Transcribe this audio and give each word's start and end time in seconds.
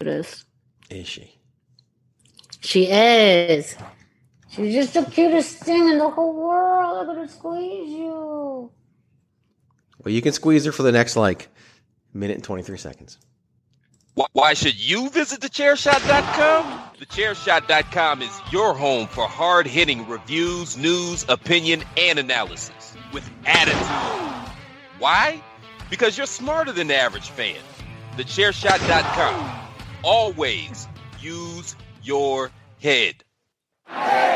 It 0.00 0.06
is. 0.06 0.44
Is 0.90 1.08
she? 1.08 1.38
She 2.60 2.86
is. 2.86 3.76
She's 4.50 4.74
just 4.74 4.94
the 4.94 5.04
cutest 5.04 5.58
thing 5.58 5.88
in 5.88 5.98
the 5.98 6.08
whole 6.08 6.34
world. 6.34 6.98
I'm 6.98 7.14
gonna 7.14 7.28
squeeze 7.28 7.90
you. 7.90 8.70
Well, 10.02 10.12
you 10.14 10.22
can 10.22 10.32
squeeze 10.32 10.64
her 10.64 10.72
for 10.72 10.82
the 10.82 10.92
next 10.92 11.16
like 11.16 11.48
minute 12.12 12.34
and 12.34 12.44
23 12.44 12.78
seconds. 12.78 13.18
Why 14.32 14.54
should 14.54 14.76
you 14.76 15.10
visit 15.10 15.40
thechairshot.com? 15.40 16.82
Thechairshot.com 17.00 18.22
is 18.22 18.40
your 18.52 18.72
home 18.74 19.08
for 19.08 19.26
hard 19.26 19.66
hitting 19.66 20.06
reviews, 20.06 20.76
news, 20.76 21.24
opinion, 21.28 21.82
and 21.96 22.20
analysis 22.20 22.96
with 23.12 23.28
attitude. 23.44 24.52
Why? 25.00 25.42
Because 25.90 26.16
you're 26.16 26.28
smarter 26.28 26.70
than 26.70 26.86
the 26.86 26.94
average 26.96 27.30
fan. 27.30 27.56
Thechairshot.com. 28.16 29.63
Always 30.04 30.86
use 31.18 31.76
your 32.02 32.50
head. 32.78 33.24
Hello 33.86 34.34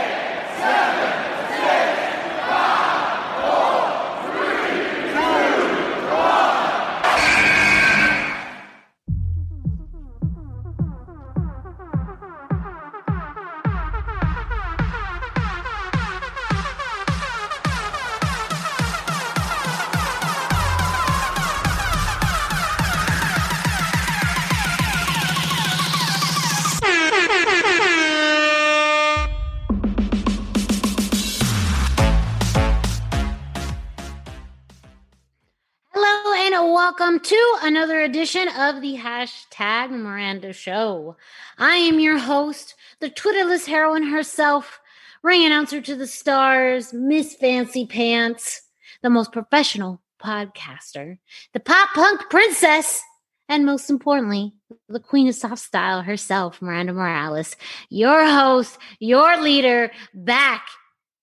welcome 36.99 37.21
to 37.21 37.57
another 37.63 38.01
edition 38.01 38.49
of 38.49 38.81
the 38.81 38.97
hashtag 38.97 39.91
Miranda 39.91 40.53
Show. 40.53 41.17
I 41.57 41.77
am 41.77 42.01
your 42.01 42.19
host, 42.19 42.75
the 42.99 43.09
Twitterless 43.09 43.67
heroine 43.67 44.03
herself, 44.03 44.81
ring 45.23 45.45
announcer 45.45 45.81
to 45.81 45.95
the 45.95 46.09
stars, 46.09 46.93
Miss 46.93 47.35
Fancy 47.35 47.87
Pants, 47.87 48.63
the 49.03 49.11
most 49.11 49.31
professional 49.31 50.01
podcaster, 50.21 51.19
the 51.53 51.61
pop 51.61 51.91
punk 51.91 52.23
princess, 52.31 53.01
and 53.49 53.65
most 53.65 53.91
importantly, 53.91 54.55
the 54.89 54.99
queen 54.99 55.29
of 55.29 55.37
soft 55.37 55.59
style 55.59 56.03
herself, 56.03 56.61
Miranda 56.61 56.95
Morales, 56.95 57.55
your 57.91 58.27
host, 58.27 58.77
your 58.99 59.41
leader, 59.41 59.93
back 60.15 60.67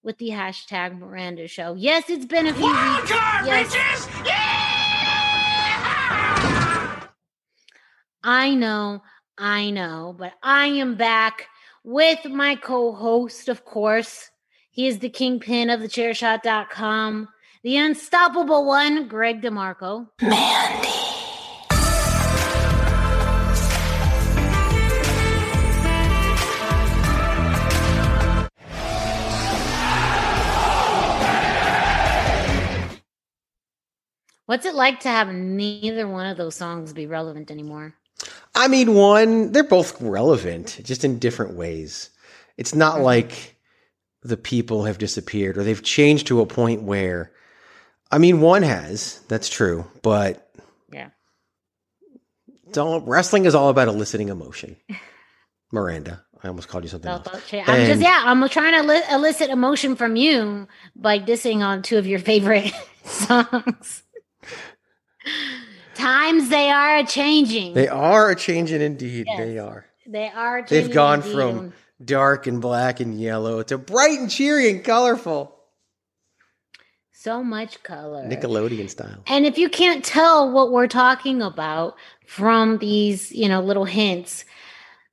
with 0.03 0.17
the 0.19 0.29
hashtag 0.29 0.97
Miranda 0.97 1.49
Show. 1.49 1.73
Yes, 1.73 2.09
it's 2.09 2.25
been 2.25 2.47
a 2.47 2.53
few 2.53 2.65
weeks. 2.65 3.09
Yes. 3.09 4.74
I 8.27 8.55
know, 8.55 9.03
I 9.37 9.69
know, 9.69 10.15
but 10.17 10.33
I 10.41 10.65
am 10.65 10.95
back 10.95 11.47
with 11.83 12.25
my 12.25 12.55
co-host, 12.55 13.49
of 13.49 13.63
course. 13.63 14.31
He 14.71 14.87
is 14.87 14.97
the 14.97 15.09
kingpin 15.09 15.69
of 15.69 15.79
the 15.79 15.87
chairshot.com, 15.87 17.27
the 17.61 17.77
unstoppable 17.77 18.65
one, 18.65 19.07
Greg 19.07 19.43
DeMarco. 19.43 20.07
Mandy. 20.23 20.89
What's 34.47 34.65
it 34.65 34.73
like 34.73 35.01
to 35.01 35.09
have 35.09 35.27
neither 35.31 36.07
one 36.07 36.25
of 36.25 36.37
those 36.37 36.55
songs 36.55 36.91
be 36.91 37.05
relevant 37.05 37.51
anymore? 37.51 37.93
I 38.55 38.67
mean, 38.69 38.93
one, 38.93 39.51
they're 39.51 39.63
both 39.63 40.01
relevant, 40.01 40.79
just 40.83 41.03
in 41.03 41.19
different 41.19 41.55
ways. 41.55 42.09
It's 42.57 42.73
not 42.73 42.95
mm-hmm. 42.95 43.03
like 43.03 43.57
the 44.23 44.37
people 44.37 44.85
have 44.85 44.97
disappeared 44.97 45.57
or 45.57 45.63
they've 45.63 45.83
changed 45.83 46.27
to 46.27 46.41
a 46.41 46.45
point 46.45 46.81
where, 46.83 47.31
I 48.11 48.17
mean, 48.17 48.41
one 48.41 48.63
has, 48.63 49.19
that's 49.27 49.49
true, 49.49 49.85
but 50.01 50.49
Yeah. 50.91 51.09
wrestling 52.75 53.45
is 53.45 53.53
all 53.53 53.69
about 53.69 53.87
eliciting 53.87 54.29
emotion. 54.29 54.77
Miranda, 55.71 56.23
I 56.41 56.47
almost 56.47 56.69
called 56.69 56.85
you 56.85 56.89
something 56.89 57.09
So, 57.09 57.31
else. 57.31 57.53
I'm 57.67 57.85
just 57.85 58.01
yeah, 58.01 58.21
I'm 58.25 58.47
trying 58.49 58.81
to 58.81 58.87
li- 58.87 59.03
elicit 59.11 59.49
emotion 59.49 59.95
from 59.95 60.15
you 60.15 60.67
by 60.95 61.19
dissing 61.19 61.57
on 61.57 61.81
two 61.81 61.97
of 61.97 62.07
your 62.07 62.19
favorite 62.19 62.71
songs. 63.03 64.03
Times 65.95 66.49
they 66.49 66.69
are 66.69 66.97
a 66.97 67.05
changing. 67.05 67.73
They 67.73 67.87
are 67.87 68.31
a 68.31 68.35
changing 68.35 68.81
indeed. 68.81 69.25
Yes. 69.27 69.37
They 69.39 69.57
are. 69.57 69.85
They 70.05 70.29
are. 70.29 70.65
They've 70.67 70.91
gone 70.91 71.21
indeed. 71.21 71.33
from 71.33 71.73
dark 72.03 72.45
and 72.47 72.61
black 72.61 72.99
and 72.99 73.19
yellow 73.19 73.63
to 73.63 73.77
bright 73.77 74.19
and 74.19 74.29
cheery 74.29 74.69
and 74.69 74.83
colorful. 74.83 75.51
so 77.11 77.43
much 77.43 77.81
color. 77.81 78.27
Nickelodeon 78.27 78.89
style. 78.89 79.23
And 79.25 79.45
if 79.45 79.57
you 79.57 79.69
can't 79.69 80.03
tell 80.05 80.51
what 80.51 80.71
we're 80.71 80.87
talking 80.87 81.41
about 81.41 81.95
from 82.27 82.77
these, 82.77 83.31
you 83.31 83.49
know, 83.49 83.61
little 83.61 83.85
hints, 83.85 84.45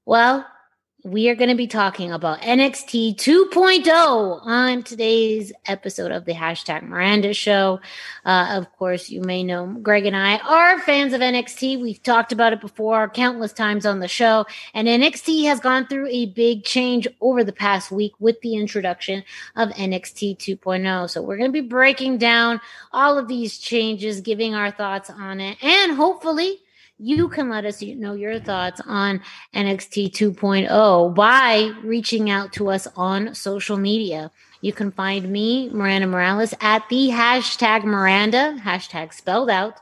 well, 0.05 0.47
we 1.05 1.29
are 1.29 1.35
going 1.35 1.49
to 1.49 1.57
be 1.57 1.67
talking 1.67 2.13
about 2.13 2.43
NXT 2.43 3.17
2.0 3.17 4.47
on 4.47 4.83
today's 4.85 5.53
episode 5.67 6.13
of 6.13 6.25
the 6.27 6.33
hashtag 6.33 6.83
Miranda 6.83 7.35
Show. 7.35 7.81
Uh, 8.25 8.47
of 8.51 8.71
course, 8.79 9.11
you 9.11 9.21
may 9.21 9.43
know 9.43 9.67
Greg 9.83 10.07
and 10.07 10.17
I 10.17 10.39
are 10.39 10.79
fans 10.81 11.13
of 11.13 11.21
NXT. 11.21 11.81
We've 11.83 12.01
talked 12.01 12.31
about 12.31 12.53
it 12.53 12.61
before 12.61 13.09
countless 13.09 13.53
times 13.53 13.85
on 13.85 13.99
the 13.99 14.07
show. 14.07 14.47
And 14.75 14.87
NXT 14.87 15.45
has 15.47 15.59
gone 15.59 15.89
through 15.89 16.07
a 16.07 16.27
big 16.27 16.63
change 16.63 17.09
over 17.21 17.43
the 17.43 17.53
past 17.53 17.91
week 17.91 18.13
with 18.21 18.41
the 18.41 18.55
introduction 18.55 19.25
of 19.57 19.71
NXT 19.71 20.39
2.0. 20.39 21.11
So 21.11 21.21
we're 21.21 21.37
going 21.37 21.53
to 21.53 21.63
be 21.63 21.67
breaking 21.67 22.19
down 22.19 22.61
all 22.93 23.19
of 23.19 23.27
these 23.27 23.59
changes, 23.59 24.21
giving 24.21 24.55
our 24.55 24.71
thoughts 24.71 25.11
on 25.11 25.41
it, 25.41 25.59
and 25.65 25.97
hopefully 25.97 26.62
you 27.03 27.29
can 27.29 27.51
let 27.51 27.65
us 27.65 27.83
know 27.83 28.15
your 28.15 28.39
thoughts 28.39 28.81
on 28.87 29.21
NXT 29.55 30.13
2.0 30.13 31.15
by 31.15 31.73
reaching 31.83 32.31
out 32.31 32.53
to 32.53 32.71
us 32.71 32.87
on 32.95 33.35
social 33.35 33.77
media. 33.77 34.31
You 34.61 34.73
can 34.73 34.93
find 34.93 35.29
me, 35.29 35.69
Miranda 35.71 36.07
Morales, 36.07 36.55
at 36.61 36.89
the 36.89 37.09
hashtag 37.09 37.83
Miranda, 37.83 38.57
hashtag 38.63 39.13
spelled 39.13 39.51
out. 39.51 39.81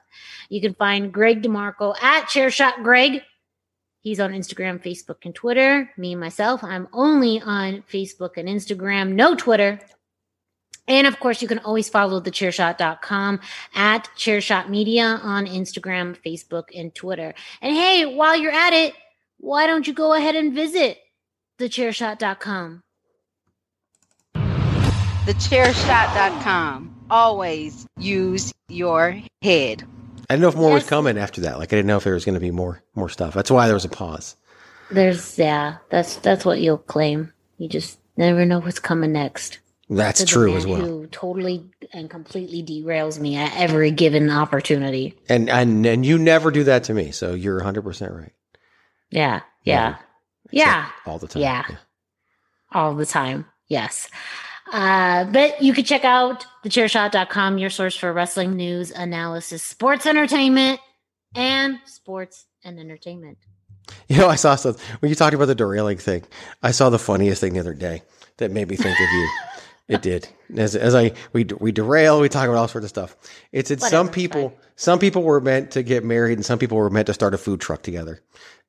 You 0.49 0.63
can 0.63 0.73
find 0.73 1.13
Greg 1.13 1.43
DeMarco 1.43 1.95
at 2.03 2.25
Chairshot 2.25 2.83
Greg. 2.83 3.21
He's 4.01 4.19
on 4.19 4.33
Instagram, 4.33 4.83
Facebook, 4.83 5.27
and 5.27 5.35
Twitter. 5.35 5.91
Me, 5.99 6.15
myself, 6.15 6.65
I'm 6.65 6.89
only 6.95 7.39
on 7.43 7.85
Facebook 7.93 8.39
and 8.39 8.49
Instagram, 8.49 9.13
no 9.13 9.35
Twitter. 9.35 9.79
And 10.91 11.07
of 11.07 11.21
course, 11.21 11.41
you 11.41 11.47
can 11.47 11.61
always 11.61 11.89
follow 11.89 12.21
thechairshot.com 12.21 13.41
at 13.77 14.09
chairshot 14.17 14.69
media 14.69 15.21
on 15.23 15.47
Instagram, 15.47 16.21
Facebook, 16.21 16.65
and 16.75 16.93
Twitter. 16.93 17.33
And 17.63 17.77
hey, 17.77 18.07
while 18.07 18.37
you're 18.37 18.51
at 18.51 18.73
it, 18.73 18.95
why 19.39 19.69
don't 19.69 19.87
you 19.87 19.93
go 19.93 20.15
ahead 20.15 20.35
and 20.35 20.53
visit 20.53 20.99
thechairshot.com? 21.61 22.83
Thechairshot.com. 24.35 26.97
Always 27.09 27.87
use 27.97 28.53
your 28.69 29.17
head. 29.43 29.85
I 30.29 30.35
didn't 30.35 30.43
know 30.43 30.49
if 30.49 30.57
more 30.57 30.75
was 30.75 30.89
coming 30.89 31.19
after 31.19 31.43
that. 31.43 31.61
Like 31.61 31.73
I 31.73 31.77
didn't 31.77 31.87
know 31.87 31.99
if 31.99 32.05
there 32.05 32.15
was 32.15 32.25
going 32.25 32.35
to 32.35 32.41
be 32.41 32.51
more 32.51 32.83
more 32.97 33.09
stuff. 33.09 33.35
That's 33.35 33.51
why 33.51 33.67
there 33.67 33.75
was 33.75 33.85
a 33.85 33.89
pause. 33.89 34.35
There's 34.91 35.39
yeah, 35.39 35.77
that's 35.89 36.17
that's 36.17 36.45
what 36.45 36.61
you'll 36.61 36.79
claim. 36.79 37.33
You 37.59 37.69
just 37.69 38.01
never 38.17 38.45
know 38.45 38.59
what's 38.59 38.81
coming 38.81 39.13
next. 39.13 39.61
That's 39.91 40.25
true 40.25 40.55
as 40.57 40.67
well. 40.67 40.81
Who 40.81 41.07
totally 41.09 41.69
and 41.93 42.09
completely 42.09 42.63
derails 42.63 43.19
me 43.19 43.37
at 43.37 43.53
every 43.57 43.91
given 43.91 44.31
opportunity. 44.31 45.19
And 45.29 45.51
and 45.51 45.85
and 45.85 46.07
you 46.07 46.17
never 46.17 46.53
do 46.53 46.63
that 46.65 46.85
to 46.85 46.95
me, 46.95 47.11
so 47.11 47.35
you're 47.35 47.57
100 47.57 47.83
percent 47.83 48.13
right. 48.13 48.33
Yeah. 49.11 49.41
Yeah. 49.65 49.97
Yeah. 50.53 50.89
all 51.07 51.19
the 51.19 51.27
time. 51.27 51.43
Yeah. 51.43 51.65
All 52.73 52.95
the 52.95 53.05
time. 53.05 53.47
Yes. 53.67 54.09
Uh, 54.73 55.25
but 55.25 55.61
you 55.61 55.73
can 55.73 55.85
check 55.85 56.05
out 56.05 56.47
thechairshot.com, 56.65 57.59
your 57.59 57.71
source 57.71 57.97
for 57.97 58.13
wrestling 58.13 58.55
news, 58.55 58.93
analysis, 58.93 59.65
sports 59.65 60.07
entertainment, 60.07 60.79
and 61.35 61.79
sports 61.85 62.47
and 62.65 62.79
entertainment. 62.79 63.39
You 64.09 64.19
know, 64.19 64.29
I 64.29 64.37
saw 64.37 64.55
something 64.55 64.83
when 65.01 65.09
you 65.09 65.17
talked 65.17 65.35
about 65.35 65.47
the 65.47 65.57
derailing 65.57 65.99
thing. 65.99 66.23
I 66.63 66.71
saw 66.71 66.91
the 66.91 66.99
funniest 66.99 67.41
thing 67.41 67.55
the 67.55 67.61
other 67.61 67.75
day 67.75 68.03
that 68.37 68.53
made 68.53 68.69
me 68.69 68.77
think 68.77 68.99
of 68.99 69.09
you. 69.13 69.29
It 69.91 70.03
did. 70.03 70.29
As, 70.57 70.77
as 70.77 70.95
I 70.95 71.13
we 71.33 71.45
we 71.59 71.73
derail, 71.73 72.21
we 72.21 72.29
talk 72.29 72.45
about 72.49 72.57
all 72.57 72.69
sorts 72.69 72.85
of 72.85 72.91
stuff. 72.91 73.17
It's 73.53 73.71
it's 73.71 73.89
some 73.89 74.07
Whatever, 74.07 74.09
it's 74.09 74.15
people 74.15 74.55
some 74.77 74.99
people 74.99 75.23
were 75.23 75.41
meant 75.41 75.73
to 75.73 75.83
get 75.83 76.05
married 76.05 76.39
and 76.39 76.45
some 76.47 76.59
people 76.59 76.79
were 76.79 76.91
meant 76.91 77.07
to 77.07 77.15
start 77.15 77.35
a 77.35 77.39
food 77.39 77.61
truck 77.61 77.83
together, 77.83 78.21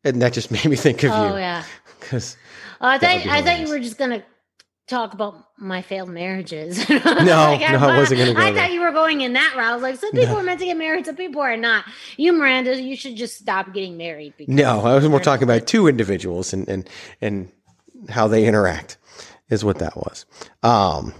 and 0.03 0.21
that 0.21 0.33
just 0.33 0.51
made 0.51 0.65
me 0.65 0.75
think 0.75 1.03
of 1.03 1.11
Oh 1.11 1.33
you 1.33 1.39
yeah. 1.39 1.63
because 1.99 2.37
Oh, 2.81 2.87
I 2.87 2.97
thought 2.97 3.09
I 3.27 3.41
thought 3.43 3.59
you 3.59 3.69
were 3.69 3.79
just 3.79 3.97
gonna 3.97 4.23
talk 4.87 5.13
about 5.13 5.35
my 5.57 5.81
failed 5.81 6.09
marriages. 6.09 6.89
no, 6.89 6.97
no, 6.97 7.57
I 7.57 7.97
wasn't 7.97 8.19
gonna 8.19 8.33
go 8.33 8.39
I 8.41 8.51
there. 8.51 8.63
thought 8.63 8.73
you 8.73 8.81
were 8.81 8.91
going 8.91 9.21
in 9.21 9.33
that 9.33 9.53
route. 9.55 9.69
I 9.71 9.73
was 9.73 9.83
like, 9.83 9.97
some 9.97 10.11
people 10.11 10.35
are 10.37 10.43
meant 10.43 10.59
to 10.59 10.65
get 10.65 10.77
married, 10.77 11.05
some 11.05 11.15
people 11.15 11.41
are 11.41 11.55
not. 11.55 11.85
You, 12.17 12.33
Miranda, 12.33 12.81
you 12.81 12.95
should 12.95 13.15
just 13.15 13.37
stop 13.37 13.73
getting 13.73 13.97
married. 13.97 14.33
Because 14.37 14.53
no, 14.53 14.81
I 14.81 14.95
was 14.95 15.07
more 15.07 15.19
talking 15.19 15.43
about 15.43 15.67
two 15.67 15.87
individuals 15.87 16.53
and 16.53 16.67
and 16.67 16.89
and 17.21 17.51
how 18.09 18.27
they 18.27 18.45
interact 18.47 18.97
is 19.51 19.63
what 19.63 19.77
that 19.79 19.95
was. 19.95 20.25
Um, 20.63 21.13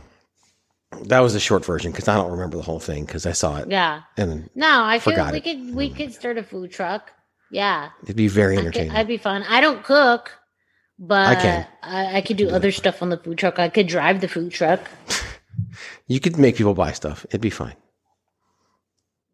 that 1.03 1.19
was 1.19 1.35
a 1.35 1.39
short 1.39 1.63
version 1.63 1.91
because 1.91 2.07
I 2.07 2.15
don't 2.15 2.31
remember 2.31 2.57
the 2.57 2.63
whole 2.63 2.79
thing 2.79 3.05
because 3.05 3.25
I 3.25 3.31
saw 3.33 3.57
it 3.57 3.69
Yeah. 3.69 4.01
and 4.17 4.49
No, 4.55 4.83
I 4.83 4.97
could. 4.97 5.13
Forgot 5.13 5.31
We 5.33 5.37
it. 5.37 5.43
could. 5.43 5.75
We 5.75 5.89
could 5.89 6.13
start 6.13 6.37
a 6.39 6.43
food 6.43 6.71
truck. 6.71 7.11
Yeah, 7.51 7.89
it'd 8.03 8.15
be 8.15 8.27
very 8.29 8.53
I 8.53 8.57
could, 8.57 8.65
entertaining. 8.67 8.91
I'd 8.93 9.07
be 9.07 9.17
fun. 9.17 9.43
I 9.43 9.59
don't 9.61 9.83
cook, 9.83 10.31
but 10.97 11.27
I 11.27 11.35
can. 11.35 11.67
I, 11.83 12.17
I 12.17 12.21
could 12.21 12.37
do 12.37 12.49
other 12.49 12.71
stuff 12.71 13.01
on 13.03 13.09
the 13.09 13.17
food 13.17 13.37
truck. 13.37 13.59
I 13.59 13.69
could 13.69 13.87
drive 13.87 14.21
the 14.21 14.27
food 14.27 14.51
truck. 14.51 14.81
You 16.07 16.19
could 16.19 16.37
make 16.37 16.57
people 16.57 16.73
buy 16.73 16.91
stuff. 16.91 17.25
It'd 17.29 17.39
be 17.41 17.49
fine. 17.49 17.75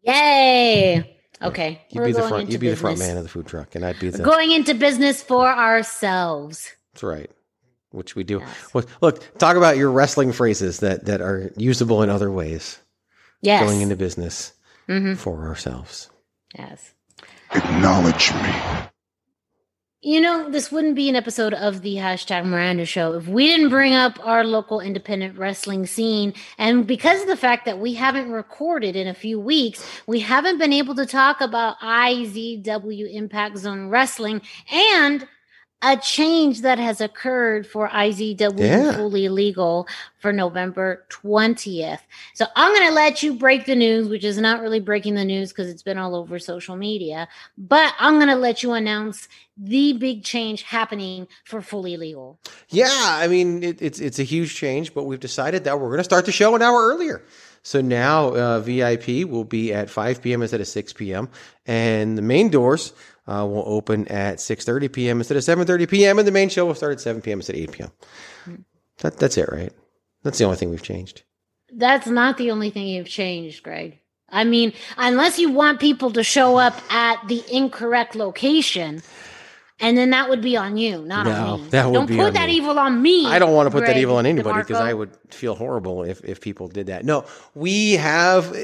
Yay! 0.02 1.18
Okay, 1.42 1.82
You'd 1.90 2.00
we're 2.00 2.06
be 2.06 2.12
the 2.12 2.22
front. 2.28 2.50
You'd 2.50 2.60
be 2.60 2.70
the 2.70 2.76
front 2.76 2.98
man 2.98 3.16
of 3.16 3.22
the 3.22 3.28
food 3.28 3.46
truck, 3.46 3.74
and 3.74 3.84
I'd 3.84 3.98
be 3.98 4.10
the. 4.10 4.18
We're 4.18 4.24
going 4.24 4.50
into 4.52 4.74
business 4.74 5.22
for 5.22 5.46
ourselves. 5.48 6.70
That's 6.92 7.02
right. 7.02 7.30
Which 7.90 8.14
we 8.14 8.22
do. 8.24 8.40
Yes. 8.40 8.74
Well, 8.74 8.84
look, 9.00 9.38
talk 9.38 9.56
about 9.56 9.76
your 9.78 9.90
wrestling 9.90 10.32
phrases 10.32 10.80
that 10.80 11.06
that 11.06 11.20
are 11.20 11.52
usable 11.56 12.02
in 12.02 12.10
other 12.10 12.30
ways. 12.30 12.78
Yes. 13.40 13.62
Going 13.62 13.80
into 13.80 13.96
business 13.96 14.52
Mhm. 14.88 15.16
for 15.16 15.46
ourselves. 15.46 16.10
Yes. 16.58 16.92
Acknowledge 17.54 18.32
me. 18.34 18.52
You 20.00 20.20
know, 20.20 20.48
this 20.48 20.70
wouldn't 20.70 20.94
be 20.94 21.08
an 21.08 21.16
episode 21.16 21.52
of 21.54 21.82
the 21.82 21.96
hashtag 21.96 22.44
Miranda 22.44 22.84
show 22.86 23.14
if 23.14 23.26
we 23.26 23.48
didn't 23.48 23.68
bring 23.70 23.94
up 23.94 24.16
our 24.24 24.44
local 24.44 24.78
independent 24.80 25.36
wrestling 25.36 25.86
scene. 25.86 26.34
And 26.56 26.86
because 26.86 27.22
of 27.22 27.26
the 27.26 27.36
fact 27.36 27.64
that 27.64 27.80
we 27.80 27.94
haven't 27.94 28.30
recorded 28.30 28.94
in 28.94 29.08
a 29.08 29.14
few 29.14 29.40
weeks, 29.40 29.84
we 30.06 30.20
haven't 30.20 30.58
been 30.58 30.72
able 30.72 30.94
to 30.94 31.04
talk 31.04 31.40
about 31.40 31.78
IZW 31.82 33.12
Impact 33.12 33.58
Zone 33.58 33.88
Wrestling 33.88 34.40
and 34.70 35.26
a 35.80 35.96
change 35.96 36.62
that 36.62 36.78
has 36.78 37.00
occurred 37.00 37.66
for 37.66 37.88
IZW 37.88 38.58
Yeah. 38.58 38.92
fully 38.96 39.28
legal 39.28 39.86
for 40.18 40.32
November 40.32 41.04
20th. 41.08 42.00
So 42.34 42.46
I'm 42.56 42.74
going 42.74 42.88
to 42.88 42.94
let 42.94 43.22
you 43.22 43.34
break 43.34 43.64
the 43.66 43.76
news, 43.76 44.08
which 44.08 44.24
is 44.24 44.38
not 44.38 44.60
really 44.60 44.80
breaking 44.80 45.14
the 45.14 45.24
news 45.24 45.50
because 45.50 45.68
it's 45.68 45.82
been 45.82 45.96
all 45.98 46.16
over 46.16 46.40
social 46.40 46.74
media, 46.74 47.28
but 47.56 47.94
I'm 48.00 48.14
going 48.16 48.28
to 48.28 48.34
let 48.34 48.62
you 48.64 48.72
announce 48.72 49.28
the 49.56 49.92
big 49.92 50.24
change 50.24 50.62
happening 50.62 51.28
for 51.44 51.60
fully 51.62 51.96
legal. 51.96 52.38
Yeah, 52.68 52.88
I 52.90 53.28
mean 53.28 53.62
it, 53.62 53.80
it's 53.80 54.00
it's 54.00 54.18
a 54.18 54.24
huge 54.24 54.54
change, 54.56 54.94
but 54.94 55.04
we've 55.04 55.20
decided 55.20 55.64
that 55.64 55.78
we're 55.80 55.88
going 55.88 55.98
to 55.98 56.04
start 56.04 56.26
the 56.26 56.32
show 56.32 56.54
an 56.56 56.62
hour 56.62 56.86
earlier. 56.88 57.22
So 57.68 57.82
now 57.82 58.28
uh, 58.28 58.60
VIP 58.60 59.28
will 59.28 59.44
be 59.44 59.74
at 59.74 59.90
5 59.90 60.22
p.m. 60.22 60.40
instead 60.40 60.62
of 60.62 60.66
6 60.66 60.92
p.m. 60.94 61.28
and 61.66 62.16
the 62.16 62.22
main 62.22 62.48
doors 62.48 62.94
uh, 63.26 63.44
will 63.46 63.64
open 63.66 64.08
at 64.08 64.38
6:30 64.38 64.90
p.m. 64.90 65.18
instead 65.18 65.36
of 65.36 65.42
7:30 65.42 65.86
p.m. 65.86 66.18
and 66.18 66.26
the 66.26 66.32
main 66.32 66.48
show 66.48 66.64
will 66.64 66.74
start 66.74 66.92
at 66.92 67.00
7 67.02 67.20
p.m. 67.20 67.40
instead 67.40 67.56
of 67.56 67.62
8 67.64 67.72
p.m. 67.72 67.92
That, 69.02 69.18
that's 69.18 69.36
it, 69.36 69.50
right? 69.52 69.70
That's 70.22 70.38
the 70.38 70.44
only 70.44 70.56
thing 70.56 70.70
we've 70.70 70.82
changed. 70.82 71.24
That's 71.70 72.06
not 72.06 72.38
the 72.38 72.52
only 72.52 72.70
thing 72.70 72.86
you've 72.86 73.06
changed, 73.06 73.62
Greg. 73.62 74.00
I 74.30 74.44
mean, 74.44 74.72
unless 74.96 75.38
you 75.38 75.50
want 75.50 75.78
people 75.78 76.10
to 76.12 76.22
show 76.22 76.56
up 76.56 76.74
at 76.90 77.28
the 77.28 77.44
incorrect 77.52 78.14
location, 78.14 79.02
and 79.80 79.96
then 79.96 80.10
that 80.10 80.28
would 80.28 80.42
be 80.42 80.56
on 80.56 80.76
you, 80.76 81.02
not 81.02 81.26
No, 81.26 81.32
on 81.32 81.62
me. 81.62 81.68
that 81.70 81.86
would 81.86 81.92
Don't 81.94 82.06
be 82.06 82.16
put 82.16 82.34
that 82.34 82.48
me. 82.48 82.56
evil 82.56 82.78
on 82.78 83.00
me. 83.00 83.26
I 83.26 83.38
don't 83.38 83.54
want 83.54 83.66
to 83.66 83.70
put 83.70 83.86
that 83.86 83.96
evil 83.96 84.16
on 84.16 84.26
anybody 84.26 84.58
because 84.60 84.80
I 84.80 84.92
would 84.92 85.10
feel 85.30 85.54
horrible 85.54 86.02
if, 86.02 86.24
if 86.24 86.40
people 86.40 86.68
did 86.68 86.86
that. 86.88 87.04
No, 87.04 87.24
we 87.54 87.92
have 87.92 88.52
uh, 88.52 88.58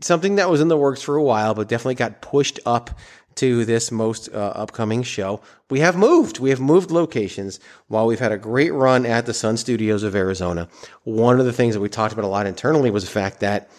something 0.00 0.36
that 0.36 0.48
was 0.48 0.60
in 0.60 0.68
the 0.68 0.76
works 0.76 1.02
for 1.02 1.16
a 1.16 1.22
while, 1.22 1.54
but 1.54 1.68
definitely 1.68 1.96
got 1.96 2.20
pushed 2.20 2.60
up 2.66 2.90
to 3.36 3.64
this 3.64 3.90
most 3.90 4.28
uh, 4.32 4.36
upcoming 4.54 5.02
show. 5.02 5.40
We 5.70 5.80
have 5.80 5.96
moved. 5.96 6.40
We 6.40 6.50
have 6.50 6.60
moved 6.60 6.90
locations 6.90 7.58
while 7.88 8.06
we've 8.06 8.18
had 8.18 8.32
a 8.32 8.38
great 8.38 8.72
run 8.72 9.06
at 9.06 9.24
the 9.26 9.32
Sun 9.34 9.56
Studios 9.56 10.02
of 10.02 10.14
Arizona. 10.14 10.68
One 11.04 11.40
of 11.40 11.46
the 11.46 11.52
things 11.52 11.74
that 11.74 11.80
we 11.80 11.88
talked 11.88 12.12
about 12.12 12.24
a 12.24 12.28
lot 12.28 12.46
internally 12.46 12.90
was 12.90 13.04
the 13.04 13.10
fact 13.10 13.40
that 13.40 13.70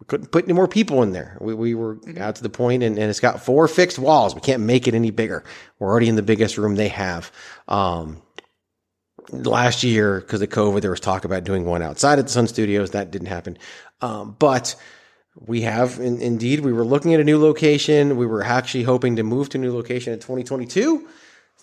we 0.00 0.06
couldn't 0.06 0.32
put 0.32 0.44
any 0.44 0.52
more 0.52 0.68
people 0.68 1.02
in 1.02 1.12
there. 1.12 1.38
We, 1.40 1.54
we 1.54 1.74
were 1.74 1.98
out 2.18 2.36
to 2.36 2.42
the 2.42 2.48
point 2.48 2.82
and, 2.82 2.98
and 2.98 3.08
it's 3.10 3.20
got 3.20 3.42
four 3.42 3.68
fixed 3.68 3.98
walls. 3.98 4.34
We 4.34 4.40
can't 4.40 4.62
make 4.62 4.88
it 4.88 4.94
any 4.94 5.10
bigger. 5.10 5.44
We're 5.78 5.88
already 5.88 6.08
in 6.08 6.16
the 6.16 6.22
biggest 6.22 6.58
room 6.58 6.74
they 6.74 6.88
have. 6.88 7.30
Um, 7.68 8.22
last 9.30 9.82
year, 9.82 10.20
because 10.20 10.42
of 10.42 10.48
COVID, 10.48 10.80
there 10.80 10.90
was 10.90 11.00
talk 11.00 11.24
about 11.24 11.44
doing 11.44 11.64
one 11.64 11.82
outside 11.82 12.18
of 12.18 12.26
the 12.26 12.30
Sun 12.30 12.48
Studios. 12.48 12.90
That 12.90 13.10
didn't 13.10 13.28
happen. 13.28 13.56
Um, 14.00 14.36
but 14.38 14.74
we 15.36 15.62
have 15.62 15.98
in, 15.98 16.20
indeed, 16.20 16.60
we 16.60 16.72
were 16.72 16.84
looking 16.84 17.14
at 17.14 17.20
a 17.20 17.24
new 17.24 17.40
location. 17.40 18.16
We 18.16 18.26
were 18.26 18.42
actually 18.42 18.84
hoping 18.84 19.16
to 19.16 19.22
move 19.22 19.48
to 19.50 19.58
a 19.58 19.60
new 19.60 19.74
location 19.74 20.12
in 20.12 20.18
2022 20.18 21.08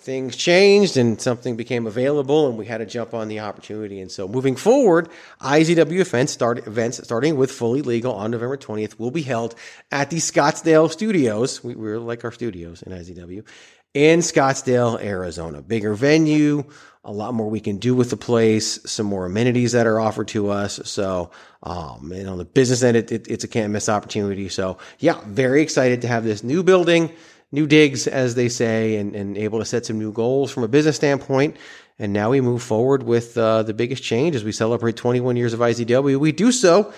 things 0.02 0.36
changed 0.36 0.98
and 0.98 1.22
something 1.22 1.56
became 1.56 1.86
available 1.86 2.48
and 2.48 2.58
we 2.58 2.66
had 2.66 2.80
to 2.80 2.86
jump 2.86 3.14
on 3.14 3.28
the 3.28 3.40
opportunity. 3.40 4.02
And 4.02 4.12
so 4.12 4.28
moving 4.28 4.56
forward, 4.56 5.10
IZW 5.42 6.00
events, 6.00 6.34
start, 6.34 6.66
events 6.68 7.04
starting 7.04 7.38
with 7.38 7.52
fully 7.52 7.82
legal 7.82 8.14
on 8.14 8.32
November 8.32 8.58
20th 8.58 9.00
will 9.00 9.12
be 9.12 9.22
held 9.22 9.56
at 9.92 10.10
the 10.10 10.18
Scottsdale 10.18 10.90
studios. 10.90 11.64
We, 11.64 11.76
we're 11.76 12.00
like 12.00 12.24
our 12.24 12.32
studios 12.32 12.82
in 12.82 12.92
IZW 12.92 13.46
in 13.94 14.20
Scottsdale, 14.20 15.02
Arizona. 15.04 15.62
Bigger 15.62 15.94
venue, 15.94 16.64
a 17.04 17.12
lot 17.12 17.34
more 17.34 17.50
we 17.50 17.60
can 17.60 17.78
do 17.78 17.94
with 17.94 18.10
the 18.10 18.18
place, 18.18 18.80
some 18.90 19.06
more 19.06 19.26
amenities 19.26 19.74
that 19.74 19.88
are 19.88 20.00
offered 20.00 20.30
to 20.30 20.50
us. 20.50 20.80
So, 20.86 21.32
um, 21.64 22.12
and 22.12 22.30
on 22.30 22.38
the 22.38 22.46
business 22.46 22.84
end, 22.84 22.98
it, 22.98 23.12
it, 23.12 23.28
it's 23.28 23.44
a 23.44 23.48
can't 23.48 23.72
miss 23.74 23.90
opportunity. 23.90 24.50
So 24.50 24.78
yeah, 25.00 25.20
very 25.26 25.62
excited 25.62 26.02
to 26.04 26.08
have 26.08 26.24
this 26.24 26.44
new 26.44 26.64
building 26.64 27.12
new 27.52 27.68
digs, 27.68 28.08
as 28.08 28.36
they 28.36 28.50
say, 28.50 28.96
and, 28.96 29.16
and 29.16 29.38
able 29.38 29.60
to 29.60 29.66
set 29.66 29.86
some 29.86 30.00
new 30.00 30.12
goals 30.12 30.52
from 30.52 30.64
a 30.64 30.68
business 30.68 30.96
standpoint. 30.96 31.58
And 32.00 32.14
now 32.14 32.32
we 32.32 32.42
move 32.42 32.64
forward 32.64 33.04
with 33.04 33.38
uh, 33.38 33.64
the 33.64 33.74
biggest 33.74 34.04
change 34.04 34.36
as 34.36 34.44
we 34.44 34.52
celebrate 34.52 34.96
21 34.96 35.36
years 35.36 35.54
of 35.54 35.60
IZW. 35.60 36.20
We 36.20 36.32
do 36.32 36.52
so 36.52 36.94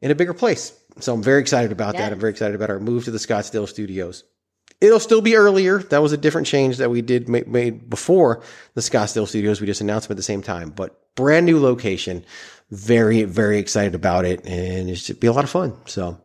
in 0.00 0.10
a 0.10 0.14
bigger 0.14 0.34
place. 0.34 0.78
So 1.00 1.14
I'm 1.14 1.22
very 1.22 1.40
excited 1.40 1.72
about 1.72 1.96
that. 1.96 2.12
I'm 2.12 2.18
very 2.18 2.32
excited 2.32 2.54
about 2.54 2.68
our 2.68 2.78
move 2.78 3.04
to 3.04 3.10
the 3.10 3.18
Scottsdale 3.18 3.68
studios. 3.68 4.24
It'll 4.80 5.00
still 5.00 5.22
be 5.22 5.36
earlier. 5.36 5.78
That 5.78 6.02
was 6.02 6.12
a 6.12 6.16
different 6.16 6.46
change 6.46 6.78
that 6.78 6.90
we 6.90 7.02
did 7.02 7.28
ma- 7.28 7.40
made 7.46 7.88
before 7.88 8.42
the 8.74 8.80
Scottsdale 8.80 9.28
studios. 9.28 9.60
We 9.60 9.66
just 9.66 9.80
announced 9.80 10.08
them 10.08 10.14
at 10.14 10.16
the 10.16 10.22
same 10.24 10.42
time, 10.42 10.70
but 10.70 10.98
brand 11.14 11.46
new 11.46 11.60
location. 11.60 12.24
Very, 12.70 13.22
very 13.24 13.58
excited 13.58 13.94
about 13.94 14.24
it, 14.24 14.44
and 14.44 14.90
it 14.90 14.96
should 14.96 15.20
be 15.20 15.28
a 15.28 15.32
lot 15.32 15.44
of 15.44 15.50
fun. 15.50 15.76
So 15.86 16.18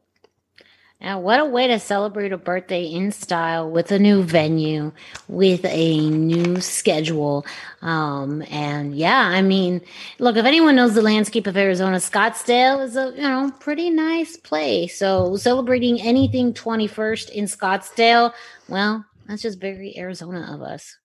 Now, 1.00 1.20
what 1.20 1.40
a 1.40 1.46
way 1.46 1.68
to 1.68 1.80
celebrate 1.80 2.32
a 2.32 2.38
birthday 2.38 2.84
in 2.84 3.12
style 3.12 3.70
with 3.70 3.92
a 3.92 4.00
new 4.00 4.24
venue, 4.24 4.92
with 5.28 5.64
a 5.66 6.10
new 6.10 6.60
schedule. 6.60 7.46
Um, 7.84 8.42
and 8.50 8.96
yeah, 8.96 9.20
I 9.20 9.44
mean, 9.44 9.82
look, 10.18 10.38
if 10.38 10.46
anyone 10.46 10.76
knows 10.76 10.96
the 10.96 11.04
landscape 11.04 11.46
of 11.46 11.56
Arizona, 11.56 11.98
Scottsdale 11.98 12.84
is 12.84 12.96
a, 12.96 13.14
you 13.16 13.22
know, 13.22 13.52
pretty 13.60 13.92
nice 13.92 14.38
place. 14.38 14.98
So 14.98 15.36
celebrating 15.38 16.02
anything 16.02 16.52
21st 16.54 17.30
in 17.30 17.46
Scottsdale, 17.46 18.34
well, 18.68 19.06
that's 19.28 19.44
just 19.44 19.62
very 19.62 19.96
Arizona 20.00 20.52
of 20.52 20.64
us. 20.64 20.98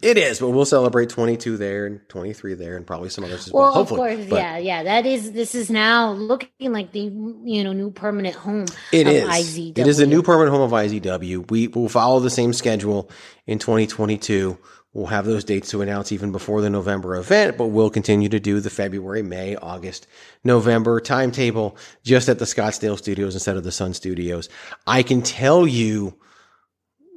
It 0.00 0.16
is, 0.16 0.38
but 0.38 0.50
we'll 0.50 0.64
celebrate 0.64 1.08
22 1.08 1.56
there 1.56 1.86
and 1.86 2.08
23 2.08 2.54
there 2.54 2.76
and 2.76 2.86
probably 2.86 3.08
some 3.08 3.24
others 3.24 3.48
as 3.48 3.52
well. 3.52 3.64
Well, 3.64 3.70
of 3.70 3.88
hopefully. 3.88 4.16
course, 4.16 4.28
yeah, 4.30 4.56
yeah. 4.56 4.82
That 4.84 5.06
is, 5.06 5.32
this 5.32 5.56
is 5.56 5.70
now 5.70 6.12
looking 6.12 6.72
like 6.72 6.92
the, 6.92 7.00
you 7.00 7.64
know, 7.64 7.72
new 7.72 7.90
permanent 7.90 8.36
home 8.36 8.66
It 8.92 9.08
of 9.08 9.12
is. 9.12 9.28
IZW. 9.28 9.78
It 9.78 9.86
is 9.88 9.96
the 9.96 10.06
new 10.06 10.22
permanent 10.22 10.54
home 10.54 10.62
of 10.62 10.70
IZW. 10.70 11.50
We 11.50 11.66
will 11.66 11.88
follow 11.88 12.20
the 12.20 12.30
same 12.30 12.52
schedule 12.52 13.10
in 13.48 13.58
2022. 13.58 14.56
We'll 14.92 15.06
have 15.06 15.26
those 15.26 15.44
dates 15.44 15.70
to 15.70 15.82
announce 15.82 16.12
even 16.12 16.30
before 16.30 16.60
the 16.60 16.70
November 16.70 17.16
event, 17.16 17.58
but 17.58 17.66
we'll 17.66 17.90
continue 17.90 18.28
to 18.28 18.40
do 18.40 18.60
the 18.60 18.70
February, 18.70 19.22
May, 19.22 19.56
August, 19.56 20.06
November 20.44 21.00
timetable 21.00 21.76
just 22.04 22.28
at 22.28 22.38
the 22.38 22.44
Scottsdale 22.44 22.96
studios 22.96 23.34
instead 23.34 23.56
of 23.56 23.64
the 23.64 23.72
Sun 23.72 23.94
studios. 23.94 24.48
I 24.86 25.02
can 25.02 25.22
tell 25.22 25.66
you 25.66 26.16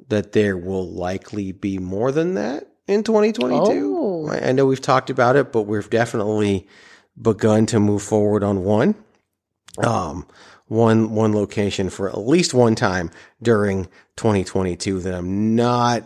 that 0.09 0.31
there 0.33 0.57
will 0.57 0.91
likely 0.91 1.51
be 1.51 1.77
more 1.77 2.11
than 2.11 2.33
that 2.33 2.70
in 2.91 3.03
2022. 3.03 3.95
Oh. 3.97 4.27
I, 4.29 4.49
I 4.49 4.51
know 4.51 4.65
we've 4.65 4.81
talked 4.81 5.09
about 5.09 5.35
it, 5.35 5.51
but 5.51 5.63
we've 5.63 5.89
definitely 5.89 6.67
begun 7.21 7.65
to 7.67 7.79
move 7.79 8.01
forward 8.03 8.43
on 8.43 8.63
one. 8.63 8.95
Um, 9.77 10.27
one 10.67 11.11
one 11.11 11.33
location 11.33 11.89
for 11.89 12.07
at 12.09 12.17
least 12.17 12.53
one 12.53 12.75
time 12.75 13.09
during 13.41 13.85
2022 14.17 14.99
that 15.01 15.13
I'm 15.13 15.55
not 15.55 16.03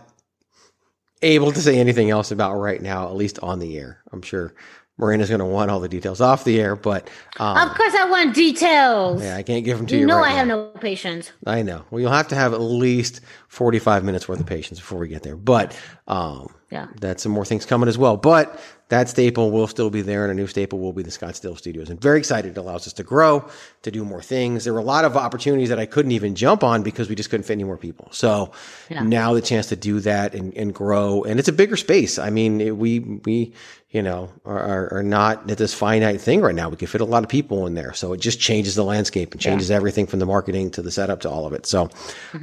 able 1.22 1.52
to 1.52 1.60
say 1.62 1.78
anything 1.80 2.10
else 2.10 2.32
about 2.32 2.56
right 2.56 2.82
now, 2.82 3.08
at 3.08 3.16
least 3.16 3.40
on 3.40 3.60
the 3.60 3.78
air. 3.78 4.00
I'm 4.12 4.22
sure 4.22 4.54
Miranda's 4.98 5.30
going 5.30 5.40
to 5.40 5.46
want 5.46 5.70
all 5.72 5.80
the 5.80 5.90
details 5.90 6.22
off 6.22 6.44
the 6.46 6.60
air, 6.60 6.76
but 6.76 7.10
um, 7.38 7.58
Of 7.58 7.76
course, 7.76 7.94
I 7.96 8.10
want 8.10 8.34
details. 8.34 9.22
yeah, 9.24 9.36
I 9.36 9.44
can't 9.44 9.66
give 9.66 9.78
them 9.78 9.88
to 9.88 9.96
you 9.96 10.02
you. 10.02 10.08
know 10.08 10.18
right 10.18 10.28
I 10.28 10.32
now. 10.32 10.38
have 10.38 10.48
no 10.48 10.64
patience. 10.80 11.32
I 11.46 11.62
know. 11.64 11.84
Well, 11.92 12.00
you'll 12.02 12.12
have 12.12 12.30
to 12.30 12.36
have 12.36 12.54
at 12.54 12.62
least 12.62 13.22
45 13.50 14.04
minutes 14.04 14.28
worth 14.28 14.40
of 14.40 14.46
patience 14.46 14.80
before 14.80 15.00
we 15.00 15.08
get 15.10 15.24
there. 15.24 15.36
But 15.36 15.78
um, 16.08 16.54
Yeah. 16.72 16.88
that's 17.00 17.24
some 17.24 17.32
more 17.32 17.46
things 17.46 17.66
coming 17.66 17.88
as 17.88 17.98
well. 17.98 18.18
But 18.18 18.60
that 18.90 19.10
staple 19.10 19.50
will 19.52 19.68
still 19.68 19.90
be 19.90 20.02
there, 20.02 20.24
and 20.24 20.32
a 20.32 20.36
new 20.36 20.46
staple 20.48 20.80
will 20.80 20.94
be 20.94 21.02
the 21.04 21.10
Scottsdale 21.10 21.58
Studios. 21.58 21.90
And 21.90 22.00
very 22.00 22.20
excited. 22.20 22.52
It 22.52 22.60
allows 22.60 22.86
us 22.86 22.94
to 22.94 23.04
grow, 23.04 23.48
to 23.82 23.90
do 23.92 24.04
more 24.06 24.22
things. 24.22 24.64
There 24.64 24.74
were 24.74 24.80
a 24.80 24.84
lot 24.84 25.06
of 25.06 25.16
opportunities 25.18 25.70
that 25.70 25.80
I 25.80 25.86
couldn't 25.88 26.12
even 26.12 26.36
jump 26.36 26.64
on 26.64 26.84
because 26.84 27.10
we 27.10 27.16
just 27.16 27.30
couldn't 27.32 27.46
fit 27.46 27.54
any 27.54 27.64
more 27.64 27.78
people. 27.78 28.10
So 28.12 28.52
now 28.92 29.34
the 29.34 29.42
chance 29.42 29.68
to 29.68 29.76
do 29.76 30.00
that 30.02 30.36
and, 30.36 30.54
and 30.56 30.74
grow, 30.74 31.24
and 31.24 31.40
it's 31.40 31.48
a 31.48 31.54
bigger 31.54 31.78
space. 31.78 32.20
I 32.20 32.30
mean, 32.30 32.62
it, 32.62 32.78
we 32.78 33.00
we 33.00 33.54
you 33.90 34.02
know 34.04 34.30
are, 34.44 34.60
are, 34.60 34.94
are 34.96 35.04
not 35.04 35.50
at 35.50 35.58
this 35.58 35.74
finite 35.74 36.22
thing 36.22 36.42
right 36.42 36.54
now. 36.56 36.70
We 36.70 36.76
could 36.78 36.90
fit 36.90 37.02
a 37.02 37.06
lot 37.06 37.24
of 37.24 37.30
people 37.30 37.66
in 37.66 37.74
there, 37.76 37.94
so 37.94 38.14
it 38.14 38.20
just 38.22 38.40
changes 38.40 38.76
the 38.76 38.84
landscape 38.84 39.32
and 39.32 39.42
changes 39.42 39.72
everything 39.72 40.06
from 40.06 40.20
the 40.20 40.26
marketing 40.28 40.70
to 40.72 40.82
the 40.84 40.92
setup 40.92 41.22
to 41.22 41.30
all 41.30 41.46
of 41.48 41.54
it. 41.54 41.66
So. 41.66 41.90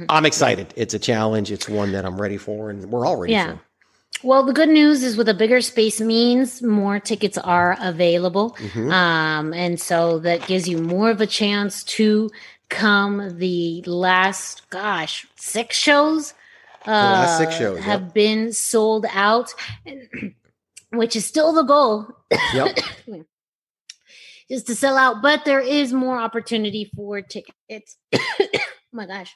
I'm 0.09 0.25
excited. 0.31 0.73
It's 0.75 0.93
a 0.93 0.99
challenge. 0.99 1.51
It's 1.51 1.69
one 1.69 1.91
that 1.93 2.05
I'm 2.05 2.19
ready 2.19 2.37
for, 2.37 2.69
and 2.69 2.83
we're 2.91 3.05
all 3.05 3.17
ready 3.17 3.33
Yeah. 3.33 3.53
for. 3.53 3.59
Well, 4.21 4.45
the 4.45 4.53
good 4.53 4.69
news 4.69 5.03
is 5.03 5.17
with 5.17 5.27
a 5.27 5.33
bigger 5.33 5.59
space 5.59 5.99
means 5.99 6.61
more 6.61 6.99
tickets 6.99 7.37
are 7.37 7.77
available. 7.81 8.51
Mm-hmm. 8.51 8.91
Um, 8.91 9.53
and 9.53 9.79
so 9.79 10.19
that 10.19 10.47
gives 10.47 10.67
you 10.67 10.77
more 10.77 11.09
of 11.09 11.19
a 11.19 11.27
chance 11.27 11.83
to 11.85 12.29
come 12.69 13.37
the 13.37 13.81
last, 13.85 14.69
gosh, 14.69 15.27
six 15.35 15.77
shows. 15.77 16.33
Uh, 16.87 16.91
last 16.91 17.37
six 17.37 17.55
shows, 17.55 17.79
have 17.79 18.01
yep. 18.01 18.13
been 18.13 18.53
sold 18.53 19.05
out, 19.11 19.53
which 20.91 21.15
is 21.15 21.25
still 21.25 21.53
the 21.53 21.63
goal. 21.63 22.07
Yep. 22.53 22.77
is 24.49 24.63
to 24.63 24.75
sell 24.75 24.97
out, 24.97 25.21
but 25.21 25.45
there 25.45 25.59
is 25.59 25.93
more 25.93 26.17
opportunity 26.17 26.91
for 26.95 27.21
tickets. 27.21 27.97
oh 28.13 28.19
my 28.91 29.05
gosh. 29.05 29.35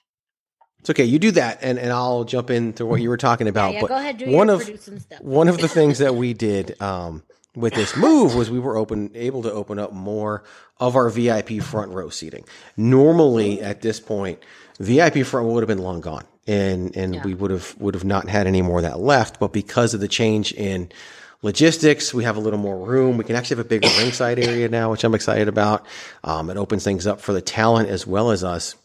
It's 0.87 0.97
okay. 0.97 1.03
You 1.03 1.19
do 1.19 1.31
that, 1.31 1.59
and, 1.61 1.77
and 1.77 1.91
I'll 1.91 2.23
jump 2.23 2.49
into 2.49 2.85
what 2.85 3.01
you 3.01 3.09
were 3.09 3.17
talking 3.17 3.49
about. 3.49 3.73
yeah, 3.73 3.81
but 3.81 3.87
go 3.89 3.97
ahead, 3.97 4.19
do 4.19 4.31
one 4.31 4.49
of 4.49 4.65
one 5.19 5.49
of 5.49 5.57
the 5.57 5.67
things 5.67 5.97
that 5.97 6.15
we 6.15 6.33
did 6.49 6.81
um, 6.81 7.23
with 7.57 7.73
this 7.73 7.97
move 7.97 8.35
was 8.35 8.49
we 8.49 8.57
were 8.57 8.77
open 8.77 9.11
able 9.13 9.41
to 9.43 9.51
open 9.51 9.79
up 9.79 9.91
more 9.91 10.45
of 10.79 10.95
our 10.95 11.09
VIP 11.09 11.61
front 11.61 11.91
row 11.91 12.07
seating. 12.07 12.45
Normally, 12.77 13.61
at 13.61 13.81
this 13.81 13.99
point, 13.99 14.39
VIP 14.79 15.25
front 15.25 15.49
would 15.49 15.61
have 15.61 15.67
been 15.67 15.83
long 15.83 15.99
gone, 15.99 16.23
and 16.47 16.95
and 16.95 17.21
we 17.25 17.33
would 17.33 17.51
have 17.51 17.75
would 17.79 17.93
have 17.93 18.05
not 18.05 18.29
had 18.29 18.47
any 18.47 18.61
more 18.61 18.77
of 18.77 18.83
that 18.83 18.97
left. 18.97 19.41
But 19.41 19.51
because 19.51 19.93
of 19.93 19.99
the 19.99 20.07
change 20.07 20.53
in 20.53 20.89
logistics, 21.41 22.13
we 22.13 22.23
have 22.23 22.37
a 22.37 22.39
little 22.39 22.59
more 22.59 22.77
room. 22.77 23.17
We 23.17 23.25
can 23.25 23.35
actually 23.35 23.57
have 23.57 23.65
a 23.65 23.69
bigger 23.69 23.89
ringside 23.97 24.39
area 24.39 24.69
now, 24.69 24.91
which 24.91 25.03
I'm 25.03 25.15
excited 25.15 25.49
about. 25.49 25.85
Um, 26.23 26.49
it 26.49 26.55
opens 26.55 26.85
things 26.85 27.05
up 27.05 27.19
for 27.19 27.33
the 27.33 27.41
talent 27.41 27.89
as 27.89 28.07
well 28.07 28.31
as 28.31 28.41
us 28.41 28.75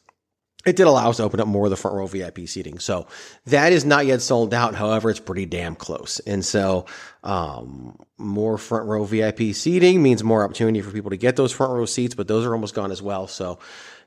it 0.65 0.77
did 0.77 0.87
allow 0.87 1.11
us 1.11 1.17
to 1.17 1.25
open 1.25 1.41
up 1.41 1.49
more 1.49 1.67
of 1.67 1.71
the 1.71 1.77
front 1.77 1.97
row 1.97 2.07
VIP 2.07 2.47
seating. 2.47 2.79
So 2.79 3.07
that 3.47 3.73
is 3.73 3.85
not 3.85 4.07
yet 4.07 4.23
sold 4.23 4.55
out. 4.55 4.75
However, 4.75 5.11
it's 5.11 5.21
pretty 5.21 5.47
damn 5.47 5.75
close. 5.75 6.21
And 6.21 6.45
so, 6.45 6.87
um, 7.23 7.99
more 8.19 8.59
front 8.59 8.87
row 8.87 9.05
VIP 9.05 9.55
seating 9.55 10.03
means 10.03 10.23
more 10.23 10.45
opportunity 10.45 10.81
for 10.81 10.93
people 10.93 11.11
to 11.11 11.17
get 11.17 11.37
those 11.37 11.53
front 11.53 11.73
row 11.73 11.87
seats, 11.87 12.15
but 12.15 12.29
those 12.29 12.47
are 12.47 12.53
almost 12.53 12.75
gone 12.75 12.93
as 12.93 13.03
well. 13.03 13.27
So 13.27 13.59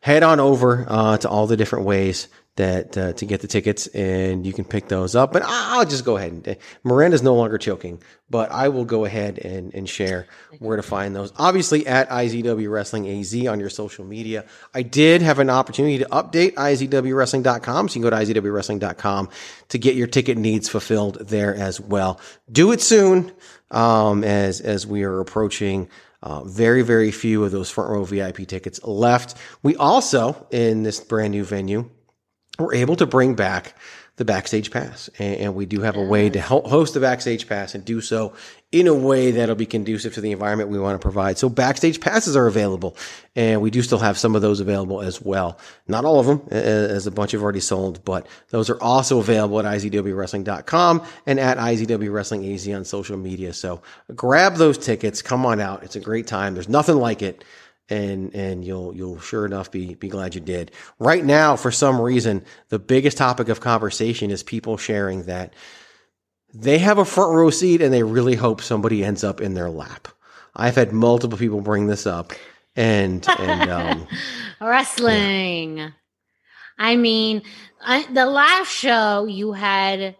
head 0.01 0.23
on 0.23 0.39
over, 0.39 0.85
uh, 0.87 1.17
to 1.17 1.29
all 1.29 1.47
the 1.47 1.57
different 1.57 1.85
ways 1.85 2.27
that, 2.55 2.97
uh, 2.97 3.13
to 3.13 3.25
get 3.25 3.41
the 3.41 3.47
tickets 3.47 3.87
and 3.87 4.45
you 4.45 4.53
can 4.53 4.65
pick 4.65 4.87
those 4.87 5.15
up. 5.15 5.33
But 5.33 5.43
I'll 5.45 5.85
just 5.85 6.05
go 6.05 6.17
ahead 6.17 6.31
and, 6.31 6.57
Miranda's 6.83 7.23
no 7.23 7.35
longer 7.35 7.57
choking, 7.57 8.01
but 8.29 8.51
I 8.51 8.69
will 8.69 8.85
go 8.85 9.05
ahead 9.05 9.39
and, 9.39 9.73
and 9.73 9.89
share 9.89 10.27
where 10.59 10.77
to 10.77 10.83
find 10.83 11.15
those. 11.15 11.33
Obviously 11.37 11.85
at 11.87 12.09
IZW 12.09 12.71
Wrestling 12.71 13.07
AZ 13.07 13.47
on 13.47 13.59
your 13.59 13.69
social 13.69 14.05
media. 14.05 14.45
I 14.73 14.83
did 14.83 15.21
have 15.21 15.39
an 15.39 15.49
opportunity 15.49 15.99
to 15.99 16.05
update 16.05 16.53
IZW 16.53 17.05
IZWWrestling.com. 17.05 17.89
So 17.89 17.95
you 17.95 18.01
can 18.01 18.09
go 18.09 18.17
to 18.17 18.23
IZW 18.25 18.41
IZWWrestling.com 18.41 19.29
to 19.69 19.77
get 19.77 19.95
your 19.95 20.07
ticket 20.07 20.37
needs 20.37 20.69
fulfilled 20.69 21.17
there 21.21 21.55
as 21.55 21.79
well. 21.79 22.19
Do 22.51 22.71
it 22.71 22.81
soon, 22.81 23.31
um, 23.71 24.23
as, 24.23 24.61
as 24.61 24.85
we 24.85 25.03
are 25.03 25.19
approaching, 25.19 25.89
uh, 26.21 26.43
very, 26.43 26.81
very 26.81 27.11
few 27.11 27.43
of 27.43 27.51
those 27.51 27.69
front 27.69 27.89
row 27.89 28.03
VIP 28.03 28.47
tickets 28.47 28.83
left. 28.83 29.37
We 29.61 29.75
also, 29.75 30.47
in 30.51 30.83
this 30.83 30.99
brand 30.99 31.31
new 31.31 31.43
venue, 31.43 31.89
we're 32.57 32.73
able 32.73 32.95
to 32.97 33.05
bring 33.05 33.35
back 33.35 33.75
the 34.17 34.25
backstage 34.25 34.71
pass 34.71 35.09
and, 35.19 35.55
we 35.55 35.65
do 35.65 35.81
have 35.81 35.97
a 35.97 36.03
way 36.03 36.29
to 36.29 36.41
host 36.41 36.93
the 36.93 36.99
backstage 36.99 37.47
pass 37.47 37.75
and 37.75 37.83
do 37.83 37.99
so 37.99 38.33
in 38.71 38.87
a 38.87 38.93
way 38.93 39.31
that'll 39.31 39.55
be 39.55 39.65
conducive 39.65 40.13
to 40.13 40.21
the 40.21 40.31
environment 40.31 40.69
we 40.69 40.79
want 40.79 40.99
to 40.99 41.03
provide. 41.03 41.37
So 41.37 41.49
backstage 41.49 41.99
passes 41.99 42.35
are 42.35 42.47
available 42.47 42.95
and 43.35 43.61
we 43.61 43.71
do 43.71 43.81
still 43.81 43.99
have 43.99 44.17
some 44.17 44.35
of 44.35 44.41
those 44.41 44.59
available 44.59 45.01
as 45.01 45.21
well. 45.21 45.59
Not 45.87 46.05
all 46.05 46.19
of 46.19 46.25
them 46.25 46.41
as 46.49 47.07
a 47.07 47.11
bunch 47.11 47.31
have 47.31 47.43
already 47.43 47.59
sold 47.59 48.03
but 48.05 48.25
those 48.49 48.69
are 48.69 48.81
also 48.81 49.19
available 49.19 49.59
at 49.59 49.65
izwwrestling.com 49.65 51.05
and 51.25 51.39
at 51.39 51.57
izw 51.57 52.13
wrestling 52.13 52.45
az 52.45 52.67
on 52.69 52.85
social 52.85 53.17
media. 53.17 53.53
So 53.53 53.81
grab 54.15 54.55
those 54.55 54.77
tickets 54.77 55.21
come 55.21 55.45
on 55.45 55.59
out 55.59 55.83
it's 55.83 55.97
a 55.97 56.01
great 56.01 56.27
time 56.27 56.53
there's 56.53 56.69
nothing 56.69 56.95
like 56.95 57.21
it 57.21 57.43
and 57.89 58.33
and 58.33 58.65
you'll 58.65 58.95
you'll 58.95 59.19
sure 59.19 59.45
enough 59.45 59.71
be 59.71 59.95
be 59.95 60.07
glad 60.07 60.35
you 60.35 60.41
did. 60.41 60.71
Right 60.99 61.23
now, 61.23 61.55
for 61.55 61.71
some 61.71 61.99
reason, 61.99 62.43
the 62.69 62.79
biggest 62.79 63.17
topic 63.17 63.49
of 63.49 63.59
conversation 63.59 64.31
is 64.31 64.43
people 64.43 64.77
sharing 64.77 65.23
that 65.23 65.53
they 66.53 66.79
have 66.79 66.97
a 66.97 67.05
front 67.05 67.33
row 67.33 67.49
seat 67.49 67.81
and 67.81 67.93
they 67.93 68.03
really 68.03 68.35
hope 68.35 68.61
somebody 68.61 69.03
ends 69.03 69.23
up 69.23 69.41
in 69.41 69.53
their 69.53 69.69
lap. 69.69 70.07
I've 70.55 70.75
had 70.75 70.93
multiple 70.93 71.37
people 71.37 71.61
bring 71.61 71.87
this 71.87 72.07
up, 72.07 72.33
and 72.75 73.25
and 73.39 73.69
um, 73.69 74.07
Wrestling. 74.61 75.93
I 76.77 76.95
mean, 76.95 77.41
I, 77.81 78.05
the 78.11 78.25
last 78.25 78.69
show 78.69 79.25
you 79.25 79.53
had 79.53 80.15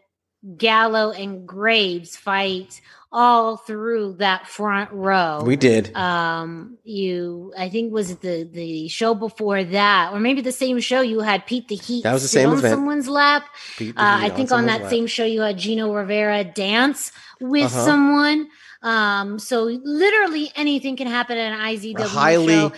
Gallo 0.58 1.12
and 1.12 1.48
Graves 1.48 2.16
fight 2.16 2.82
all 3.18 3.56
through 3.56 4.14
that 4.20 4.46
front 4.46 4.92
row. 4.92 5.42
we 5.46 5.56
did. 5.56 5.96
um 5.96 6.78
you 6.84 7.54
i 7.58 7.70
think 7.70 7.94
was 7.94 8.18
the 8.18 8.44
the 8.52 8.90
show 8.90 9.16
before 9.16 9.64
that 9.64 10.12
or 10.14 10.20
maybe 10.20 10.42
the 10.42 10.52
same 10.52 10.78
show 10.82 11.00
you 11.00 11.22
had 11.22 11.46
pete 11.46 11.68
the 11.70 11.76
heat 11.88 12.04
That 12.04 12.12
was 12.14 12.24
the 12.24 12.28
same 12.40 12.50
on 12.50 12.58
event. 12.60 12.74
someone's 12.76 13.08
lap 13.08 13.44
uh, 13.80 13.94
i 14.26 14.30
think 14.36 14.52
on 14.52 14.66
that 14.68 14.82
lap. 14.82 14.90
same 14.92 15.08
show 15.08 15.24
you 15.24 15.42
had 15.48 15.58
gino 15.58 15.94
rivera 15.94 16.44
dance 16.44 17.12
with 17.40 17.64
Uh-huh. 17.72 17.86
someone 17.90 18.40
um 18.84 19.40
so 19.40 19.64
literally 19.64 20.52
anything 20.56 20.96
can 20.98 21.08
happen 21.08 21.38
at 21.38 21.54
an 21.54 21.60
izw 21.74 21.98
a 21.98 22.08
highly 22.08 22.54
show 22.54 22.74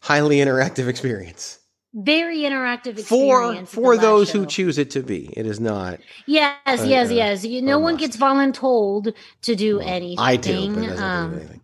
highly 0.00 0.36
interactive 0.38 0.88
experience 0.88 1.58
very 1.94 2.38
interactive 2.38 2.94
for 2.94 3.42
experience 3.42 3.70
for 3.70 3.94
last 3.94 4.02
those 4.02 4.30
who 4.30 4.46
choose 4.46 4.78
it 4.78 4.90
to 4.90 5.02
be. 5.02 5.32
It 5.36 5.46
is 5.46 5.60
not. 5.60 6.00
yes 6.26 6.56
uh, 6.66 6.84
yes 6.84 7.10
uh, 7.10 7.14
yes 7.14 7.44
you, 7.44 7.62
no 7.62 7.78
one 7.78 7.94
must. 7.94 8.04
gets 8.04 8.16
voluntold 8.16 9.14
to 9.42 9.54
do 9.54 9.80
anything 9.80 10.18
I 10.18 10.36
do, 10.36 10.74
but 10.74 10.82
it 10.82 10.86
doesn't 10.86 11.04
um, 11.04 11.30
mean 11.30 11.40
anything. 11.40 11.60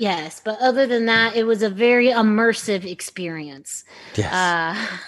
Yes, 0.00 0.40
but 0.42 0.58
other 0.62 0.86
than 0.86 1.04
that, 1.06 1.36
it 1.36 1.44
was 1.44 1.62
a 1.62 1.68
very 1.68 2.08
immersive 2.08 2.86
experience. 2.90 3.84
Yes. 4.16 4.32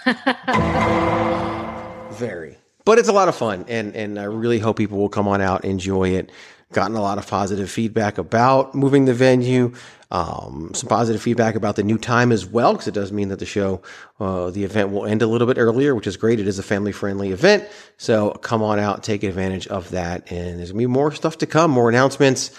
Uh, 0.04 0.12
Very. 2.12 2.58
But 2.84 2.98
it's 2.98 3.08
a 3.08 3.12
lot 3.12 3.28
of 3.28 3.34
fun, 3.34 3.64
and 3.68 3.96
and 3.96 4.18
I 4.18 4.24
really 4.24 4.58
hope 4.58 4.76
people 4.76 4.98
will 4.98 5.08
come 5.08 5.26
on 5.26 5.40
out, 5.40 5.64
enjoy 5.64 6.10
it. 6.10 6.30
Gotten 6.72 6.96
a 6.96 7.00
lot 7.00 7.16
of 7.16 7.26
positive 7.26 7.70
feedback 7.70 8.18
about 8.18 8.74
moving 8.74 9.06
the 9.06 9.14
venue. 9.14 9.72
Um, 10.12 10.72
some 10.74 10.90
positive 10.90 11.22
feedback 11.22 11.54
about 11.54 11.76
the 11.76 11.82
new 11.82 11.96
time 11.96 12.32
as 12.32 12.44
well, 12.44 12.72
because 12.74 12.86
it 12.86 12.92
does 12.92 13.10
mean 13.10 13.30
that 13.30 13.38
the 13.38 13.46
show, 13.46 13.80
uh, 14.20 14.50
the 14.50 14.62
event 14.62 14.90
will 14.90 15.06
end 15.06 15.22
a 15.22 15.26
little 15.26 15.46
bit 15.46 15.56
earlier, 15.56 15.94
which 15.94 16.06
is 16.06 16.18
great. 16.18 16.38
It 16.38 16.46
is 16.46 16.58
a 16.58 16.62
family 16.62 16.92
friendly 16.92 17.30
event, 17.32 17.66
so 17.96 18.30
come 18.32 18.62
on 18.62 18.78
out, 18.78 19.02
take 19.02 19.22
advantage 19.22 19.66
of 19.68 19.90
that, 19.92 20.30
and 20.30 20.58
there's 20.58 20.70
gonna 20.70 20.80
be 20.80 20.86
more 20.86 21.12
stuff 21.12 21.38
to 21.38 21.46
come, 21.46 21.70
more 21.70 21.88
announcements 21.88 22.50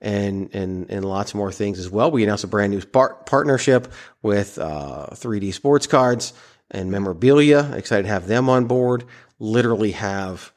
and 0.00 0.50
and 0.54 0.90
and 0.90 1.04
lots 1.04 1.34
more 1.34 1.52
things 1.52 1.78
as 1.78 1.90
well. 1.90 2.10
We 2.10 2.22
announced 2.22 2.44
a 2.44 2.46
brand 2.46 2.72
new 2.72 2.80
par- 2.80 3.16
partnership 3.26 3.92
with 4.22 4.58
uh, 4.58 5.08
3D 5.10 5.52
Sports 5.52 5.86
Cards 5.86 6.32
and 6.70 6.90
Memorabilia. 6.90 7.72
Excited 7.74 8.04
to 8.04 8.08
have 8.08 8.26
them 8.26 8.48
on 8.48 8.66
board. 8.66 9.04
Literally 9.38 9.92
have 9.92 10.52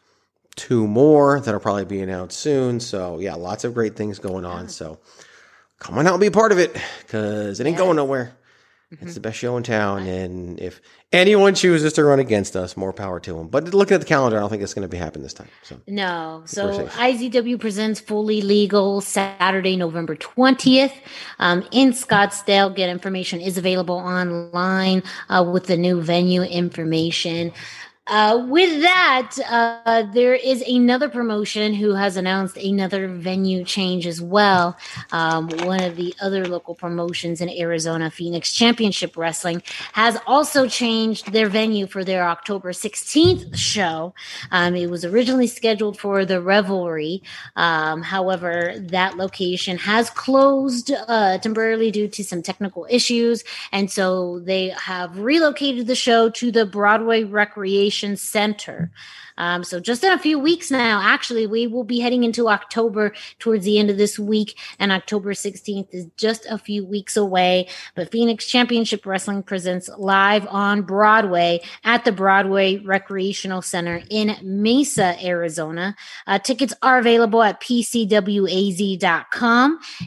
two 0.56 0.86
more 0.88 1.40
that'll 1.40 1.60
probably 1.60 1.86
be 1.86 2.02
announced 2.02 2.40
soon. 2.40 2.80
So 2.80 3.20
yeah, 3.20 3.34
lots 3.34 3.64
of 3.64 3.74
great 3.74 3.96
things 3.96 4.20
going 4.20 4.46
on. 4.46 4.70
So 4.70 5.00
come 5.84 5.98
on 5.98 6.08
out 6.08 6.14
and 6.14 6.22
be 6.22 6.28
a 6.28 6.32
part 6.32 6.52
of 6.52 6.58
it 6.58 6.76
because 7.02 7.60
it 7.60 7.68
ain't 7.68 7.78
going 7.78 7.98
nowhere. 7.98 8.36
It's 9.02 9.16
the 9.16 9.20
best 9.20 9.38
show 9.38 9.58
in 9.58 9.64
town, 9.64 10.06
and 10.06 10.60
if 10.60 10.80
anyone 11.12 11.56
chooses 11.56 11.94
to 11.94 12.04
run 12.04 12.20
against 12.20 12.56
us, 12.56 12.78
more 12.78 12.94
power 12.94 13.20
to 13.22 13.34
them. 13.34 13.48
But 13.48 13.74
looking 13.74 13.96
at 13.96 14.02
the 14.02 14.06
calendar, 14.06 14.38
I 14.38 14.42
don't 14.42 14.52
think 14.52 14.62
it's 14.62 14.76
going 14.76 14.84
to 14.84 14.88
be 14.88 14.98
happening 14.98 15.24
this 15.24 15.34
time. 15.34 15.48
So 15.64 15.80
No. 15.88 16.44
So 16.46 16.86
IZW 16.86 17.60
presents 17.60 18.00
Fully 18.00 18.42
Legal 18.42 19.02
Saturday, 19.02 19.76
November 19.76 20.16
20th 20.16 20.94
um, 21.40 21.68
in 21.72 21.92
Scottsdale. 21.92 22.76
Get 22.76 22.90
information 22.90 23.42
is 23.42 23.58
available 23.58 23.96
online 23.96 25.02
uh, 25.30 25.44
with 25.44 25.66
the 25.66 25.78
new 25.78 26.00
venue 26.00 26.44
information. 26.44 27.52
Uh, 28.08 28.46
with 28.50 28.82
that, 28.82 29.32
uh, 29.50 30.04
there 30.12 30.34
is 30.34 30.62
another 30.64 31.08
promotion 31.08 31.74
who 31.74 31.94
has 31.94 32.18
announced 32.18 32.58
another 32.58 33.08
venue 33.08 33.64
change 33.64 34.06
as 34.06 34.22
well. 34.22 34.76
Um, 35.14 35.48
one 35.60 35.82
of 35.82 35.96
the 35.96 36.14
other 36.22 36.46
local 36.46 36.76
promotions 36.76 37.40
in 37.40 37.50
Arizona, 37.50 38.12
Phoenix 38.12 38.52
Championship 38.52 39.16
Wrestling, 39.16 39.64
has 39.94 40.18
also 40.28 40.68
changed 40.68 41.32
their 41.32 41.48
venue 41.48 41.88
for 41.88 42.04
their 42.04 42.28
October 42.28 42.74
16th 42.74 43.56
show. 43.56 44.14
Um, 44.52 44.76
it 44.76 44.90
was 44.90 45.06
originally 45.06 45.48
scheduled 45.48 45.98
for 45.98 46.26
the 46.26 46.42
Revelry. 46.42 47.24
Um, 47.56 48.02
however, 48.02 48.74
that 48.80 49.16
location 49.16 49.78
has 49.78 50.10
closed 50.10 50.92
uh, 50.92 51.38
temporarily 51.38 51.90
due 51.90 52.10
to 52.10 52.24
some 52.24 52.42
technical 52.42 52.86
issues. 52.90 53.46
And 53.72 53.90
so 53.90 54.40
they 54.40 54.70
have 54.70 55.18
relocated 55.18 55.88
the 55.88 55.96
show 55.96 56.30
to 56.32 56.52
the 56.52 56.66
Broadway 56.66 57.24
Recreation 57.24 57.93
Center. 58.18 58.92
Um, 59.38 59.64
so 59.64 59.80
just 59.80 60.04
in 60.04 60.12
a 60.12 60.20
few 60.20 60.38
weeks 60.38 60.70
now, 60.70 61.02
actually, 61.04 61.48
we 61.48 61.66
will 61.68 61.84
be 61.84 62.00
heading 62.00 62.24
into 62.24 62.50
October 62.50 63.14
towards 63.40 63.66
the 63.66 63.80
end 63.80 63.90
of 63.90 63.98
this 63.98 64.20
week, 64.20 64.58
and 64.80 64.92
October 64.92 65.34
16th 65.34 65.88
is 65.92 66.08
just 66.18 66.46
a 66.48 66.58
few 66.58 66.86
weeks 66.86 67.18
away. 67.18 67.68
But 67.96 68.12
Phoenix 68.12 68.46
Championship 68.46 69.06
Wrestling 69.06 69.44
presents 69.44 69.90
live 69.98 70.48
on 70.48 70.82
Broadway 70.84 71.62
at 71.84 72.06
the 72.06 72.12
Broadway 72.12 72.78
Recreational 72.78 73.62
Center 73.62 74.02
in 74.10 74.36
Mesa, 74.44 75.16
Arizona. 75.24 75.96
Uh, 76.28 76.40
tickets 76.40 76.74
are 76.82 77.00
available 77.00 77.42
at 77.42 77.62
pcwaz.com, 77.62 78.20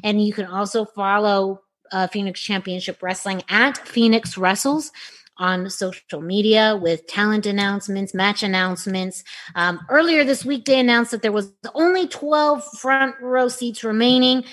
and 0.05 0.25
you 0.25 0.33
can 0.33 0.47
also 0.47 0.85
follow 0.85 1.63
uh, 1.93 2.07
Phoenix 2.09 2.41
Championship 2.41 3.03
Wrestling 3.03 3.43
at 3.49 3.79
Phoenix 3.79 4.37
Wrestles 4.37 4.91
on 5.39 5.69
social 5.71 6.21
media 6.21 6.79
with 6.81 7.07
talent 7.07 7.47
announcements, 7.47 8.15
match 8.15 8.43
announcements. 8.43 9.23
Um, 9.55 9.81
earlier 9.91 10.25
this 10.25 10.45
week, 10.45 10.65
they 10.65 10.81
announced 10.81 11.11
that 11.11 11.23
there 11.23 11.33
was 11.33 11.53
only 11.75 12.09
12 12.09 12.65
front 12.79 13.15
row 13.21 13.49
seats 13.49 13.85
remaining. 13.85 14.45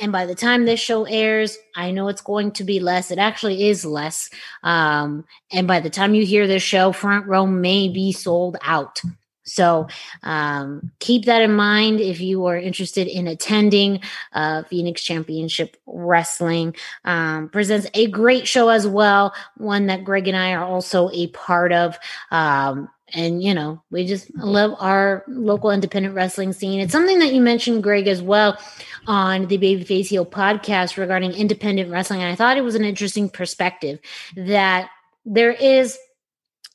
And 0.00 0.12
by 0.12 0.26
the 0.26 0.34
time 0.34 0.64
this 0.64 0.80
show 0.80 1.04
airs, 1.04 1.58
I 1.74 1.90
know 1.90 2.08
it's 2.08 2.20
going 2.20 2.52
to 2.52 2.64
be 2.64 2.78
less. 2.78 3.10
It 3.10 3.18
actually 3.18 3.68
is 3.68 3.84
less. 3.84 4.30
Um, 4.62 5.24
and 5.50 5.66
by 5.66 5.80
the 5.80 5.90
time 5.90 6.14
you 6.14 6.24
hear 6.24 6.46
this 6.46 6.62
show, 6.62 6.92
front 6.92 7.26
row 7.26 7.46
may 7.46 7.88
be 7.88 8.12
sold 8.12 8.56
out. 8.62 9.02
So 9.48 9.88
um, 10.22 10.92
keep 11.00 11.24
that 11.24 11.42
in 11.42 11.54
mind 11.54 12.00
if 12.00 12.20
you 12.20 12.46
are 12.46 12.56
interested 12.56 13.06
in 13.06 13.26
attending 13.26 14.00
uh, 14.32 14.62
Phoenix 14.64 15.02
Championship 15.02 15.76
Wrestling. 15.86 16.74
Um, 17.04 17.48
presents 17.48 17.86
a 17.94 18.06
great 18.08 18.46
show 18.46 18.68
as 18.68 18.86
well, 18.86 19.34
one 19.56 19.86
that 19.86 20.04
Greg 20.04 20.28
and 20.28 20.36
I 20.36 20.52
are 20.52 20.64
also 20.64 21.10
a 21.10 21.28
part 21.28 21.72
of. 21.72 21.98
Um, 22.30 22.88
and 23.14 23.42
you 23.42 23.54
know, 23.54 23.82
we 23.90 24.06
just 24.06 24.34
love 24.36 24.74
our 24.78 25.24
local 25.28 25.70
independent 25.70 26.14
wrestling 26.14 26.52
scene. 26.52 26.80
It's 26.80 26.92
something 26.92 27.18
that 27.20 27.32
you 27.32 27.40
mentioned, 27.40 27.82
Greg, 27.82 28.06
as 28.06 28.20
well 28.20 28.58
on 29.06 29.46
the 29.46 29.58
Babyface 29.58 30.06
Heel 30.06 30.26
podcast 30.26 30.98
regarding 30.98 31.32
independent 31.32 31.90
wrestling. 31.90 32.20
And 32.20 32.30
I 32.30 32.34
thought 32.34 32.58
it 32.58 32.64
was 32.64 32.74
an 32.74 32.84
interesting 32.84 33.30
perspective 33.30 33.98
that 34.36 34.90
there 35.24 35.52
is 35.52 35.98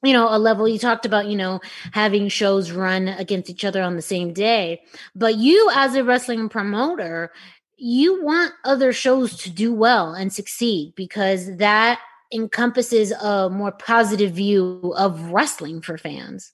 you 0.03 0.13
know 0.13 0.27
a 0.29 0.37
level 0.37 0.67
you 0.67 0.77
talked 0.77 1.05
about 1.05 1.27
you 1.27 1.35
know 1.35 1.59
having 1.91 2.27
shows 2.27 2.71
run 2.71 3.07
against 3.07 3.49
each 3.49 3.65
other 3.65 3.81
on 3.81 3.95
the 3.95 4.01
same 4.01 4.33
day 4.33 4.81
but 5.15 5.35
you 5.35 5.69
as 5.73 5.95
a 5.95 6.03
wrestling 6.03 6.49
promoter 6.49 7.31
you 7.77 8.23
want 8.23 8.53
other 8.65 8.93
shows 8.93 9.35
to 9.37 9.49
do 9.49 9.73
well 9.73 10.13
and 10.13 10.31
succeed 10.31 10.93
because 10.95 11.57
that 11.57 11.99
encompasses 12.31 13.11
a 13.11 13.49
more 13.49 13.71
positive 13.71 14.33
view 14.33 14.93
of 14.97 15.31
wrestling 15.31 15.81
for 15.81 15.97
fans 15.97 16.53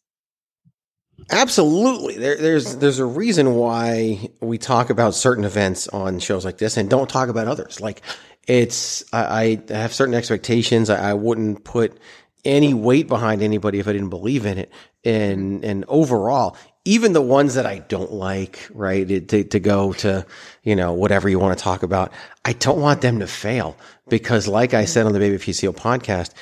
Absolutely. 1.31 2.17
There, 2.17 2.37
there's 2.37 2.77
there's 2.77 2.99
a 2.99 3.05
reason 3.05 3.55
why 3.55 4.29
we 4.41 4.57
talk 4.57 4.89
about 4.89 5.13
certain 5.13 5.43
events 5.43 5.87
on 5.89 6.19
shows 6.19 6.45
like 6.45 6.57
this 6.57 6.77
and 6.77 6.89
don't 6.89 7.09
talk 7.09 7.29
about 7.29 7.47
others. 7.47 7.81
Like 7.81 8.01
it's 8.47 9.03
I, 9.13 9.61
I 9.69 9.73
have 9.73 9.93
certain 9.93 10.15
expectations. 10.15 10.89
I, 10.89 11.11
I 11.11 11.13
wouldn't 11.13 11.63
put 11.63 11.99
any 12.45 12.73
weight 12.73 13.07
behind 13.07 13.41
anybody 13.41 13.79
if 13.79 13.87
I 13.87 13.93
didn't 13.93 14.09
believe 14.09 14.45
in 14.45 14.57
it. 14.57 14.71
And 15.03 15.61
mm-hmm. 15.61 15.69
and 15.69 15.85
overall, 15.87 16.57
even 16.85 17.13
the 17.13 17.21
ones 17.21 17.55
that 17.55 17.65
I 17.65 17.79
don't 17.79 18.11
like, 18.11 18.67
right, 18.73 19.09
it, 19.09 19.29
to 19.29 19.43
to 19.43 19.59
go 19.59 19.93
to 19.93 20.25
you 20.63 20.75
know 20.75 20.93
whatever 20.93 21.29
you 21.29 21.39
want 21.39 21.57
to 21.57 21.63
talk 21.63 21.83
about, 21.83 22.11
I 22.45 22.53
don't 22.53 22.81
want 22.81 23.01
them 23.01 23.19
to 23.19 23.27
fail. 23.27 23.77
Because, 24.07 24.47
like 24.47 24.73
I 24.73 24.83
mm-hmm. 24.83 24.87
said 24.87 25.05
on 25.05 25.13
the 25.13 25.19
Babyface 25.19 25.61
Heel 25.61 25.73
podcast, 25.73 26.33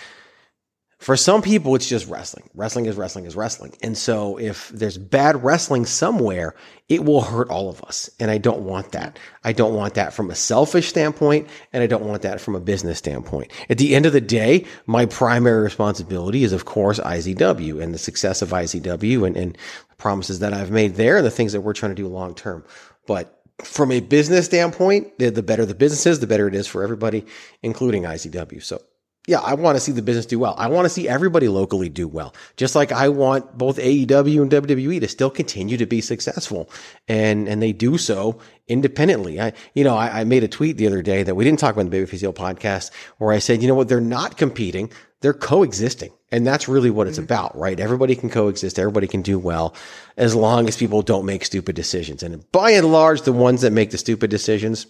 for 0.99 1.15
some 1.15 1.43
people, 1.43 1.75
it's 1.75 1.87
just 1.87 2.07
wrestling. 2.07 2.49
Wrestling 2.55 2.87
is 2.87 2.95
wrestling 2.95 3.25
is 3.25 3.35
wrestling. 3.35 3.75
And 3.83 3.95
so 3.95 4.37
if 4.39 4.69
there's 4.69 4.97
bad 4.97 5.43
wrestling 5.43 5.85
somewhere, 5.85 6.55
it 6.89 7.05
will 7.05 7.21
hurt 7.21 7.49
all 7.51 7.69
of 7.69 7.83
us. 7.83 8.09
And 8.19 8.31
I 8.31 8.39
don't 8.39 8.61
want 8.61 8.93
that. 8.93 9.19
I 9.43 9.53
don't 9.53 9.75
want 9.75 9.93
that 9.93 10.11
from 10.11 10.31
a 10.31 10.35
selfish 10.35 10.87
standpoint. 10.87 11.49
And 11.71 11.83
I 11.83 11.87
don't 11.87 12.05
want 12.05 12.23
that 12.23 12.41
from 12.41 12.55
a 12.55 12.59
business 12.59 12.97
standpoint. 12.97 13.51
At 13.69 13.77
the 13.77 13.95
end 13.95 14.07
of 14.07 14.13
the 14.13 14.21
day, 14.21 14.65
my 14.87 15.05
primary 15.05 15.61
responsibility 15.61 16.43
is, 16.43 16.51
of 16.51 16.65
course, 16.65 16.99
IZW 16.99 17.81
and 17.81 17.93
the 17.93 17.99
success 17.99 18.41
of 18.41 18.49
IZW 18.49 19.27
and, 19.27 19.37
and 19.37 19.53
the 19.89 19.95
promises 19.97 20.39
that 20.39 20.53
I've 20.53 20.71
made 20.71 20.95
there 20.95 21.17
and 21.17 21.25
the 21.25 21.31
things 21.31 21.53
that 21.53 21.61
we're 21.61 21.73
trying 21.73 21.91
to 21.91 22.01
do 22.01 22.07
long 22.07 22.33
term. 22.33 22.65
But 23.05 23.39
from 23.63 23.91
a 23.91 23.99
business 23.99 24.45
standpoint, 24.45 25.19
the, 25.19 25.29
the 25.29 25.43
better 25.43 25.65
the 25.65 25.75
business 25.75 26.07
is, 26.07 26.19
the 26.19 26.27
better 26.27 26.47
it 26.47 26.55
is 26.55 26.67
for 26.67 26.83
everybody, 26.83 27.25
including 27.61 28.03
IZW. 28.03 28.63
So 28.63 28.81
yeah, 29.27 29.41
I 29.41 29.55
want 29.55 29.75
to 29.75 29.81
see 29.81 29.91
the 29.91 30.01
business 30.01 30.25
do 30.25 30.39
well. 30.39 30.55
I 30.57 30.67
want 30.67 30.85
to 30.85 30.89
see 30.89 31.09
everybody 31.09 31.49
locally 31.49 31.89
do 31.89 32.07
well. 32.07 32.33
Just 32.55 32.75
like 32.75 32.93
I 32.93 33.09
want 33.09 33.57
both 33.57 33.77
AEW 33.77 34.41
and 34.41 34.49
WWE 34.49 35.01
to 35.01 35.07
still 35.09 35.29
continue 35.29 35.75
to 35.75 35.85
be 35.85 35.99
successful 35.99 36.69
and, 37.09 37.49
and 37.49 37.61
they 37.61 37.73
do 37.73 37.97
so 37.97 38.39
independently. 38.69 39.41
I, 39.41 39.51
you 39.73 39.83
know, 39.83 39.97
I, 39.97 40.21
I 40.21 40.23
made 40.23 40.45
a 40.45 40.47
tweet 40.47 40.77
the 40.77 40.87
other 40.87 41.01
day 41.01 41.23
that 41.23 41.35
we 41.35 41.43
didn't 41.43 41.59
talk 41.59 41.73
about 41.75 41.81
in 41.81 41.89
the 41.89 41.97
Babyface 41.97 42.21
Heel 42.21 42.31
podcast 42.31 42.89
where 43.17 43.33
I 43.33 43.39
said, 43.39 43.61
you 43.61 43.67
know 43.67 43.75
what? 43.75 43.89
They're 43.89 43.99
not 43.99 44.37
competing. 44.37 44.89
They're 45.19 45.33
coexisting. 45.33 46.13
And 46.31 46.47
that's 46.47 46.69
really 46.69 46.89
what 46.89 47.07
it's 47.07 47.17
mm-hmm. 47.17 47.25
about, 47.25 47.57
right? 47.57 47.79
Everybody 47.81 48.15
can 48.15 48.29
coexist. 48.29 48.79
Everybody 48.79 49.07
can 49.07 49.23
do 49.23 49.37
well 49.37 49.75
as 50.15 50.35
long 50.35 50.69
as 50.69 50.77
people 50.77 51.01
don't 51.01 51.25
make 51.25 51.43
stupid 51.43 51.75
decisions. 51.75 52.23
And 52.23 52.49
by 52.53 52.71
and 52.71 52.89
large, 52.93 53.23
the 53.23 53.33
ones 53.33 53.59
that 53.61 53.73
make 53.73 53.91
the 53.91 53.97
stupid 53.97 54.29
decisions 54.29 54.87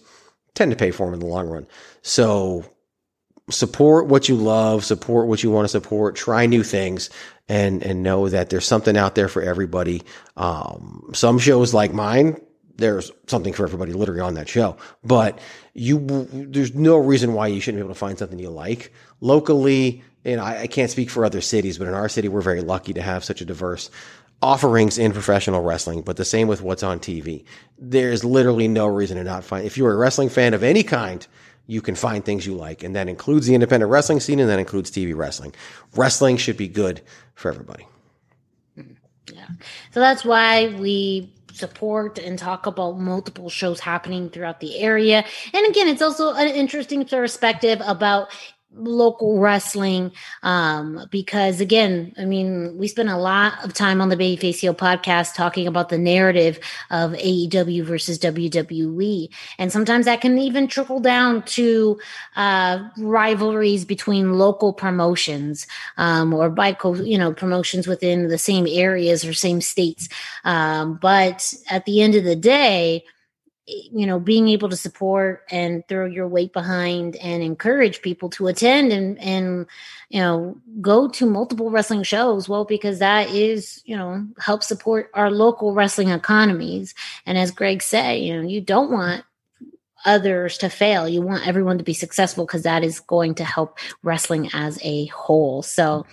tend 0.54 0.70
to 0.70 0.76
pay 0.76 0.92
for 0.92 1.06
them 1.06 1.14
in 1.14 1.20
the 1.20 1.26
long 1.26 1.48
run. 1.48 1.66
So 2.02 2.64
support 3.50 4.06
what 4.06 4.28
you 4.28 4.36
love, 4.36 4.84
support 4.84 5.26
what 5.26 5.42
you 5.42 5.50
want 5.50 5.64
to 5.64 5.68
support, 5.68 6.16
try 6.16 6.46
new 6.46 6.62
things 6.62 7.10
and, 7.48 7.82
and 7.82 8.02
know 8.02 8.28
that 8.28 8.50
there's 8.50 8.66
something 8.66 8.96
out 8.96 9.14
there 9.14 9.28
for 9.28 9.42
everybody. 9.42 10.02
Um, 10.36 11.10
some 11.14 11.38
shows 11.38 11.72
like 11.72 11.92
mine, 11.92 12.40
there's 12.76 13.10
something 13.26 13.52
for 13.52 13.64
everybody 13.64 13.92
literally 13.92 14.20
on 14.20 14.34
that 14.34 14.48
show, 14.48 14.76
but 15.02 15.38
you, 15.74 15.98
there's 16.32 16.74
no 16.74 16.96
reason 16.96 17.32
why 17.32 17.46
you 17.48 17.60
shouldn't 17.60 17.80
be 17.80 17.84
able 17.84 17.94
to 17.94 17.98
find 17.98 18.18
something 18.18 18.38
you 18.38 18.50
like 18.50 18.92
locally. 19.20 20.02
And 20.24 20.40
I, 20.40 20.62
I 20.62 20.66
can't 20.66 20.90
speak 20.90 21.10
for 21.10 21.24
other 21.24 21.40
cities, 21.40 21.78
but 21.78 21.88
in 21.88 21.94
our 21.94 22.08
city, 22.08 22.28
we're 22.28 22.40
very 22.40 22.60
lucky 22.60 22.92
to 22.94 23.02
have 23.02 23.24
such 23.24 23.40
a 23.40 23.44
diverse 23.44 23.90
offerings 24.40 24.98
in 24.98 25.12
professional 25.12 25.62
wrestling, 25.62 26.02
but 26.02 26.16
the 26.16 26.24
same 26.24 26.46
with 26.48 26.62
what's 26.62 26.82
on 26.82 27.00
TV. 27.00 27.44
There's 27.78 28.24
literally 28.24 28.68
no 28.68 28.86
reason 28.86 29.16
to 29.16 29.24
not 29.24 29.42
find, 29.42 29.66
if 29.66 29.76
you're 29.76 29.92
a 29.92 29.96
wrestling 29.96 30.28
fan 30.28 30.54
of 30.54 30.62
any 30.62 30.82
kind, 30.82 31.26
you 31.68 31.82
can 31.82 31.94
find 31.94 32.24
things 32.24 32.46
you 32.46 32.54
like. 32.54 32.82
And 32.82 32.96
that 32.96 33.08
includes 33.08 33.46
the 33.46 33.54
independent 33.54 33.92
wrestling 33.92 34.18
scene 34.18 34.40
and 34.40 34.48
that 34.48 34.58
includes 34.58 34.90
TV 34.90 35.14
wrestling. 35.14 35.54
Wrestling 35.94 36.38
should 36.38 36.56
be 36.56 36.66
good 36.66 37.02
for 37.34 37.50
everybody. 37.50 37.86
Yeah. 39.32 39.46
So 39.92 40.00
that's 40.00 40.24
why 40.24 40.74
we 40.80 41.32
support 41.52 42.18
and 42.18 42.38
talk 42.38 42.66
about 42.66 42.98
multiple 42.98 43.50
shows 43.50 43.80
happening 43.80 44.30
throughout 44.30 44.60
the 44.60 44.78
area. 44.78 45.24
And 45.52 45.66
again, 45.66 45.88
it's 45.88 46.00
also 46.00 46.32
an 46.32 46.48
interesting 46.48 47.04
perspective 47.04 47.82
about 47.84 48.28
local 48.74 49.38
wrestling 49.40 50.12
um 50.42 51.06
because 51.10 51.60
again 51.60 52.12
i 52.18 52.24
mean 52.24 52.76
we 52.76 52.86
spend 52.86 53.08
a 53.08 53.16
lot 53.16 53.54
of 53.64 53.72
time 53.72 54.00
on 54.00 54.08
the 54.10 54.16
babyface 54.16 54.56
heel 54.60 54.74
podcast 54.74 55.34
talking 55.34 55.66
about 55.66 55.88
the 55.88 55.96
narrative 55.98 56.60
of 56.90 57.12
aew 57.12 57.82
versus 57.82 58.18
wwe 58.18 59.28
and 59.58 59.72
sometimes 59.72 60.04
that 60.04 60.20
can 60.20 60.38
even 60.38 60.68
trickle 60.68 61.00
down 61.00 61.42
to 61.42 61.98
uh 62.36 62.78
rivalries 62.98 63.84
between 63.84 64.34
local 64.34 64.72
promotions 64.72 65.66
um 65.96 66.34
or 66.34 66.50
by 66.50 66.72
co- 66.72 66.94
you 66.94 67.18
know 67.18 67.32
promotions 67.32 67.86
within 67.86 68.28
the 68.28 68.38
same 68.38 68.66
areas 68.68 69.24
or 69.24 69.32
same 69.32 69.60
states. 69.60 70.08
Um 70.44 70.98
but 71.00 71.52
at 71.70 71.84
the 71.84 72.00
end 72.00 72.14
of 72.14 72.24
the 72.24 72.36
day 72.36 73.04
you 73.68 74.06
know 74.06 74.18
being 74.18 74.48
able 74.48 74.68
to 74.68 74.76
support 74.76 75.44
and 75.50 75.86
throw 75.88 76.06
your 76.06 76.26
weight 76.26 76.52
behind 76.52 77.16
and 77.16 77.42
encourage 77.42 78.00
people 78.00 78.30
to 78.30 78.46
attend 78.46 78.92
and 78.92 79.18
and 79.18 79.66
you 80.08 80.20
know 80.20 80.56
go 80.80 81.08
to 81.08 81.26
multiple 81.26 81.70
wrestling 81.70 82.02
shows. 82.02 82.48
Well 82.48 82.64
because 82.64 82.98
that 82.98 83.28
is 83.28 83.82
you 83.84 83.96
know 83.96 84.26
help 84.38 84.62
support 84.62 85.10
our 85.12 85.30
local 85.30 85.74
wrestling 85.74 86.08
economies. 86.08 86.94
And 87.26 87.36
as 87.36 87.50
greg 87.50 87.82
said 87.82 88.14
you 88.14 88.34
know 88.34 88.48
you 88.48 88.60
don't 88.60 88.90
want 88.90 89.24
others 90.04 90.56
to 90.58 90.68
fail. 90.70 91.08
You 91.08 91.20
want 91.20 91.46
everyone 91.46 91.78
to 91.78 91.84
be 91.84 91.92
successful 91.92 92.46
because 92.46 92.62
that 92.62 92.82
is 92.82 93.00
going 93.00 93.34
to 93.36 93.44
help 93.44 93.78
wrestling 94.02 94.48
as 94.54 94.78
a 94.82 95.06
whole. 95.06 95.62
So 95.62 96.06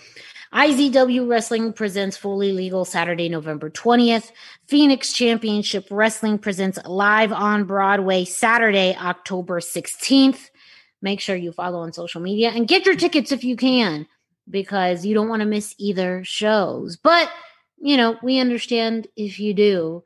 IZW 0.56 1.28
Wrestling 1.28 1.74
presents 1.74 2.15
Fully 2.15 2.54
Legal 2.54 2.86
Saturday, 2.86 3.28
November 3.28 3.70
20th. 3.70 4.32
Phoenix 4.68 5.12
Championship 5.12 5.86
Wrestling 5.91 6.38
presents 6.38 6.80
live 6.86 7.34
on 7.34 7.65
Broadway 7.65 8.24
Saturday, 8.24 8.96
October 8.96 9.60
16th. 9.60 10.50
Make 11.02 11.20
sure 11.20 11.36
you 11.36 11.52
follow 11.52 11.80
on 11.80 11.91
social 11.91 12.22
media 12.22 12.52
and 12.52 12.70
get 12.70 12.86
your 12.86 12.96
tickets 12.96 13.34
if 13.34 13.44
you 13.44 13.58
can 13.58 14.08
because 14.50 15.06
you 15.06 15.13
don't 15.13 15.28
want 15.28 15.41
to 15.41 15.46
miss 15.46 15.76
either 15.78 16.24
shows. 16.24 16.96
But, 16.96 17.30
you 17.78 17.98
know, 17.98 18.18
we 18.24 18.39
understand 18.39 19.08
if 19.18 19.41
you 19.41 19.54
do. 19.54 20.06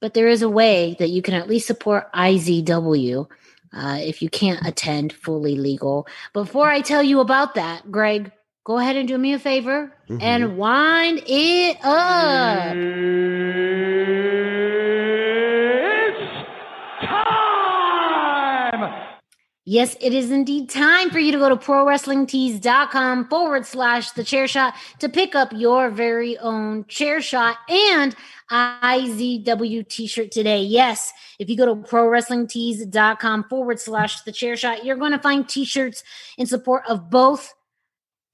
But 0.00 0.14
there 0.14 0.26
is 0.26 0.42
a 0.42 0.50
way 0.50 0.96
that 0.98 1.10
you 1.10 1.22
can 1.22 1.34
at 1.34 1.48
least 1.48 1.68
support 1.68 2.12
IZW 2.12 3.30
uh, 3.72 3.98
if 4.00 4.22
you 4.22 4.28
can't 4.28 4.66
attend 4.66 5.12
fully 5.12 5.54
legal. 5.54 6.08
Before 6.32 6.68
I 6.68 6.80
tell 6.80 7.04
you 7.04 7.20
about 7.20 7.54
that, 7.54 7.92
Greg, 7.92 8.32
go 8.64 8.78
ahead 8.78 8.96
and 8.96 9.08
do 9.08 9.18
me 9.18 9.32
a 9.34 9.38
favor 9.38 9.92
Mhm. 10.08 10.22
and 10.22 10.56
wind 10.58 11.22
it 11.26 11.78
up. 11.84 12.76
Yes, 19.64 19.96
it 20.00 20.12
is 20.12 20.32
indeed 20.32 20.68
time 20.70 21.08
for 21.10 21.20
you 21.20 21.30
to 21.30 21.38
go 21.38 21.48
to 21.48 21.56
prowrestlingtees.com 21.56 23.28
forward 23.28 23.64
slash 23.64 24.10
the 24.10 24.24
chair 24.24 24.48
shot 24.48 24.74
to 24.98 25.08
pick 25.08 25.36
up 25.36 25.52
your 25.54 25.88
very 25.88 26.36
own 26.38 26.84
chair 26.88 27.20
shot 27.20 27.58
and 27.68 28.16
IZW 28.50 29.88
t 29.88 30.08
shirt 30.08 30.32
today. 30.32 30.62
Yes, 30.62 31.12
if 31.38 31.48
you 31.48 31.56
go 31.56 31.66
to 31.66 31.76
prowrestlingtees.com 31.76 33.44
forward 33.44 33.78
slash 33.78 34.22
the 34.22 34.32
chair 34.32 34.56
shot, 34.56 34.84
you're 34.84 34.96
going 34.96 35.12
to 35.12 35.18
find 35.20 35.48
t 35.48 35.64
shirts 35.64 36.02
in 36.36 36.46
support 36.46 36.82
of 36.88 37.08
both 37.08 37.54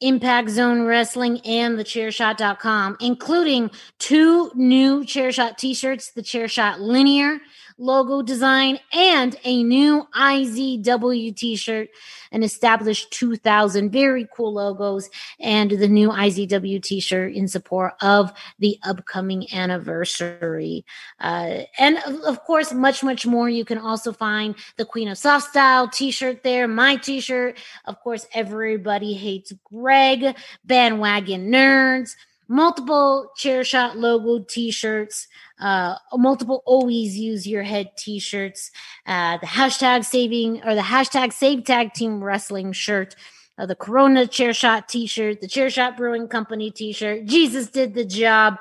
Impact 0.00 0.50
Zone 0.50 0.82
Wrestling 0.82 1.40
and 1.40 1.78
the 1.78 1.84
chairshot.com, 1.84 2.96
including 3.00 3.70
two 3.98 4.50
new 4.54 5.02
chairshot 5.02 5.56
t 5.56 5.74
shirts, 5.74 6.12
the 6.12 6.22
chairshot 6.22 6.78
linear 6.78 7.38
logo 7.78 8.22
design, 8.22 8.78
and 8.92 9.36
a 9.44 9.62
new 9.62 10.06
IZW 10.14 11.34
t 11.36 11.56
shirt, 11.56 11.88
an 12.32 12.42
established 12.42 13.10
2000. 13.12 13.90
Very 13.90 14.26
cool 14.36 14.54
logos, 14.54 15.08
and 15.40 15.70
the 15.70 15.88
new 15.88 16.10
IZW 16.10 16.82
t 16.82 17.00
shirt 17.00 17.32
in 17.32 17.48
support 17.48 17.94
of 18.02 18.32
the 18.58 18.78
upcoming 18.82 19.46
anniversary. 19.52 20.84
Uh, 21.20 21.60
and 21.78 21.98
of, 22.26 22.42
course, 22.44 22.72
much, 22.72 23.02
much 23.02 23.26
more. 23.26 23.48
You 23.48 23.64
can 23.64 23.78
also 23.78 24.12
find 24.12 24.54
the 24.76 24.84
Queen 24.84 25.08
of 25.08 25.18
Soft 25.18 25.50
Style 25.50 25.88
t 25.88 26.10
shirt 26.10 26.42
there, 26.42 26.68
my 26.68 26.96
t 26.96 27.20
shirt. 27.20 27.58
Of 27.84 28.00
course, 28.00 28.26
everybody 28.34 29.14
hates 29.14 29.52
Greg, 29.64 30.36
bandwagon 30.64 31.50
nerds, 31.50 32.16
multiple 32.48 33.30
chair 33.36 33.62
shot 33.62 33.96
logo 33.98 34.44
t-shirts, 34.48 35.28
uh, 35.60 35.94
multiple 36.14 36.62
always 36.66 37.18
use 37.18 37.46
your 37.46 37.62
head 37.62 37.90
t-shirts, 37.96 38.70
uh, 39.06 39.38
the 39.38 39.46
hashtag 39.46 40.04
saving 40.04 40.62
or 40.64 40.74
the 40.74 40.80
hashtag 40.80 41.32
save 41.32 41.64
tag 41.64 41.92
team 41.92 42.22
wrestling 42.22 42.72
shirt. 42.72 43.14
Uh, 43.58 43.66
the 43.66 43.74
Corona 43.74 44.24
Chair 44.24 44.52
Shot 44.52 44.88
T-shirt, 44.88 45.40
the 45.40 45.48
Chair 45.48 45.68
Shot 45.68 45.96
Brewing 45.96 46.28
Company 46.28 46.70
T-shirt. 46.70 47.24
Jesus 47.24 47.66
did 47.66 47.92
the 47.92 48.04
job, 48.04 48.54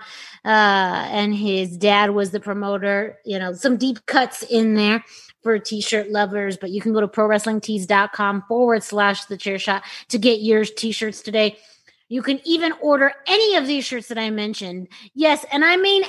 uh, 0.44 0.48
and 0.48 1.36
his 1.36 1.78
dad 1.78 2.10
was 2.10 2.32
the 2.32 2.40
promoter. 2.40 3.20
You 3.24 3.38
know, 3.38 3.54
some 3.54 3.78
deep 3.78 4.04
cuts 4.08 4.42
in 4.42 4.74
there 4.74 5.04
for 5.44 5.60
t-shirt 5.60 6.10
lovers, 6.10 6.58
but 6.58 6.72
you 6.72 6.82
can 6.82 6.94
go 6.94 7.00
to 7.00 7.08
prowrestlingtees.com 7.08 8.46
forward 8.48 8.82
slash 8.82 9.26
the 9.26 9.38
chair 9.38 9.60
shot 9.60 9.84
to 10.10 10.18
get 10.18 10.42
your 10.42 10.66
t-shirts 10.66 11.22
today. 11.22 11.58
You 12.10 12.22
can 12.22 12.40
even 12.46 12.72
order 12.82 13.12
any 13.28 13.56
of 13.56 13.68
these 13.68 13.86
shirts 13.86 14.08
that 14.08 14.18
I 14.18 14.30
mentioned. 14.30 14.88
Yes, 15.14 15.46
and 15.52 15.66
I 15.66 15.78
mean 15.78 16.04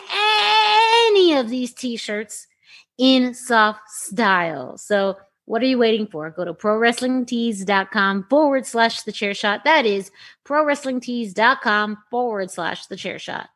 any 1.13 1.35
of 1.37 1.49
these 1.49 1.75
t-shirts 1.75 2.47
in 2.99 3.35
soft 3.35 3.89
style. 3.91 4.79
So 4.79 5.17
what 5.45 5.63
are 5.63 5.67
you 5.67 5.79
waiting 5.79 6.07
for? 6.07 6.31
Go 6.31 6.45
to 6.45 6.53
prowrestlingtees.com 6.53 8.27
forward 8.29 8.67
slash 8.67 9.03
the 9.03 9.13
chair 9.13 9.35
shot. 9.35 9.65
That 9.65 9.87
is 9.87 10.11
prowrestlingtees.com 10.47 11.99
forward 12.11 12.51
slash 12.51 12.87
the 12.87 12.97
chair 12.97 13.19
shot. 13.19 13.49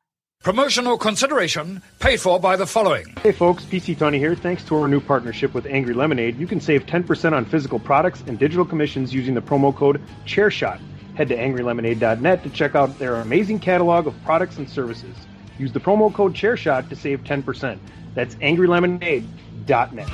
Promotional 0.42 0.98
consideration 0.98 1.82
paid 2.00 2.20
for 2.20 2.40
by 2.40 2.56
the 2.56 2.66
following. 2.66 3.14
Hey 3.22 3.30
folks, 3.30 3.64
PC 3.64 3.96
Tony 3.96 4.18
here. 4.18 4.34
Thanks 4.34 4.64
to 4.64 4.76
our 4.76 4.88
new 4.88 5.00
partnership 5.00 5.54
with 5.54 5.66
Angry 5.66 5.94
Lemonade, 5.94 6.36
you 6.36 6.48
can 6.48 6.60
save 6.60 6.84
10% 6.86 7.32
on 7.32 7.44
physical 7.44 7.78
products 7.78 8.24
and 8.26 8.40
digital 8.40 8.64
commissions 8.64 9.14
using 9.14 9.34
the 9.34 9.42
promo 9.42 9.72
code 9.72 10.00
ChairShot. 10.26 10.80
Head 11.14 11.28
to 11.28 11.36
angrylemonade.net 11.36 12.42
to 12.42 12.50
check 12.50 12.74
out 12.74 12.98
their 12.98 13.16
amazing 13.16 13.58
catalog 13.58 14.06
of 14.06 14.14
products 14.24 14.56
and 14.58 14.68
services. 14.68 15.14
Use 15.58 15.72
the 15.72 15.80
promo 15.80 16.12
code 16.12 16.34
ChairShot 16.34 16.88
to 16.88 16.96
save 16.96 17.22
10%. 17.24 17.78
That's 18.14 18.34
angrylemonade.net. 18.36 20.08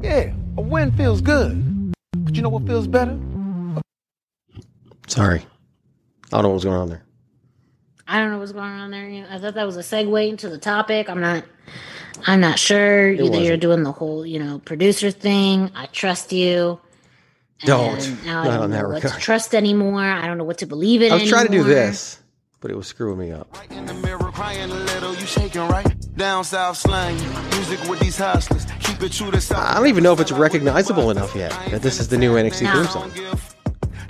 Yeah, 0.00 0.32
a 0.56 0.60
win 0.60 0.92
feels 0.92 1.20
good. 1.20 1.92
But 2.12 2.36
you 2.36 2.42
know 2.42 2.48
what 2.48 2.66
feels 2.66 2.86
better? 2.86 3.18
Sorry. 5.06 5.44
I 6.32 6.36
don't 6.36 6.44
know 6.44 6.50
what's 6.50 6.64
going 6.64 6.76
on 6.76 6.88
there. 6.88 7.02
I 8.06 8.18
don't 8.18 8.30
know 8.30 8.38
what's 8.38 8.52
going 8.52 8.70
on 8.70 8.90
there. 8.90 9.26
I 9.30 9.38
thought 9.38 9.54
that 9.54 9.66
was 9.66 9.76
a 9.76 9.80
segue 9.80 10.28
into 10.28 10.48
the 10.48 10.58
topic. 10.58 11.08
I'm 11.08 11.20
not. 11.20 11.44
I'm 12.26 12.40
not 12.40 12.58
sure. 12.58 13.12
Either 13.12 13.40
you're 13.40 13.56
doing 13.56 13.82
the 13.82 13.92
whole, 13.92 14.26
you 14.26 14.38
know, 14.38 14.58
producer 14.60 15.10
thing. 15.10 15.70
I 15.74 15.86
trust 15.86 16.32
you. 16.32 16.80
Don't. 17.64 18.00
And 18.06 18.24
now 18.24 18.40
I 18.40 18.44
Not 18.44 18.50
don't 18.54 18.62
on 18.64 18.70
that 18.70 18.82
know 18.82 18.88
what 18.88 19.02
to 19.02 19.08
trust 19.20 19.54
anymore. 19.54 20.00
I 20.02 20.26
don't 20.26 20.38
know 20.38 20.44
what 20.44 20.58
to 20.58 20.66
believe 20.66 21.02
in. 21.02 21.12
I 21.12 21.16
was 21.16 21.28
trying 21.28 21.46
to 21.46 21.52
do 21.52 21.62
this, 21.62 22.18
but 22.60 22.70
it 22.70 22.76
was 22.76 22.86
screwing 22.86 23.18
me 23.18 23.32
up. 23.32 23.54
In 23.70 23.86
the 23.86 23.94
mirror, 23.94 24.18
crying 24.32 24.70
a 24.70 24.74
little, 24.74 25.14
you 25.14 25.26
shaking 25.26 25.62
right? 25.68 25.86
Down 26.16 26.44
south 26.44 26.76
slang, 26.78 27.16
music 27.50 27.82
with 27.88 28.00
these 28.00 28.16
hustlers. 28.18 28.66
Keep 28.80 29.02
it 29.02 29.12
true 29.12 29.30
to 29.30 29.40
south. 29.40 29.58
I 29.70 29.74
don't 29.74 29.88
even 29.88 30.02
know 30.02 30.12
if 30.12 30.20
it's 30.20 30.32
recognizable 30.32 31.10
enough 31.10 31.34
yet 31.34 31.50
that 31.70 31.82
this 31.82 32.00
is 32.00 32.08
the 32.08 32.18
new 32.18 32.34
NXT 32.34 32.62
No. 32.62 32.72
theme 32.72 32.86
song. 32.86 33.12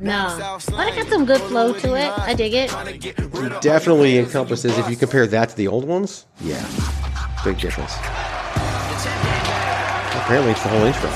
No, 0.02 0.58
but 0.70 0.88
it 0.88 0.96
got 0.96 1.08
some 1.08 1.26
good 1.26 1.42
flow 1.42 1.74
to 1.74 1.94
it. 1.94 2.08
I 2.20 2.32
dig 2.32 2.54
it. 2.54 2.72
It 3.04 3.60
definitely 3.60 4.16
encompasses, 4.18 4.78
if 4.78 4.88
you 4.88 4.96
compare 4.96 5.26
that 5.26 5.50
to 5.50 5.56
the 5.56 5.68
old 5.68 5.84
ones, 5.84 6.24
yeah, 6.40 6.64
big 7.44 7.58
difference. 7.60 7.92
Apparently, 10.16 10.52
it's 10.52 10.62
the 10.62 10.68
whole 10.70 10.84
intro. 10.84 11.10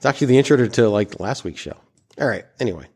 It's 0.00 0.06
actually 0.06 0.28
the 0.28 0.38
intro 0.38 0.56
to, 0.56 0.66
to 0.66 0.88
like 0.88 1.20
last 1.20 1.44
week's 1.44 1.60
show. 1.60 1.76
All 2.18 2.26
right. 2.26 2.46
Anyway, 2.58 2.86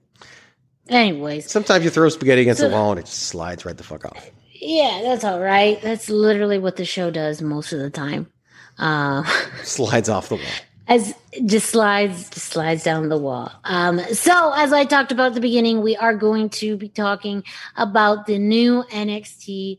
Anyways, 0.89 1.51
sometimes 1.51 1.85
you 1.85 1.91
throw 1.91 2.09
spaghetti 2.09 2.41
against 2.43 2.63
the 2.63 2.71
wall 2.71 2.93
and 2.93 3.01
it 3.01 3.05
just 3.07 3.25
slides 3.25 3.67
right 3.67 3.77
the 3.77 3.83
fuck 3.85 4.07
off. 4.07 4.31
yeah, 4.55 5.01
that's 5.03 5.23
all 5.23 5.41
right. 5.41 5.81
That's 5.83 6.09
literally 6.09 6.59
what 6.59 6.77
the 6.77 6.85
show 6.87 7.11
does 7.11 7.43
most 7.43 7.73
of 7.75 7.79
the 7.81 7.91
time. 7.91 8.31
Uh, 8.79 9.23
Slides 9.63 10.09
off 10.09 10.31
the 10.31 10.37
wall. 10.37 10.45
as 10.89 11.15
just 11.47 11.69
slides 11.71 12.29
just 12.31 12.49
slides 12.53 12.83
down 12.85 13.09
the 13.11 13.19
wall. 13.19 13.53
Um, 13.65 13.99
so 14.15 14.53
as 14.57 14.73
I 14.73 14.85
talked 14.87 15.13
about 15.13 15.29
at 15.29 15.35
the 15.35 15.41
beginning, 15.41 15.83
we 15.83 15.97
are 15.97 16.15
going 16.15 16.49
to 16.51 16.77
be 16.79 16.89
talking 16.89 17.45
about 17.77 18.27
the 18.27 18.39
new 18.39 18.83
NXT 18.91 19.79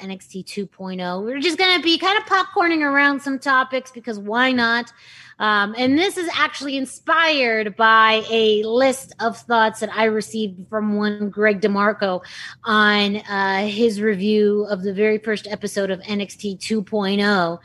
NXT 0.00 0.44
2.0. 0.44 1.24
We're 1.24 1.40
just 1.40 1.56
going 1.58 1.76
to 1.76 1.82
be 1.82 1.98
kind 1.98 2.18
of 2.18 2.24
popcorning 2.24 2.82
around 2.82 3.20
some 3.22 3.38
topics 3.38 3.90
because 3.90 4.18
why 4.18 4.52
not? 4.52 4.92
Um, 5.38 5.74
and 5.76 5.98
this 5.98 6.16
is 6.16 6.28
actually 6.34 6.76
inspired 6.76 7.76
by 7.76 8.24
a 8.30 8.62
list 8.64 9.14
of 9.20 9.36
thoughts 9.36 9.80
that 9.80 9.90
I 9.94 10.04
received 10.04 10.68
from 10.68 10.96
one 10.96 11.28
Greg 11.30 11.60
DeMarco 11.60 12.24
on 12.64 13.16
uh, 13.16 13.66
his 13.66 14.00
review 14.00 14.66
of 14.70 14.82
the 14.82 14.94
very 14.94 15.18
first 15.18 15.46
episode 15.46 15.90
of 15.90 16.00
NXT 16.00 16.58
2.0. 16.58 17.58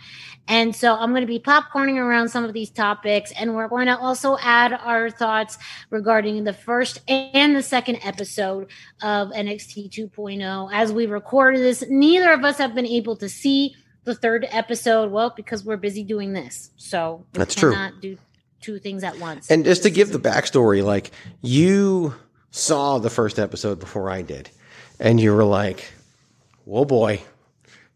And 0.47 0.75
so 0.75 0.95
I'm 0.95 1.11
going 1.11 1.21
to 1.21 1.27
be 1.27 1.39
popcorning 1.39 1.95
around 1.95 2.29
some 2.29 2.43
of 2.43 2.51
these 2.51 2.69
topics, 2.69 3.31
and 3.39 3.55
we're 3.55 3.67
going 3.67 3.85
to 3.85 3.97
also 3.97 4.37
add 4.41 4.73
our 4.73 5.09
thoughts 5.09 5.57
regarding 5.91 6.43
the 6.43 6.51
first 6.51 6.99
and 7.07 7.55
the 7.55 7.63
second 7.63 7.99
episode 8.03 8.67
of 9.01 9.29
NXT 9.29 9.91
2.0. 9.91 10.69
As 10.73 10.91
we 10.91 11.05
record 11.05 11.55
this, 11.55 11.83
neither 11.87 12.33
of 12.33 12.43
us 12.43 12.57
have 12.57 12.75
been 12.75 12.87
able 12.87 13.15
to 13.17 13.29
see 13.29 13.75
the 14.03 14.15
third 14.15 14.47
episode. 14.49 15.11
Well, 15.11 15.33
because 15.35 15.63
we're 15.63 15.77
busy 15.77 16.03
doing 16.03 16.33
this, 16.33 16.71
so 16.77 17.25
we 17.33 17.37
That's 17.39 17.55
true. 17.55 17.75
do 18.01 18.17
two 18.61 18.79
things 18.79 19.03
at 19.03 19.17
once. 19.19 19.49
And 19.49 19.63
just 19.65 19.83
to 19.83 19.89
give 19.89 20.11
the 20.11 20.19
backstory, 20.19 20.83
like 20.83 21.11
you 21.41 22.13
saw 22.51 22.97
the 22.99 23.09
first 23.09 23.39
episode 23.39 23.79
before 23.79 24.09
I 24.09 24.21
did, 24.21 24.49
and 24.99 25.19
you 25.19 25.33
were 25.33 25.43
like, 25.45 25.91
"Whoa, 26.65 26.85
boy, 26.85 27.21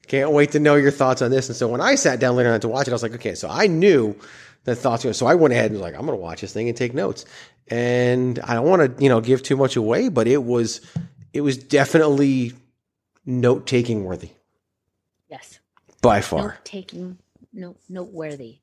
Can't 0.08 0.32
wait 0.32 0.52
to 0.52 0.60
know 0.60 0.76
your 0.76 0.92
thoughts 0.92 1.24
on 1.24 1.32
this. 1.32 1.50
And 1.50 1.56
so 1.56 1.68
when 1.68 1.82
I 1.82 1.96
sat 1.96 2.20
down 2.20 2.36
later 2.36 2.54
on 2.54 2.60
to 2.60 2.68
watch 2.68 2.88
it, 2.88 2.92
I 2.92 2.94
was 2.94 3.02
like, 3.02 3.16
okay, 3.16 3.34
so 3.34 3.50
I 3.50 3.66
knew 3.66 4.16
the 4.64 4.76
thoughts. 4.76 5.04
were- 5.04 5.14
So 5.14 5.26
I 5.26 5.34
went 5.34 5.52
ahead 5.52 5.66
and 5.72 5.74
was 5.74 5.82
like, 5.82 5.96
I'm 5.96 6.06
going 6.06 6.16
to 6.16 6.22
watch 6.22 6.42
this 6.42 6.54
thing 6.54 6.68
and 6.70 6.78
take 6.78 6.94
notes. 6.94 7.26
And 7.70 8.38
I 8.44 8.54
don't 8.54 8.68
want 8.70 8.98
to, 8.98 9.04
you 9.04 9.10
know, 9.10 9.20
give 9.20 9.42
too 9.42 9.58
much 9.58 9.76
away, 9.76 10.10
but 10.10 10.28
it 10.28 10.44
was, 10.44 10.82
it 11.34 11.42
was 11.42 11.58
definitely 11.58 12.54
note 13.26 13.66
taking 13.66 14.04
worthy 14.04 14.30
Yes. 15.28 15.60
By 16.06 16.22
far. 16.22 16.42
Note 16.42 16.66
taking, 16.66 17.18
note 17.54 17.78
noteworthy. 17.90 18.60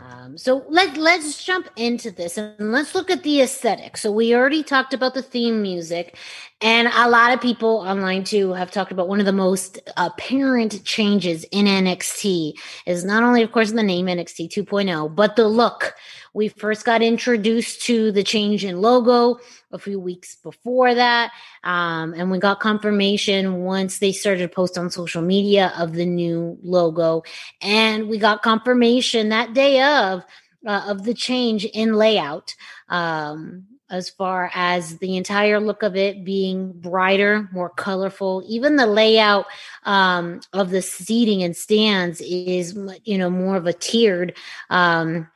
Um, 0.00 0.36
so 0.36 0.64
let 0.68 0.96
let's 0.96 1.44
jump 1.44 1.68
into 1.76 2.10
this 2.10 2.36
and 2.36 2.72
let's 2.72 2.94
look 2.94 3.10
at 3.10 3.22
the 3.22 3.40
aesthetic. 3.40 3.96
So 3.96 4.10
we 4.10 4.34
already 4.34 4.64
talked 4.64 4.92
about 4.92 5.14
the 5.14 5.22
theme 5.22 5.62
music, 5.62 6.16
and 6.60 6.88
a 6.88 7.08
lot 7.10 7.32
of 7.32 7.40
people 7.40 7.84
online 7.86 8.24
too 8.24 8.52
have 8.52 8.70
talked 8.70 8.92
about 8.92 9.08
one 9.08 9.20
of 9.20 9.26
the 9.26 9.32
most 9.32 9.78
apparent 9.96 10.84
changes 10.84 11.44
in 11.50 11.66
NXT 11.66 12.54
is 12.86 13.04
not 13.04 13.22
only, 13.22 13.42
of 13.42 13.52
course, 13.52 13.72
the 13.72 13.82
name 13.82 14.06
NXT 14.06 14.48
2.0, 14.50 15.14
but 15.14 15.36
the 15.36 15.46
look. 15.48 15.94
We 16.32 16.48
first 16.48 16.84
got 16.84 17.02
introduced 17.02 17.82
to 17.82 18.12
the 18.12 18.22
change 18.22 18.64
in 18.64 18.80
logo 18.80 19.38
a 19.72 19.78
few 19.78 20.00
weeks 20.00 20.36
before 20.36 20.94
that. 20.94 21.32
Um, 21.64 22.14
and 22.14 22.30
we 22.30 22.38
got 22.38 22.60
confirmation 22.60 23.64
once 23.64 23.98
they 23.98 24.12
started 24.12 24.50
post 24.50 24.78
on 24.78 24.90
social 24.90 25.22
media 25.22 25.72
of 25.76 25.92
the 25.92 26.06
new 26.06 26.58
logo. 26.62 27.24
And 27.60 28.08
we 28.08 28.18
got 28.18 28.42
confirmation 28.42 29.28
that 29.28 29.54
day 29.54 29.82
of 29.82 30.24
uh, 30.66 30.84
of 30.88 31.04
the 31.04 31.14
change 31.14 31.64
in 31.66 31.94
layout. 31.94 32.54
Um, 32.88 33.66
as 33.90 34.08
far 34.08 34.50
as 34.54 34.98
the 34.98 35.16
entire 35.16 35.60
look 35.60 35.82
of 35.82 35.94
it 35.96 36.24
being 36.24 36.72
brighter, 36.72 37.48
more 37.52 37.68
colorful, 37.68 38.42
even 38.46 38.76
the 38.76 38.86
layout 38.86 39.46
um, 39.84 40.40
of 40.52 40.70
the 40.70 40.82
seating 40.82 41.42
and 41.42 41.56
stands 41.56 42.20
is, 42.20 42.78
you 43.04 43.18
know, 43.18 43.30
more 43.30 43.56
of 43.56 43.66
a 43.66 43.72
tiered 43.72 44.36
um, 44.70 45.28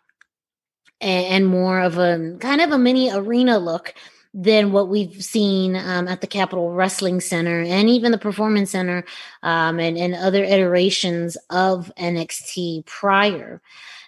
and, 1.00 1.46
more 1.46 1.80
of 1.80 1.98
a 1.98 2.36
kind 2.40 2.60
of 2.60 2.72
a 2.72 2.78
mini 2.78 3.10
arena 3.12 3.58
look 3.58 3.94
than 4.34 4.72
what 4.72 4.88
we've 4.88 5.22
seen 5.22 5.76
um, 5.76 6.08
at 6.08 6.20
the 6.20 6.26
Capitol 6.26 6.72
Wrestling 6.72 7.20
Center 7.20 7.60
and 7.60 7.88
even 7.88 8.12
the 8.12 8.18
Performance 8.18 8.70
Center 8.70 9.04
um, 9.42 9.78
and, 9.78 9.96
and 9.96 10.14
other 10.14 10.42
iterations 10.42 11.36
of 11.50 11.92
NXT 11.98 12.86
prior. 12.86 13.62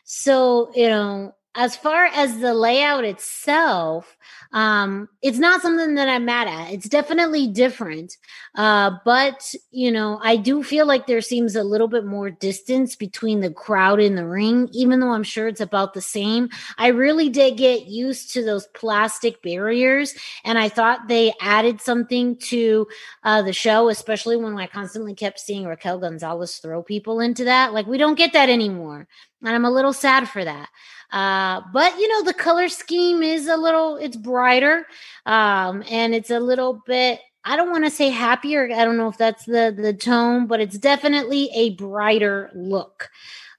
So, 0.04 0.72
you 0.74 0.88
know, 0.88 1.34
as 1.54 1.74
far 1.74 2.06
as 2.06 2.38
the 2.38 2.54
layout 2.54 3.04
itself, 3.04 4.16
um, 4.52 5.08
it's 5.20 5.38
not 5.38 5.62
something 5.62 5.96
that 5.96 6.08
I'm 6.08 6.24
mad 6.24 6.46
at. 6.46 6.72
It's 6.72 6.88
definitely 6.88 7.48
different. 7.48 8.16
Uh, 8.54 8.92
but, 9.04 9.52
you 9.72 9.90
know, 9.90 10.20
I 10.22 10.36
do 10.36 10.62
feel 10.62 10.86
like 10.86 11.06
there 11.06 11.20
seems 11.20 11.56
a 11.56 11.64
little 11.64 11.88
bit 11.88 12.04
more 12.04 12.30
distance 12.30 12.94
between 12.94 13.40
the 13.40 13.50
crowd 13.52 14.00
in 14.00 14.14
the 14.14 14.26
ring, 14.26 14.68
even 14.72 15.00
though 15.00 15.12
I'm 15.12 15.24
sure 15.24 15.48
it's 15.48 15.60
about 15.60 15.92
the 15.92 16.00
same. 16.00 16.50
I 16.78 16.88
really 16.88 17.28
did 17.28 17.56
get 17.56 17.86
used 17.86 18.32
to 18.34 18.44
those 18.44 18.68
plastic 18.68 19.42
barriers, 19.42 20.14
and 20.44 20.56
I 20.56 20.68
thought 20.68 21.08
they 21.08 21.32
added 21.40 21.80
something 21.80 22.36
to 22.36 22.86
uh, 23.24 23.42
the 23.42 23.52
show, 23.52 23.88
especially 23.88 24.36
when 24.36 24.56
I 24.56 24.66
constantly 24.66 25.14
kept 25.14 25.40
seeing 25.40 25.66
Raquel 25.66 25.98
Gonzalez 25.98 26.58
throw 26.58 26.82
people 26.82 27.20
into 27.20 27.44
that. 27.44 27.72
Like, 27.72 27.86
we 27.86 27.98
don't 27.98 28.18
get 28.18 28.32
that 28.34 28.48
anymore. 28.48 29.08
And 29.42 29.54
I'm 29.54 29.64
a 29.64 29.70
little 29.70 29.94
sad 29.94 30.28
for 30.28 30.44
that. 30.44 30.68
Uh, 31.12 31.60
but 31.72 31.98
you 31.98 32.08
know, 32.08 32.22
the 32.22 32.34
color 32.34 32.68
scheme 32.68 33.22
is 33.22 33.48
a 33.48 33.56
little, 33.56 33.96
it's 33.96 34.16
brighter. 34.16 34.86
Um, 35.26 35.82
and 35.90 36.14
it's 36.14 36.30
a 36.30 36.40
little 36.40 36.82
bit, 36.86 37.20
I 37.44 37.56
don't 37.56 37.70
want 37.70 37.84
to 37.84 37.90
say 37.90 38.10
happier. 38.10 38.64
I 38.72 38.84
don't 38.84 38.96
know 38.96 39.08
if 39.08 39.18
that's 39.18 39.44
the, 39.44 39.74
the 39.76 39.92
tone, 39.94 40.46
but 40.46 40.60
it's 40.60 40.78
definitely 40.78 41.50
a 41.54 41.70
brighter 41.74 42.50
look. 42.54 43.08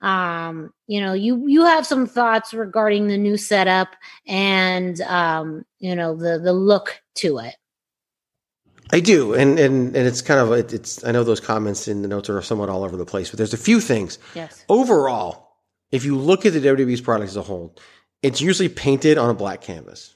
Um, 0.01 0.73
you 0.87 1.01
know, 1.01 1.13
you, 1.13 1.47
you 1.47 1.65
have 1.65 1.85
some 1.85 2.07
thoughts 2.07 2.53
regarding 2.53 3.07
the 3.07 3.17
new 3.17 3.37
setup 3.37 3.95
and, 4.25 4.99
um, 5.01 5.65
you 5.79 5.95
know, 5.95 6.15
the, 6.15 6.39
the 6.39 6.53
look 6.53 7.01
to 7.15 7.39
it. 7.39 7.55
I 8.93 8.99
do, 8.99 9.33
and 9.33 9.57
and 9.57 9.95
and 9.95 10.05
it's 10.07 10.21
kind 10.21 10.39
of 10.39 10.51
it, 10.51 10.73
it's. 10.73 11.01
I 11.05 11.13
know 11.13 11.23
those 11.23 11.39
comments 11.39 11.87
in 11.87 12.01
the 12.01 12.09
notes 12.09 12.29
are 12.29 12.41
somewhat 12.41 12.67
all 12.67 12.83
over 12.83 12.97
the 12.97 13.05
place, 13.05 13.29
but 13.29 13.37
there's 13.37 13.53
a 13.53 13.57
few 13.57 13.79
things. 13.79 14.19
Yes. 14.35 14.65
Overall, 14.67 15.50
if 15.91 16.06
you 16.06 16.15
look 16.17 16.45
at 16.45 16.54
the 16.54 16.60
WWE's 16.62 17.01
product 17.01 17.30
as 17.30 17.38
a 17.38 17.41
whole, 17.41 17.75
it's 18.21 18.41
usually 18.41 18.69
painted 18.69 19.17
on 19.17 19.30
a 19.30 19.34
black 19.34 19.62
canvas. 19.62 20.15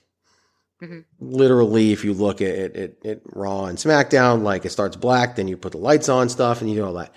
Mhm. 0.82 1.06
Literally, 1.20 1.92
if 1.94 2.04
you 2.04 2.14
look 2.14 2.42
at 2.42 2.50
it, 2.50 2.76
it, 2.76 2.98
it 3.04 3.22
Raw 3.26 3.66
and 3.66 3.78
SmackDown, 3.78 4.44
like 4.44 4.66
it 4.66 4.72
starts 4.72 4.96
black, 4.96 5.36
then 5.36 5.48
you 5.48 5.58
put 5.58 5.72
the 5.72 5.78
lights 5.78 6.10
on 6.10 6.30
stuff, 6.30 6.62
and 6.62 6.70
you 6.70 6.76
do 6.78 6.86
all 6.86 6.94
that. 6.94 7.14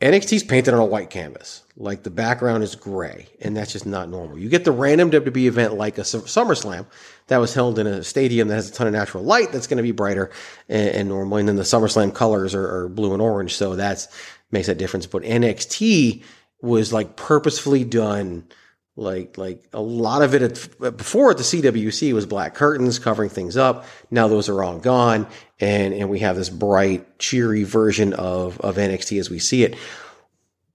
NXT's 0.00 0.42
painted 0.42 0.74
on 0.74 0.80
a 0.80 0.84
white 0.84 1.08
canvas. 1.08 1.62
Like 1.76 2.02
the 2.02 2.10
background 2.10 2.62
is 2.62 2.74
gray, 2.74 3.28
and 3.40 3.56
that's 3.56 3.72
just 3.72 3.86
not 3.86 4.08
normal. 4.08 4.38
You 4.38 4.48
get 4.48 4.64
the 4.64 4.72
random 4.72 5.10
WWE 5.10 5.46
event 5.46 5.74
like 5.74 5.98
a 5.98 6.04
Su- 6.04 6.22
SummerSlam 6.22 6.86
that 7.28 7.38
was 7.38 7.54
held 7.54 7.78
in 7.78 7.86
a 7.86 8.02
stadium 8.02 8.48
that 8.48 8.54
has 8.56 8.68
a 8.68 8.72
ton 8.72 8.86
of 8.86 8.92
natural 8.92 9.22
light 9.22 9.52
that's 9.52 9.66
going 9.66 9.76
to 9.78 9.82
be 9.82 9.92
brighter 9.92 10.30
and, 10.68 10.88
and 10.88 11.08
normal, 11.08 11.38
and 11.38 11.48
then 11.48 11.56
the 11.56 11.62
SummerSlam 11.62 12.12
colors 12.14 12.54
are, 12.54 12.84
are 12.84 12.88
blue 12.88 13.12
and 13.12 13.22
orange, 13.22 13.54
so 13.54 13.76
that's 13.76 14.08
makes 14.50 14.66
that 14.66 14.78
difference. 14.78 15.06
But 15.06 15.22
NXT 15.22 16.22
was 16.64 16.92
like 16.92 17.16
purposefully 17.16 17.84
done. 17.84 18.48
Like 18.96 19.36
like 19.36 19.60
a 19.72 19.80
lot 19.80 20.22
of 20.22 20.34
it 20.34 20.42
at, 20.42 20.96
before 20.96 21.32
at 21.32 21.36
the 21.36 21.42
CWC 21.42 22.12
was 22.12 22.26
black 22.26 22.54
curtains 22.54 23.00
covering 23.00 23.28
things 23.28 23.56
up. 23.56 23.86
Now 24.08 24.28
those 24.28 24.48
are 24.48 24.62
all 24.62 24.78
gone, 24.78 25.26
and 25.58 25.92
and 25.92 26.08
we 26.08 26.20
have 26.20 26.36
this 26.36 26.48
bright, 26.48 27.18
cheery 27.18 27.64
version 27.64 28.12
of 28.12 28.60
of 28.60 28.76
NXT 28.76 29.18
as 29.18 29.30
we 29.30 29.40
see 29.40 29.64
it. 29.64 29.76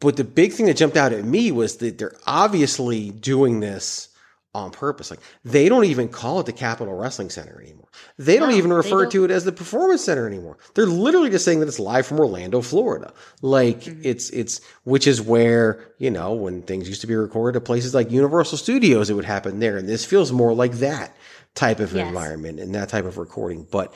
But 0.02 0.18
the 0.18 0.26
big 0.26 0.52
thing 0.52 0.66
that 0.66 0.76
jumped 0.76 0.98
out 0.98 1.14
at 1.14 1.24
me 1.24 1.52
was 1.52 1.78
that 1.78 1.98
they're 1.98 2.16
obviously 2.26 3.10
doing 3.10 3.62
this 3.62 4.09
on 4.56 4.72
purpose. 4.72 5.12
Like 5.12 5.20
they 5.46 5.70
don't 5.70 5.86
even 5.86 6.08
call 6.10 6.40
it 6.40 6.46
the 6.46 6.54
Capitol 6.54 6.94
Wrestling 6.96 7.30
Center 7.30 7.62
anymore. 7.62 7.88
They 8.18 8.38
don't 8.38 8.50
No, 8.50 8.56
even 8.58 8.74
refer 8.74 9.04
don't. 9.04 9.12
to 9.12 9.26
it 9.26 9.32
as 9.32 9.46
the 9.46 9.52
Performance 9.52 10.04
Center 10.04 10.26
anymore. 10.28 10.58
They're 10.74 10.86
literally 10.88 11.30
just 11.30 11.46
saying 11.46 11.60
that 11.60 11.68
it's 11.68 11.80
live 11.80 12.08
from 12.08 12.20
Orlando, 12.20 12.62
Florida. 12.62 13.14
Like 13.42 13.82
mm-hmm. 13.82 14.02
it's 14.04 14.30
it's 14.32 14.62
which 14.84 15.06
is 15.08 15.22
where, 15.22 15.86
you 16.00 16.10
know, 16.10 16.34
when 16.34 16.64
things 16.64 16.88
used 16.88 17.02
to 17.02 17.08
be 17.08 17.16
recorded 17.16 17.58
at 17.60 17.66
places 17.66 17.94
like 17.94 18.10
Universal 18.12 18.58
Studios, 18.58 19.10
it 19.10 19.14
would 19.14 19.26
happen 19.26 19.60
there. 19.60 19.78
And 19.78 19.88
this 19.88 20.06
feels 20.06 20.32
more 20.32 20.54
like 20.54 20.74
that 20.74 21.16
type 21.56 21.80
of 21.80 21.94
Yes. 21.94 22.08
environment 22.08 22.60
and 22.60 22.74
that 22.76 22.90
type 22.90 23.06
of 23.06 23.18
recording. 23.18 23.68
But 23.70 23.94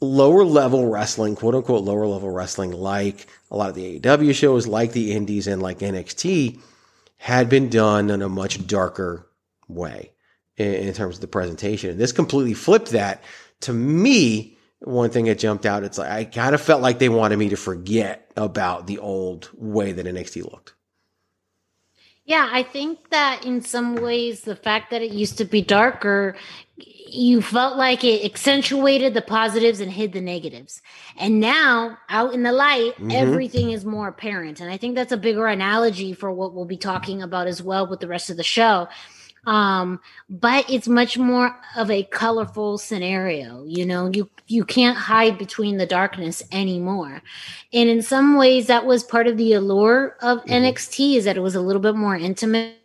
lower 0.00 0.44
level 0.44 0.88
wrestling, 0.88 1.36
quote 1.36 1.54
unquote 1.54 1.84
lower 1.84 2.06
level 2.06 2.30
wrestling, 2.30 2.72
like 2.72 3.26
a 3.50 3.56
lot 3.56 3.68
of 3.70 3.74
the 3.76 4.00
AEW 4.00 4.34
shows, 4.34 4.66
like 4.66 4.92
the 4.92 5.12
Indies 5.12 5.46
and 5.46 5.62
like 5.62 5.78
NXT, 5.80 6.58
had 7.18 7.48
been 7.48 7.68
done 7.68 8.10
on 8.10 8.22
a 8.22 8.28
much 8.28 8.66
darker 8.66 9.26
way 9.70 10.12
in, 10.56 10.74
in 10.74 10.94
terms 10.94 11.16
of 11.16 11.20
the 11.20 11.28
presentation. 11.28 11.90
And 11.90 11.98
this 11.98 12.12
completely 12.12 12.54
flipped 12.54 12.90
that. 12.90 13.22
To 13.62 13.72
me, 13.72 14.56
one 14.80 15.10
thing 15.10 15.26
that 15.26 15.38
jumped 15.38 15.66
out, 15.66 15.84
it's 15.84 15.98
like 15.98 16.10
I 16.10 16.24
kind 16.24 16.54
of 16.54 16.60
felt 16.60 16.82
like 16.82 16.98
they 16.98 17.08
wanted 17.08 17.38
me 17.38 17.50
to 17.50 17.56
forget 17.56 18.30
about 18.36 18.86
the 18.86 18.98
old 18.98 19.50
way 19.54 19.92
that 19.92 20.06
NXT 20.06 20.50
looked. 20.50 20.74
Yeah, 22.24 22.48
I 22.50 22.62
think 22.62 23.10
that 23.10 23.44
in 23.44 23.60
some 23.62 23.96
ways, 23.96 24.42
the 24.42 24.54
fact 24.54 24.90
that 24.92 25.02
it 25.02 25.10
used 25.10 25.38
to 25.38 25.44
be 25.44 25.62
darker, 25.62 26.36
you 26.76 27.42
felt 27.42 27.76
like 27.76 28.04
it 28.04 28.24
accentuated 28.24 29.14
the 29.14 29.22
positives 29.22 29.80
and 29.80 29.90
hid 29.90 30.12
the 30.12 30.20
negatives. 30.20 30.80
And 31.18 31.40
now, 31.40 31.98
out 32.08 32.32
in 32.32 32.44
the 32.44 32.52
light, 32.52 32.94
Mhm. 32.98 33.12
everything 33.12 33.72
is 33.72 33.84
more 33.84 34.06
apparent. 34.06 34.60
And 34.60 34.70
I 34.70 34.76
think 34.76 34.94
that's 34.94 35.10
a 35.10 35.16
bigger 35.16 35.46
analogy 35.46 36.12
for 36.12 36.30
what 36.30 36.54
we'll 36.54 36.66
be 36.66 36.76
talking 36.76 37.20
about 37.20 37.48
as 37.48 37.62
well 37.62 37.86
with 37.88 37.98
the 37.98 38.06
rest 38.06 38.30
of 38.30 38.36
the 38.36 38.44
show. 38.44 38.86
Um, 39.46 40.00
but 40.28 40.68
it's 40.68 40.88
much 40.88 41.16
more 41.16 41.56
of 41.76 41.90
a 41.90 42.02
colorful 42.04 42.78
scenario. 42.78 43.64
You 43.64 43.86
know, 43.86 44.10
you 44.12 44.28
you 44.46 44.64
can't 44.64 44.96
hide 44.96 45.38
between 45.38 45.78
the 45.78 45.86
darkness 45.86 46.42
anymore. 46.52 47.22
And 47.72 47.88
in 47.88 48.02
some 48.02 48.36
ways, 48.36 48.66
that 48.66 48.84
was 48.84 49.04
part 49.04 49.26
of 49.26 49.36
the 49.36 49.52
allure 49.54 50.16
of 50.20 50.44
NXT 50.44 51.16
is 51.16 51.24
that 51.24 51.36
it 51.36 51.40
was 51.40 51.54
a 51.54 51.60
little 51.60 51.82
bit 51.82 51.94
more 51.94 52.16
intimate 52.16 52.76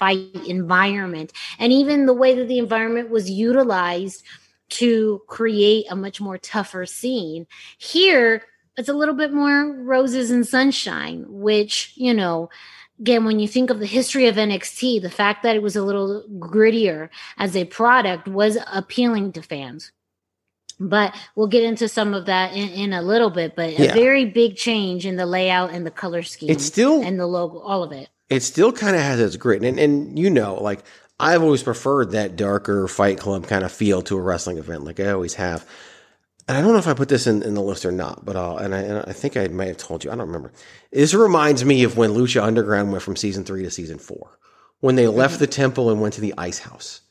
fight 0.00 0.34
environment 0.48 1.30
and 1.58 1.72
even 1.72 2.06
the 2.06 2.14
way 2.14 2.34
that 2.34 2.48
the 2.48 2.58
environment 2.58 3.10
was 3.10 3.30
utilized 3.30 4.24
to 4.70 5.20
create 5.26 5.84
a 5.90 5.94
much 5.94 6.22
more 6.22 6.38
tougher 6.38 6.86
scene 6.86 7.46
here 7.76 8.42
it's 8.78 8.88
a 8.88 8.94
little 8.94 9.14
bit 9.14 9.30
more 9.30 9.74
roses 9.82 10.30
and 10.30 10.46
sunshine 10.46 11.26
which 11.28 11.92
you 11.96 12.14
know 12.14 12.48
again 13.00 13.24
when 13.24 13.40
you 13.40 13.48
think 13.48 13.70
of 13.70 13.78
the 13.80 13.86
history 13.86 14.26
of 14.28 14.36
NXT 14.36 15.02
the 15.02 15.10
fact 15.10 15.42
that 15.42 15.56
it 15.56 15.62
was 15.62 15.76
a 15.76 15.82
little 15.82 16.24
grittier 16.38 17.08
as 17.38 17.56
a 17.56 17.64
product 17.64 18.28
was 18.28 18.58
appealing 18.72 19.32
to 19.32 19.42
fans 19.42 19.92
but 20.82 21.14
we'll 21.36 21.46
get 21.46 21.62
into 21.62 21.86
some 21.88 22.14
of 22.14 22.24
that 22.26 22.52
in, 22.54 22.68
in 22.70 22.92
a 22.92 23.02
little 23.02 23.30
bit 23.30 23.56
but 23.56 23.72
Yeah. 23.78 23.90
a 23.90 23.94
very 23.94 24.24
big 24.26 24.56
change 24.56 25.06
in 25.06 25.16
the 25.16 25.26
layout 25.26 25.70
and 25.70 25.84
the 25.86 25.90
color 25.90 26.22
scheme 26.22 26.50
It's 26.50 26.64
still 26.64 27.02
and 27.02 27.18
the 27.18 27.26
logo 27.26 27.58
all 27.60 27.82
of 27.82 27.92
it 27.92 28.08
it 28.30 28.42
still 28.44 28.72
kind 28.72 28.94
of 28.96 29.02
has 29.02 29.20
its 29.20 29.36
grit. 29.36 29.62
And, 29.64 29.78
and 29.78 30.18
you 30.18 30.30
know, 30.30 30.54
like 30.54 30.80
I've 31.18 31.42
always 31.42 31.62
preferred 31.64 32.12
that 32.12 32.36
darker 32.36 32.86
Fight 32.88 33.18
Club 33.18 33.46
kind 33.46 33.64
of 33.64 33.72
feel 33.72 34.02
to 34.02 34.16
a 34.16 34.20
wrestling 34.20 34.56
event, 34.58 34.84
like 34.84 35.00
I 35.00 35.10
always 35.10 35.34
have. 35.34 35.66
And 36.50 36.58
I 36.58 36.62
don't 36.62 36.72
know 36.72 36.78
if 36.78 36.88
I 36.88 36.94
put 36.94 37.08
this 37.08 37.28
in, 37.28 37.44
in 37.44 37.54
the 37.54 37.62
list 37.62 37.86
or 37.86 37.92
not, 37.92 38.24
but 38.24 38.34
I'll, 38.34 38.56
and 38.56 38.74
I, 38.74 38.80
and 38.80 39.04
I 39.06 39.12
think 39.12 39.36
I 39.36 39.46
might 39.46 39.68
have 39.68 39.76
told 39.76 40.02
you. 40.02 40.10
I 40.10 40.16
don't 40.16 40.26
remember. 40.26 40.52
This 40.90 41.14
reminds 41.14 41.64
me 41.64 41.84
of 41.84 41.96
when 41.96 42.10
Lucha 42.10 42.42
Underground 42.42 42.90
went 42.90 43.04
from 43.04 43.14
season 43.14 43.44
three 43.44 43.62
to 43.62 43.70
season 43.70 43.98
four, 43.98 44.36
when 44.80 44.96
they 44.96 45.06
left 45.06 45.34
mm-hmm. 45.34 45.42
the 45.42 45.46
temple 45.46 45.90
and 45.90 46.00
went 46.00 46.14
to 46.14 46.20
the 46.20 46.34
ice 46.36 46.58
house. 46.58 47.02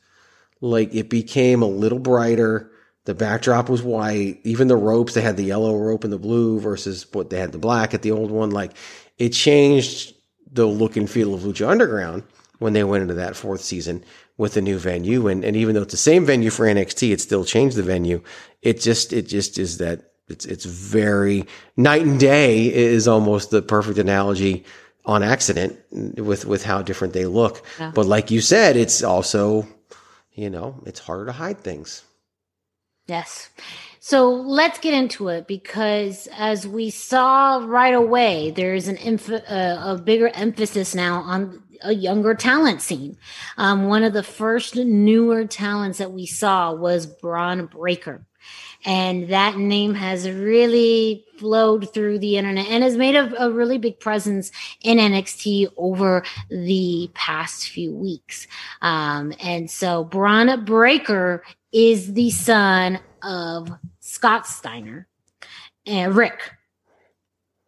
Like 0.60 0.94
it 0.94 1.08
became 1.08 1.62
a 1.62 1.66
little 1.66 1.98
brighter. 1.98 2.70
The 3.06 3.14
backdrop 3.14 3.70
was 3.70 3.82
white. 3.82 4.40
Even 4.44 4.68
the 4.68 4.76
ropes, 4.76 5.14
they 5.14 5.22
had 5.22 5.38
the 5.38 5.44
yellow 5.44 5.74
rope 5.74 6.04
and 6.04 6.12
the 6.12 6.18
blue 6.18 6.60
versus 6.60 7.06
what 7.12 7.30
they 7.30 7.38
had 7.38 7.52
the 7.52 7.58
black 7.58 7.94
at 7.94 8.02
the 8.02 8.10
old 8.10 8.30
one. 8.30 8.50
Like 8.50 8.72
it 9.16 9.30
changed 9.30 10.14
the 10.52 10.66
look 10.66 10.96
and 10.96 11.08
feel 11.08 11.32
of 11.32 11.40
Lucha 11.40 11.66
Underground 11.66 12.24
when 12.58 12.74
they 12.74 12.84
went 12.84 13.00
into 13.00 13.14
that 13.14 13.36
fourth 13.36 13.62
season 13.62 14.04
with 14.40 14.54
the 14.54 14.62
new 14.62 14.78
venue. 14.78 15.28
And, 15.28 15.44
and 15.44 15.54
even 15.54 15.74
though 15.74 15.82
it's 15.82 15.92
the 15.92 15.98
same 15.98 16.24
venue 16.24 16.48
for 16.48 16.64
NXT, 16.64 17.12
it 17.12 17.20
still 17.20 17.44
changed 17.44 17.76
the 17.76 17.82
venue. 17.82 18.22
It 18.62 18.80
just, 18.80 19.12
it 19.12 19.28
just 19.28 19.58
is 19.58 19.76
that 19.78 20.12
it's, 20.28 20.46
it's 20.46 20.64
very 20.64 21.44
night 21.76 22.06
and 22.06 22.18
day 22.18 22.72
is 22.72 23.06
almost 23.06 23.50
the 23.50 23.60
perfect 23.60 23.98
analogy 23.98 24.64
on 25.04 25.22
accident 25.22 25.78
with, 25.90 26.46
with 26.46 26.64
how 26.64 26.80
different 26.80 27.12
they 27.12 27.26
look. 27.26 27.62
Yeah. 27.78 27.92
But 27.94 28.06
like 28.06 28.30
you 28.30 28.40
said, 28.40 28.78
it's 28.78 29.02
also, 29.02 29.68
you 30.32 30.48
know, 30.48 30.82
it's 30.86 31.00
harder 31.00 31.26
to 31.26 31.32
hide 31.32 31.58
things. 31.58 32.02
Yes. 33.06 33.50
So 33.98 34.30
let's 34.30 34.78
get 34.78 34.94
into 34.94 35.28
it 35.28 35.48
because 35.48 36.28
as 36.34 36.66
we 36.66 36.88
saw 36.88 37.62
right 37.62 37.92
away, 37.92 38.52
there's 38.52 38.88
an 38.88 38.96
emph- 38.96 39.50
uh, 39.50 39.96
a 39.96 39.98
bigger 39.98 40.28
emphasis 40.28 40.94
now 40.94 41.20
on 41.20 41.62
a 41.82 41.94
younger 41.94 42.34
talent 42.34 42.82
scene. 42.82 43.16
Um, 43.56 43.84
one 43.84 44.02
of 44.02 44.12
the 44.12 44.22
first 44.22 44.76
newer 44.76 45.44
talents 45.46 45.98
that 45.98 46.12
we 46.12 46.26
saw 46.26 46.72
was 46.72 47.06
Bron 47.06 47.66
Breakker. 47.66 48.24
And 48.84 49.28
that 49.28 49.58
name 49.58 49.94
has 49.94 50.28
really 50.28 51.26
flowed 51.38 51.92
through 51.92 52.18
the 52.18 52.38
internet 52.38 52.66
and 52.68 52.82
has 52.82 52.96
made 52.96 53.14
a, 53.14 53.42
a 53.42 53.50
really 53.50 53.76
big 53.76 54.00
presence 54.00 54.50
in 54.80 54.98
NXT 54.98 55.70
over 55.76 56.24
the 56.48 57.10
past 57.14 57.68
few 57.68 57.94
weeks. 57.94 58.46
Um, 58.80 59.34
and 59.40 59.70
so 59.70 60.04
Bron 60.04 60.64
Breakker 60.64 61.42
is 61.72 62.14
the 62.14 62.30
son 62.30 63.00
of 63.22 63.70
Scott 64.00 64.46
Steiner 64.46 65.06
and 65.86 66.16
Rick. 66.16 66.40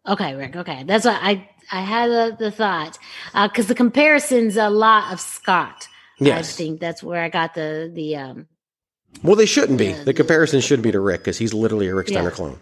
Okay, 0.08 0.34
Rick. 0.34 0.56
Okay, 0.56 0.82
that's 0.84 1.04
what 1.04 1.18
I 1.22 1.48
I 1.72 1.80
had 1.80 2.10
the, 2.10 2.36
the 2.38 2.50
thought 2.50 2.98
because 3.32 3.66
the 3.66 3.74
comparison's 3.74 4.56
a 4.56 4.68
lot 4.70 5.12
of 5.12 5.20
Scott. 5.20 5.88
Yes. 6.18 6.54
I 6.54 6.56
think 6.56 6.80
that's 6.80 7.02
where 7.02 7.22
I 7.22 7.28
got 7.28 7.54
the 7.54 7.90
the 7.92 8.16
um 8.16 8.46
Well, 9.22 9.34
they 9.36 9.46
shouldn't 9.46 9.78
be. 9.78 9.86
Yeah. 9.86 10.04
The 10.04 10.14
comparison 10.14 10.60
should 10.60 10.82
be 10.82 10.92
to 10.92 11.00
Rick 11.00 11.22
because 11.22 11.38
he's 11.38 11.54
literally 11.54 11.88
a 11.88 11.94
Rick 11.94 12.08
Steiner 12.08 12.28
Yeah. 12.28 12.34
clone. 12.34 12.60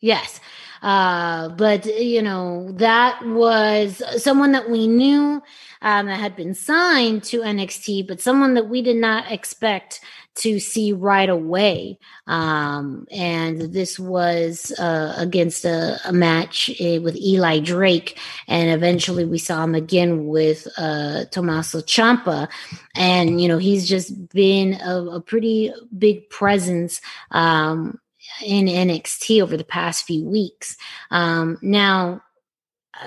Yes. 0.00 0.40
Uh, 0.82 1.48
but 1.50 1.86
you 1.86 2.20
know, 2.20 2.70
that 2.72 3.24
was 3.24 4.02
someone 4.22 4.52
that 4.52 4.68
we 4.68 4.86
knew 4.86 5.42
um, 5.80 6.06
that 6.06 6.18
had 6.20 6.36
been 6.36 6.54
signed 6.54 7.24
to 7.24 7.40
NXT, 7.40 8.06
but 8.06 8.20
someone 8.20 8.52
that 8.54 8.68
we 8.68 8.82
did 8.82 8.96
not 8.96 9.30
expect 9.32 10.00
to 10.36 10.58
see 10.58 10.92
right 10.92 11.28
away. 11.28 11.98
Um, 12.26 13.06
and 13.10 13.60
this 13.72 13.98
was 13.98 14.72
uh, 14.78 15.14
against 15.16 15.64
a, 15.64 15.98
a 16.04 16.12
match 16.12 16.70
uh, 16.80 17.00
with 17.00 17.16
Eli 17.16 17.60
Drake, 17.60 18.18
and 18.48 18.70
eventually 18.70 19.24
we 19.24 19.38
saw 19.38 19.62
him 19.62 19.74
again 19.74 20.26
with 20.26 20.66
uh, 20.76 21.24
Tommaso 21.26 21.80
Ciampa, 21.80 22.48
and 22.94 23.40
you 23.40 23.48
know 23.48 23.58
he's 23.58 23.88
just 23.88 24.28
been 24.30 24.74
a, 24.74 25.04
a 25.04 25.20
pretty 25.20 25.72
big 25.96 26.28
presence. 26.30 27.00
Um, 27.30 27.98
in 28.42 28.66
NXT 28.66 29.42
over 29.42 29.56
the 29.56 29.64
past 29.64 30.06
few 30.06 30.24
weeks. 30.24 30.76
Um, 31.10 31.58
now, 31.62 32.22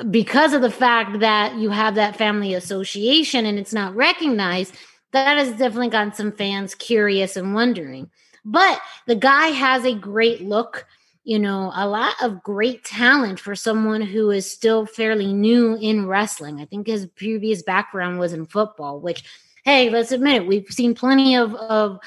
because 0.09 0.53
of 0.53 0.61
the 0.61 0.71
fact 0.71 1.19
that 1.19 1.55
you 1.55 1.69
have 1.69 1.95
that 1.95 2.15
family 2.15 2.53
association 2.53 3.45
and 3.45 3.57
it's 3.57 3.73
not 3.73 3.95
recognized, 3.95 4.75
that 5.11 5.37
has 5.37 5.51
definitely 5.51 5.89
gotten 5.89 6.13
some 6.13 6.31
fans 6.31 6.75
curious 6.75 7.37
and 7.37 7.53
wondering. 7.53 8.09
But 8.43 8.79
the 9.07 9.15
guy 9.15 9.47
has 9.47 9.85
a 9.85 9.93
great 9.93 10.41
look, 10.41 10.85
you 11.23 11.39
know, 11.39 11.71
a 11.75 11.87
lot 11.87 12.15
of 12.21 12.43
great 12.43 12.83
talent 12.83 13.39
for 13.39 13.55
someone 13.55 14.01
who 14.01 14.31
is 14.31 14.49
still 14.49 14.85
fairly 14.85 15.33
new 15.33 15.75
in 15.75 16.07
wrestling. 16.07 16.61
I 16.61 16.65
think 16.65 16.87
his 16.87 17.07
previous 17.07 17.63
background 17.63 18.19
was 18.19 18.33
in 18.33 18.45
football, 18.45 18.99
which, 18.99 19.23
hey, 19.65 19.89
let's 19.89 20.11
admit 20.11 20.43
it, 20.43 20.47
we've 20.47 20.67
seen 20.69 20.95
plenty 20.95 21.35
of, 21.35 21.53
of 21.55 21.99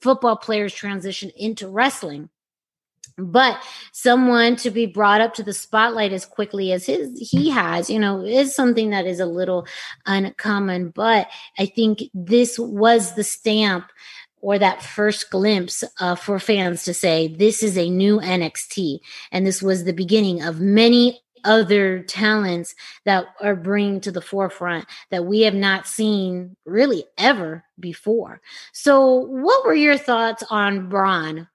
football 0.00 0.36
players 0.36 0.72
transition 0.72 1.30
into 1.36 1.68
wrestling 1.68 2.28
but 3.18 3.62
someone 3.92 4.56
to 4.56 4.70
be 4.70 4.86
brought 4.86 5.20
up 5.20 5.34
to 5.34 5.42
the 5.42 5.52
spotlight 5.52 6.12
as 6.12 6.24
quickly 6.24 6.72
as 6.72 6.86
his 6.86 7.18
he 7.18 7.50
has 7.50 7.90
you 7.90 7.98
know 7.98 8.24
is 8.24 8.54
something 8.54 8.90
that 8.90 9.06
is 9.06 9.20
a 9.20 9.26
little 9.26 9.66
uncommon. 10.06 10.90
But 10.90 11.28
i 11.58 11.66
think 11.66 12.04
this 12.14 12.58
was 12.58 13.14
the 13.14 13.24
stamp 13.24 13.90
or 14.40 14.58
that 14.58 14.82
first 14.82 15.30
glimpse 15.30 15.82
uh, 16.00 16.14
for 16.14 16.38
fans 16.38 16.84
to 16.84 16.94
say 16.94 17.28
this 17.28 17.62
is 17.62 17.76
a 17.76 17.90
new 17.90 18.20
nxt 18.20 19.00
and 19.32 19.46
this 19.46 19.60
was 19.60 19.84
the 19.84 19.92
beginning 19.92 20.42
of 20.42 20.60
many 20.60 21.20
other 21.44 22.02
talents 22.02 22.74
that 23.04 23.26
are 23.40 23.56
bringing 23.56 24.00
to 24.00 24.12
the 24.12 24.20
forefront 24.20 24.86
that 25.10 25.24
we 25.24 25.42
have 25.42 25.54
not 25.54 25.86
seen 25.86 26.56
really 26.66 27.04
ever 27.16 27.64
before. 27.78 28.40
So 28.72 29.14
what 29.14 29.64
were 29.64 29.74
your 29.74 29.96
thoughts 29.96 30.42
on 30.50 30.88
Bron 30.88 31.48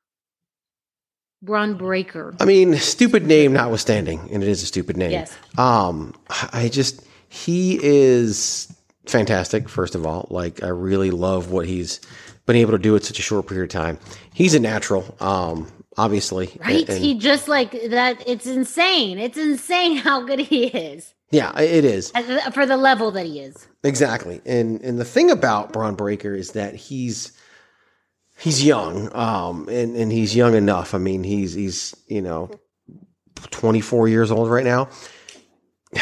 Bron 1.43 1.75
Breakker. 1.75 2.33
I 2.39 2.45
mean, 2.45 2.75
stupid 2.77 3.27
name 3.27 3.53
notwithstanding, 3.53 4.29
and 4.31 4.41
it 4.41 4.49
is 4.49 4.63
a 4.63 4.65
stupid 4.65 4.97
name. 4.97 5.11
Yes. 5.11 5.35
Um, 5.57 6.15
I 6.51 6.69
just 6.69 7.05
he 7.29 7.79
is 7.81 8.73
fantastic. 9.05 9.69
First 9.69 9.93
of 9.95 10.05
all, 10.05 10.27
like 10.29 10.63
I 10.63 10.69
really 10.69 11.11
love 11.11 11.51
what 11.51 11.67
he's 11.67 12.01
been 12.45 12.55
able 12.55 12.71
to 12.71 12.79
do 12.79 12.95
at 12.95 13.03
such 13.03 13.19
a 13.19 13.21
short 13.21 13.47
period 13.47 13.65
of 13.65 13.69
time. 13.69 13.99
He's 14.33 14.55
a 14.55 14.59
natural, 14.59 15.15
um, 15.19 15.71
obviously. 15.97 16.57
Right? 16.59 16.87
and- 16.89 16.97
he 16.97 17.17
just 17.19 17.47
like 17.47 17.71
that. 17.89 18.23
It's 18.25 18.47
insane. 18.47 19.19
It's 19.19 19.37
insane 19.37 19.97
how 19.97 20.23
good 20.25 20.39
he 20.39 20.65
is 20.65 21.13
yeah, 21.33 21.59
it 21.59 21.83
is 21.83 22.11
for 22.53 22.67
the 22.67 22.77
level 22.77 23.09
that 23.11 23.25
he 23.25 23.39
is. 23.39 23.67
exactly. 23.83 24.39
And 24.45 24.79
and 24.81 24.99
the 24.99 25.05
thing 25.05 25.31
about 25.31 25.73
Bron 25.73 25.95
Breakker 25.95 26.35
is 26.35 26.51
that 26.51 26.75
he's 26.75 27.31
he's 28.43 28.63
young, 28.63 29.09
um, 29.15 29.69
and 29.69 29.95
and 29.95 30.11
he's 30.11 30.35
young 30.35 30.53
enough. 30.53 30.93
I 30.93 30.97
mean, 30.97 31.23
he's 31.23 31.53
he's 31.53 31.95
you 32.07 32.21
know 32.21 32.51
twenty 33.51 33.81
four 33.81 34.07
years 34.07 34.31
old 34.31 34.49
right 34.49 34.65
now. 34.65 34.89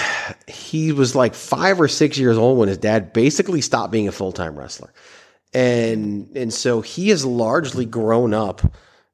He 0.48 0.94
was 0.94 1.16
like 1.16 1.34
five 1.34 1.82
or 1.82 1.90
six 1.90 2.18
years 2.18 2.38
old 2.38 2.58
when 2.58 2.70
his 2.70 2.78
dad 2.78 3.12
basically 3.12 3.60
stopped 3.60 3.92
being 3.92 4.08
a 4.08 4.14
full 4.14 4.32
time 4.32 4.58
wrestler, 4.58 4.94
and 5.54 6.30
and 6.38 6.54
so 6.54 6.80
he 6.80 7.10
has 7.10 7.26
largely 7.26 7.86
grown 7.86 8.34
up 8.34 8.62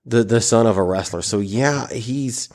the 0.05 0.23
the 0.23 0.39
son 0.39 0.67
of 0.67 0.77
a 0.77 0.83
wrestler. 0.83 1.23
So 1.23 1.39
yeah, 1.39 1.87
he's 1.87 2.49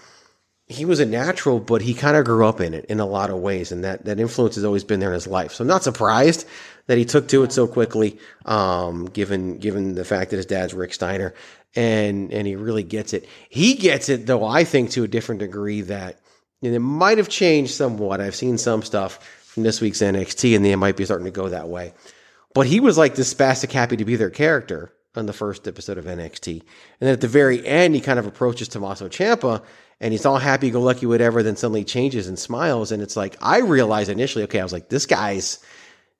he 0.68 0.84
was 0.84 1.00
a 1.00 1.06
natural, 1.06 1.58
but 1.58 1.82
he 1.82 1.94
kind 1.94 2.16
of 2.16 2.24
grew 2.24 2.46
up 2.46 2.60
in 2.60 2.74
it 2.74 2.84
in 2.84 3.00
a 3.00 3.06
lot 3.06 3.30
of 3.30 3.40
ways, 3.40 3.72
and 3.72 3.82
that 3.82 4.04
that 4.04 4.20
influence 4.20 4.54
has 4.54 4.64
always 4.64 4.84
been 4.84 5.00
there 5.00 5.10
in 5.10 5.14
his 5.14 5.26
life. 5.26 5.52
So 5.52 5.62
I'm 5.62 5.68
not 5.68 5.82
surprised 5.82 6.46
that 6.86 6.98
he 6.98 7.04
took 7.04 7.28
to 7.28 7.42
it 7.44 7.52
so 7.52 7.66
quickly, 7.66 8.18
um, 8.44 9.06
given 9.06 9.58
given 9.58 9.94
the 9.94 10.04
fact 10.04 10.30
that 10.30 10.36
his 10.36 10.46
dad's 10.46 10.74
Rick 10.74 10.94
Steiner, 10.94 11.34
and 11.74 12.32
and 12.32 12.46
he 12.46 12.56
really 12.56 12.82
gets 12.82 13.12
it. 13.12 13.26
He 13.48 13.74
gets 13.74 14.08
it 14.08 14.26
though, 14.26 14.44
I 14.44 14.64
think, 14.64 14.90
to 14.90 15.04
a 15.04 15.08
different 15.08 15.40
degree 15.40 15.82
that 15.82 16.18
and 16.62 16.74
it 16.74 16.80
might 16.80 17.18
have 17.18 17.28
changed 17.28 17.74
somewhat. 17.74 18.20
I've 18.20 18.36
seen 18.36 18.58
some 18.58 18.82
stuff 18.82 19.16
from 19.44 19.64
this 19.64 19.80
week's 19.80 19.98
NXT, 19.98 20.56
and 20.56 20.64
they 20.64 20.74
might 20.76 20.96
be 20.96 21.04
starting 21.04 21.24
to 21.24 21.30
go 21.30 21.48
that 21.48 21.68
way. 21.68 21.92
But 22.54 22.66
he 22.66 22.80
was 22.80 22.98
like 22.98 23.14
this 23.14 23.32
spastic 23.32 23.72
happy 23.72 23.96
to 23.96 24.04
be 24.04 24.16
their 24.16 24.30
character 24.30 24.92
on 25.14 25.26
the 25.26 25.32
first 25.32 25.68
episode 25.68 25.98
of 25.98 26.04
NXT. 26.06 26.60
And 26.60 26.62
then 27.00 27.12
at 27.12 27.20
the 27.20 27.28
very 27.28 27.66
end, 27.66 27.94
he 27.94 28.00
kind 28.00 28.18
of 28.18 28.26
approaches 28.26 28.68
Tommaso 28.68 29.08
Ciampa 29.08 29.62
and 30.00 30.12
he's 30.12 30.26
all 30.26 30.38
happy 30.38 30.70
go 30.70 30.80
lucky, 30.80 31.06
whatever, 31.06 31.42
then 31.42 31.56
suddenly 31.56 31.84
changes 31.84 32.26
and 32.26 32.38
smiles. 32.38 32.92
And 32.92 33.02
it's 33.02 33.16
like, 33.16 33.36
I 33.40 33.58
realized 33.58 34.10
initially, 34.10 34.44
okay, 34.44 34.58
I 34.58 34.64
was 34.64 34.72
like, 34.72 34.88
this 34.88 35.06
guy's, 35.06 35.58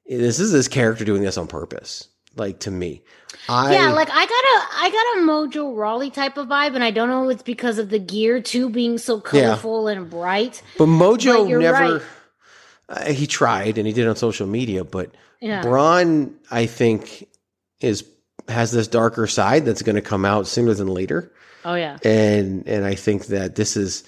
this 0.07 0.41
is 0.41 0.53
this 0.53 0.69
character 0.69 1.05
doing 1.05 1.23
this 1.23 1.37
on 1.39 1.47
purpose. 1.47 2.09
Like 2.35 2.61
to 2.61 2.71
me, 2.71 3.03
I, 3.47 3.75
yeah, 3.75 3.91
like 3.91 4.09
I 4.11 4.25
got 4.25 4.31
a 4.31 4.85
I 4.87 4.91
got 4.91 5.19
a 5.19 5.27
Mojo 5.27 5.77
Rawley 5.77 6.11
type 6.11 6.39
of 6.39 6.49
vibe, 6.49 6.75
and 6.75 6.83
I 6.83 6.91
don't 6.91 7.11
know 7.11 7.29
if 7.29 7.35
it's 7.35 7.43
because 7.43 7.79
of 7.79 7.91
the 7.91 7.99
gear 7.99 8.41
too 8.41 8.71
being 8.71 8.97
so 8.97 9.17
Yeah. 9.17 9.21
colorful 9.51 9.89
and 9.89 10.09
bright. 10.09 10.63
but 10.79 10.87
Mojo 10.87 11.47
But 11.51 11.59
never, 11.59 11.95
right. 11.99 12.03
uh, 12.89 13.13
he 13.13 13.27
tried 13.27 13.77
and 13.77 13.87
he 13.87 13.93
did 13.93 14.09
on 14.09 14.17
social 14.17 14.47
media, 14.47 14.83
but 14.83 15.11
Yeah. 15.43 15.61
Bron, 15.61 16.35
I 16.51 16.65
think, 16.65 17.29
is, 17.81 18.03
has 18.49 18.71
this 18.73 18.89
darker 18.89 19.27
side 19.27 19.67
that's 19.67 19.83
going 19.83 19.97
to 19.97 20.03
come 20.03 20.25
out 20.25 20.47
sooner 20.47 20.73
than 20.73 20.87
later. 20.89 21.33
Oh 21.67 21.75
yeah. 21.75 21.99
and 22.03 22.67
and 22.67 22.87
I 22.87 22.95
think 22.95 23.27
that 23.27 23.57
this 23.57 23.77
is 23.77 24.05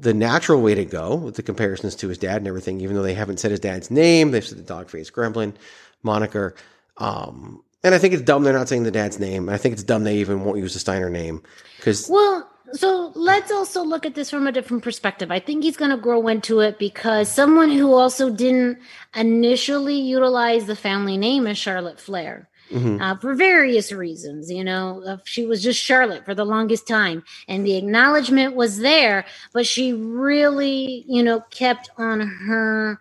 the 0.00 0.14
natural 0.14 0.62
way 0.62 0.74
to 0.74 0.84
go 0.84 1.16
with 1.16 1.34
the 1.34 1.42
comparisons 1.42 1.96
to 1.96 2.08
his 2.08 2.18
dad 2.18 2.36
and 2.36 2.46
everything. 2.46 2.80
Even 2.80 2.94
though 2.94 3.02
they 3.02 3.14
haven't 3.14 3.40
said 3.40 3.50
his 3.50 3.60
dad's 3.60 3.90
name, 3.90 4.30
they've 4.30 4.46
said 4.46 4.58
the 4.58 4.62
dog 4.62 4.88
face 4.88 5.10
gremlin 5.10 5.54
moniker. 6.02 6.54
Um, 6.98 7.62
and 7.82 7.94
I 7.94 7.98
think 7.98 8.14
it's 8.14 8.22
dumb 8.22 8.42
they're 8.42 8.52
not 8.52 8.68
saying 8.68 8.84
the 8.84 8.90
dad's 8.90 9.18
name. 9.18 9.48
I 9.48 9.56
think 9.56 9.72
it's 9.72 9.82
dumb 9.82 10.04
they 10.04 10.18
even 10.18 10.44
won't 10.44 10.58
use 10.58 10.74
the 10.74 10.80
Steiner 10.80 11.10
name 11.10 11.42
because 11.76 12.08
Well, 12.08 12.48
so 12.72 13.12
let's 13.14 13.50
also 13.50 13.82
look 13.82 14.04
at 14.04 14.14
this 14.14 14.30
from 14.30 14.46
a 14.46 14.52
different 14.52 14.82
perspective. 14.82 15.30
I 15.30 15.40
think 15.40 15.62
he's 15.62 15.76
going 15.76 15.90
to 15.90 15.96
grow 15.96 16.28
into 16.28 16.60
it 16.60 16.78
because 16.78 17.30
someone 17.30 17.70
who 17.70 17.94
also 17.94 18.30
didn't 18.30 18.78
initially 19.14 19.98
utilize 19.98 20.66
the 20.66 20.76
family 20.76 21.16
name 21.16 21.46
is 21.46 21.56
Charlotte 21.56 22.00
Flair. 22.00 22.48
Mm-hmm. 22.70 23.00
Uh, 23.00 23.16
for 23.16 23.34
various 23.34 23.92
reasons, 23.92 24.50
you 24.50 24.64
know, 24.64 25.02
uh, 25.06 25.16
she 25.24 25.46
was 25.46 25.62
just 25.62 25.80
Charlotte 25.80 26.24
for 26.24 26.34
the 26.34 26.44
longest 26.44 26.86
time, 26.86 27.24
and 27.46 27.64
the 27.64 27.76
acknowledgement 27.76 28.54
was 28.54 28.78
there, 28.78 29.24
but 29.52 29.66
she 29.66 29.92
really, 29.92 31.04
you 31.08 31.22
know, 31.22 31.40
kept 31.50 31.90
on 31.96 32.20
her 32.20 33.00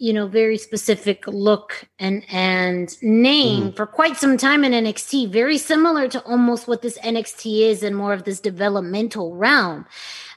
you 0.00 0.14
know 0.14 0.26
very 0.26 0.56
specific 0.56 1.26
look 1.26 1.86
and 1.98 2.24
and 2.32 3.00
name 3.02 3.64
mm-hmm. 3.64 3.76
for 3.76 3.86
quite 3.86 4.16
some 4.16 4.38
time 4.38 4.64
in 4.64 4.72
NXT 4.72 5.30
very 5.30 5.58
similar 5.58 6.08
to 6.08 6.20
almost 6.22 6.66
what 6.66 6.80
this 6.80 6.98
NXT 7.00 7.68
is 7.68 7.82
in 7.82 7.94
more 7.94 8.14
of 8.14 8.24
this 8.24 8.40
developmental 8.40 9.36
realm 9.36 9.86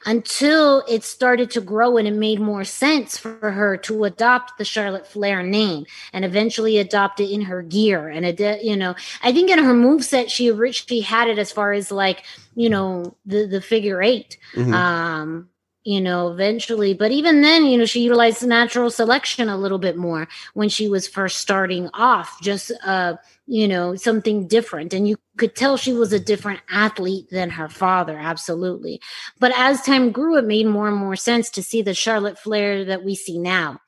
until 0.06 0.84
it 0.88 1.04
started 1.04 1.50
to 1.52 1.62
grow 1.62 1.98
and 1.98 2.08
it 2.08 2.14
made 2.14 2.40
more 2.40 2.64
sense 2.64 3.18
for 3.18 3.52
her 3.52 3.78
to 3.78 4.04
adopt 4.04 4.58
the 4.58 4.66
Charlotte 4.66 5.08
Flair 5.08 5.44
name 5.44 5.86
and 6.12 6.26
eventually 6.26 6.78
adopt 6.78 7.20
it 7.20 7.32
in 7.32 7.42
her 7.42 7.62
gear 7.62 8.10
and 8.10 8.26
it 8.26 8.64
you 8.64 8.76
know 8.76 8.96
I 9.22 9.32
think 9.32 9.50
in 9.50 9.60
her 9.60 9.74
move 9.74 10.04
set 10.04 10.30
she 10.30 10.50
originally 10.50 11.02
had 11.02 11.28
it 11.28 11.40
as 11.40 11.52
far 11.52 11.74
as 11.74 11.92
like 11.92 12.24
you 12.56 12.70
know 12.70 13.16
the 13.26 13.46
the 13.46 13.62
figure 13.62 14.02
8 14.02 14.38
mm-hmm. 14.56 14.74
um 14.74 15.50
you 15.84 16.00
know, 16.00 16.32
eventually. 16.32 16.94
But 16.94 17.12
even 17.12 17.42
then, 17.42 17.66
you 17.66 17.78
know, 17.78 17.86
she 17.86 18.02
utilized 18.02 18.46
natural 18.46 18.90
selection 18.90 19.50
a 19.50 19.58
little 19.58 19.80
bit 19.80 19.98
more 19.98 20.28
when 20.54 20.70
she 20.70 20.88
was 20.88 21.08
first 21.08 21.38
starting 21.38 21.90
off, 21.94 22.42
just, 22.42 22.72
uh, 22.86 23.16
you 23.48 23.68
know, 23.68 23.96
something 23.96 24.48
different. 24.48 24.94
And 24.94 25.08
you 25.08 25.18
could 25.38 25.56
tell 25.56 25.76
she 25.76 25.94
was 25.94 26.14
a 26.14 26.20
different 26.20 26.62
athlete 26.70 27.30
than 27.32 27.50
her 27.50 27.68
father, 27.68 28.18
absolutely. 28.18 29.02
But 29.40 29.52
as 29.58 29.82
time 29.82 30.12
grew, 30.12 30.38
it 30.38 30.46
made 30.46 30.68
more 30.68 30.88
and 30.88 30.98
more 30.98 31.16
sense 31.16 31.50
to 31.52 31.64
see 31.64 31.82
the 31.82 31.94
Charlotte 31.94 32.40
Flair 32.40 32.86
that 32.86 33.04
we 33.04 33.16
see 33.16 33.38
now. 33.38 33.80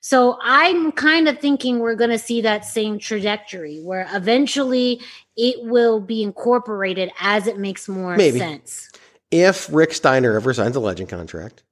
So 0.00 0.36
I'm 0.42 0.92
kind 0.92 1.28
of 1.28 1.38
thinking 1.38 1.78
we're 1.78 1.94
going 1.94 2.10
to 2.10 2.18
see 2.18 2.42
that 2.42 2.66
same 2.66 2.98
trajectory 2.98 3.80
where 3.80 4.06
eventually 4.12 5.00
it 5.34 5.64
will 5.64 5.98
be 5.98 6.22
incorporated 6.22 7.10
as 7.20 7.46
it 7.46 7.58
makes 7.58 7.88
more 7.88 8.14
Maybe. 8.14 8.38
sense 8.38 8.90
if 9.34 9.68
Rick 9.72 9.92
Steiner 9.92 10.36
ever 10.36 10.54
signs 10.54 10.76
a 10.76 10.80
legend 10.80 11.08
contract, 11.08 11.64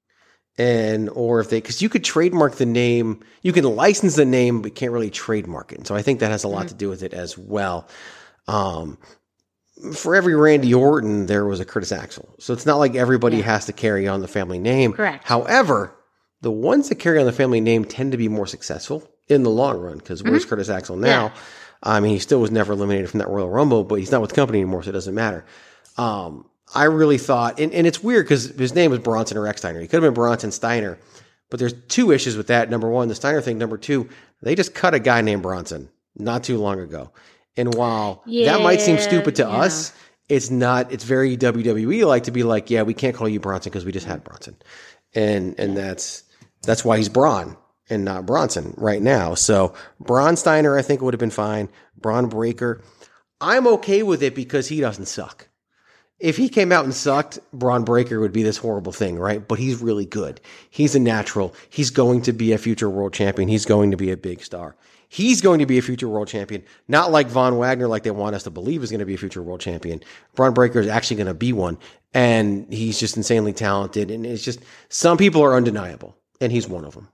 and 0.58 1.08
or 1.10 1.38
if 1.38 1.48
they 1.48 1.58
because 1.58 1.80
you 1.80 1.88
could 1.88 2.02
trademark 2.02 2.56
the 2.56 2.66
name, 2.66 3.20
you 3.42 3.52
can 3.52 3.62
license 3.64 4.16
the 4.16 4.24
name, 4.24 4.62
but 4.62 4.74
can't 4.74 4.90
really 4.90 5.10
trademark 5.10 5.70
it. 5.70 5.78
And 5.78 5.86
so 5.86 5.94
I 5.94 6.02
think 6.02 6.18
that 6.20 6.32
has 6.32 6.42
a 6.42 6.48
lot 6.48 6.66
mm-hmm. 6.66 6.68
to 6.68 6.74
do 6.74 6.88
with 6.88 7.04
it 7.04 7.14
as 7.14 7.38
well. 7.38 7.86
Um, 8.48 8.98
for 9.94 10.16
every 10.16 10.34
Randy 10.34 10.74
Orton, 10.74 11.26
there 11.26 11.44
was 11.44 11.60
a 11.60 11.64
Curtis 11.64 11.92
Axel, 11.92 12.34
so 12.40 12.52
it's 12.52 12.66
not 12.66 12.78
like 12.78 12.96
everybody 12.96 13.38
yeah. 13.38 13.44
has 13.44 13.66
to 13.66 13.72
carry 13.72 14.08
on 14.08 14.20
the 14.20 14.28
family 14.28 14.58
name. 14.58 14.92
Correct. 14.92 15.24
However, 15.24 15.96
the 16.40 16.50
ones 16.50 16.88
that 16.88 16.96
carry 16.96 17.20
on 17.20 17.26
the 17.26 17.32
family 17.32 17.60
name 17.60 17.84
tend 17.84 18.10
to 18.10 18.18
be 18.18 18.28
more 18.28 18.48
successful 18.48 19.08
in 19.28 19.44
the 19.44 19.50
long 19.50 19.78
run 19.78 19.98
because 19.98 20.20
mm-hmm. 20.20 20.32
where's 20.32 20.44
Curtis 20.44 20.68
Axel 20.68 20.96
now? 20.96 21.26
Yeah. 21.26 21.32
I 21.84 22.00
mean, 22.00 22.12
he 22.12 22.18
still 22.18 22.40
was 22.40 22.50
never 22.50 22.72
eliminated 22.72 23.08
from 23.08 23.18
that 23.18 23.28
Royal 23.28 23.48
Rumble, 23.48 23.84
but 23.84 23.96
he's 23.96 24.10
not 24.10 24.20
with 24.20 24.30
the 24.30 24.36
company 24.36 24.60
anymore, 24.60 24.82
so 24.82 24.90
it 24.90 24.92
doesn't 24.92 25.14
matter. 25.14 25.44
Um, 25.96 26.46
I 26.74 26.84
really 26.84 27.18
thought, 27.18 27.60
and, 27.60 27.72
and 27.72 27.86
it's 27.86 28.02
weird 28.02 28.24
because 28.24 28.46
his 28.46 28.74
name 28.74 28.90
was 28.90 29.00
Bronson 29.00 29.36
or 29.36 29.52
Steiner. 29.56 29.80
He 29.80 29.86
could 29.86 30.02
have 30.02 30.08
been 30.08 30.14
Bronson 30.14 30.50
Steiner, 30.50 30.98
but 31.50 31.60
there's 31.60 31.74
two 31.88 32.12
issues 32.12 32.36
with 32.36 32.46
that. 32.46 32.70
Number 32.70 32.88
one, 32.88 33.08
the 33.08 33.14
Steiner 33.14 33.40
thing. 33.40 33.58
Number 33.58 33.76
two, 33.76 34.08
they 34.42 34.54
just 34.54 34.74
cut 34.74 34.94
a 34.94 34.98
guy 34.98 35.20
named 35.20 35.42
Bronson 35.42 35.90
not 36.16 36.44
too 36.44 36.58
long 36.58 36.80
ago. 36.80 37.12
And 37.56 37.74
while 37.74 38.22
yeah, 38.26 38.52
that 38.52 38.62
might 38.62 38.80
seem 38.80 38.98
stupid 38.98 39.36
to 39.36 39.42
yeah. 39.42 39.48
us, 39.48 39.92
it's 40.28 40.50
not. 40.50 40.90
It's 40.92 41.04
very 41.04 41.36
WWE 41.36 42.06
like 42.06 42.24
to 42.24 42.30
be 42.30 42.42
like, 42.42 42.70
yeah, 42.70 42.82
we 42.82 42.94
can't 42.94 43.14
call 43.14 43.28
you 43.28 43.40
Bronson 43.40 43.70
because 43.70 43.84
we 43.84 43.92
just 43.92 44.06
had 44.06 44.24
Bronson, 44.24 44.56
and 45.14 45.58
and 45.58 45.76
that's 45.76 46.24
that's 46.62 46.84
why 46.84 46.96
he's 46.96 47.10
Bron 47.10 47.56
and 47.90 48.04
not 48.04 48.24
Bronson 48.24 48.72
right 48.78 49.02
now. 49.02 49.34
So 49.34 49.74
Bron 50.00 50.36
Steiner, 50.36 50.78
I 50.78 50.82
think 50.82 51.02
would 51.02 51.12
have 51.12 51.20
been 51.20 51.30
fine. 51.30 51.68
Bron 51.98 52.28
Breakker, 52.28 52.82
I'm 53.42 53.66
okay 53.66 54.02
with 54.02 54.22
it 54.22 54.34
because 54.34 54.68
he 54.68 54.80
doesn't 54.80 55.06
suck 55.06 55.48
if 56.22 56.36
he 56.36 56.48
came 56.48 56.70
out 56.70 56.84
and 56.84 56.94
sucked, 56.94 57.40
Bron 57.52 57.84
Breakker 57.84 58.20
would 58.20 58.32
be 58.32 58.44
this 58.44 58.56
horrible 58.56 58.92
thing, 58.92 59.18
right? 59.18 59.46
But 59.46 59.58
he's 59.58 59.82
really 59.82 60.06
good. 60.06 60.40
He's 60.70 60.94
a 60.94 61.00
natural. 61.00 61.52
He's 61.68 61.90
going 61.90 62.22
to 62.22 62.32
be 62.32 62.52
a 62.52 62.58
future 62.58 62.88
world 62.88 63.12
champion. 63.12 63.48
He's 63.48 63.66
going 63.66 63.90
to 63.90 63.96
be 63.96 64.12
a 64.12 64.16
big 64.16 64.40
star. 64.42 64.76
He's 65.08 65.40
going 65.40 65.58
to 65.58 65.66
be 65.66 65.78
a 65.78 65.82
future 65.82 66.08
world 66.08 66.28
champion, 66.28 66.62
not 66.86 67.10
like 67.10 67.26
Von 67.26 67.58
Wagner, 67.58 67.88
like 67.88 68.04
they 68.04 68.12
want 68.12 68.36
us 68.36 68.44
to 68.44 68.50
believe 68.50 68.84
is 68.84 68.90
going 68.90 69.00
to 69.00 69.04
be 69.04 69.14
a 69.14 69.18
future 69.18 69.42
world 69.42 69.60
champion. 69.60 70.00
Bron 70.36 70.54
Breakker 70.54 70.80
is 70.80 70.86
actually 70.86 71.16
going 71.16 71.26
to 71.26 71.34
be 71.34 71.52
one, 71.52 71.76
and 72.14 72.72
he's 72.72 73.00
just 73.00 73.16
insanely 73.16 73.52
talented. 73.52 74.10
And 74.10 74.24
it's 74.24 74.44
just 74.44 74.60
some 74.88 75.18
people 75.18 75.42
are 75.42 75.56
undeniable, 75.56 76.16
and 76.40 76.52
he's 76.52 76.68
one 76.68 76.84
of 76.84 76.94
them 76.94 77.08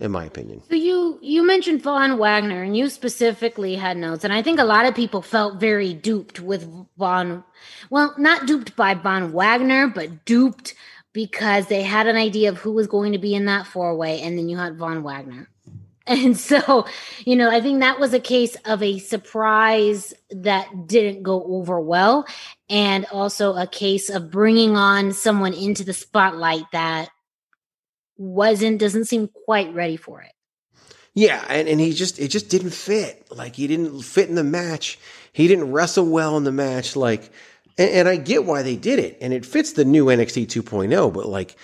in 0.00 0.10
my 0.10 0.24
opinion. 0.24 0.62
So 0.68 0.74
you 0.74 1.18
you 1.20 1.46
mentioned 1.46 1.82
Von 1.82 2.18
Wagner, 2.18 2.62
and 2.62 2.76
you 2.76 2.88
specifically 2.88 3.76
had 3.76 3.96
notes, 3.96 4.24
and 4.24 4.32
I 4.32 4.42
think 4.42 4.58
a 4.58 4.64
lot 4.64 4.86
of 4.86 4.94
people 4.94 5.22
felt 5.22 5.60
very 5.60 5.92
duped 5.92 6.40
with 6.40 6.66
Von. 6.98 7.44
Well, 7.90 8.14
not 8.18 8.46
duped 8.46 8.74
by 8.74 8.94
Von 8.94 9.32
Wagner, 9.32 9.88
but 9.88 10.24
duped 10.24 10.74
because 11.12 11.66
they 11.66 11.82
had 11.82 12.06
an 12.06 12.16
idea 12.16 12.48
of 12.48 12.58
who 12.58 12.72
was 12.72 12.86
going 12.86 13.12
to 13.12 13.18
be 13.18 13.34
in 13.34 13.44
that 13.44 13.66
four 13.66 13.94
way, 13.94 14.20
and 14.22 14.38
then 14.38 14.48
you 14.48 14.56
had 14.56 14.76
Von 14.76 15.02
Wagner. 15.02 15.48
And 16.06 16.36
so, 16.36 16.86
you 17.24 17.36
know, 17.36 17.50
I 17.50 17.60
think 17.60 17.80
that 17.80 18.00
was 18.00 18.14
a 18.14 18.18
case 18.18 18.56
of 18.64 18.82
a 18.82 18.98
surprise 18.98 20.12
that 20.30 20.88
didn't 20.88 21.22
go 21.22 21.44
over 21.44 21.78
well, 21.78 22.26
and 22.68 23.06
also 23.12 23.54
a 23.54 23.66
case 23.66 24.10
of 24.10 24.28
bringing 24.28 24.76
on 24.76 25.12
someone 25.12 25.52
into 25.52 25.84
the 25.84 25.92
spotlight 25.92 26.64
that 26.72 27.10
wasn't 28.20 28.78
doesn't 28.78 29.06
seem 29.06 29.28
quite 29.28 29.74
ready 29.74 29.96
for 29.96 30.20
it. 30.20 30.32
Yeah, 31.14 31.44
and, 31.48 31.66
and 31.68 31.80
he 31.80 31.92
just 31.92 32.18
it 32.18 32.28
just 32.28 32.48
didn't 32.48 32.70
fit. 32.70 33.26
Like 33.30 33.56
he 33.56 33.66
didn't 33.66 34.02
fit 34.02 34.28
in 34.28 34.34
the 34.34 34.44
match. 34.44 34.98
He 35.32 35.48
didn't 35.48 35.72
wrestle 35.72 36.06
well 36.06 36.36
in 36.36 36.44
the 36.44 36.52
match. 36.52 36.94
Like 36.94 37.30
and, 37.78 37.90
and 37.90 38.08
I 38.08 38.16
get 38.16 38.44
why 38.44 38.62
they 38.62 38.76
did 38.76 38.98
it. 38.98 39.18
And 39.20 39.32
it 39.32 39.46
fits 39.46 39.72
the 39.72 39.84
new 39.84 40.06
NXT 40.06 40.46
2.0, 40.46 41.12
but 41.12 41.26
like 41.26 41.56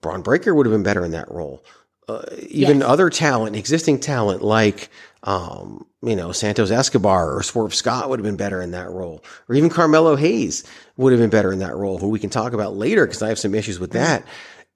Bron 0.00 0.22
Breakker 0.22 0.54
would 0.54 0.66
have 0.66 0.72
been 0.72 0.82
better 0.82 1.04
in 1.04 1.10
that 1.10 1.30
role. 1.30 1.64
Uh, 2.06 2.22
even 2.48 2.80
yes. 2.80 2.88
other 2.88 3.08
talent, 3.08 3.56
existing 3.56 3.98
talent 3.98 4.42
like 4.42 4.90
um, 5.24 5.86
you 6.02 6.14
know, 6.14 6.32
Santos 6.32 6.70
Escobar 6.70 7.34
or 7.34 7.42
Swerve 7.42 7.74
Scott 7.74 8.10
would 8.10 8.18
have 8.18 8.24
been 8.24 8.36
better 8.36 8.60
in 8.60 8.72
that 8.72 8.90
role. 8.90 9.24
Or 9.48 9.54
even 9.54 9.70
Carmelo 9.70 10.16
Hayes 10.16 10.64
would 10.98 11.12
have 11.12 11.20
been 11.20 11.30
better 11.30 11.52
in 11.52 11.60
that 11.60 11.74
role, 11.74 11.98
who 11.98 12.10
we 12.10 12.18
can 12.18 12.30
talk 12.30 12.52
about 12.52 12.76
later 12.76 13.06
because 13.06 13.22
I 13.22 13.28
have 13.28 13.38
some 13.38 13.54
issues 13.54 13.80
with 13.80 13.92
that. 13.92 14.24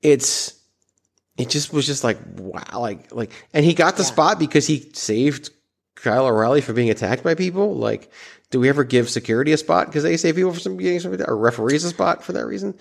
It's 0.01 0.58
it 1.39 1.49
just 1.49 1.73
was 1.73 1.87
just 1.87 2.05
like 2.05 2.19
wow, 2.37 2.81
like 2.81 3.15
like, 3.15 3.33
and 3.55 3.65
he 3.65 3.73
got 3.73 3.97
the 3.97 4.03
yeah. 4.03 4.09
spot 4.09 4.39
because 4.39 4.67
he 4.67 4.91
saved 4.93 5.51
Kyle 5.95 6.27
O'Reilly 6.27 6.61
from 6.61 6.75
being 6.75 6.91
attacked 6.91 7.23
by 7.23 7.35
people. 7.35 7.77
Like, 7.77 8.11
do 8.51 8.61
we 8.61 8.69
ever 8.69 8.85
give 8.85 9.09
security 9.09 9.53
a 9.53 9.57
spot 9.57 9.87
because 9.87 10.03
they 10.03 10.17
save 10.17 10.35
people 10.35 10.53
from 10.53 10.77
getting 10.77 11.01
something, 11.01 11.23
or 11.23 11.37
referees 11.37 11.85
a 11.85 11.91
spot 11.91 12.25
for 12.25 12.33
that 12.33 12.45
reason? 12.45 12.75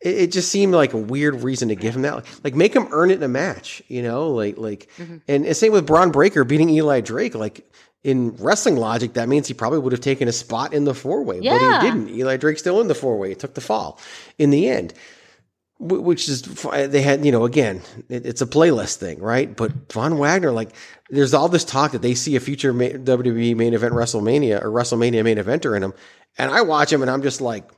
It, 0.00 0.16
it, 0.16 0.32
just 0.32 0.50
seemed 0.50 0.74
like 0.74 0.92
a 0.92 0.98
weird 0.98 1.42
reason 1.42 1.68
to 1.68 1.74
give 1.74 1.96
him 1.96 2.02
that. 2.02 2.26
Like, 2.44 2.54
make 2.54 2.74
him 2.74 2.88
earn 2.90 3.10
it 3.10 3.16
in 3.16 3.22
a 3.22 3.28
match, 3.28 3.82
you 3.88 4.02
know? 4.02 4.30
Like, 4.30 4.58
like, 4.58 4.88
mm-hmm. 4.98 5.18
and, 5.28 5.46
and 5.46 5.56
same 5.56 5.72
with 5.72 5.86
Bron 5.86 6.10
Breakker 6.10 6.44
beating 6.44 6.68
Eli 6.68 7.00
Drake. 7.00 7.34
Like, 7.34 7.66
in 8.02 8.36
wrestling 8.36 8.76
logic, 8.76 9.14
that 9.14 9.28
means 9.30 9.48
he 9.48 9.54
probably 9.54 9.78
would 9.78 9.92
have 9.92 10.02
taken 10.02 10.28
a 10.28 10.32
spot 10.32 10.74
in 10.74 10.84
the 10.84 10.94
four 10.94 11.22
way, 11.22 11.38
yeah. 11.40 11.56
but 11.56 11.82
he 11.82 11.90
didn't. 11.90 12.10
Eli 12.10 12.36
Drake's 12.36 12.60
still 12.60 12.82
in 12.82 12.88
the 12.88 12.94
four 12.94 13.18
way. 13.18 13.30
He 13.30 13.34
took 13.34 13.54
the 13.54 13.62
fall 13.62 13.98
in 14.36 14.50
the 14.50 14.68
end 14.68 14.92
which 15.80 16.28
is 16.28 16.42
they 16.42 17.02
had 17.02 17.24
you 17.24 17.32
know 17.32 17.44
again 17.44 17.82
it, 18.08 18.24
it's 18.24 18.40
a 18.40 18.46
playlist 18.46 18.96
thing 18.96 19.18
right 19.20 19.56
but 19.56 19.92
von 19.92 20.18
wagner 20.18 20.52
like 20.52 20.70
there's 21.10 21.34
all 21.34 21.48
this 21.48 21.64
talk 21.64 21.92
that 21.92 22.02
they 22.02 22.14
see 22.14 22.36
a 22.36 22.40
future 22.40 22.72
wwe 22.72 23.56
main 23.56 23.74
event 23.74 23.92
wrestlemania 23.92 24.62
or 24.62 24.70
wrestlemania 24.70 25.24
main 25.24 25.36
eventer 25.36 25.76
in 25.76 25.82
him 25.82 25.92
and 26.38 26.50
i 26.50 26.60
watch 26.62 26.92
him 26.92 27.02
and 27.02 27.10
i'm 27.10 27.22
just 27.22 27.40
like 27.40 27.70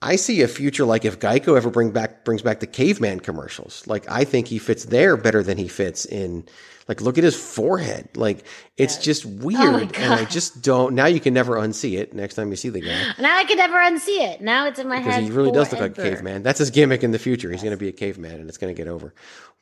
I 0.00 0.16
see 0.16 0.42
a 0.42 0.48
future 0.48 0.84
like 0.84 1.04
if 1.04 1.18
Geico 1.18 1.56
ever 1.56 1.70
bring 1.70 1.90
back 1.90 2.24
brings 2.24 2.42
back 2.42 2.60
the 2.60 2.66
caveman 2.66 3.20
commercials. 3.20 3.84
Like 3.86 4.08
I 4.08 4.24
think 4.24 4.46
he 4.46 4.58
fits 4.58 4.84
there 4.84 5.16
better 5.16 5.42
than 5.42 5.58
he 5.58 5.66
fits 5.66 6.04
in 6.04 6.46
like 6.88 7.02
look 7.02 7.18
at 7.18 7.24
his 7.24 7.36
forehead. 7.36 8.08
Like 8.16 8.44
it's 8.76 8.96
yeah. 8.96 9.02
just 9.02 9.26
oh 9.26 9.28
weird. 9.28 9.60
Oh 9.60 10.00
and 10.00 10.14
I 10.14 10.24
just 10.24 10.62
don't 10.62 10.94
now 10.94 11.06
you 11.06 11.20
can 11.20 11.34
never 11.34 11.56
unsee 11.56 11.98
it 11.98 12.14
next 12.14 12.34
time 12.34 12.48
you 12.50 12.56
see 12.56 12.70
the 12.70 12.80
guy. 12.80 13.12
Now 13.20 13.36
I 13.36 13.44
can 13.44 13.58
never 13.58 13.76
unsee 13.76 14.20
it. 14.20 14.40
Now 14.40 14.66
it's 14.66 14.78
in 14.78 14.88
my 14.88 14.98
because 14.98 15.14
head. 15.14 15.24
He 15.24 15.30
really 15.30 15.52
does 15.52 15.70
look 15.70 15.80
like 15.82 15.98
a 15.98 16.02
caveman. 16.02 16.42
That's 16.42 16.58
his 16.58 16.70
gimmick 16.70 17.04
in 17.04 17.10
the 17.10 17.18
future. 17.18 17.50
He's 17.50 17.58
yes. 17.58 17.64
gonna 17.64 17.76
be 17.76 17.88
a 17.88 17.92
caveman 17.92 18.40
and 18.40 18.48
it's 18.48 18.58
gonna 18.58 18.74
get 18.74 18.88
over. 18.88 19.14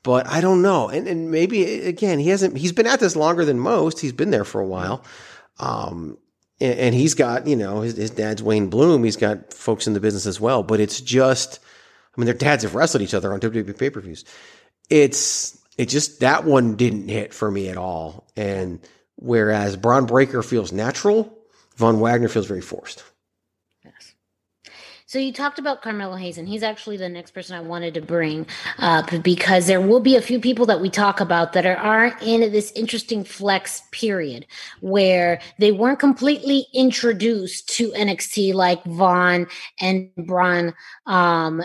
But 0.05 0.29
I 0.29 0.41
don't 0.41 0.63
know. 0.63 0.89
And 0.89 1.09
and 1.09 1.31
maybe 1.31 1.83
again, 1.83 2.21
he 2.21 2.29
hasn't 2.29 2.57
he's 2.57 2.73
been 2.73 2.87
at 2.87 3.01
this 3.01 3.17
longer 3.17 3.45
than 3.45 3.59
most. 3.59 3.99
He's 3.99 4.13
been 4.13 4.31
there 4.31 4.45
for 4.45 4.61
a 4.61 4.67
while. 4.67 5.05
Um 5.59 6.19
and, 6.61 6.79
and 6.79 6.95
he's 6.95 7.15
got 7.15 7.49
you 7.49 7.57
know 7.57 7.81
his, 7.81 7.97
his 7.97 8.11
dad's 8.11 8.43
Wayne 8.43 8.69
Bloom. 8.69 9.03
He's 9.03 9.17
got 9.17 9.53
folks 9.53 9.89
in 9.89 9.95
the 9.95 10.01
business 10.01 10.27
as 10.27 10.41
well. 10.41 10.63
But 10.63 10.79
it's 10.79 11.01
just, 11.01 11.59
I 12.17 12.21
mean, 12.21 12.27
their 12.27 12.35
dads 12.35 12.63
have 12.63 12.77
wrestled 12.77 13.03
each 13.03 13.15
other 13.15 13.33
on 13.33 13.41
WWE 13.41 13.77
pay 13.77 13.91
per 13.91 14.01
views. 14.01 14.25
It's 14.89 15.59
it 15.79 15.89
just 15.89 16.21
that 16.21 16.45
one 16.45 16.77
didn't 16.77 17.09
hit 17.09 17.35
for 17.35 17.51
me 17.51 17.69
at 17.69 17.77
all. 17.77 18.27
And 18.37 18.81
whereas 19.17 19.77
Bron 19.77 20.07
Breakker 20.07 20.43
feels 20.43 20.73
natural, 20.73 21.37
Von 21.77 22.01
Wagner 22.01 22.29
feels 22.29 22.47
very 22.47 22.63
forced. 22.63 23.05
Yes. 23.85 24.15
So 25.09 25.19
you 25.19 25.33
talked 25.33 25.59
about 25.59 25.83
Carmelo 25.83 26.17
Hayes, 26.17 26.39
and 26.39 26.49
he's 26.49 26.63
actually 26.63 26.97
the 26.97 27.09
next 27.09 27.33
person 27.33 27.55
I 27.55 27.61
wanted 27.61 27.95
to 27.95 28.01
bring 28.01 28.47
up 28.79 29.11
because 29.23 29.67
there 29.67 29.81
will 29.81 30.01
be 30.01 30.17
a 30.17 30.23
few 30.23 30.41
people 30.41 30.67
that 30.67 30.81
we 30.81 30.89
talk 30.89 31.21
about 31.21 31.53
that 31.53 31.67
are, 31.67 31.77
are 31.77 32.19
in 32.23 32.41
this 32.53 32.73
interesting 32.73 33.23
flex 33.23 33.83
period 33.93 34.47
where 34.81 35.41
they 35.59 35.73
weren't 35.73 35.99
completely 35.99 36.67
introduced 36.73 37.69
to 37.77 37.91
NXT 37.93 38.55
like 38.55 38.83
Von 38.85 39.47
and 39.81 40.11
Bron 40.17 40.75
um, 41.05 41.63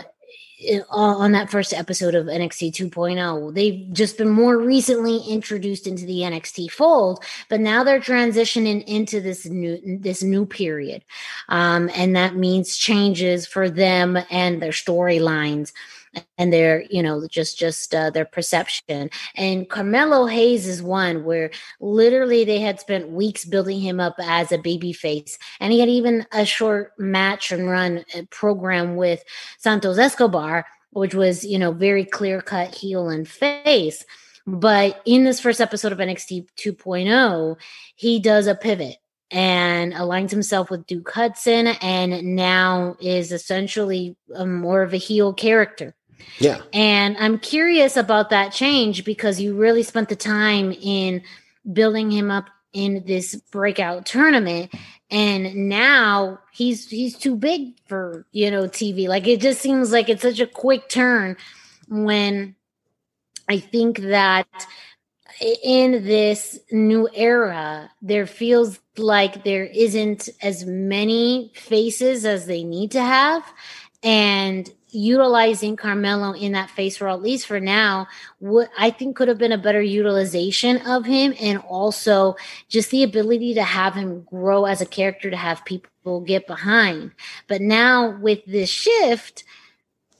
on 0.90 1.32
that 1.32 1.50
first 1.50 1.72
episode 1.72 2.14
of 2.14 2.26
NXT 2.26 2.72
2.0. 2.72 3.54
They've 3.54 3.92
just 3.92 4.18
been 4.18 4.30
more 4.30 4.58
recently 4.58 5.18
introduced 5.28 5.86
into 5.86 6.06
the 6.06 6.20
NXT 6.20 6.70
fold, 6.70 7.22
but 7.48 7.60
now 7.60 7.84
they're 7.84 8.00
transitioning 8.00 8.84
into 8.84 9.20
this 9.20 9.46
new 9.46 9.98
this 10.00 10.22
new 10.22 10.46
period, 10.46 11.04
um, 11.48 11.90
and 11.94 12.16
that 12.16 12.36
means 12.36 12.76
changes 12.76 13.46
for 13.46 13.68
them 13.68 14.18
and 14.30 14.60
their 14.60 14.72
storylines 14.72 15.72
and 16.38 16.52
their 16.52 16.84
you 16.90 17.02
know 17.02 17.26
just 17.28 17.58
just 17.58 17.94
uh, 17.94 18.10
their 18.10 18.24
perception. 18.24 19.10
And 19.36 19.68
carmelo 19.68 20.26
hayes 20.26 20.66
is 20.66 20.82
one 20.82 21.24
where 21.24 21.50
literally 21.80 22.44
they 22.44 22.60
had 22.60 22.80
spent 22.80 23.10
weeks 23.10 23.44
building 23.44 23.80
him 23.80 24.00
up 24.00 24.16
as 24.18 24.52
a 24.52 24.58
baby 24.58 24.92
face 24.92 25.38
and 25.60 25.72
he 25.72 25.80
had 25.80 25.88
even 25.88 26.26
a 26.32 26.44
short 26.44 26.92
match 26.98 27.52
and 27.52 27.68
run 27.68 28.04
uh, 28.16 28.22
program 28.30 28.96
with 28.96 29.22
santos 29.58 29.98
escobar 29.98 30.66
which 30.90 31.14
was 31.14 31.44
you 31.44 31.58
know 31.58 31.72
very 31.72 32.04
clear 32.04 32.40
cut 32.40 32.74
heel 32.74 33.08
and 33.08 33.28
face. 33.28 34.04
But 34.46 35.00
in 35.04 35.24
this 35.24 35.40
first 35.40 35.60
episode 35.60 35.92
of 35.92 35.98
nxt 35.98 36.46
2.0 36.56 37.56
he 37.94 38.20
does 38.20 38.46
a 38.46 38.54
pivot 38.54 38.96
and 39.32 39.94
aligns 39.94 40.30
himself 40.30 40.70
with 40.70 40.86
Duke 40.86 41.10
Hudson 41.10 41.68
and 41.68 42.36
now 42.36 42.96
is 43.00 43.32
essentially 43.32 44.14
more 44.46 44.82
of 44.82 44.92
a 44.92 44.98
heel 44.98 45.32
character. 45.32 45.94
Yeah. 46.38 46.60
And 46.72 47.16
I'm 47.18 47.38
curious 47.38 47.96
about 47.96 48.30
that 48.30 48.52
change 48.52 49.04
because 49.04 49.40
you 49.40 49.54
really 49.56 49.82
spent 49.82 50.08
the 50.08 50.16
time 50.16 50.72
in 50.72 51.22
building 51.72 52.10
him 52.10 52.30
up 52.30 52.48
in 52.72 53.04
this 53.06 53.34
breakout 53.50 54.06
tournament 54.06 54.72
and 55.12 55.68
now 55.68 56.38
he's 56.52 56.88
he's 56.88 57.18
too 57.18 57.36
big 57.36 57.74
for, 57.86 58.26
you 58.32 58.50
know, 58.50 58.62
TV. 58.62 59.06
Like 59.08 59.28
it 59.28 59.42
just 59.42 59.60
seems 59.60 59.92
like 59.92 60.08
it's 60.08 60.22
such 60.22 60.40
a 60.40 60.46
quick 60.46 60.88
turn 60.88 61.36
when 61.86 62.56
I 63.46 63.58
think 63.58 63.98
that 63.98 64.46
in 65.62 66.04
this 66.04 66.58
new 66.70 67.08
era, 67.14 67.90
there 68.00 68.26
feels 68.26 68.80
like 68.96 69.44
there 69.44 69.64
isn't 69.64 70.30
as 70.40 70.64
many 70.64 71.52
faces 71.54 72.24
as 72.24 72.46
they 72.46 72.64
need 72.64 72.92
to 72.92 73.02
have. 73.02 73.44
And 74.02 74.72
utilizing 74.92 75.76
Carmelo 75.76 76.32
in 76.32 76.52
that 76.52 76.70
face 76.70 77.00
role, 77.00 77.16
at 77.16 77.22
least 77.22 77.46
for 77.46 77.60
now, 77.60 78.06
what 78.38 78.70
I 78.78 78.90
think 78.90 79.16
could 79.16 79.28
have 79.28 79.38
been 79.38 79.52
a 79.52 79.58
better 79.58 79.82
utilization 79.82 80.78
of 80.86 81.04
him 81.04 81.34
and 81.40 81.58
also 81.58 82.36
just 82.68 82.90
the 82.90 83.02
ability 83.02 83.54
to 83.54 83.62
have 83.62 83.94
him 83.94 84.22
grow 84.22 84.66
as 84.66 84.80
a 84.80 84.86
character 84.86 85.30
to 85.30 85.36
have 85.36 85.64
people 85.64 86.20
get 86.20 86.46
behind. 86.46 87.12
But 87.48 87.60
now 87.60 88.18
with 88.18 88.44
this 88.46 88.68
shift, 88.68 89.44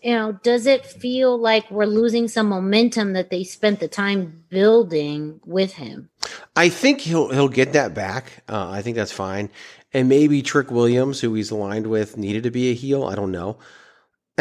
you 0.03 0.15
know, 0.15 0.33
does 0.33 0.67
it 0.67 0.85
feel 0.85 1.39
like 1.39 1.71
we're 1.71 1.87
losing 1.87 2.27
some 2.27 2.49
momentum 2.49 3.13
that 3.13 3.31
they 3.31 3.45
spent 3.45 3.79
the 3.79 3.89
time 3.89 4.45
building 4.49 5.41
with 5.45 5.75
him? 5.75 6.09
I 6.57 6.69
think 6.69 7.01
he'll 7.01 7.31
he'll 7.31 7.49
get 7.49 7.73
that 7.75 7.95
back. 7.95 8.43
Uh, 8.49 8.69
I 8.69 8.83
think 8.83 8.97
that's 8.97 9.13
fine. 9.13 9.51
And 9.95 10.09
maybe 10.09 10.43
Trick 10.43 10.71
Williams, 10.71 11.21
who 11.21 11.35
he's 11.35 11.51
aligned 11.51 11.87
with, 11.87 12.17
needed 12.17 12.43
to 12.45 12.51
be 12.51 12.71
a 12.71 12.75
heel. 12.75 13.05
I 13.05 13.15
don't 13.15 13.31
know. 13.31 13.59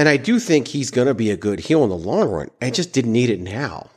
And 0.02 0.10
I 0.10 0.18
do 0.18 0.39
think 0.39 0.68
he's 0.68 0.89
going 0.89 1.08
to 1.08 1.14
be 1.14 1.30
a 1.30 1.38
good 1.38 1.60
heel 1.60 1.84
in 1.84 1.91
the 1.91 1.95
long 1.95 2.28
run. 2.28 2.49
I 2.60 2.72
just 2.72 2.91
didn't 2.91 3.12
need 3.12 3.30
it 3.30 3.39
now. 3.39 3.91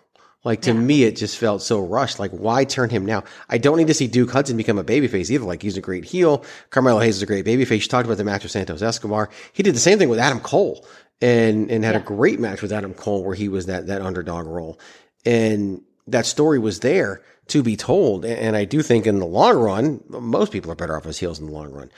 Like 0.44 0.60
to 0.60 0.72
yeah. 0.74 0.78
me, 0.78 1.04
it 1.04 1.16
just 1.16 1.38
felt 1.38 1.62
so 1.62 1.80
rushed. 1.80 2.18
Like, 2.18 2.30
why 2.30 2.64
turn 2.64 2.90
him 2.90 3.06
now? 3.06 3.24
I 3.48 3.56
don't 3.56 3.78
need 3.78 3.86
to 3.86 3.94
see 3.94 4.06
Duke 4.06 4.30
Hudson 4.30 4.58
become 4.58 4.76
a 4.76 4.84
babyface 4.84 5.30
either. 5.30 5.46
Like, 5.46 5.62
he's 5.62 5.78
a 5.78 5.80
great 5.80 6.04
heel. 6.04 6.44
Carmelo 6.68 7.00
Hayes 7.00 7.16
is 7.16 7.22
a 7.22 7.26
great 7.26 7.46
babyface. 7.46 7.80
You 7.80 7.88
talked 7.88 8.04
about 8.04 8.18
the 8.18 8.24
match 8.24 8.42
with 8.42 8.52
Santos 8.52 8.82
Escobar. 8.82 9.30
He 9.54 9.62
did 9.62 9.74
the 9.74 9.80
same 9.80 9.98
thing 9.98 10.10
with 10.10 10.18
Adam 10.18 10.40
Cole 10.40 10.86
and 11.22 11.70
and 11.70 11.82
had 11.82 11.94
yeah. 11.94 12.02
a 12.02 12.04
great 12.04 12.38
match 12.38 12.60
with 12.60 12.70
Adam 12.70 12.92
Cole 12.92 13.24
where 13.24 13.34
he 13.34 13.48
was 13.48 13.64
that 13.64 13.86
that 13.86 14.02
underdog 14.02 14.44
role. 14.44 14.78
And 15.24 15.80
that 16.06 16.26
story 16.26 16.58
was 16.58 16.80
there 16.80 17.22
to 17.48 17.62
be 17.62 17.78
told. 17.78 18.26
And 18.26 18.56
I 18.56 18.66
do 18.66 18.82
think 18.82 19.06
in 19.06 19.20
the 19.20 19.24
long 19.24 19.56
run, 19.56 20.04
most 20.10 20.52
people 20.52 20.70
are 20.70 20.76
better 20.76 20.98
off 20.98 21.06
as 21.06 21.16
heels 21.16 21.40
in 21.40 21.46
the 21.46 21.52
long 21.52 21.72
run. 21.72 21.90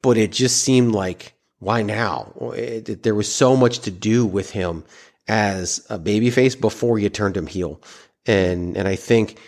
But 0.00 0.16
it 0.16 0.32
just 0.32 0.62
seemed 0.62 0.92
like 0.92 1.34
why 1.60 1.82
now? 1.82 2.32
It, 2.56 2.88
it, 2.88 3.02
there 3.04 3.14
was 3.14 3.32
so 3.32 3.56
much 3.56 3.80
to 3.80 3.90
do 3.90 4.26
with 4.26 4.50
him 4.50 4.84
as 5.28 5.86
a 5.88 5.98
babyface 5.98 6.60
before 6.60 6.98
you 6.98 7.08
turned 7.08 7.36
him 7.36 7.46
heel. 7.46 7.80
And, 8.26 8.76
and 8.76 8.88
I 8.88 8.96
think 8.96 9.38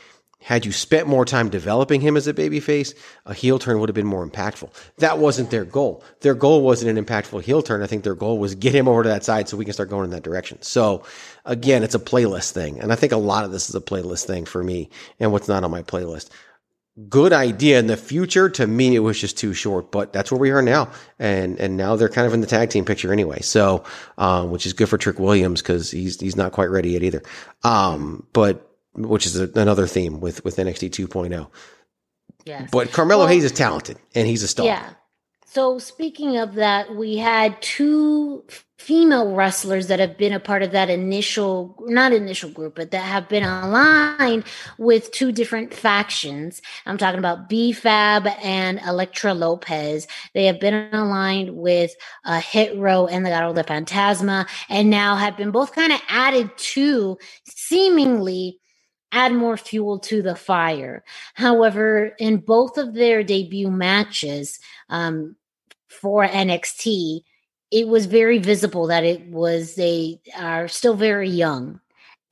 had 0.43 0.67
you 0.67 0.73
spent 0.73 1.07
more 1.07 1.25
time 1.25 1.49
developing 1.49 2.01
him 2.01 2.17
as 2.17 2.27
a 2.27 2.35
babyface, 2.35 2.95
a 3.27 3.33
heel 3.33 3.59
turn 3.59 3.79
would 3.79 3.89
have 3.89 3.95
been 3.95 4.07
more 4.07 4.27
impactful. 4.27 4.71
That 4.99 5.19
wasn't 5.19 5.51
their 5.51 5.65
goal. 5.65 6.05
Their 6.21 6.35
goal 6.35 6.63
wasn't 6.63 6.97
an 6.97 7.05
impactful 7.05 7.43
heel 7.43 7.63
turn. 7.63 7.83
I 7.83 7.87
think 7.87 8.05
their 8.05 8.15
goal 8.15 8.39
was 8.39 8.55
get 8.55 8.75
him 8.75 8.89
over 8.89 9.05
to 9.05 9.09
that 9.09 9.25
side 9.25 9.49
so 9.49 9.57
we 9.57 9.65
can 9.65 9.75
start 9.75 9.89
going 9.89 10.05
in 10.05 10.11
that 10.11 10.25
direction. 10.25 10.61
So 10.61 11.05
again, 11.45 11.83
it's 11.83 11.95
a 11.95 12.01
playlist 12.01 12.53
thing. 12.53 12.81
And 12.81 12.93
I 12.93 12.97
think 12.97 13.13
a 13.13 13.17
lot 13.17 13.45
of 13.45 13.53
this 13.53 13.69
is 13.69 13.75
a 13.75 13.81
playlist 13.81 14.25
thing 14.25 14.45
for 14.45 14.63
me 14.63 14.91
and 15.19 15.33
what's 15.33 15.49
not 15.49 15.65
on 15.65 15.71
my 15.71 15.83
playlist 15.83 16.29
good 17.09 17.33
idea 17.33 17.79
in 17.79 17.87
the 17.87 17.97
future. 17.97 18.49
To 18.51 18.67
me, 18.67 18.95
it 18.95 19.01
was 19.01 19.21
just 19.21 19.39
too 19.39 19.55
short, 19.55 19.91
but 19.91 20.13
that's 20.13 20.31
where 20.31 20.41
we 20.41 20.51
are 20.51 20.63
now. 20.63 20.91
And, 21.19 21.59
and 21.59 21.77
now 21.77 21.97
they're 21.97 22.09
kind 22.09 22.27
of 22.27 22.35
in 22.35 22.41
the 22.41 22.47
tag 22.47 22.71
team 22.71 22.85
picture 22.85 23.13
anyway. 23.13 23.41
So, 23.41 23.85
um, 24.19 24.51
which 24.51 24.67
is 24.67 24.73
good 24.73 24.89
for 24.89 24.99
Trick 24.99 25.19
Williams 25.19 25.63
because 25.63 25.91
he's, 25.91 26.21
he's 26.21 26.37
not 26.37 26.53
quite 26.53 26.71
ready 26.71 26.91
yet 26.91 27.03
either. 27.03 27.23
Um, 27.65 28.27
but, 28.33 28.69
which 28.95 29.25
is 29.25 29.41
a, 29.41 29.51
another 29.55 29.87
theme 29.87 30.21
with, 30.21 30.45
with 30.45 30.57
NXT 30.57 30.91
2.0. 30.91 31.49
Yes. 32.45 32.69
But 32.71 32.93
Carmelo 32.93 33.21
well, 33.21 33.29
Hayes 33.29 33.45
is 33.45 33.53
talented 33.53 33.99
and 34.15 34.27
he's 34.27 34.43
a 34.43 34.49
star. 34.49 34.67
Yeah. 34.67 34.91
So 35.47 35.79
speaking 35.79 36.39
of 36.39 36.55
that, 36.55 36.95
we 36.97 37.19
had 37.19 37.61
two 37.61 38.45
female 38.83 39.33
wrestlers 39.33 39.87
that 39.87 40.01
have 40.01 40.19
been 40.19 40.33
a 40.33 40.41
part 40.41 40.63
of 40.63 40.73
that 40.73 40.91
initial, 40.91 41.77
not 41.87 42.13
initial 42.13 42.51
group, 42.51 42.75
but 42.75 42.91
that 42.91 43.05
have 43.05 43.29
been 43.29 43.45
aligned 43.45 44.43
with 44.77 45.13
two 45.13 45.31
different 45.31 45.73
factions. 45.73 46.61
I'm 46.85 46.99
talking 46.99 47.21
about 47.21 47.49
B-Fab 47.49 48.27
and 48.43 48.81
Elektra 48.81 49.35
Lopez. 49.35 50.09
They 50.35 50.47
have 50.47 50.59
been 50.59 50.93
aligned 50.93 51.57
with 51.57 51.95
uh, 52.25 52.41
Hit 52.41 52.77
Row 52.77 53.07
and 53.07 53.25
Legado 53.25 53.55
del 53.55 53.65
Fantasma, 53.65 54.49
and 54.69 54.91
now 54.91 55.15
have 55.15 55.37
been 55.37 55.53
both 55.53 55.73
kind 55.73 55.93
of 55.93 56.01
added 56.09 56.51
to 56.57 57.19
seemingly 57.47 58.59
add 59.13 59.33
more 59.33 59.57
fuel 59.57 60.01
to 60.01 60.23
the 60.23 60.35
fire. 60.35 61.05
However, 61.35 62.17
in 62.19 62.39
both 62.39 62.79
of 62.79 62.95
their 62.95 63.23
debut 63.23 63.71
matches, 63.71 64.59
um, 64.89 65.37
for 65.93 66.27
NXT, 66.27 67.23
it 67.73 67.89
was 67.89 68.07
very 68.07 68.39
visible 68.39 68.87
that 68.87 69.03
it 69.03 69.27
was 69.29 69.75
they 69.75 70.21
are 70.37 70.69
still 70.69 70.95
very 70.95 71.29
young 71.29 71.81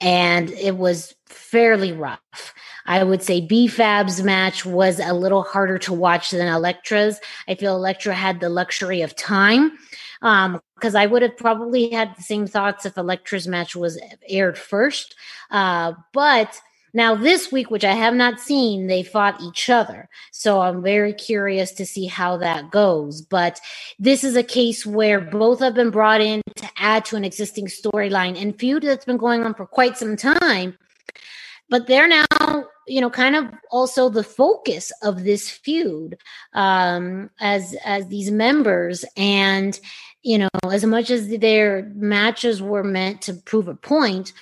and 0.01 0.51
it 0.51 0.76
was 0.76 1.14
fairly 1.26 1.93
rough. 1.93 2.55
I 2.86 3.03
would 3.05 3.22
say 3.22 3.41
B-Fab's 3.41 4.22
match 4.22 4.66
was 4.66 4.99
a 5.01 5.14
little 5.14 5.43
harder 5.43 5.78
to 5.78 5.93
watch 5.93 6.30
than 6.30 6.47
Elektra's. 6.47 7.20
I 7.49 7.55
feel 7.55 7.76
Elektra 7.76 8.14
had 8.14 8.41
the 8.41 8.49
luxury 8.49 9.03
of 9.03 9.16
time 9.16 9.72
because 10.20 10.95
um, 10.95 10.97
I 10.97 11.07
would 11.07 11.22
have 11.22 11.36
probably 11.36 11.91
had 11.91 12.14
the 12.16 12.22
same 12.22 12.47
thoughts 12.47 12.84
if 12.84 12.99
Elektra's 12.99 13.49
match 13.49 13.74
was 13.74 14.01
aired 14.28 14.59
first. 14.59 15.14
Uh, 15.51 15.93
but 16.12 16.61
now, 16.93 17.14
this 17.14 17.53
week, 17.53 17.70
which 17.70 17.84
I 17.84 17.93
have 17.93 18.14
not 18.14 18.41
seen, 18.41 18.86
they 18.86 19.03
fought 19.03 19.41
each 19.41 19.70
other. 19.70 20.09
So 20.32 20.61
I'm 20.61 20.82
very 20.82 21.12
curious 21.12 21.70
to 21.72 21.86
see 21.86 22.07
how 22.07 22.36
that 22.38 22.70
goes. 22.70 23.22
But 23.22 23.61
this 23.99 24.24
is 24.24 24.34
a 24.34 24.43
case 24.43 24.84
where 24.84 25.20
both 25.20 25.61
have 25.61 25.74
been 25.74 25.91
brought 25.91 26.20
in 26.20 26.43
to 26.57 26.68
add 26.76 27.05
to 27.07 27.16
an 27.16 27.24
existing 27.24 27.66
storyline 27.66 28.41
and 28.41 28.59
feud 28.59 28.82
that's 28.82 29.05
been 29.05 29.18
going 29.18 29.43
on 29.43 29.55
for 29.55 29.66
quite 29.66 29.97
some 29.97 30.16
time. 30.16 30.76
But 31.68 31.86
they're 31.86 32.09
now, 32.09 32.26
you 32.88 33.01
know, 33.01 33.11
kind 33.11 33.36
of 33.36 33.47
also 33.70 34.09
the 34.09 34.24
focus 34.24 34.91
of 35.03 35.22
this 35.22 35.49
feud 35.49 36.18
um, 36.55 37.30
as 37.38 37.76
as 37.84 38.09
these 38.09 38.32
members. 38.32 39.05
And, 39.16 39.78
you 40.22 40.38
know, 40.38 40.49
as 40.64 40.84
much 40.84 41.11
as 41.11 41.28
their 41.28 41.88
matches 41.95 42.61
were 42.61 42.82
meant 42.82 43.22
to 43.22 43.34
prove 43.34 43.68
a 43.68 43.76
point, 43.76 44.32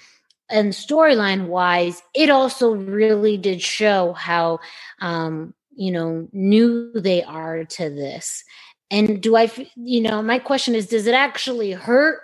and 0.50 0.72
storyline 0.72 1.46
wise, 1.46 2.02
it 2.14 2.30
also 2.30 2.74
really 2.74 3.36
did 3.36 3.62
show 3.62 4.12
how, 4.14 4.60
um, 5.00 5.54
you 5.76 5.92
know, 5.92 6.28
new 6.32 6.92
they 6.94 7.22
are 7.22 7.64
to 7.64 7.90
this. 7.90 8.44
And 8.90 9.22
do 9.22 9.36
I, 9.36 9.50
you 9.76 10.00
know, 10.00 10.22
my 10.22 10.38
question 10.38 10.74
is, 10.74 10.86
does 10.86 11.06
it 11.06 11.14
actually 11.14 11.72
hurt 11.72 12.20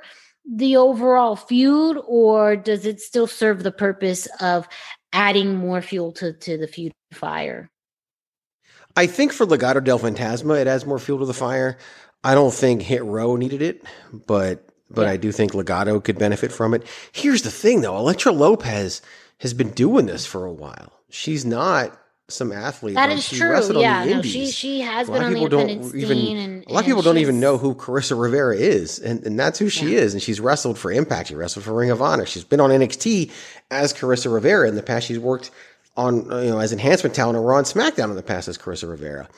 the 0.51 0.77
overall 0.77 1.37
feud 1.37 1.99
or 2.07 2.57
does 2.57 2.87
it 2.87 3.01
still 3.01 3.27
serve 3.27 3.63
the 3.63 3.73
purpose 3.73 4.27
of 4.41 4.69
adding 5.13 5.57
more 5.57 5.83
fuel 5.83 6.13
to, 6.13 6.33
to 6.33 6.59
the 6.59 6.67
feud 6.67 6.93
fire? 7.13 7.71
I 8.97 9.07
think 9.07 9.33
for 9.33 9.47
Legado 9.47 9.83
del 9.83 9.99
Fantasma, 9.99 10.61
it 10.61 10.67
adds 10.67 10.87
more 10.87 10.99
fuel 10.99 11.19
to 11.19 11.27
the 11.27 11.35
fire. 11.35 11.79
I 12.23 12.35
don't 12.35 12.55
think 12.55 12.83
Hit 12.83 13.05
Row 13.05 13.37
needed 13.37 13.61
it, 13.61 13.85
but 14.27 14.69
but 14.95 15.07
I 15.07 15.17
do 15.17 15.33
think 15.33 15.53
Legado 15.53 16.03
could 16.03 16.19
benefit 16.19 16.53
from 16.53 16.75
it. 16.75 16.87
Here's 17.13 17.43
the 17.43 17.51
thing 17.51 17.81
though, 17.81 17.97
Elektra 17.97 18.33
Lopez 18.33 19.03
has 19.39 19.55
been 19.55 19.71
doing 19.71 20.07
this 20.07 20.27
for 20.27 20.45
a 20.45 20.53
while. 20.53 20.93
She's 21.11 21.45
not 21.45 21.99
some 22.29 22.53
athlete. 22.53 22.95
That 22.95 23.11
like, 23.11 23.19
is 23.19 23.29
true. 23.29 23.81
Yeah, 23.81 24.05
no, 24.05 24.23
she 24.23 24.47
she 24.47 24.81
has 24.81 25.09
A 25.09 25.13
been 25.13 25.23
on 25.23 25.33
the 25.33 25.41
people 25.41 25.59
independent 25.61 25.93
don't 25.93 26.01
even. 26.01 26.17
scene, 26.17 26.37
and 26.39 26.65
a 26.67 26.73
lot 26.73 26.81
of 26.81 26.87
people 26.87 27.03
don't 27.03 27.19
even 27.19 27.39
know 27.39 27.59
who 27.59 27.75
Carissa 27.75 28.19
Rivera 28.21 28.57
is, 28.57 28.99
and 28.99 29.25
and 29.27 29.39
that's 29.39 29.59
who 29.59 29.69
she 29.69 29.95
is. 29.95 30.15
And 30.15 30.23
she's 30.23 30.41
wrestled 30.41 30.79
for 30.79 30.91
Impact. 30.91 31.29
She 31.29 31.35
wrestled 31.35 31.65
for 31.65 31.75
Ring 31.75 31.91
of 31.91 32.01
Honor. 32.01 32.27
She's 32.27 32.45
been 32.45 32.61
on 32.61 32.71
NXT 32.71 33.31
as 33.71 33.93
Carissa 33.93 34.33
Rivera 34.33 34.69
in 34.69 34.75
the 34.75 34.83
past. 34.83 35.07
She's 35.07 35.19
worked 35.19 35.51
on 35.97 36.25
you 36.25 36.51
know 36.51 36.59
as 36.59 36.73
enhancement 36.73 37.15
talent 37.15 37.39
or 37.39 37.53
on 37.55 37.65
SmackDown 37.65 38.11
in 38.11 38.17
the 38.17 38.23
past 38.23 38.49
as 38.49 38.57
Carissa 38.57 38.89
Rivera. 38.89 39.29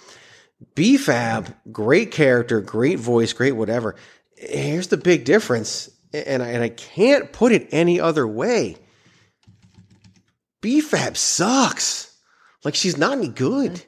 B-Fab, 0.75 1.55
great 1.71 2.11
character, 2.13 2.63
great 2.63 2.99
voice, 2.99 3.35
great 3.35 3.53
whatever. 3.53 3.95
Here's 4.37 4.89
the 4.89 4.97
big 4.97 5.25
difference, 5.25 5.91
and 6.13 6.43
I, 6.43 6.49
and 6.49 6.63
I 6.63 6.69
can't 6.69 7.33
put 7.33 7.53
it 7.53 7.69
any 7.73 8.01
other 8.01 8.27
way. 8.27 8.77
B-Fab 10.61 11.17
sucks. 11.17 12.15
Like 12.65 12.75
she's 12.75 12.97
not 12.97 13.13
any 13.19 13.29
good. 13.29 13.73
Mm-hmm. 13.73 13.83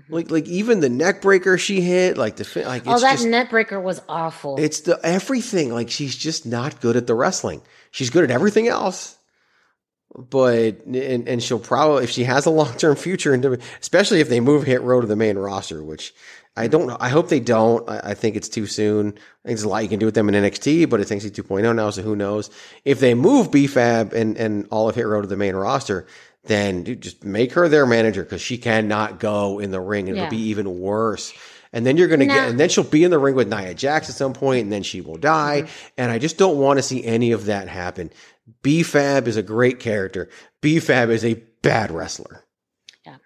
Mm-hmm. 0.00 0.12
Like 0.12 0.30
like 0.30 0.46
even 0.48 0.80
the 0.80 0.88
neck 0.88 1.22
breaker 1.22 1.56
she 1.56 1.80
hit, 1.80 2.18
like 2.18 2.34
the 2.36 2.62
like 2.66 2.82
Oh, 2.84 2.98
that 2.98 3.12
just 3.12 3.26
net 3.26 3.48
breaker 3.48 3.80
was 3.80 4.02
awful. 4.08 4.58
it's 4.58 4.80
the 4.80 4.98
everything. 5.04 5.72
Like 5.72 5.88
she's 5.88 6.16
just 6.16 6.46
not 6.46 6.80
good 6.80 6.96
at 6.96 7.06
the 7.06 7.14
wrestling. 7.14 7.62
She's 7.92 8.10
good 8.10 8.24
at 8.24 8.30
everything 8.32 8.66
else. 8.66 9.16
But 10.16 10.84
and 10.86 11.28
and 11.28 11.42
she'll 11.42 11.58
probably 11.58 12.04
if 12.04 12.10
she 12.10 12.24
has 12.24 12.46
a 12.46 12.50
long 12.50 12.72
term 12.76 12.94
future 12.94 13.34
into 13.34 13.58
especially 13.80 14.20
if 14.20 14.28
they 14.28 14.38
move 14.40 14.62
Hit 14.64 14.80
Row 14.82 15.00
to 15.00 15.06
the 15.06 15.16
main 15.16 15.36
roster, 15.36 15.82
which 15.82 16.14
I 16.56 16.68
don't 16.68 16.86
know. 16.86 16.96
I 17.00 17.08
hope 17.08 17.28
they 17.30 17.40
don't. 17.40 17.88
I, 17.90 18.10
I 18.10 18.14
think 18.14 18.36
it's 18.36 18.48
too 18.48 18.66
soon. 18.66 19.08
I 19.08 19.10
think 19.10 19.18
there's 19.44 19.64
a 19.64 19.68
lot 19.68 19.82
you 19.82 19.88
can 19.88 19.98
do 19.98 20.06
with 20.06 20.14
them 20.14 20.28
in 20.28 20.36
NXT, 20.36 20.88
but 20.88 21.00
it's 21.00 21.10
NXT 21.10 21.32
2.0 21.32 21.74
now, 21.74 21.90
so 21.90 22.02
who 22.02 22.14
knows? 22.14 22.48
If 22.84 23.00
they 23.00 23.14
move 23.14 23.50
B-Fab 23.50 24.12
and 24.12 24.36
and 24.36 24.68
all 24.70 24.88
of 24.88 24.94
Hit 24.94 25.04
Row 25.06 25.20
to 25.20 25.26
the 25.26 25.36
main 25.36 25.56
roster, 25.56 26.06
then 26.44 26.84
dude, 26.84 27.00
just 27.00 27.24
make 27.24 27.52
her 27.54 27.68
their 27.68 27.84
manager 27.86 28.22
because 28.22 28.40
she 28.40 28.56
cannot 28.56 29.18
go 29.18 29.58
in 29.58 29.72
the 29.72 29.80
ring, 29.80 30.08
and 30.08 30.16
Yeah. 30.16 30.26
it'll 30.26 30.36
be 30.36 30.42
even 30.50 30.78
worse. 30.78 31.32
And 31.72 31.84
then 31.84 31.96
you're 31.96 32.06
gonna 32.06 32.26
Now- 32.26 32.34
get, 32.34 32.48
and 32.50 32.60
then 32.60 32.68
she'll 32.68 32.84
be 32.84 33.02
in 33.02 33.10
the 33.10 33.18
ring 33.18 33.34
with 33.34 33.48
Nia 33.48 33.74
Jax 33.74 34.08
at 34.08 34.14
some 34.14 34.32
point, 34.32 34.62
and 34.62 34.72
then 34.72 34.84
she 34.84 35.00
will 35.00 35.16
die. 35.16 35.62
Mm-hmm. 35.62 35.88
And 35.98 36.12
I 36.12 36.18
just 36.20 36.38
don't 36.38 36.58
want 36.58 36.78
to 36.78 36.84
see 36.84 37.04
any 37.04 37.32
of 37.32 37.46
that 37.46 37.66
happen. 37.66 38.10
B-Fab 38.62 39.26
is 39.28 39.36
a 39.36 39.42
great 39.42 39.80
character. 39.80 40.28
B-Fab 40.60 41.10
is 41.10 41.24
a 41.24 41.42
bad 41.62 41.90
wrestler. 41.90 42.44
Yeah. 43.06 43.16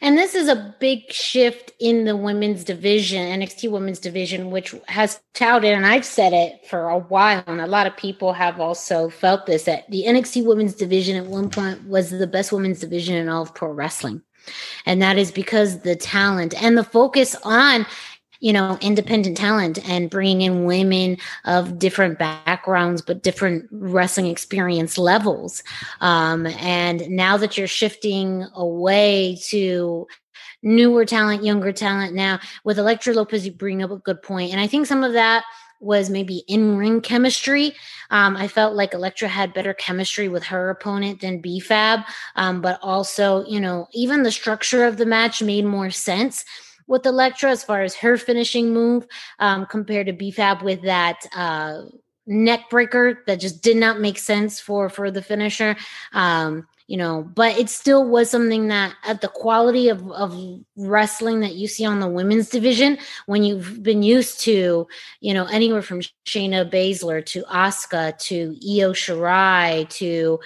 And 0.00 0.16
this 0.16 0.34
is 0.34 0.48
a 0.48 0.74
big 0.78 1.12
shift 1.12 1.72
in 1.80 2.04
the 2.04 2.16
women's 2.16 2.62
division, 2.62 3.40
NXT 3.40 3.70
women's 3.70 3.98
division, 3.98 4.50
which 4.50 4.74
has 4.86 5.20
touted, 5.32 5.72
and 5.72 5.86
I've 5.86 6.04
said 6.04 6.32
it 6.32 6.64
for 6.68 6.88
a 6.88 6.98
while, 6.98 7.42
and 7.46 7.60
a 7.60 7.66
lot 7.66 7.88
of 7.88 7.96
people 7.96 8.32
have 8.32 8.60
also 8.60 9.08
felt 9.08 9.46
this 9.46 9.64
that 9.64 9.90
the 9.90 10.04
NXT 10.06 10.44
women's 10.44 10.74
division 10.74 11.16
at 11.16 11.26
one 11.26 11.50
point 11.50 11.88
was 11.88 12.10
the 12.10 12.26
best 12.26 12.52
women's 12.52 12.80
division 12.80 13.16
in 13.16 13.28
all 13.28 13.42
of 13.42 13.54
pro 13.54 13.70
wrestling. 13.70 14.22
And 14.86 15.00
that 15.02 15.18
is 15.18 15.32
because 15.32 15.80
the 15.80 15.96
talent 15.96 16.60
and 16.62 16.76
the 16.76 16.84
focus 16.84 17.34
on 17.44 17.86
you 18.40 18.52
know, 18.52 18.78
independent 18.80 19.36
talent 19.36 19.78
and 19.88 20.10
bringing 20.10 20.42
in 20.42 20.64
women 20.64 21.16
of 21.44 21.78
different 21.78 22.18
backgrounds, 22.18 23.02
but 23.02 23.22
different 23.22 23.66
wrestling 23.70 24.26
experience 24.26 24.98
levels. 24.98 25.62
Um, 26.00 26.46
and 26.46 27.08
now 27.08 27.36
that 27.36 27.56
you're 27.56 27.66
shifting 27.66 28.46
away 28.54 29.38
to 29.48 30.06
newer 30.62 31.04
talent, 31.04 31.44
younger 31.44 31.72
talent 31.72 32.14
now 32.14 32.40
with 32.64 32.78
Elektra 32.78 33.14
Lopez, 33.14 33.46
you 33.46 33.52
bring 33.52 33.82
up 33.82 33.90
a 33.90 33.96
good 33.98 34.22
point. 34.22 34.50
And 34.52 34.60
I 34.60 34.66
think 34.66 34.86
some 34.86 35.04
of 35.04 35.12
that 35.12 35.44
was 35.80 36.08
maybe 36.08 36.38
in 36.48 36.76
ring 36.76 37.00
chemistry. 37.00 37.74
Um, 38.10 38.36
I 38.36 38.48
felt 38.48 38.74
like 38.74 38.94
Elektra 38.94 39.28
had 39.28 39.52
better 39.52 39.74
chemistry 39.74 40.28
with 40.28 40.42
her 40.44 40.70
opponent 40.70 41.20
than 41.20 41.40
B-Fab. 41.40 42.00
Um, 42.36 42.62
but 42.62 42.78
also, 42.82 43.44
you 43.46 43.60
know, 43.60 43.88
even 43.92 44.22
the 44.22 44.32
structure 44.32 44.84
of 44.84 44.96
the 44.96 45.06
match 45.06 45.42
made 45.42 45.66
more 45.66 45.90
sense 45.90 46.44
with 46.86 47.06
Elektra 47.06 47.50
as 47.50 47.64
far 47.64 47.82
as 47.82 47.94
her 47.94 48.16
finishing 48.16 48.72
move 48.72 49.06
um, 49.38 49.66
compared 49.66 50.06
to 50.06 50.12
B-Fab 50.12 50.62
with 50.62 50.82
that 50.82 51.26
uh, 51.34 51.82
neck 52.26 52.70
breaker 52.70 53.22
that 53.26 53.40
just 53.40 53.62
did 53.62 53.76
not 53.76 54.00
make 54.00 54.18
sense 54.18 54.60
for 54.60 54.88
for 54.88 55.10
the 55.10 55.22
finisher. 55.22 55.76
Um, 56.12 56.66
you 56.86 56.98
know, 56.98 57.22
but 57.34 57.56
it 57.58 57.70
still 57.70 58.06
was 58.06 58.28
something 58.30 58.68
that 58.68 58.94
at 59.04 59.22
the 59.22 59.28
quality 59.28 59.88
of, 59.88 60.10
of 60.12 60.38
wrestling 60.76 61.40
that 61.40 61.54
you 61.54 61.66
see 61.66 61.86
on 61.86 62.00
the 62.00 62.08
women's 62.08 62.50
division, 62.50 62.98
when 63.24 63.42
you've 63.42 63.82
been 63.82 64.02
used 64.02 64.40
to, 64.40 64.86
you 65.20 65.32
know, 65.32 65.46
anywhere 65.46 65.80
from 65.80 66.02
Shayna 66.26 66.70
Baszler 66.70 67.24
to 67.24 67.42
Asuka 67.44 68.18
to 68.18 68.54
Io 68.62 68.92
Shirai 68.92 69.88
to, 69.90 70.40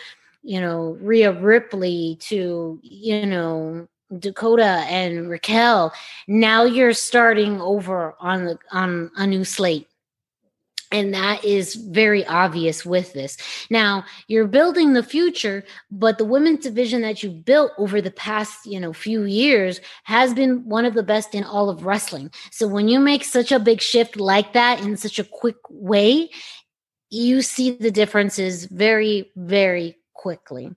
you 0.44 0.60
know, 0.60 0.96
Rhea 1.00 1.32
Ripley 1.32 2.16
to, 2.20 2.78
you 2.82 3.26
know, 3.26 3.88
Dakota 4.16 4.84
and 4.88 5.28
Raquel. 5.28 5.92
Now 6.26 6.64
you're 6.64 6.94
starting 6.94 7.60
over 7.60 8.14
on 8.20 8.44
the 8.44 8.58
on 8.72 9.10
a 9.16 9.26
new 9.26 9.44
slate. 9.44 9.88
And 10.90 11.12
that 11.12 11.44
is 11.44 11.74
very 11.74 12.24
obvious 12.26 12.86
with 12.86 13.12
this. 13.12 13.36
Now, 13.68 14.04
you're 14.26 14.46
building 14.46 14.94
the 14.94 15.02
future, 15.02 15.62
but 15.90 16.16
the 16.16 16.24
women's 16.24 16.64
division 16.64 17.02
that 17.02 17.22
you 17.22 17.30
built 17.30 17.72
over 17.76 18.00
the 18.00 18.10
past, 18.10 18.64
you 18.64 18.80
know, 18.80 18.94
few 18.94 19.24
years 19.24 19.82
has 20.04 20.32
been 20.32 20.66
one 20.66 20.86
of 20.86 20.94
the 20.94 21.02
best 21.02 21.34
in 21.34 21.44
all 21.44 21.68
of 21.68 21.84
wrestling. 21.84 22.30
So 22.50 22.66
when 22.66 22.88
you 22.88 23.00
make 23.00 23.24
such 23.24 23.52
a 23.52 23.58
big 23.58 23.82
shift 23.82 24.16
like 24.16 24.54
that 24.54 24.80
in 24.80 24.96
such 24.96 25.18
a 25.18 25.24
quick 25.24 25.58
way, 25.68 26.30
you 27.10 27.42
see 27.42 27.72
the 27.72 27.90
differences 27.90 28.64
very, 28.64 29.30
very 29.36 29.98
quickly. 30.14 30.74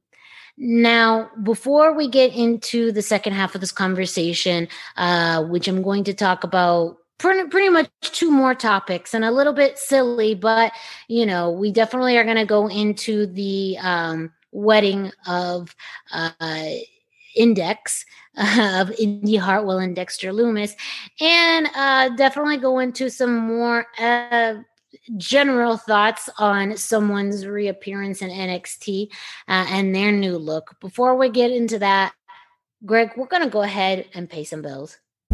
Now, 0.63 1.31
before 1.41 1.91
we 1.91 2.07
get 2.07 2.35
into 2.35 2.91
the 2.91 3.01
second 3.01 3.33
half 3.33 3.55
of 3.55 3.61
this 3.61 3.71
conversation, 3.71 4.67
uh, 4.95 5.43
which 5.45 5.67
I'm 5.67 5.81
going 5.81 6.03
to 6.03 6.13
talk 6.13 6.43
about 6.43 6.97
pretty, 7.17 7.69
much 7.69 7.89
two 8.03 8.29
more 8.29 8.53
topics 8.53 9.15
and 9.15 9.25
a 9.25 9.31
little 9.31 9.53
bit 9.53 9.79
silly, 9.79 10.35
but 10.35 10.71
you 11.07 11.25
know, 11.25 11.49
we 11.49 11.71
definitely 11.71 12.15
are 12.15 12.23
going 12.23 12.37
to 12.37 12.45
go 12.45 12.67
into 12.67 13.25
the 13.25 13.75
um, 13.81 14.31
wedding 14.51 15.11
of 15.25 15.75
uh, 16.13 16.29
Index. 17.35 18.05
of 18.57 18.91
Indi 18.97 19.35
Hartwell 19.35 19.79
and 19.79 19.93
Dexter 19.93 20.31
Lumis, 20.31 20.71
and 21.19 21.67
uh, 21.75 22.07
definitely 22.15 22.55
go 22.55 22.79
into 22.79 23.09
some 23.09 23.35
more 23.35 23.87
uh, 23.99 24.53
general 25.17 25.77
thoughts 25.77 26.29
on 26.37 26.77
someone's 26.77 27.45
reappearance 27.45 28.21
in 28.21 28.29
NXT 28.29 29.07
uh, 29.47 29.65
and 29.69 29.95
their 29.95 30.11
new 30.11 30.37
look. 30.37 30.79
Before 30.79 31.15
we 31.15 31.29
get 31.29 31.51
into 31.51 31.79
that, 31.79 32.13
Greg, 32.85 33.11
we're 33.15 33.27
going 33.27 33.43
to 33.43 33.49
go 33.49 33.61
ahead 33.61 34.05
and 34.13 34.29
pay 34.29 34.43
some 34.43 34.61
bills. 34.61 34.97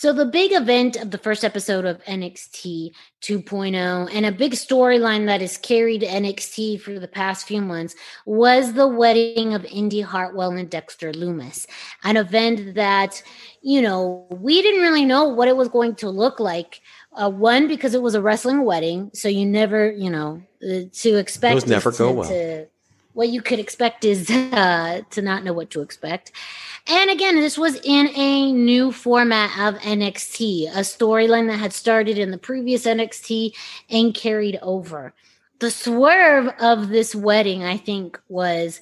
So 0.00 0.14
the 0.14 0.24
big 0.24 0.52
event 0.52 0.96
of 0.96 1.10
the 1.10 1.18
first 1.18 1.44
episode 1.44 1.84
of 1.84 2.02
NXT 2.04 2.92
2.0 3.20 4.08
and 4.14 4.24
a 4.24 4.32
big 4.32 4.52
storyline 4.52 5.26
that 5.26 5.42
has 5.42 5.58
carried 5.58 6.00
NXT 6.00 6.80
for 6.80 6.98
the 6.98 7.06
past 7.06 7.46
few 7.46 7.60
months 7.60 7.94
was 8.24 8.72
the 8.72 8.88
wedding 8.88 9.52
of 9.52 9.62
Indi 9.66 10.00
Hartwell 10.00 10.52
and 10.52 10.70
Dexter 10.70 11.12
Lumis. 11.12 11.66
An 12.02 12.16
event 12.16 12.76
that, 12.76 13.22
you 13.60 13.82
know, 13.82 14.26
we 14.30 14.62
didn't 14.62 14.80
really 14.80 15.04
know 15.04 15.24
what 15.28 15.48
it 15.48 15.56
was 15.58 15.68
going 15.68 15.94
to 15.96 16.08
look 16.08 16.40
like 16.40 16.80
Uh, 17.12 17.28
one 17.28 17.68
because 17.68 17.92
it 17.92 18.00
was 18.00 18.14
a 18.14 18.22
wrestling 18.22 18.64
wedding, 18.64 19.10
so 19.12 19.28
you 19.28 19.44
never, 19.44 19.90
you 19.90 20.08
know, 20.08 20.40
uh, 20.62 20.86
to 21.02 21.16
expect 21.16 21.54
Those 21.56 21.66
never 21.66 21.90
is 21.90 21.98
go 21.98 22.08
to- 22.08 22.14
well. 22.20 22.28
to- 22.30 22.66
what 23.12 23.28
you 23.28 23.42
could 23.42 23.58
expect 23.58 24.04
is 24.04 24.30
uh, 24.52 25.02
to 25.10 25.20
not 25.20 25.42
know 25.44 25.52
what 25.52 25.68
to 25.70 25.80
expect. 25.82 26.30
And 26.92 27.08
again, 27.08 27.36
this 27.36 27.56
was 27.56 27.76
in 27.84 28.08
a 28.16 28.50
new 28.50 28.90
format 28.90 29.56
of 29.60 29.80
NXT, 29.80 30.70
a 30.70 30.80
storyline 30.80 31.46
that 31.46 31.60
had 31.60 31.72
started 31.72 32.18
in 32.18 32.32
the 32.32 32.38
previous 32.38 32.84
NXT 32.84 33.54
and 33.90 34.12
carried 34.12 34.58
over. 34.60 35.14
The 35.60 35.70
swerve 35.70 36.52
of 36.58 36.88
this 36.88 37.14
wedding, 37.14 37.62
I 37.62 37.76
think, 37.76 38.20
was 38.28 38.80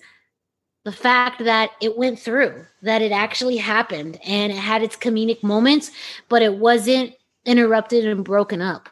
the 0.84 0.92
fact 0.92 1.44
that 1.44 1.72
it 1.82 1.98
went 1.98 2.18
through, 2.18 2.64
that 2.80 3.02
it 3.02 3.12
actually 3.12 3.58
happened, 3.58 4.18
and 4.24 4.50
it 4.52 4.58
had 4.58 4.82
its 4.82 4.96
comedic 4.96 5.42
moments, 5.42 5.90
but 6.30 6.40
it 6.40 6.54
wasn't 6.54 7.12
interrupted 7.44 8.06
and 8.06 8.24
broken 8.24 8.62
up. 8.62 8.88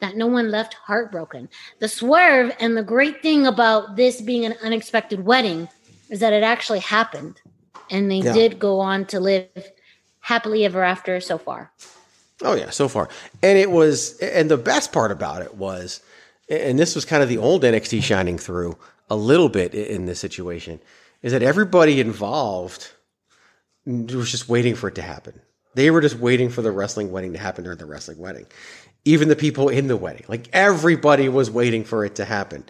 That 0.00 0.16
no 0.16 0.26
one 0.26 0.50
left 0.50 0.74
heartbroken. 0.74 1.48
The 1.78 1.88
swerve 1.88 2.52
and 2.58 2.76
the 2.76 2.82
great 2.82 3.22
thing 3.22 3.46
about 3.46 3.94
this 3.94 4.20
being 4.20 4.44
an 4.44 4.56
unexpected 4.60 5.24
wedding 5.24 5.68
is 6.10 6.18
that 6.18 6.32
it 6.32 6.42
actually 6.42 6.80
happened, 6.80 7.40
and 7.90 8.10
they 8.10 8.18
Yeah. 8.18 8.32
did 8.32 8.58
go 8.58 8.80
on 8.80 9.06
to 9.06 9.20
live 9.20 9.48
happily 10.20 10.64
ever 10.64 10.82
after 10.82 11.20
so 11.20 11.38
far. 11.38 11.70
Oh 12.42 12.54
yeah, 12.54 12.70
so 12.70 12.88
far. 12.88 13.08
And 13.42 13.58
it 13.58 13.70
was 13.70 14.18
and 14.18 14.50
the 14.50 14.56
best 14.56 14.92
part 14.92 15.10
about 15.10 15.42
it 15.42 15.54
was 15.54 16.00
and 16.48 16.78
this 16.78 16.94
was 16.94 17.04
kind 17.04 17.22
of 17.22 17.28
the 17.28 17.38
old 17.38 17.62
NXT 17.62 18.02
shining 18.02 18.38
through 18.38 18.76
a 19.10 19.16
little 19.16 19.48
bit 19.48 19.74
in 19.74 20.06
this 20.06 20.20
situation 20.20 20.80
is 21.22 21.32
that 21.32 21.42
everybody 21.42 22.00
involved 22.00 22.90
was 23.86 24.30
just 24.30 24.48
waiting 24.48 24.74
for 24.74 24.88
it 24.88 24.94
to 24.96 25.02
happen. 25.02 25.40
They 25.74 25.90
were 25.90 26.00
just 26.00 26.16
waiting 26.18 26.48
for 26.50 26.62
the 26.62 26.70
wrestling 26.72 27.12
wedding 27.12 27.32
to 27.34 27.38
happen 27.38 27.64
during 27.64 27.78
the 27.78 27.86
wrestling 27.86 28.18
wedding. 28.18 28.46
Even 29.04 29.28
the 29.28 29.36
people 29.36 29.68
in 29.68 29.86
the 29.86 29.96
wedding, 29.96 30.24
like 30.28 30.48
everybody 30.52 31.28
was 31.28 31.50
waiting 31.50 31.84
for 31.84 32.04
it 32.04 32.16
to 32.16 32.24
happen. 32.24 32.64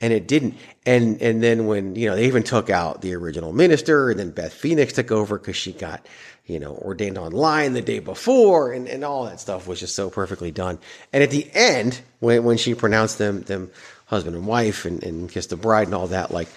And 0.00 0.12
it 0.12 0.28
didn't. 0.28 0.54
And 0.86 1.20
and 1.20 1.42
then 1.42 1.66
when, 1.66 1.96
you 1.96 2.08
know, 2.08 2.14
they 2.14 2.26
even 2.26 2.44
took 2.44 2.70
out 2.70 3.02
the 3.02 3.14
original 3.14 3.52
minister 3.52 4.10
and 4.10 4.18
then 4.18 4.30
Beth 4.30 4.52
Phoenix 4.52 4.92
took 4.92 5.10
over 5.10 5.38
because 5.38 5.56
she 5.56 5.72
got, 5.72 6.06
you 6.46 6.60
know, 6.60 6.76
ordained 6.76 7.18
online 7.18 7.72
the 7.72 7.82
day 7.82 7.98
before 7.98 8.72
and, 8.72 8.88
and 8.88 9.04
all 9.04 9.24
that 9.24 9.40
stuff 9.40 9.66
was 9.66 9.80
just 9.80 9.96
so 9.96 10.08
perfectly 10.08 10.52
done. 10.52 10.78
And 11.12 11.22
at 11.22 11.30
the 11.30 11.48
end, 11.52 12.00
when 12.20 12.44
when 12.44 12.58
she 12.58 12.74
pronounced 12.74 13.18
them 13.18 13.42
them 13.42 13.70
husband 14.06 14.36
and 14.36 14.46
wife 14.46 14.84
and, 14.84 15.02
and 15.02 15.28
kissed 15.30 15.50
the 15.50 15.56
bride 15.56 15.88
and 15.88 15.94
all 15.94 16.06
that, 16.08 16.30
like 16.30 16.48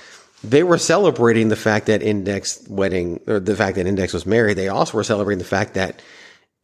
they 0.43 0.63
were 0.63 0.77
celebrating 0.77 1.49
the 1.49 1.55
fact 1.55 1.87
that 1.87 2.01
Index 2.01 2.63
wedding 2.67 3.19
or 3.27 3.39
the 3.39 3.55
fact 3.55 3.75
that 3.75 3.87
Index 3.87 4.13
was 4.13 4.25
married. 4.25 4.57
They 4.57 4.69
also 4.69 4.97
were 4.97 5.03
celebrating 5.03 5.39
the 5.39 5.45
fact 5.45 5.75
that 5.75 6.01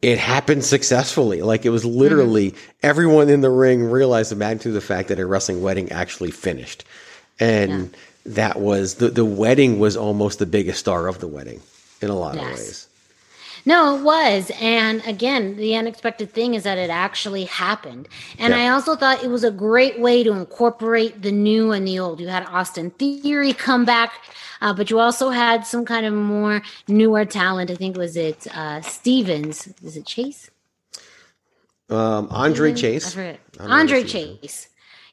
it 0.02 0.18
happened 0.18 0.64
successfully. 0.64 1.42
Like 1.42 1.64
it 1.64 1.70
was 1.70 1.84
literally 1.84 2.52
mm-hmm. 2.52 2.70
everyone 2.82 3.28
in 3.28 3.40
the 3.40 3.50
ring 3.50 3.84
realized 3.84 4.30
the 4.30 4.36
magnitude 4.36 4.70
of 4.70 4.74
the 4.74 4.80
fact 4.80 5.08
that 5.08 5.18
a 5.18 5.26
wrestling 5.26 5.62
wedding 5.62 5.90
actually 5.90 6.30
finished. 6.30 6.84
And 7.40 7.96
that 8.26 8.60
was 8.60 8.96
the, 8.96 9.08
the 9.08 9.24
wedding 9.24 9.78
was 9.78 9.96
almost 9.96 10.38
the 10.38 10.46
biggest 10.46 10.80
star 10.80 11.06
of 11.06 11.20
the 11.20 11.28
wedding 11.28 11.60
in 12.00 12.10
a 12.10 12.14
lot 12.14 12.36
of 12.36 12.42
ways. 12.42 12.87
No, 13.68 13.96
it 13.96 14.02
was. 14.02 14.50
And 14.62 15.02
again, 15.06 15.56
the 15.56 15.76
unexpected 15.76 16.32
thing 16.32 16.54
is 16.54 16.62
that 16.62 16.78
it 16.78 16.88
actually 16.88 17.44
happened. 17.44 18.08
And 18.38 18.54
Yeah. 18.54 18.60
I 18.60 18.68
also 18.68 18.96
thought 18.96 19.22
it 19.22 19.28
was 19.28 19.44
a 19.44 19.50
great 19.50 20.00
way 20.00 20.24
to 20.24 20.32
incorporate 20.32 21.20
the 21.20 21.30
new 21.32 21.72
and 21.72 21.86
the 21.86 21.98
old. 21.98 22.18
You 22.18 22.28
had 22.28 22.46
Austin 22.46 22.88
Theory 22.92 23.52
come 23.52 23.84
back, 23.84 24.24
uh, 24.62 24.72
but 24.72 24.88
you 24.88 24.98
also 24.98 25.28
had 25.28 25.66
some 25.66 25.84
kind 25.84 26.06
of 26.06 26.14
more 26.14 26.62
newer 26.88 27.26
talent. 27.26 27.70
I 27.70 27.74
think 27.74 27.98
was 27.98 28.16
it 28.16 28.46
uh, 28.56 28.80
Stevens? 28.80 29.68
Is 29.82 29.98
it 29.98 30.06
Chase? 30.06 30.50
Um, 31.90 32.28
Andre 32.30 32.74
Stevens? 32.74 32.80
Chase. 32.80 33.06
I 33.06 33.10
forget. 33.10 33.40
I 33.52 33.58
don't 33.58 33.68
know 33.68 33.76
Andre 33.76 34.04
Chase. 34.04 34.67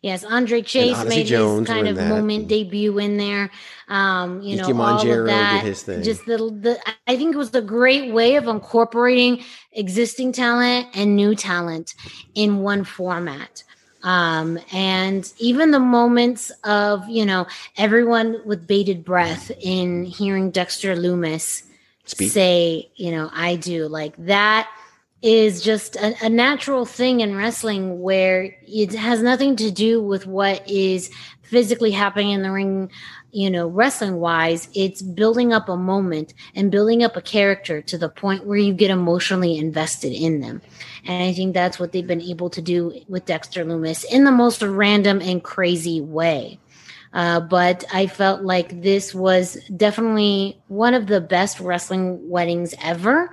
Yes, 0.06 0.24
Andre 0.24 0.62
Chase 0.62 1.04
made 1.06 1.26
Jones 1.26 1.68
his 1.68 1.74
kind 1.74 1.88
of 1.88 1.96
that. 1.96 2.10
moment 2.10 2.48
debut 2.48 3.00
in 3.00 3.18
there. 3.18 3.50
Um, 3.88 4.40
you 4.40 4.56
know, 4.56 4.80
all 4.80 5.00
of 5.00 5.02
did 5.02 5.26
that. 5.26 5.64
his 5.64 5.82
thing. 5.82 6.04
Just 6.04 6.28
the, 6.28 6.38
the 6.38 6.80
I 7.08 7.18
think 7.18 7.34
it 7.34 7.38
was 7.40 7.56
a 7.56 7.62
great 7.62 8.14
way 8.14 8.36
of 8.36 8.48
incorporating 8.48 9.44
existing 9.72 10.32
talent 10.32 10.90
and 10.94 11.16
new 11.16 11.34
talent 11.34 11.96
in 12.36 12.60
one 12.60 12.84
format. 12.84 13.64
Um, 14.04 14.60
and 14.72 15.34
even 15.40 15.72
the 15.72 15.80
moments 15.80 16.52
of, 16.64 17.10
you 17.10 17.26
know, 17.26 17.48
everyone 17.76 18.42
with 18.46 18.68
bated 18.68 19.04
breath 19.04 19.50
in 19.60 20.06
hearing 20.06 20.52
Dexter 20.52 20.96
Lumis 20.96 21.64
Speak. 22.04 22.32
say, 22.32 22.92
you 22.96 23.10
know, 23.10 23.32
I 23.34 23.56
do 23.56 23.88
like 23.88 24.14
that 24.28 24.70
is 25.26 25.60
just 25.60 25.96
a, 25.96 26.14
a 26.24 26.30
natural 26.30 26.86
thing 26.86 27.22
in 27.22 27.36
wrestling 27.36 28.00
where 28.00 28.56
it 28.62 28.94
has 28.94 29.24
nothing 29.24 29.56
to 29.56 29.72
do 29.72 30.00
with 30.00 30.28
what 30.28 30.70
is 30.70 31.10
physically 31.42 31.90
happening 31.90 32.30
in 32.30 32.44
the 32.44 32.52
ring, 32.52 32.92
you 33.32 33.50
know, 33.50 33.68
wrestling 33.68 34.18
wise. 34.18 34.70
It's 34.76 35.02
building 35.02 35.52
up 35.52 35.68
a 35.68 35.78
moment 35.78 36.36
and 36.54 36.72
building 36.72 37.04
up 37.04 37.18
a 37.18 37.24
character 37.24 37.82
to 37.82 37.98
the 37.98 38.08
point 38.08 38.46
where 38.46 38.60
you 38.60 38.72
get 38.72 38.92
emotionally 38.92 39.58
invested 39.58 40.14
in 40.14 40.42
them. 40.42 40.62
And 41.06 41.24
I 41.24 41.34
think 41.34 41.56
that's 41.56 41.80
what 41.80 41.92
they've 41.92 42.06
been 42.06 42.22
able 42.22 42.52
to 42.52 42.62
do 42.62 42.94
with 43.08 43.26
Dexter 43.26 43.66
Lumis 43.66 44.06
in 44.06 44.26
the 44.26 44.32
most 44.32 44.62
random 44.62 45.22
and 45.22 45.44
crazy 45.44 46.02
way. 46.02 46.60
Uh, 47.16 47.40
but 47.40 47.86
I 47.94 48.08
felt 48.08 48.42
like 48.42 48.82
this 48.82 49.16
was 49.16 49.58
definitely 49.76 50.62
one 50.68 50.94
of 50.94 51.08
the 51.08 51.22
best 51.22 51.62
wrestling 51.62 52.30
weddings 52.30 52.76
ever, 52.84 53.32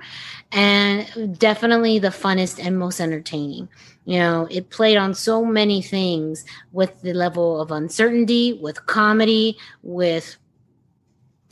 and 0.53 1.37
definitely 1.39 1.97
the 1.99 2.09
funnest 2.09 2.63
and 2.63 2.77
most 2.77 3.01
entertaining. 3.01 3.67
You 4.05 4.19
know, 4.19 4.47
it 4.51 4.69
played 4.69 4.97
on 4.97 5.13
so 5.15 5.43
many 5.43 5.81
things 5.81 6.45
with 6.71 7.01
the 7.01 7.13
level 7.13 7.59
of 7.59 7.71
uncertainty, 7.71 8.53
with 8.53 8.85
comedy, 8.85 9.57
with, 9.81 10.37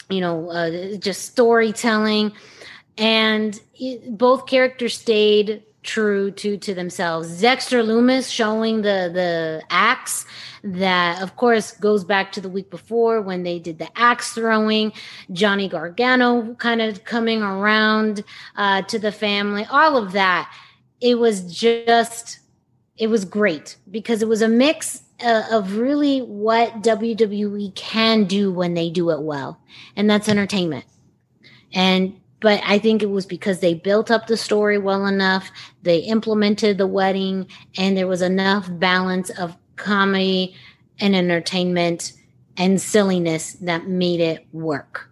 you 0.09 0.21
know, 0.21 0.49
uh, 0.51 0.97
just 0.97 1.23
storytelling. 1.23 2.33
And 2.97 3.59
it, 3.73 4.17
both 4.17 4.45
characters 4.45 4.97
stayed 4.97 5.63
true 5.83 6.31
to 6.31 6.57
to 6.57 6.73
themselves. 6.73 7.41
Dexter 7.41 7.83
Lumis 7.83 8.31
showing 8.31 8.77
the 8.77 9.09
the 9.13 9.63
axe 9.69 10.25
that 10.63 11.21
of 11.21 11.35
course 11.35 11.71
goes 11.71 12.03
back 12.03 12.31
to 12.33 12.41
the 12.41 12.49
week 12.49 12.69
before 12.69 13.21
when 13.21 13.43
they 13.43 13.59
did 13.59 13.79
the 13.79 13.89
axe 13.97 14.33
throwing. 14.33 14.93
Johnny 15.31 15.67
Gargano 15.67 16.53
kind 16.55 16.81
of 16.81 17.03
coming 17.03 17.41
around 17.41 18.23
uh, 18.55 18.83
to 18.83 18.99
the 18.99 19.11
family. 19.11 19.65
All 19.69 19.97
of 19.97 20.11
that. 20.11 20.53
It 20.99 21.17
was 21.17 21.51
just 21.51 22.39
it 22.97 23.07
was 23.07 23.25
great 23.25 23.77
because 23.89 24.21
it 24.21 24.27
was 24.27 24.43
a 24.43 24.47
mix 24.47 25.01
uh, 25.23 25.43
of 25.51 25.77
really 25.77 26.19
what 26.19 26.83
WWE 26.83 27.73
can 27.73 28.25
do 28.25 28.51
when 28.51 28.75
they 28.75 28.89
do 28.91 29.09
it 29.09 29.21
well, 29.21 29.59
and 29.95 30.07
that's 30.07 30.29
entertainment. 30.29 30.85
And 31.73 32.20
but 32.41 32.61
I 32.65 32.79
think 32.79 33.01
it 33.01 33.09
was 33.11 33.25
because 33.25 33.59
they 33.59 33.75
built 33.75 34.11
up 34.11 34.27
the 34.27 34.35
story 34.35 34.77
well 34.77 35.05
enough, 35.05 35.49
they 35.83 35.99
implemented 35.99 36.77
the 36.77 36.87
wedding, 36.87 37.47
and 37.77 37.95
there 37.95 38.07
was 38.07 38.21
enough 38.21 38.67
balance 38.71 39.29
of 39.29 39.55
comedy 39.77 40.55
and 40.99 41.15
entertainment 41.15 42.13
and 42.57 42.81
silliness 42.81 43.53
that 43.61 43.87
made 43.87 44.19
it 44.19 44.45
work. 44.51 45.09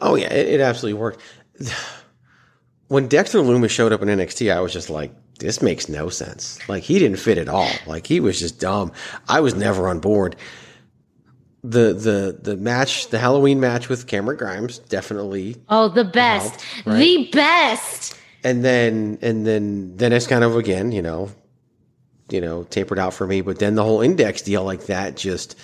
Oh 0.00 0.14
yeah, 0.14 0.32
it, 0.32 0.54
it 0.54 0.60
absolutely 0.60 1.00
worked. 1.00 1.20
When 2.88 3.08
Dexter 3.08 3.40
Lumis 3.40 3.70
showed 3.70 3.92
up 3.92 4.00
in 4.00 4.06
NXT, 4.06 4.54
I 4.54 4.60
was 4.60 4.72
just 4.72 4.88
like, 4.90 5.12
this 5.40 5.60
makes 5.60 5.88
no 5.88 6.08
sense. 6.08 6.60
Like 6.68 6.84
he 6.84 7.00
didn't 7.00 7.18
fit 7.18 7.36
at 7.36 7.48
all. 7.48 7.68
Like 7.84 8.06
he 8.06 8.20
was 8.20 8.38
just 8.38 8.60
dumb. 8.60 8.92
I 9.28 9.40
was 9.40 9.56
never 9.56 9.88
on 9.88 9.98
board. 9.98 10.36
The 11.68 11.94
the 11.94 12.38
the 12.40 12.56
match, 12.56 13.08
the 13.08 13.18
Halloween 13.18 13.58
match 13.60 13.88
with 13.88 14.06
Cameron 14.06 14.38
Grimes, 14.38 14.78
definitely. 14.78 15.56
Oh, 15.68 15.88
the 15.88 16.04
best, 16.04 16.64
right? 16.84 16.98
the 16.98 17.28
best. 17.32 18.16
And 18.44 18.64
then 18.64 19.18
and 19.22 19.46
then 19.46 19.96
then 19.96 20.12
it's 20.12 20.26
kind 20.26 20.44
of 20.44 20.56
again, 20.56 20.92
you 20.92 21.02
know, 21.02 21.30
you 22.28 22.40
know, 22.40 22.64
tapered 22.64 22.98
out 22.98 23.14
for 23.14 23.26
me. 23.26 23.40
But 23.40 23.58
then 23.58 23.74
the 23.74 23.82
whole 23.82 24.00
index 24.00 24.42
deal 24.42 24.64
like 24.64 24.86
that 24.86 25.16
just 25.16 25.56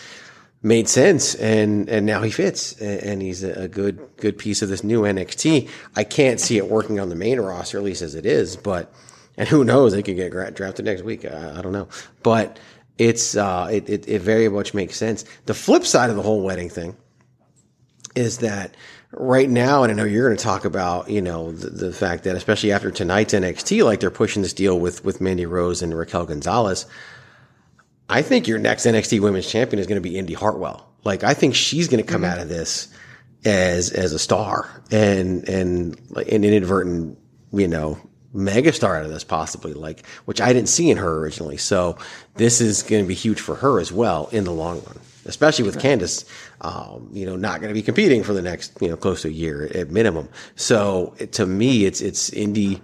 made 0.63 0.89
sense 0.89 1.35
and 1.37 1.89
and 1.89 2.07
now 2.07 2.23
he 2.23 2.31
fits 2.31 2.81
and, 2.81 3.01
and 3.03 3.23
he's 3.23 3.43
a, 3.43 3.63
a 3.63 3.69
good 3.69 3.99
good 4.17 4.39
piece 4.39 4.63
of 4.63 4.69
this 4.69 4.85
new 4.85 5.03
NXT. 5.03 5.69
I 5.97 6.05
can't 6.05 6.41
see 6.41 6.57
it 6.57 6.69
working 6.69 7.01
on 7.01 7.09
the 7.09 7.17
main 7.17 7.41
roster 7.41 7.79
at 7.79 7.85
least 7.85 8.03
as 8.03 8.15
it 8.15 8.27
is, 8.27 8.57
but 8.57 8.93
and 9.37 9.49
who 9.49 9.65
knows 9.65 9.93
they 9.93 10.03
could 10.03 10.17
get 10.17 10.55
drafted 10.55 10.85
next 10.85 11.03
week. 11.03 11.25
I, 11.25 11.59
I 11.59 11.63
don't 11.63 11.73
know, 11.73 11.89
but 12.23 12.59
it's 13.03 13.37
uh 13.37 13.69
it, 13.71 13.89
it 13.89 14.09
it 14.09 14.23
very 14.23 14.49
much 14.49 14.75
makes 14.75 14.97
sense. 14.97 15.25
The 15.47 15.55
flip 15.55 15.85
side 15.85 16.11
of 16.11 16.17
the 16.17 16.23
whole 16.23 16.43
wedding 16.43 16.69
thing 16.69 16.97
is 18.15 18.39
that 18.39 18.77
right 19.11 19.49
now, 19.49 19.83
and 19.83 19.93
I 19.93 19.95
know 19.97 20.05
you're 20.05 20.29
going 20.29 20.37
to 20.37 20.43
talk 20.43 20.65
about, 20.65 21.11
you 21.11 21.21
know, 21.21 21.51
the, 21.53 21.71
the 21.71 21.93
fact 21.93 22.25
that 22.25 22.37
especially 22.37 22.73
after 22.73 22.91
tonight's 22.91 23.35
NXT, 23.35 23.85
like 23.85 24.01
they're 24.01 24.11
pushing 24.11 24.43
this 24.43 24.53
deal 24.53 24.79
with 24.79 25.05
with 25.05 25.21
Mandy 25.21 25.47
Rose 25.47 25.83
and 25.83 25.97
Raquel 25.97 26.27
Gonzalez. 26.27 26.87
I 28.09 28.23
think 28.23 28.47
your 28.47 28.59
next 28.59 28.85
NXT 28.85 29.21
Women's 29.21 29.51
Champion 29.51 29.81
is 29.81 29.87
going 29.87 30.01
to 30.01 30.09
be 30.09 30.19
Indi 30.19 30.35
Hartwell. 30.35 30.89
Like 31.03 31.25
I 31.25 31.35
think 31.35 31.55
she's 31.57 31.89
going 31.89 32.05
to 32.05 32.11
come 32.11 32.25
out 32.25 32.39
of 32.39 32.49
this 32.49 32.89
as 33.45 33.91
as 33.91 34.13
a 34.13 34.19
star 34.19 34.69
and 34.93 35.49
and 35.49 36.01
an 36.17 36.45
inadvertent, 36.45 37.19
you 37.53 37.67
know, 37.67 37.99
megastar 38.35 38.99
out 38.99 39.05
of 39.05 39.11
this 39.11 39.25
possibly, 39.25 39.75
like 39.75 40.07
which 40.25 40.41
I 40.41 40.53
didn't 40.53 40.69
see 40.69 40.91
in 40.91 40.97
her 40.97 41.19
originally. 41.19 41.57
So 41.57 41.97
this 42.35 42.61
is 42.61 42.83
going 42.83 43.03
to 43.05 43.09
be 43.09 43.15
huge 43.15 43.41
for 43.41 43.57
her 43.57 43.79
as 43.81 43.93
well 43.93 44.29
in 44.33 44.45
the 44.45 44.53
long 44.53 44.81
run, 44.87 44.99
especially 45.27 45.65
with 45.65 45.79
Candice, 45.79 46.25
um, 46.63 47.09
you 47.13 47.27
know, 47.27 47.37
not 47.37 47.61
going 47.61 47.69
to 47.69 47.75
be 47.75 47.83
competing 47.83 48.23
for 48.23 48.33
the 48.33 48.43
next 48.43 48.73
you 48.81 48.89
know 48.89 48.97
close 48.97 49.23
to 49.23 49.29
a 49.29 49.33
year 49.33 49.71
at 49.75 49.91
minimum. 49.91 50.29
So 50.57 51.15
it, 51.19 51.33
to 51.35 51.47
me, 51.47 51.85
it's 51.85 52.01
it's 52.01 52.31
Indi 52.31 52.81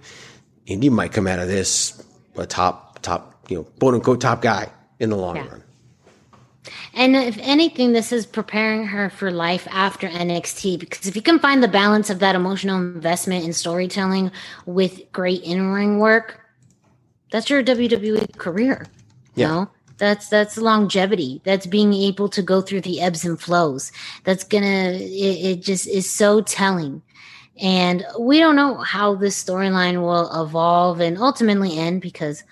Indi 0.67 0.89
might 0.89 1.11
come 1.13 1.27
out 1.27 1.39
of 1.39 1.47
this 1.47 2.03
a 2.35 2.45
top 2.45 2.99
top 3.01 3.45
you 3.49 3.57
know 3.57 3.63
quote 3.79 3.95
unquote 3.95 4.21
top 4.21 4.41
guy 4.41 4.69
in 4.99 5.09
the 5.09 5.17
long 5.17 5.35
Yeah. 5.37 5.47
run. 5.47 5.63
And 6.93 7.15
if 7.15 7.37
anything, 7.39 7.93
this 7.93 8.11
is 8.11 8.25
preparing 8.25 8.85
her 8.87 9.09
for 9.09 9.31
life 9.31 9.67
after 9.71 10.07
NXT 10.07 10.79
because 10.79 11.07
if 11.07 11.15
you 11.15 11.21
can 11.21 11.39
find 11.39 11.61
the 11.63 11.67
balance 11.67 12.09
of 12.09 12.19
that 12.19 12.35
emotional 12.35 12.77
investment 12.77 13.45
in 13.45 13.53
storytelling 13.53 14.31
with 14.65 15.11
great 15.11 15.43
in 15.43 15.71
ring 15.71 15.99
work, 15.99 16.41
that's 17.31 17.49
your 17.49 17.63
WWE 17.63 18.37
career. 18.37 18.85
You 19.35 19.43
Yeah. 19.43 19.47
know? 19.47 19.69
That's 19.97 20.29
that's 20.29 20.57
longevity. 20.57 21.41
That's 21.43 21.67
being 21.67 21.93
able 21.93 22.29
to 22.29 22.41
go 22.41 22.61
through 22.61 22.81
the 22.81 23.01
ebbs 23.01 23.25
and 23.25 23.39
flows. 23.39 23.91
That's 24.23 24.45
gonna 24.45 24.93
it, 24.93 25.01
it 25.03 25.61
just 25.61 25.87
is 25.87 26.09
so 26.09 26.41
telling. 26.41 27.01
And 27.61 28.05
we 28.17 28.39
don't 28.39 28.55
know 28.55 28.75
how 28.77 29.15
this 29.15 29.41
storyline 29.43 30.01
will 30.01 30.31
evolve 30.41 31.01
and 31.01 31.17
ultimately 31.17 31.77
end 31.77 32.01
because 32.01 32.43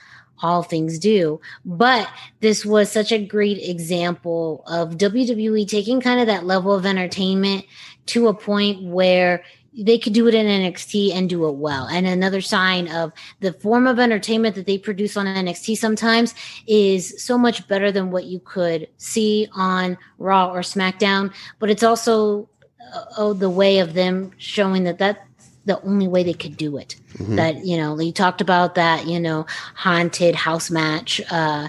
all 0.42 0.64
things 0.64 1.00
do. 1.00 1.40
But 1.66 2.10
this 2.40 2.66
was 2.66 2.92
such 2.92 3.12
a 3.12 3.26
great 3.26 3.58
example 3.58 4.64
of 4.68 4.98
WWE 4.98 5.68
taking 5.68 6.02
kind 6.02 6.20
of 6.20 6.28
that 6.28 6.46
level 6.46 6.74
of 6.74 6.86
entertainment 6.86 7.66
to 8.08 8.28
a 8.28 8.34
point 8.34 8.84
where 8.84 9.44
they 9.78 10.00
could 10.00 10.14
do 10.14 10.28
it 10.28 10.34
in 10.34 10.48
NXT 10.48 11.14
and 11.14 11.30
do 11.30 11.48
it 11.48 11.56
well. 11.56 11.86
And 11.86 12.08
another 12.08 12.42
sign 12.42 12.88
of 12.88 13.14
the 13.42 13.54
form 13.54 13.86
of 13.86 14.00
entertainment 14.00 14.56
that 14.56 14.66
they 14.66 14.78
produce 14.78 15.16
on 15.16 15.28
NXT 15.28 15.78
sometimes 15.78 16.34
is 16.66 17.24
so 17.24 17.38
much 17.38 17.68
better 17.68 17.92
than 17.92 18.10
what 18.10 18.26
you 18.26 18.40
could 18.40 18.88
see 18.98 19.48
on 19.54 19.98
Raw 20.18 20.52
or 20.52 20.62
SmackDown. 20.62 21.32
But 21.60 21.70
it's 21.70 21.84
also 21.84 22.50
uh, 22.94 23.06
oh, 23.18 23.34
the 23.34 23.50
way 23.50 23.80
of 23.80 23.94
them 23.94 24.32
showing 24.38 24.84
that 24.86 24.98
that's 24.98 25.20
the 25.68 25.82
only 25.82 26.08
way 26.08 26.24
they 26.24 26.34
could 26.34 26.58
do 26.58 26.78
it. 26.78 26.96
That, 27.36 27.66
you 27.66 27.78
know, 27.78 28.00
you 28.00 28.12
talked 28.12 28.42
about 28.42 28.76
that, 28.76 29.06
you 29.06 29.20
know, 29.20 29.46
haunted 29.76 30.34
house 30.34 30.72
match 30.72 31.22
uh, 31.30 31.68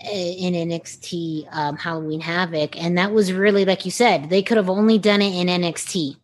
in 0.00 0.54
NXT 0.54 1.48
um, 1.50 1.76
Halloween 1.76 2.20
Havoc. 2.20 2.80
And 2.80 2.98
that 2.98 3.12
was 3.12 3.32
really, 3.32 3.64
like 3.64 3.84
you 3.84 3.90
said, 3.90 4.30
they 4.30 4.42
could 4.42 4.56
have 4.56 4.70
only 4.70 4.98
done 4.98 5.22
it 5.22 5.34
in 5.34 5.46
NXT. 5.46 6.16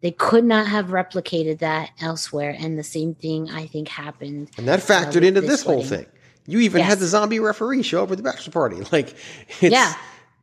They 0.00 0.10
could 0.10 0.44
not 0.44 0.66
have 0.66 0.86
replicated 0.86 1.58
that 1.60 1.90
elsewhere. 2.00 2.54
And 2.58 2.78
the 2.78 2.84
same 2.84 3.14
thing, 3.14 3.50
I 3.50 3.66
think, 3.66 3.88
happened. 3.88 4.50
And 4.56 4.68
that 4.68 4.80
uh, 4.80 4.94
factored 4.94 5.14
with 5.14 5.24
into 5.24 5.40
this 5.40 5.62
whole 5.62 5.82
thing. 5.82 6.06
You 6.46 6.60
even 6.60 6.82
had 6.82 6.98
the 6.98 7.06
zombie 7.06 7.40
referee 7.40 7.82
show 7.82 8.02
up 8.02 8.10
at 8.10 8.16
the 8.16 8.22
bachelor 8.22 8.52
party. 8.52 8.76
Like, 8.92 9.14
it's, 9.60 9.72
Yeah. 9.72 9.94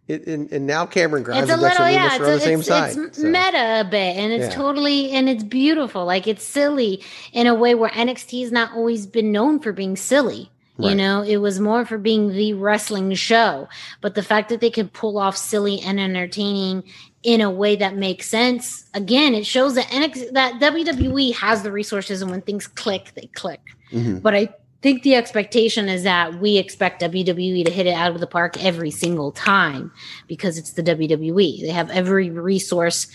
It, 0.07 0.27
and, 0.27 0.51
and 0.51 0.67
now 0.67 0.85
Cameron 0.85 1.23
Grimes 1.23 1.49
it's 1.49 1.51
a 1.51 1.59
little 1.59 1.89
yeah 1.89 2.17
are 2.19 2.25
on 2.25 2.31
the 2.31 2.39
same 2.39 2.59
it's, 2.59 2.67
side. 2.67 2.95
it's 2.95 3.17
so. 3.19 3.23
meta 3.27 3.81
a 3.81 3.83
bit 3.89 4.15
and 4.17 4.31
it's 4.31 4.49
Yeah. 4.53 4.61
totally 4.61 5.09
and 5.11 5.27
it's 5.27 5.43
beautiful 5.43 6.05
like 6.05 6.27
it's 6.27 6.43
silly 6.43 7.01
in 7.33 7.47
a 7.47 7.55
way 7.55 7.73
where 7.73 7.89
nxt 7.89 8.39
has 8.41 8.51
not 8.51 8.71
always 8.73 9.07
been 9.07 9.31
known 9.31 9.59
for 9.59 9.71
being 9.73 9.95
silly 9.95 10.51
you 10.77 10.93
know 10.93 11.23
it 11.23 11.37
was 11.37 11.59
more 11.59 11.85
for 11.85 11.97
being 11.97 12.33
the 12.33 12.53
wrestling 12.53 13.11
show 13.15 13.67
but 14.01 14.13
the 14.13 14.21
fact 14.21 14.49
that 14.49 14.59
they 14.61 14.69
could 14.69 14.93
pull 14.93 15.17
off 15.17 15.35
silly 15.37 15.79
and 15.81 15.99
entertaining 15.99 16.83
in 17.23 17.41
a 17.41 17.49
way 17.49 17.75
that 17.75 17.95
makes 17.95 18.27
sense 18.27 18.85
again 18.93 19.33
it 19.33 19.45
shows 19.45 19.73
that 19.73 19.85
NXT, 19.87 20.33
that 20.33 20.59
wwe 20.59 21.33
has 21.33 21.63
the 21.63 21.71
resources 21.71 22.21
and 22.21 22.29
when 22.29 22.41
things 22.41 22.67
click 22.67 23.11
they 23.15 23.27
click 23.33 23.61
Mhm. 23.91 24.21
but 24.21 24.35
I 24.35 24.49
think 24.85 25.01
the 25.01 25.15
expectation 25.15 25.89
is 25.89 26.03
that 26.03 26.39
we 26.39 26.57
expect 26.57 27.01
WWE 27.01 27.65
to 27.65 27.71
hit 27.71 27.87
it 27.87 27.95
out 27.95 28.11
of 28.11 28.19
the 28.19 28.27
park 28.27 28.63
every 28.63 28.91
single 28.91 29.31
time 29.31 29.91
because 30.27 30.59
it's 30.59 30.73
the 30.73 30.83
WWE. 30.83 31.61
They 31.61 31.71
have 31.71 31.89
every 31.89 32.29
resource, 32.29 33.07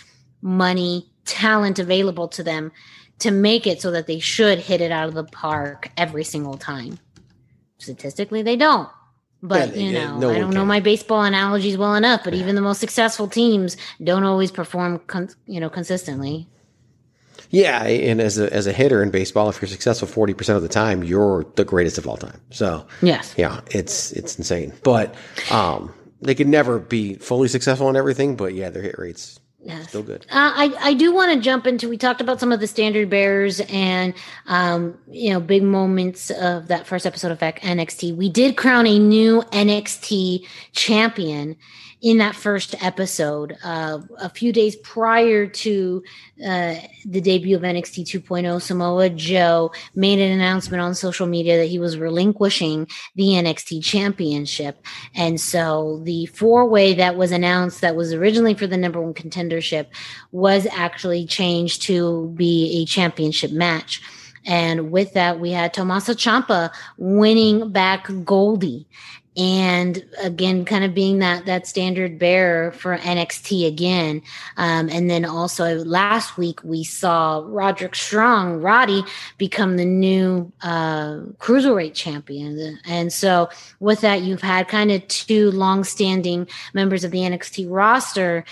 money, 0.43 1.09
talent 1.27 1.79
available 1.79 2.27
to 2.27 2.43
them 2.43 2.73
to 3.21 3.31
make 3.31 3.69
it 3.69 3.81
so 3.81 3.93
that 3.93 4.09
they 4.09 4.19
should 4.19 4.59
hit 4.59 4.81
it 4.81 4.91
out 4.91 5.07
of 5.07 5.15
the 5.15 5.23
park 5.23 5.93
every 5.97 6.25
single 6.25 6.57
time. 6.57 6.99
Statistically, 7.79 8.43
they 8.43 8.57
don't. 8.57 8.89
But 9.41 9.69
Yeah, 9.69 9.83
you 9.83 9.91
yeah, 9.91 10.09
know, 10.09 10.19
no 10.19 10.31
I 10.31 10.39
don't 10.41 10.53
know 10.53 10.65
my 10.65 10.81
baseball 10.81 11.23
analogies 11.23 11.79
well 11.79 11.95
enough. 11.95 12.25
But 12.25 12.35
even 12.35 12.57
the 12.57 12.63
most 12.63 12.81
successful 12.81 13.29
teams 13.29 13.77
don't 14.03 14.25
always 14.25 14.51
perform, 14.51 14.99
con- 15.07 15.31
you 15.47 15.61
know, 15.61 15.71
consistently. 15.71 16.49
Yeah, 17.51 17.83
and 17.85 18.21
as 18.21 18.39
a 18.39 18.53
as 18.53 18.67
a 18.67 18.73
hitter 18.73 19.03
in 19.03 19.11
baseball, 19.11 19.49
if 19.51 19.61
you're 19.61 19.69
successful 19.69 20.07
forty 20.09 20.35
percent 20.35 20.57
of 20.57 20.63
the 20.63 20.69
time, 20.69 21.03
you're 21.05 21.45
the 21.57 21.65
greatest 21.65 21.99
of 21.99 22.07
all 22.07 22.17
time. 22.17 22.41
So 22.51 22.87
Yes. 23.03 23.35
yeah, 23.37 23.61
it's 23.71 24.13
it's 24.13 24.39
insane. 24.39 24.73
But 24.85 25.15
um, 25.51 25.93
they 26.23 26.35
could 26.35 26.49
never 26.49 26.79
be 26.79 27.15
fully 27.15 27.49
successful 27.49 27.89
in 27.91 27.97
everything. 27.97 28.37
But 28.37 28.55
yeah, 28.55 28.71
their 28.71 28.83
hit 28.83 28.99
rates 28.99 29.41
Yes. 29.63 29.89
still 29.89 30.03
good. 30.03 30.25
Uh, 30.31 30.53
I 30.55 30.75
I 30.81 30.95
do 30.95 31.13
want 31.13 31.35
to 31.35 31.41
jump 31.41 31.67
into. 31.67 31.89
We 31.89 31.99
talked 31.99 32.21
about 32.23 32.41
some 32.41 32.51
of 32.53 32.61
the 32.61 32.67
standard 32.67 33.11
bearers 33.11 33.61
and 33.69 34.15
um, 34.47 34.97
you 35.11 35.31
know 35.33 35.41
big 35.41 35.63
moments 35.63 36.31
of 36.31 36.69
that 36.69 36.87
first 36.87 37.05
episode 37.05 37.31
of 37.33 37.39
NXT. 37.41 38.17
We 38.17 38.31
did 38.31 38.57
crown 38.57 38.87
a 38.87 38.99
new 38.99 39.43
NXT 39.51 40.47
champion 40.73 41.57
in 42.03 42.19
that 42.19 42.35
first 42.35 42.75
episode. 42.83 43.57
Uh, 43.63 43.99
a 44.19 44.29
few 44.31 44.53
days 44.53 44.77
prior 44.77 45.47
to 45.47 46.03
uh, 46.45 46.77
the 47.05 47.21
debut 47.21 47.57
of 47.57 47.63
NXT 47.63 48.05
2.0, 48.05 48.63
Samoa 48.63 49.11
Joe 49.11 49.73
made 49.95 50.19
an 50.19 50.33
announcement 50.33 50.83
on 50.83 50.95
social 50.95 51.27
media 51.27 51.59
that 51.59 51.67
he 51.67 51.79
was 51.79 51.99
relinquishing 51.99 52.87
the 53.17 53.29
NXT 53.29 53.85
championship. 53.85 54.85
And 55.15 55.41
so 55.41 56.01
the 56.05 56.27
four 56.27 56.67
way 56.69 56.95
that 56.95 57.17
was 57.17 57.33
announced 57.33 57.81
that 57.83 57.97
was 57.97 58.13
originally 58.13 58.55
for 58.55 58.67
the 58.67 58.77
number 58.77 59.01
one 59.01 59.15
contendership 59.15 59.87
was 60.33 60.67
actually 60.73 61.27
changed 61.27 61.83
to 61.83 62.33
be 62.37 62.83
a 62.83 62.87
championship 62.87 63.53
match. 63.53 64.01
And 64.47 64.91
with 64.91 65.13
that, 65.13 65.39
we 65.39 65.51
had 65.51 65.75
Tommaso 65.75 66.15
Ciampa 66.15 66.71
winning 66.97 67.71
back 67.71 68.09
Goldie. 68.25 68.87
And 69.37 70.05
again, 70.21 70.65
kind 70.65 70.83
of 70.83 70.93
being 70.93 71.21
that 71.21 71.47
that 71.47 71.67
standard 71.67 72.19
bearer 72.19 72.73
for 72.73 72.99
NXT 72.99 73.67
again, 73.67 74.23
um, 74.57 74.89
and 74.89 75.09
then 75.09 75.25
also 75.25 75.85
last 75.85 76.37
week 76.37 76.63
we 76.65 76.83
saw 76.83 77.45
Roderick 77.47 77.95
Strong, 77.95 78.61
Roddy, 78.61 79.05
become 79.39 79.77
the 79.77 79.85
new 79.85 80.53
uh, 80.63 81.21
cruiserweight 81.39 81.95
champion. 81.95 82.79
And 82.85 83.13
so, 83.13 83.49
with 83.79 84.01
that, 84.01 84.23
you've 84.23 84.43
had 84.43 84.67
kind 84.67 84.91
of 84.91 85.07
two 85.07 85.53
long-standing 85.53 86.49
members 86.75 87.05
of 87.05 87.13
the 87.13 87.21
NXT 87.21 87.67
roster 87.71 88.45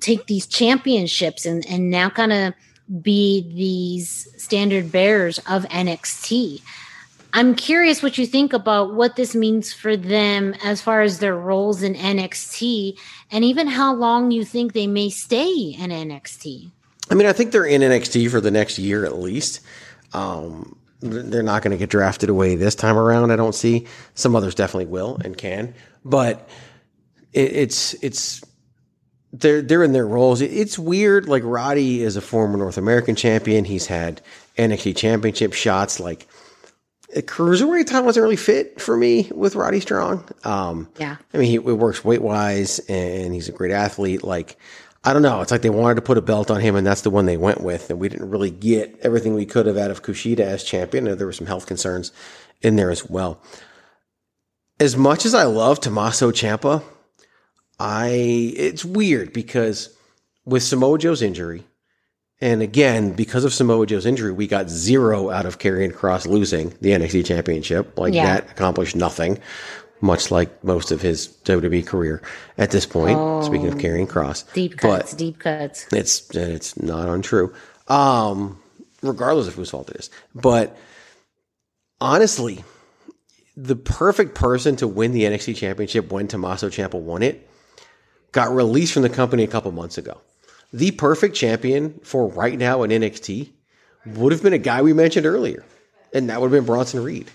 take 0.00 0.26
these 0.26 0.46
championships 0.46 1.46
and 1.46 1.64
and 1.66 1.90
now 1.90 2.10
kind 2.10 2.32
of 2.32 2.54
be 3.02 3.46
these 3.54 4.28
standard 4.42 4.90
bearers 4.90 5.38
of 5.40 5.64
NXT. 5.64 6.62
I'm 7.32 7.54
curious 7.54 8.02
what 8.02 8.16
you 8.18 8.26
think 8.26 8.52
about 8.52 8.94
what 8.94 9.16
this 9.16 9.34
means 9.34 9.72
for 9.72 9.96
them 9.96 10.54
as 10.64 10.80
far 10.80 11.02
as 11.02 11.18
their 11.18 11.36
roles 11.36 11.82
in 11.82 11.94
NXT 11.94 12.98
and 13.30 13.44
even 13.44 13.66
how 13.66 13.94
long 13.94 14.30
you 14.30 14.44
think 14.44 14.72
they 14.72 14.86
may 14.86 15.10
stay 15.10 15.74
in 15.78 15.90
NXT. 15.90 16.70
I 17.10 17.14
mean, 17.14 17.26
I 17.26 17.32
think 17.32 17.52
they're 17.52 17.64
in 17.66 17.82
NXT 17.82 18.30
for 18.30 18.40
the 18.40 18.50
next 18.50 18.78
year 18.78 19.04
at 19.04 19.18
least. 19.18 19.60
Um, 20.12 20.76
they're 21.00 21.42
not 21.42 21.62
going 21.62 21.70
to 21.70 21.76
get 21.76 21.90
drafted 21.90 22.28
away 22.28 22.54
this 22.56 22.74
time 22.74 22.96
around. 22.96 23.30
I 23.30 23.36
don't 23.36 23.54
see. 23.54 23.86
Some 24.14 24.34
others 24.34 24.54
definitely 24.54 24.86
will 24.86 25.18
and 25.24 25.36
can, 25.36 25.74
but 26.04 26.48
it, 27.32 27.52
it's 27.52 27.94
it's 28.02 28.42
they're 29.32 29.62
they're 29.62 29.84
in 29.84 29.92
their 29.92 30.06
roles. 30.08 30.40
It- 30.40 30.52
It's 30.52 30.78
weird. 30.78 31.28
Like 31.28 31.42
Roddy 31.44 32.02
is 32.02 32.16
a 32.16 32.20
former 32.20 32.56
North 32.58 32.78
American 32.78 33.14
champion. 33.14 33.64
He's 33.64 33.86
had 33.86 34.20
NXT 34.56 34.96
championship 34.96 35.52
shots. 35.52 36.00
Like 36.00 36.26
a 37.16 37.22
cruiserweight 37.22 37.86
title 37.86 38.04
doesn't 38.04 38.22
really 38.22 38.36
fit 38.36 38.80
for 38.80 38.96
me 38.96 39.30
with 39.34 39.54
Roddy 39.56 39.80
Strong. 39.80 40.24
Um, 40.44 40.88
Yeah. 40.98 41.16
I 41.32 41.38
mean, 41.38 41.48
he 41.48 41.54
it 41.56 41.62
works 41.62 42.04
weight 42.04 42.22
wise, 42.22 42.78
and 42.88 43.32
he's 43.32 43.48
a 43.48 43.52
great 43.52 43.72
athlete. 43.72 44.22
Like, 44.22 44.58
I 45.04 45.12
don't 45.12 45.22
know. 45.22 45.40
It's 45.40 45.50
like 45.50 45.62
they 45.62 45.70
wanted 45.70 45.94
to 45.94 46.02
put 46.02 46.18
a 46.18 46.22
belt 46.22 46.50
on 46.50 46.60
him, 46.60 46.76
and 46.76 46.86
that's 46.86 47.02
the 47.02 47.10
one 47.10 47.26
they 47.26 47.36
went 47.36 47.62
with. 47.62 47.88
And 47.88 47.98
we 47.98 48.08
didn't 48.08 48.30
really 48.30 48.50
get 48.50 48.98
everything 49.02 49.34
we 49.34 49.46
could 49.46 49.66
have 49.66 49.76
out 49.78 49.90
of 49.90 50.02
Kushida 50.02 50.40
as 50.40 50.64
champion. 50.64 51.06
And 51.06 51.18
there 51.18 51.26
were 51.26 51.32
some 51.32 51.46
health 51.46 51.66
concerns 51.66 52.12
in 52.60 52.76
there 52.76 52.90
as 52.90 53.08
well. 53.08 53.40
As 54.80 54.96
much 54.96 55.24
as 55.24 55.34
I 55.34 55.44
love 55.44 55.80
Tommaso 55.80 56.30
Ciampa, 56.30 56.82
I 57.80 58.08
it's 58.56 58.84
weird 58.84 59.32
because 59.32 59.96
with 60.44 60.62
Samoa 60.62 60.98
Joe's 60.98 61.22
injury, 61.22 61.64
and 62.40 62.62
again 62.62 63.12
because 63.12 63.44
of 63.44 63.52
Samoa 63.52 63.86
Joe's 63.86 64.06
injury, 64.06 64.32
we 64.32 64.46
got 64.46 64.68
zero 64.70 65.30
out 65.30 65.46
of 65.46 65.58
Karrion 65.58 65.92
Kross 65.92 66.26
losing 66.26 66.70
the 66.80 66.90
NXT 66.90 67.24
Championship. 67.26 67.98
Like 67.98 68.14
Yeah. 68.14 68.24
that 68.26 68.50
accomplished 68.50 68.94
nothing, 68.96 69.38
much 70.00 70.30
like 70.30 70.62
most 70.62 70.90
of 70.92 71.00
his 71.02 71.28
WWE 71.44 71.82
career 71.84 72.22
at 72.56 72.70
this 72.70 72.86
point. 72.86 73.18
Speaking 73.44 73.66
of 73.68 73.74
Karrion 73.74 74.06
Kross, 74.06 74.44
Deep 74.54 74.72
But- 74.80 75.00
cuts, 75.00 75.14
deep 75.14 75.38
cuts. 75.38 75.86
it's 75.92 76.28
it's 76.34 76.80
not 76.80 77.08
untrue. 77.08 77.52
Um, 77.88 78.58
regardless 79.02 79.48
of 79.48 79.54
whose 79.54 79.70
fault 79.70 79.90
it 79.90 79.96
is, 79.96 80.10
but 80.34 80.76
honestly, 82.00 82.64
the 83.56 83.76
perfect 83.76 84.34
person 84.34 84.76
to 84.76 84.86
win 84.86 85.12
the 85.12 85.24
NXT 85.24 85.56
championship 85.56 86.12
when 86.12 86.28
Tommaso 86.28 86.68
Ciampa 86.68 86.94
won 87.00 87.22
it 87.22 87.48
got 88.30 88.54
released 88.54 88.92
from 88.92 89.02
the 89.02 89.08
company 89.08 89.42
a 89.42 89.48
couple 89.48 89.72
months 89.72 89.98
ago. 89.98 90.20
The 90.72 90.90
perfect 90.92 91.34
champion 91.34 91.98
for 92.02 92.28
right 92.28 92.58
now 92.58 92.82
in 92.82 92.90
NXT 92.90 93.50
would 94.06 94.32
have 94.32 94.42
been 94.42 94.52
a 94.52 94.58
guy 94.58 94.82
we 94.82 94.92
mentioned 94.92 95.26
earlier, 95.26 95.64
and 96.12 96.28
that 96.28 96.40
would 96.40 96.52
have 96.52 96.58
been 96.58 96.66
Bronson 96.66 97.02
Reed. 97.02 97.30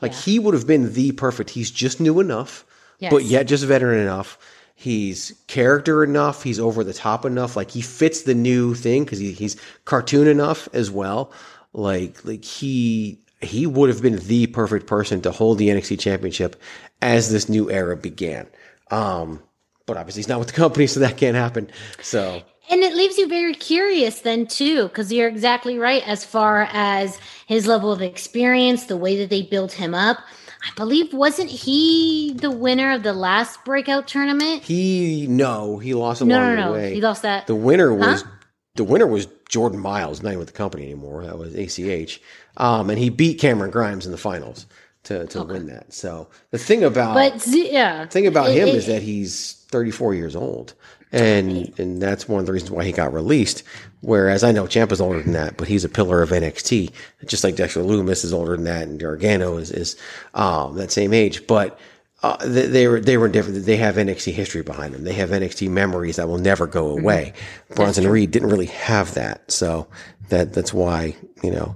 Like 0.00 0.12
yeah. 0.12 0.18
he 0.18 0.38
would 0.38 0.54
have 0.54 0.66
been 0.66 0.92
the 0.92 1.12
perfect. 1.12 1.50
He's 1.50 1.70
just 1.70 2.00
new 2.00 2.20
enough, 2.20 2.64
yes. 2.98 3.12
but 3.12 3.24
yet 3.24 3.46
just 3.46 3.64
veteran 3.64 4.00
enough. 4.00 4.38
He's 4.74 5.32
character 5.48 6.04
enough. 6.04 6.44
He's 6.44 6.60
over 6.60 6.84
the 6.84 6.94
top 6.94 7.24
enough. 7.24 7.56
Like 7.56 7.70
he 7.70 7.80
fits 7.80 8.22
the 8.22 8.34
new 8.34 8.74
thing 8.74 9.04
because 9.04 9.18
he, 9.18 9.32
he's 9.32 9.56
cartoon 9.84 10.28
enough 10.28 10.68
as 10.72 10.90
well. 10.90 11.32
Like 11.72 12.24
like 12.24 12.44
he 12.44 13.18
he 13.40 13.66
would 13.66 13.88
have 13.88 14.02
been 14.02 14.18
the 14.18 14.46
perfect 14.46 14.86
person 14.86 15.20
to 15.22 15.32
hold 15.32 15.58
the 15.58 15.68
NXT 15.68 15.98
championship 15.98 16.56
as 17.02 17.30
this 17.30 17.48
new 17.48 17.70
era 17.70 17.96
began. 17.96 18.46
Um, 18.90 19.42
but 19.86 19.96
obviously 19.96 20.20
he's 20.20 20.28
not 20.28 20.38
with 20.38 20.48
the 20.48 20.54
company, 20.54 20.86
so 20.86 21.00
that 21.00 21.16
can't 21.16 21.36
happen. 21.36 21.70
So 22.00 22.42
and 22.70 22.82
it 22.82 22.94
leaves 22.94 23.18
you 23.18 23.28
very 23.28 23.54
curious 23.54 24.20
then 24.20 24.46
too, 24.46 24.84
because 24.88 25.12
you're 25.12 25.28
exactly 25.28 25.78
right 25.78 26.06
as 26.06 26.24
far 26.24 26.68
as 26.72 27.18
his 27.46 27.66
level 27.66 27.92
of 27.92 28.02
experience, 28.02 28.86
the 28.86 28.96
way 28.96 29.16
that 29.18 29.30
they 29.30 29.42
built 29.42 29.72
him 29.72 29.94
up. 29.94 30.18
I 30.62 30.74
believe 30.76 31.12
wasn't 31.12 31.50
he 31.50 32.34
the 32.34 32.50
winner 32.50 32.92
of 32.92 33.02
the 33.02 33.12
last 33.12 33.64
breakout 33.64 34.08
tournament? 34.08 34.64
He 34.64 35.26
no, 35.28 35.78
he 35.78 35.94
lost 35.94 36.20
along 36.20 36.28
no, 36.28 36.54
no, 36.54 36.56
no. 36.56 36.66
the 36.68 36.72
way. 36.72 36.94
He 36.94 37.00
lost 37.00 37.22
that. 37.22 37.46
The 37.46 37.54
winner 37.54 37.94
was 37.94 38.22
huh? 38.22 38.30
the 38.74 38.84
winner 38.84 39.06
was 39.06 39.26
Jordan 39.48 39.78
Myles, 39.78 40.22
not 40.22 40.30
even 40.30 40.40
with 40.40 40.48
the 40.48 40.54
company 40.54 40.84
anymore. 40.84 41.24
That 41.24 41.38
was 41.38 41.54
ACH, 41.54 42.20
um, 42.56 42.90
and 42.90 42.98
he 42.98 43.08
beat 43.08 43.40
Cameron 43.40 43.70
Grimes 43.70 44.04
in 44.04 44.12
the 44.12 44.18
finals 44.18 44.66
to 45.08 45.26
to 45.26 45.40
okay. 45.40 45.52
win 45.52 45.66
that. 45.66 45.92
So 45.92 46.28
the 46.50 46.58
thing 46.58 46.84
about 46.84 47.14
but 47.14 47.46
yeah, 47.46 48.06
thing 48.06 48.26
about 48.26 48.50
it, 48.50 48.56
him 48.56 48.68
it, 48.68 48.74
is 48.74 48.86
that 48.86 49.02
he's 49.02 49.64
34 49.70 50.14
years 50.14 50.34
old 50.34 50.74
and 51.12 51.78
and 51.78 52.02
that's 52.02 52.28
one 52.28 52.40
of 52.40 52.46
the 52.46 52.52
reasons 52.52 52.70
why 52.70 52.84
he 52.84 52.92
got 52.92 53.12
released. 53.12 53.62
Whereas 54.00 54.44
I 54.44 54.52
know 54.52 54.64
Ciampa's 54.64 55.00
older 55.00 55.22
than 55.22 55.32
that, 55.32 55.56
but 55.56 55.68
he's 55.68 55.84
a 55.84 55.88
pillar 55.88 56.22
of 56.22 56.30
NXT, 56.30 56.92
just 57.26 57.44
like 57.44 57.56
Dexter 57.56 57.80
Lumis 57.80 58.24
is 58.24 58.32
older 58.32 58.54
than 58.54 58.64
that, 58.64 58.88
and 58.88 59.00
Gargano 59.00 59.56
is 59.56 59.70
is 59.70 59.96
um, 60.34 60.76
that 60.76 60.92
same 60.92 61.14
age. 61.14 61.46
But 61.46 61.78
uh, 62.22 62.36
they, 62.44 62.66
they, 62.66 62.88
were 62.88 63.00
they 63.00 63.16
were 63.16 63.28
different. 63.28 63.64
They 63.64 63.76
have 63.76 63.94
NXT 63.96 64.32
history 64.32 64.62
behind 64.62 64.94
them. 64.94 65.04
They 65.04 65.14
have 65.14 65.30
NXT 65.30 65.70
memories 65.70 66.16
that 66.16 66.28
will 66.28 66.38
never 66.38 66.66
go 66.66 66.88
mm-hmm. 66.88 67.02
away. 67.02 67.32
Mm-hmm. 67.34 67.74
Bronson 67.74 68.08
Reed 68.08 68.30
didn't 68.30 68.50
really 68.50 68.66
have 68.66 69.14
that, 69.14 69.50
so 69.50 69.86
that 70.28 70.52
that's 70.52 70.74
why 70.74 71.16
you 71.42 71.50
know 71.50 71.74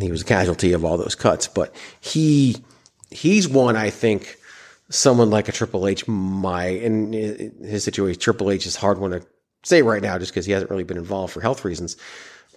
he 0.00 0.10
was 0.10 0.22
a 0.22 0.26
casualty 0.26 0.72
of 0.72 0.84
all 0.84 0.98
those 0.98 1.14
cuts. 1.14 1.46
But 1.46 1.74
he 2.00 2.56
he's 3.12 3.48
one 3.48 3.76
I 3.76 3.90
think 3.90 4.38
someone 4.90 5.30
like 5.30 5.48
a 5.48 5.52
Triple 5.52 5.86
H 5.86 6.06
might, 6.06 6.82
in 6.82 7.12
his 7.62 7.84
situation, 7.84 8.20
Triple 8.20 8.50
H 8.50 8.66
is 8.66 8.76
hard 8.76 8.98
one 8.98 9.12
to 9.12 9.22
say 9.64 9.82
right 9.82 10.02
now 10.02 10.18
just 10.18 10.32
because 10.32 10.46
he 10.46 10.52
hasn't 10.52 10.70
really 10.70 10.84
been 10.84 10.98
involved 10.98 11.32
for 11.32 11.40
health 11.40 11.64
reasons. 11.64 11.96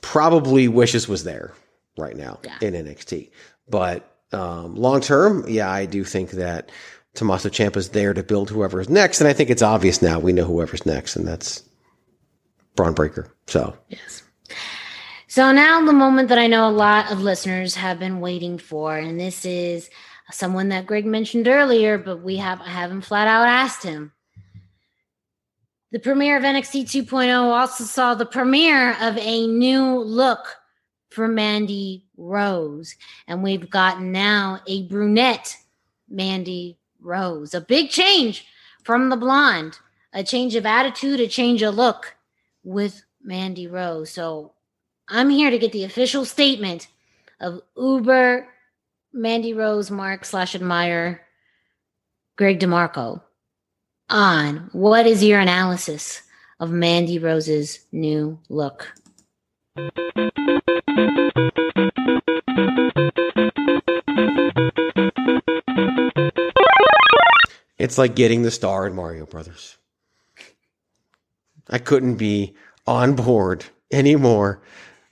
Probably 0.02 0.68
wishes 0.68 1.08
was 1.08 1.24
there 1.24 1.54
right 1.98 2.16
now 2.16 2.40
yeah. 2.44 2.58
in 2.62 2.74
NXT. 2.74 3.32
But 3.70 4.10
um, 4.32 4.76
long 4.76 5.02
term, 5.02 5.46
yeah, 5.48 5.70
I 5.70 5.86
do 5.86 6.04
think 6.04 6.32
that 6.32 6.72
Tommaso 7.14 7.50
Ciampa 7.50 7.78
is 7.78 7.90
there 7.90 8.14
to 8.14 8.24
build 8.24 8.50
whoever 8.50 8.82
is 8.82 8.90
next. 8.90 9.22
And 9.22 9.28
I 9.28 9.34
think 9.34 9.50
it's 9.50 9.62
obvious 9.62 10.02
now. 10.02 10.20
We 10.20 10.34
know 10.34 10.46
whoever's 10.46 10.86
next, 10.86 11.16
and 11.16 11.28
that's 11.28 11.64
Bron 12.76 12.94
Breakker. 12.94 13.34
So, 13.48 13.76
yes. 13.90 14.24
So 15.28 15.52
now 15.52 15.84
the 15.84 15.94
moment 15.94 16.30
that 16.30 16.38
I 16.38 16.48
know 16.48 16.70
a 16.70 16.72
lot 16.72 17.12
of 17.12 17.22
listeners 17.22 17.76
have 17.76 18.00
been 18.00 18.20
waiting 18.20 18.58
for, 18.58 18.96
and 18.96 19.20
this 19.20 19.46
is 19.46 19.90
someone 20.32 20.70
that 20.70 20.86
Greg 20.86 21.06
mentioned 21.06 21.48
earlier, 21.48 21.98
but 21.98 22.22
we 22.22 22.38
have 22.38 22.62
I 22.62 22.70
haven't 22.70 23.02
flat 23.02 23.28
out 23.28 23.48
asked 23.48 23.84
him. 23.84 24.12
The 25.92 26.00
premiere 26.00 26.38
of 26.38 26.44
NXT 26.44 26.84
2.0 27.06 27.54
also 27.54 27.84
saw 27.84 28.16
the 28.16 28.26
premiere 28.26 28.98
of 29.02 29.18
a 29.18 29.48
new 29.48 30.00
look 30.00 30.58
for 31.10 31.28
Mandy 31.28 32.04
Rose, 32.18 32.96
and 33.28 33.42
we've 33.42 33.70
gotten 33.70 34.12
now 34.12 34.60
a 34.68 34.88
brunette 34.88 35.56
Mandy 36.10 36.78
Rose. 37.00 37.54
A 37.54 37.62
big 37.62 37.90
change 37.90 38.46
from 38.84 39.10
the 39.10 39.16
blonde, 39.16 39.80
a 40.12 40.24
change 40.24 40.56
of 40.56 40.66
attitude, 40.66 41.20
a 41.20 41.28
change 41.28 41.62
of 41.62 41.76
look 41.76 42.16
with 42.64 43.06
Mandy 43.24 43.68
Rose. 43.68 44.10
So 44.10 44.52
I'm 45.08 45.30
here 45.30 45.50
to 45.50 45.58
get 45.58 45.72
the 45.72 45.84
official 45.86 46.26
statement 46.26 46.88
of 47.40 47.62
Uber 47.78 48.48
Mandy 49.18 49.54
Rose, 49.54 49.90
Mark 49.90 50.26
slash 50.26 50.56
admire 50.56 51.22
Greg 52.38 52.60
DeMarco 52.60 53.22
on 54.10 54.70
what 54.74 55.08
is 55.08 55.24
your 55.24 55.40
analysis 55.40 56.22
of 56.60 56.70
Mandy 56.70 57.18
Rose's 57.18 57.80
new 57.94 58.38
look? 58.50 58.94
It's 67.78 67.98
like 67.98 68.16
getting 68.16 68.42
the 68.42 68.52
star 68.52 68.86
in 68.86 68.96
Mario 68.96 69.26
Brothers. 69.26 69.78
I 71.70 71.78
couldn't 71.78 72.16
be 72.16 72.54
on 72.86 73.16
board 73.16 73.64
any 73.92 74.18
more 74.18 74.62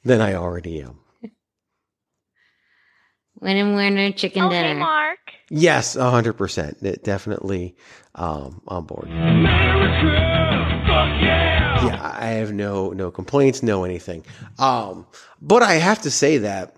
than 0.03 0.19
I 0.19 0.33
already 0.33 0.81
am. 0.81 1.02
Winner, 3.43 3.75
winner, 3.75 4.11
chicken 4.13 4.43
okay, 4.43 4.61
dinner. 4.61 4.79
Mark. 4.79 5.19
Yes, 5.49 5.95
hundred 5.95 6.33
percent. 6.33 6.81
Definitely 7.03 7.75
um, 8.15 8.61
on 8.67 8.85
board. 8.85 9.09
yeah. 9.09 9.43
yeah, 11.85 12.17
I 12.19 12.27
have 12.27 12.53
no 12.53 12.91
no 12.91 13.11
complaints, 13.11 13.61
no 13.61 13.83
anything. 13.83 14.23
Um, 14.57 15.05
but 15.41 15.61
I 15.61 15.73
have 15.73 16.03
to 16.03 16.11
say 16.11 16.37
that 16.39 16.77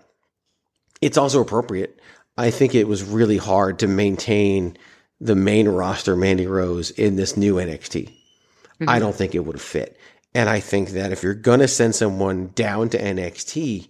it's 1.00 1.16
also 1.16 1.40
appropriate. 1.40 2.00
I 2.36 2.50
think 2.50 2.74
it 2.74 2.88
was 2.88 3.02
really 3.04 3.38
hard 3.38 3.78
to 3.78 3.86
maintain 3.86 4.76
the 5.20 5.36
main 5.36 5.68
roster 5.68 6.16
Mandy 6.16 6.46
Rose 6.46 6.90
in 6.90 7.16
this 7.16 7.36
new 7.36 7.54
NXT. 7.54 8.08
Mm-hmm. 8.08 8.88
I 8.88 8.98
don't 8.98 9.14
think 9.14 9.34
it 9.34 9.44
would 9.46 9.54
have 9.54 9.62
fit. 9.62 9.98
And 10.34 10.50
I 10.50 10.60
think 10.60 10.90
that 10.90 11.12
if 11.12 11.22
you're 11.22 11.34
going 11.34 11.60
to 11.60 11.68
send 11.68 11.94
someone 11.94 12.48
down 12.54 12.90
to 12.90 12.98
NXT, 12.98 13.88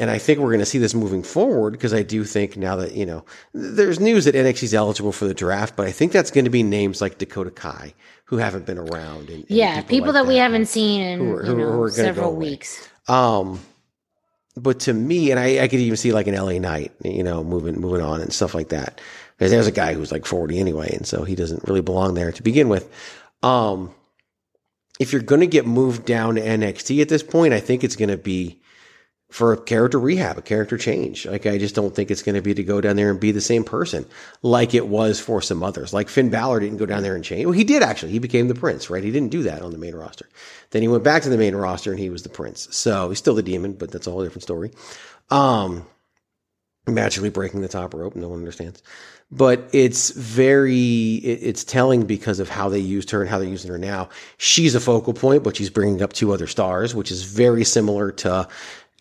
and 0.00 0.10
I 0.10 0.16
think 0.16 0.38
we're 0.38 0.48
going 0.48 0.60
to 0.60 0.66
see 0.66 0.78
this 0.78 0.94
moving 0.94 1.22
forward 1.22 1.72
because 1.72 1.92
I 1.92 2.02
do 2.02 2.24
think 2.24 2.56
now 2.56 2.74
that, 2.76 2.94
you 2.94 3.04
know, 3.04 3.22
there's 3.52 4.00
news 4.00 4.24
that 4.24 4.34
NXT 4.34 4.62
is 4.62 4.74
eligible 4.74 5.12
for 5.12 5.26
the 5.26 5.34
draft, 5.34 5.76
but 5.76 5.86
I 5.86 5.92
think 5.92 6.10
that's 6.10 6.30
going 6.30 6.46
to 6.46 6.50
be 6.50 6.62
names 6.62 7.02
like 7.02 7.18
Dakota 7.18 7.50
Kai 7.50 7.92
who 8.24 8.38
haven't 8.38 8.64
been 8.64 8.78
around. 8.78 9.28
And, 9.28 9.40
and 9.40 9.50
yeah, 9.50 9.74
people, 9.82 9.88
people 9.88 10.06
like 10.06 10.14
that, 10.14 10.22
that, 10.22 10.28
we 10.28 10.36
haven't 10.36 10.66
seen 10.66 11.02
in 11.02 11.18
who 11.18 11.32
are, 11.36 11.44
who, 11.44 11.58
know, 11.58 11.72
who 11.72 11.82
are 11.82 11.90
several 11.90 12.34
weeks. 12.34 12.88
Um, 13.08 13.60
but 14.56 14.80
to 14.80 14.94
me, 14.94 15.30
and 15.30 15.38
I, 15.38 15.64
I, 15.64 15.68
could 15.68 15.80
even 15.80 15.98
see 15.98 16.12
like 16.12 16.26
an 16.26 16.34
LA 16.34 16.58
Knight, 16.58 16.92
you 17.04 17.22
know, 17.22 17.44
moving 17.44 17.78
moving 17.78 18.00
on 18.00 18.22
and 18.22 18.32
stuff 18.32 18.54
like 18.54 18.70
that. 18.70 19.02
Because 19.36 19.50
there's 19.50 19.66
a 19.66 19.72
guy 19.72 19.92
who's 19.92 20.12
like 20.12 20.24
40 20.24 20.58
anyway, 20.58 20.94
and 20.94 21.06
so 21.06 21.24
he 21.24 21.34
doesn't 21.34 21.68
really 21.68 21.82
belong 21.82 22.14
there 22.14 22.32
to 22.32 22.42
begin 22.42 22.70
with. 22.70 22.90
Um, 23.42 23.94
if 24.98 25.12
you're 25.12 25.22
going 25.22 25.40
to 25.40 25.46
get 25.46 25.66
moved 25.66 26.06
down 26.06 26.36
to 26.36 26.40
NXT 26.40 27.02
at 27.02 27.08
this 27.08 27.22
point, 27.22 27.52
I 27.52 27.60
think 27.60 27.84
it's 27.84 27.96
going 27.96 28.10
to 28.10 28.18
be 28.18 28.59
for 29.30 29.52
a 29.52 29.56
character 29.56 29.98
rehab, 29.98 30.36
a 30.38 30.42
character 30.42 30.76
change. 30.76 31.24
Like 31.24 31.46
I 31.46 31.56
just 31.56 31.74
don't 31.74 31.94
think 31.94 32.10
it's 32.10 32.22
going 32.22 32.34
to 32.34 32.42
be 32.42 32.52
to 32.52 32.64
go 32.64 32.80
down 32.80 32.96
there 32.96 33.10
and 33.10 33.20
be 33.20 33.30
the 33.30 33.40
same 33.40 33.62
person 33.62 34.04
like 34.42 34.74
it 34.74 34.88
was 34.88 35.20
for 35.20 35.40
some 35.40 35.62
others. 35.62 35.92
Like 35.94 36.08
Finn 36.08 36.30
Balor 36.30 36.60
didn't 36.60 36.78
go 36.78 36.86
down 36.86 37.02
there 37.02 37.14
and 37.14 37.24
change. 37.24 37.46
Well, 37.46 37.52
he 37.52 37.64
did 37.64 37.82
actually. 37.82 38.12
He 38.12 38.18
became 38.18 38.48
the 38.48 38.54
prince, 38.54 38.90
right? 38.90 39.04
He 39.04 39.12
didn't 39.12 39.30
do 39.30 39.44
that 39.44 39.62
on 39.62 39.70
the 39.70 39.78
main 39.78 39.94
roster. 39.94 40.28
Then 40.70 40.82
he 40.82 40.88
went 40.88 41.04
back 41.04 41.22
to 41.22 41.28
the 41.28 41.38
main 41.38 41.54
roster 41.54 41.92
and 41.92 42.00
he 42.00 42.10
was 42.10 42.24
the 42.24 42.28
prince. 42.28 42.68
So 42.72 43.08
he's 43.08 43.18
still 43.18 43.34
the 43.34 43.42
demon, 43.42 43.74
but 43.74 43.92
that's 43.92 44.08
a 44.08 44.10
whole 44.10 44.24
different 44.24 44.42
story. 44.42 44.72
Um, 45.30 45.86
magically 46.88 47.30
breaking 47.30 47.60
the 47.60 47.68
top 47.68 47.94
rope. 47.94 48.16
No 48.16 48.28
one 48.28 48.40
understands, 48.40 48.82
but 49.30 49.68
it's 49.72 50.10
very, 50.10 51.14
it's 51.16 51.62
telling 51.62 52.04
because 52.04 52.40
of 52.40 52.48
how 52.48 52.68
they 52.68 52.80
used 52.80 53.10
her 53.10 53.20
and 53.20 53.30
how 53.30 53.38
they're 53.38 53.48
using 53.48 53.70
her 53.70 53.78
now. 53.78 54.08
She's 54.38 54.74
a 54.74 54.80
focal 54.80 55.14
point, 55.14 55.44
but 55.44 55.56
she's 55.56 55.70
bringing 55.70 56.02
up 56.02 56.12
two 56.12 56.32
other 56.32 56.48
stars, 56.48 56.94
which 56.96 57.12
is 57.12 57.22
very 57.22 57.64
similar 57.64 58.10
to 58.12 58.48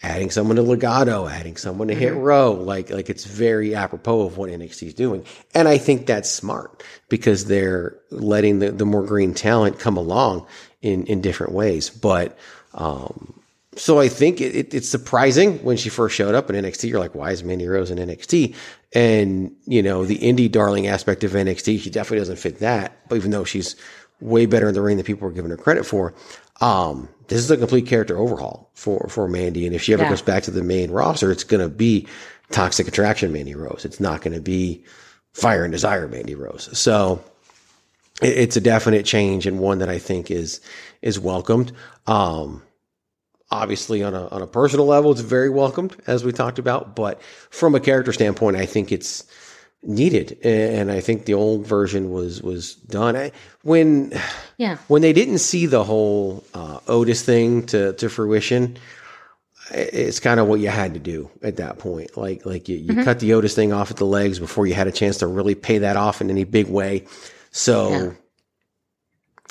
adding 0.02 0.30
someone 0.30 0.56
to 0.56 0.64
Legado, 0.64 1.30
adding 1.30 1.58
someone 1.58 1.90
to 1.90 1.96
Hit 1.96 2.14
mm-hmm. 2.14 2.22
Row. 2.22 2.54
Like, 2.54 2.90
like 2.90 3.10
it's 3.10 3.26
very 3.26 3.76
apropos 3.76 4.22
of 4.22 4.38
what 4.38 4.50
NXT 4.50 4.88
is 4.88 4.94
doing. 4.94 5.26
And 5.54 5.68
I 5.68 5.78
think 5.78 6.06
that's 6.06 6.30
smart 6.30 6.84
because 7.10 7.46
they're 7.46 8.00
letting 8.10 8.60
the, 8.60 8.72
the 8.72 8.86
more 8.86 9.06
green 9.06 9.34
talent 9.34 9.80
come 9.80 9.98
along 9.98 10.48
in, 10.82 11.06
in 11.08 11.22
different 11.22 11.54
ways. 11.54 11.90
But, 11.90 12.38
um, 12.74 13.34
so 13.76 14.00
I 14.00 14.08
think 14.10 14.42
it, 14.42 14.56
it, 14.56 14.74
it's 14.74 14.90
surprising 14.90 15.58
when 15.64 15.78
she 15.78 15.90
first 15.90 16.16
showed 16.16 16.36
up 16.36 16.50
in 16.50 16.56
NXT. 16.56 16.90
You're 16.90 17.00
like, 17.00 17.16
why 17.16 17.32
is 17.32 17.44
Mandy 17.44 17.68
Rose 17.68 17.92
in 17.92 17.98
NXT? 17.98 18.56
And, 18.94 19.56
you 19.66 19.84
know, 19.84 20.06
the 20.06 20.18
indie 20.18 20.52
darling 20.52 20.88
aspect 20.88 21.24
of 21.24 21.32
NXT, 21.32 21.80
she 21.80 21.90
definitely 21.90 22.20
doesn't 22.20 22.38
fit 22.38 22.60
that. 22.60 22.98
But 23.10 23.16
even 23.16 23.32
though 23.32 23.44
she's 23.44 23.76
way 24.22 24.46
better 24.46 24.70
in 24.70 24.74
the 24.74 24.82
ring 24.82 24.98
than 24.98 25.06
people 25.06 25.28
are 25.28 25.32
giving 25.32 25.52
her 25.52 25.58
credit 25.58 25.86
for, 25.86 26.14
um, 26.62 27.10
this 27.30 27.40
is 27.40 27.50
a 27.50 27.58
complete 27.58 27.88
character 27.88 28.18
overhaul 28.18 28.70
for, 28.74 29.08
for 29.10 29.28
Mandy. 29.28 29.66
And 29.66 29.76
if 29.76 29.82
she 29.82 29.94
ever 29.94 30.04
yeah. 30.04 30.10
goes 30.10 30.22
back 30.22 30.44
to 30.44 30.52
the 30.52 30.64
main 30.64 30.92
roster, 30.92 31.32
it's 31.32 31.44
going 31.44 31.62
to 31.62 31.70
be 31.70 32.08
Toxic 32.52 32.88
Attraction 32.88 33.32
Mandy 33.32 33.56
Rose. 33.56 33.86
It's 33.86 34.00
not 34.00 34.22
going 34.22 34.34
to 34.34 34.42
be 34.42 34.84
Fire 35.34 35.64
and 35.64 35.72
Desire 35.72 36.08
Mandy 36.08 36.36
Rose. 36.36 36.78
So 36.78 37.24
it, 38.22 38.38
it's 38.38 38.58
a 38.58 38.62
definite 38.62 39.06
change 39.06 39.46
and 39.46 39.60
one 39.60 39.80
that 39.80 39.90
I 39.90 40.00
think 40.00 40.32
is 40.32 40.60
is 41.02 41.20
welcomed. 41.20 41.72
Um, 42.08 42.64
obviously 43.52 44.04
on 44.04 44.14
a 44.14 44.28
on 44.28 44.42
a 44.42 44.48
personal 44.48 44.86
level, 44.86 45.12
it's 45.12 45.22
very 45.22 45.50
welcomed 45.50 45.96
as 46.08 46.24
we 46.24 46.32
talked 46.32 46.60
about, 46.60 46.96
but 46.96 47.22
from 47.50 47.76
a 47.76 47.80
character 47.80 48.14
standpoint, 48.14 48.58
I 48.58 48.66
think 48.66 48.92
it's 48.92 49.26
needed 49.82 50.38
and 50.44 50.92
i 50.92 51.00
think 51.00 51.26
the 51.26 51.34
old 51.34 51.66
version 51.66 52.12
was 52.12 52.42
was 52.42 52.76
done 52.76 53.16
I, 53.16 53.32
when 53.64 54.14
yeah 54.58 54.78
when 54.88 55.02
they 55.02 55.14
didn't 55.14 55.40
see 55.40 55.68
the 55.68 55.84
whole 55.84 56.44
uh, 56.54 56.80
otis 56.88 57.22
thing 57.22 57.66
to 57.68 57.94
to 57.94 58.10
fruition 58.10 58.78
it's 59.72 60.20
kind 60.20 60.40
of 60.40 60.48
what 60.48 60.60
you 60.60 60.68
had 60.68 60.96
to 60.96 61.00
do 61.00 61.30
at 61.44 61.58
that 61.58 61.80
point 61.80 62.18
like 62.18 62.46
like 62.46 62.68
you, 62.68 62.76
you 62.76 62.92
mm-hmm. 62.92 63.04
cut 63.04 63.20
the 63.20 63.34
otis 63.34 63.56
thing 63.56 63.72
off 63.72 63.90
at 63.90 63.98
the 63.98 64.06
legs 64.06 64.38
before 64.38 64.68
you 64.68 64.74
had 64.74 64.88
a 64.88 64.92
chance 64.92 65.20
to 65.20 65.28
really 65.28 65.56
pay 65.56 65.78
that 65.78 65.96
off 65.96 66.20
in 66.20 66.30
any 66.30 66.44
big 66.44 66.68
way 66.68 67.06
so 67.52 67.90
yeah. 67.90 68.12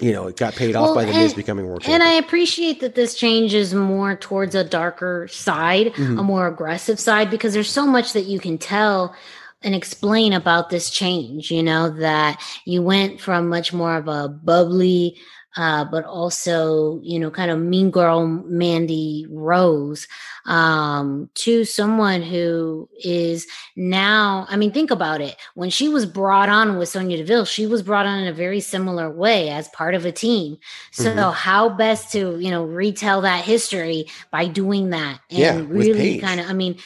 you 0.00 0.12
know 0.12 0.26
it 0.26 0.36
got 0.36 0.54
paid 0.54 0.74
well, 0.74 0.90
off 0.90 0.94
by 0.94 1.06
the 1.06 1.12
news 1.12 1.32
becoming 1.32 1.66
world 1.66 1.82
and 1.86 2.02
i 2.02 2.12
appreciate 2.12 2.80
that 2.80 2.94
this 2.96 3.14
changes 3.14 3.72
more 3.72 4.14
towards 4.14 4.54
a 4.54 4.64
darker 4.64 5.26
side 5.28 5.86
mm-hmm. 5.94 6.18
a 6.18 6.22
more 6.22 6.46
aggressive 6.46 7.00
side 7.00 7.30
because 7.30 7.54
there's 7.54 7.70
so 7.70 7.86
much 7.86 8.12
that 8.12 8.24
you 8.24 8.38
can 8.38 8.58
tell 8.58 9.14
and 9.62 9.74
explain 9.74 10.32
about 10.32 10.70
this 10.70 10.90
change, 10.90 11.50
you 11.50 11.62
know, 11.62 11.90
that 11.90 12.40
you 12.64 12.82
went 12.82 13.20
from 13.20 13.48
much 13.48 13.72
more 13.72 13.96
of 13.96 14.06
a 14.08 14.28
bubbly, 14.28 15.16
uh, 15.56 15.84
but 15.84 16.04
also, 16.04 17.00
you 17.02 17.18
know, 17.18 17.30
kind 17.30 17.50
of 17.50 17.58
mean 17.58 17.90
girl 17.90 18.24
Mandy 18.26 19.26
Rose, 19.28 20.06
um, 20.46 21.28
to 21.34 21.64
someone 21.64 22.22
who 22.22 22.88
is 23.02 23.46
now, 23.74 24.46
I 24.48 24.56
mean, 24.56 24.70
think 24.70 24.92
about 24.92 25.20
it. 25.20 25.34
When 25.54 25.70
she 25.70 25.88
was 25.88 26.06
brought 26.06 26.48
on 26.48 26.78
with 26.78 26.90
Sonya 26.90 27.16
Deville, 27.16 27.44
she 27.44 27.66
was 27.66 27.82
brought 27.82 28.06
on 28.06 28.20
in 28.20 28.28
a 28.28 28.32
very 28.32 28.60
similar 28.60 29.10
way 29.10 29.50
as 29.50 29.68
part 29.70 29.96
of 29.96 30.04
a 30.04 30.12
team. 30.12 30.58
So 30.92 31.10
mm-hmm. 31.10 31.32
how 31.32 31.70
best 31.70 32.12
to, 32.12 32.38
you 32.38 32.52
know, 32.52 32.64
retell 32.64 33.22
that 33.22 33.44
history 33.44 34.06
by 34.30 34.46
doing 34.46 34.90
that 34.90 35.18
and 35.30 35.38
yeah, 35.38 35.60
really 35.66 36.20
kind 36.20 36.38
of, 36.38 36.48
I 36.48 36.52
mean, 36.52 36.78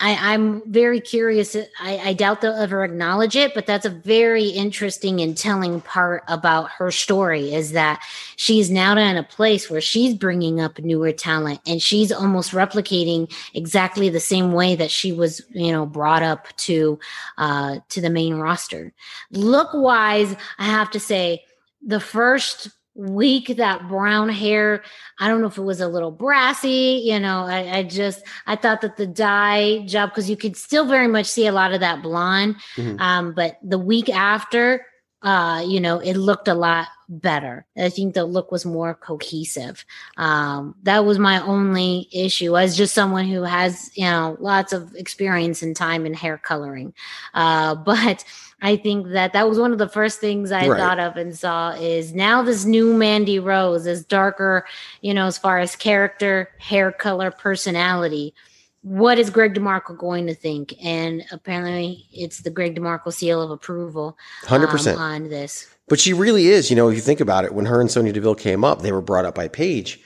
I, 0.00 0.34
am 0.34 0.62
very 0.66 0.98
curious. 0.98 1.54
I, 1.78 1.98
I, 1.98 2.12
doubt 2.14 2.40
they'll 2.40 2.54
ever 2.54 2.82
acknowledge 2.84 3.36
it, 3.36 3.52
but 3.54 3.66
that's 3.66 3.84
a 3.84 3.90
very 3.90 4.46
interesting 4.46 5.20
and 5.20 5.36
telling 5.36 5.82
part 5.82 6.24
about 6.26 6.70
her 6.70 6.90
story 6.90 7.52
is 7.52 7.72
that 7.72 8.02
she's 8.36 8.70
now 8.70 8.96
in 8.96 9.16
a 9.18 9.22
place 9.22 9.68
where 9.68 9.80
she's 9.82 10.14
bringing 10.14 10.58
up 10.58 10.78
newer 10.78 11.12
talent 11.12 11.60
and 11.66 11.82
she's 11.82 12.10
almost 12.10 12.52
replicating 12.52 13.30
exactly 13.52 14.08
the 14.08 14.20
same 14.20 14.52
way 14.52 14.74
that 14.74 14.90
she 14.90 15.12
was, 15.12 15.42
you 15.50 15.70
know, 15.70 15.84
brought 15.84 16.22
up 16.22 16.48
to, 16.56 16.98
uh, 17.36 17.78
to 17.90 18.00
the 18.00 18.10
main 18.10 18.36
roster. 18.36 18.94
Look 19.30 19.68
wise, 19.74 20.34
I 20.58 20.64
have 20.64 20.90
to 20.92 21.00
say 21.00 21.44
the 21.82 22.00
first 22.00 22.70
week 22.94 23.56
that 23.56 23.88
brown 23.88 24.28
hair. 24.28 24.82
I 25.18 25.28
don't 25.28 25.40
know 25.40 25.46
if 25.46 25.58
it 25.58 25.62
was 25.62 25.80
a 25.80 25.88
little 25.88 26.10
brassy 26.10 27.02
you 27.04 27.18
know 27.18 27.44
i, 27.46 27.78
I 27.78 27.82
just 27.82 28.22
i 28.46 28.56
thought 28.56 28.80
that 28.82 28.96
the 28.96 29.06
dye 29.06 29.84
job 29.86 30.10
because 30.10 30.28
you 30.28 30.36
could 30.36 30.56
still 30.56 30.86
very 30.86 31.08
much 31.08 31.26
see 31.26 31.46
a 31.46 31.52
lot 31.52 31.72
of 31.72 31.80
that 31.80 32.02
blonde 32.02 32.56
mm-hmm. 32.76 33.00
um, 33.00 33.32
but 33.32 33.58
the 33.62 33.78
week 33.78 34.08
after 34.08 34.86
uh, 35.22 35.62
you 35.66 35.80
know 35.80 35.98
it 35.98 36.14
looked 36.14 36.48
a 36.48 36.54
lot 36.54 36.88
better. 37.10 37.66
I 37.76 37.90
think 37.90 38.14
the 38.14 38.24
look 38.24 38.50
was 38.50 38.64
more 38.64 38.94
cohesive. 38.94 39.84
Um, 40.16 40.76
that 40.84 41.04
was 41.04 41.18
my 41.18 41.42
only 41.42 42.08
issue 42.12 42.56
as 42.56 42.76
just 42.76 42.94
someone 42.94 43.26
who 43.26 43.42
has 43.42 43.90
you 43.94 44.04
know 44.04 44.38
lots 44.40 44.72
of 44.72 44.94
experience 44.94 45.62
and 45.62 45.76
time 45.76 46.06
in 46.06 46.14
hair 46.14 46.38
coloring. 46.38 46.94
Uh, 47.34 47.74
but 47.86 48.24
I 48.62 48.76
think 48.76 49.08
that 49.08 49.32
that 49.32 49.48
was 49.48 49.58
one 49.58 49.72
of 49.72 49.78
the 49.78 49.88
first 49.88 50.20
things 50.20 50.52
I 50.52 50.68
right. 50.68 50.78
thought 50.78 50.98
of 50.98 51.16
and 51.16 51.36
saw 51.36 51.72
is 51.72 52.14
now 52.14 52.42
this 52.42 52.64
new 52.64 52.94
Mandy 52.94 53.38
Rose 53.38 53.86
is 53.86 54.04
darker, 54.04 54.66
you 55.00 55.14
know, 55.14 55.26
as 55.26 55.38
far 55.38 55.58
as 55.58 55.76
character, 55.76 56.50
hair 56.58 56.92
color, 56.92 57.30
personality. 57.30 58.34
What 58.82 59.18
is 59.18 59.30
Greg 59.30 59.54
DeMarco 59.54 59.96
going 59.96 60.26
to 60.26 60.34
think? 60.34 60.74
And 60.82 61.24
apparently, 61.30 62.06
it's 62.12 62.40
the 62.40 62.50
Greg 62.50 62.76
DeMarco 62.76 63.12
seal 63.12 63.42
of 63.42 63.50
approval. 63.50 64.16
Hundred 64.42 64.66
um, 64.66 64.72
percent 64.72 64.98
on 64.98 65.28
this. 65.28 65.66
But 65.88 66.00
she 66.00 66.12
really 66.12 66.48
is. 66.48 66.70
You 66.70 66.76
know, 66.76 66.88
if 66.88 66.94
you 66.94 67.02
think 67.02 67.20
about 67.20 67.44
it, 67.44 67.54
when 67.54 67.66
her 67.66 67.80
and 67.80 67.90
Sonya 67.90 68.12
Deville 68.12 68.36
came 68.36 68.64
up, 68.64 68.82
they 68.82 68.92
were 68.92 69.02
brought 69.02 69.24
up 69.24 69.34
by 69.34 69.48
Paige, 69.48 70.00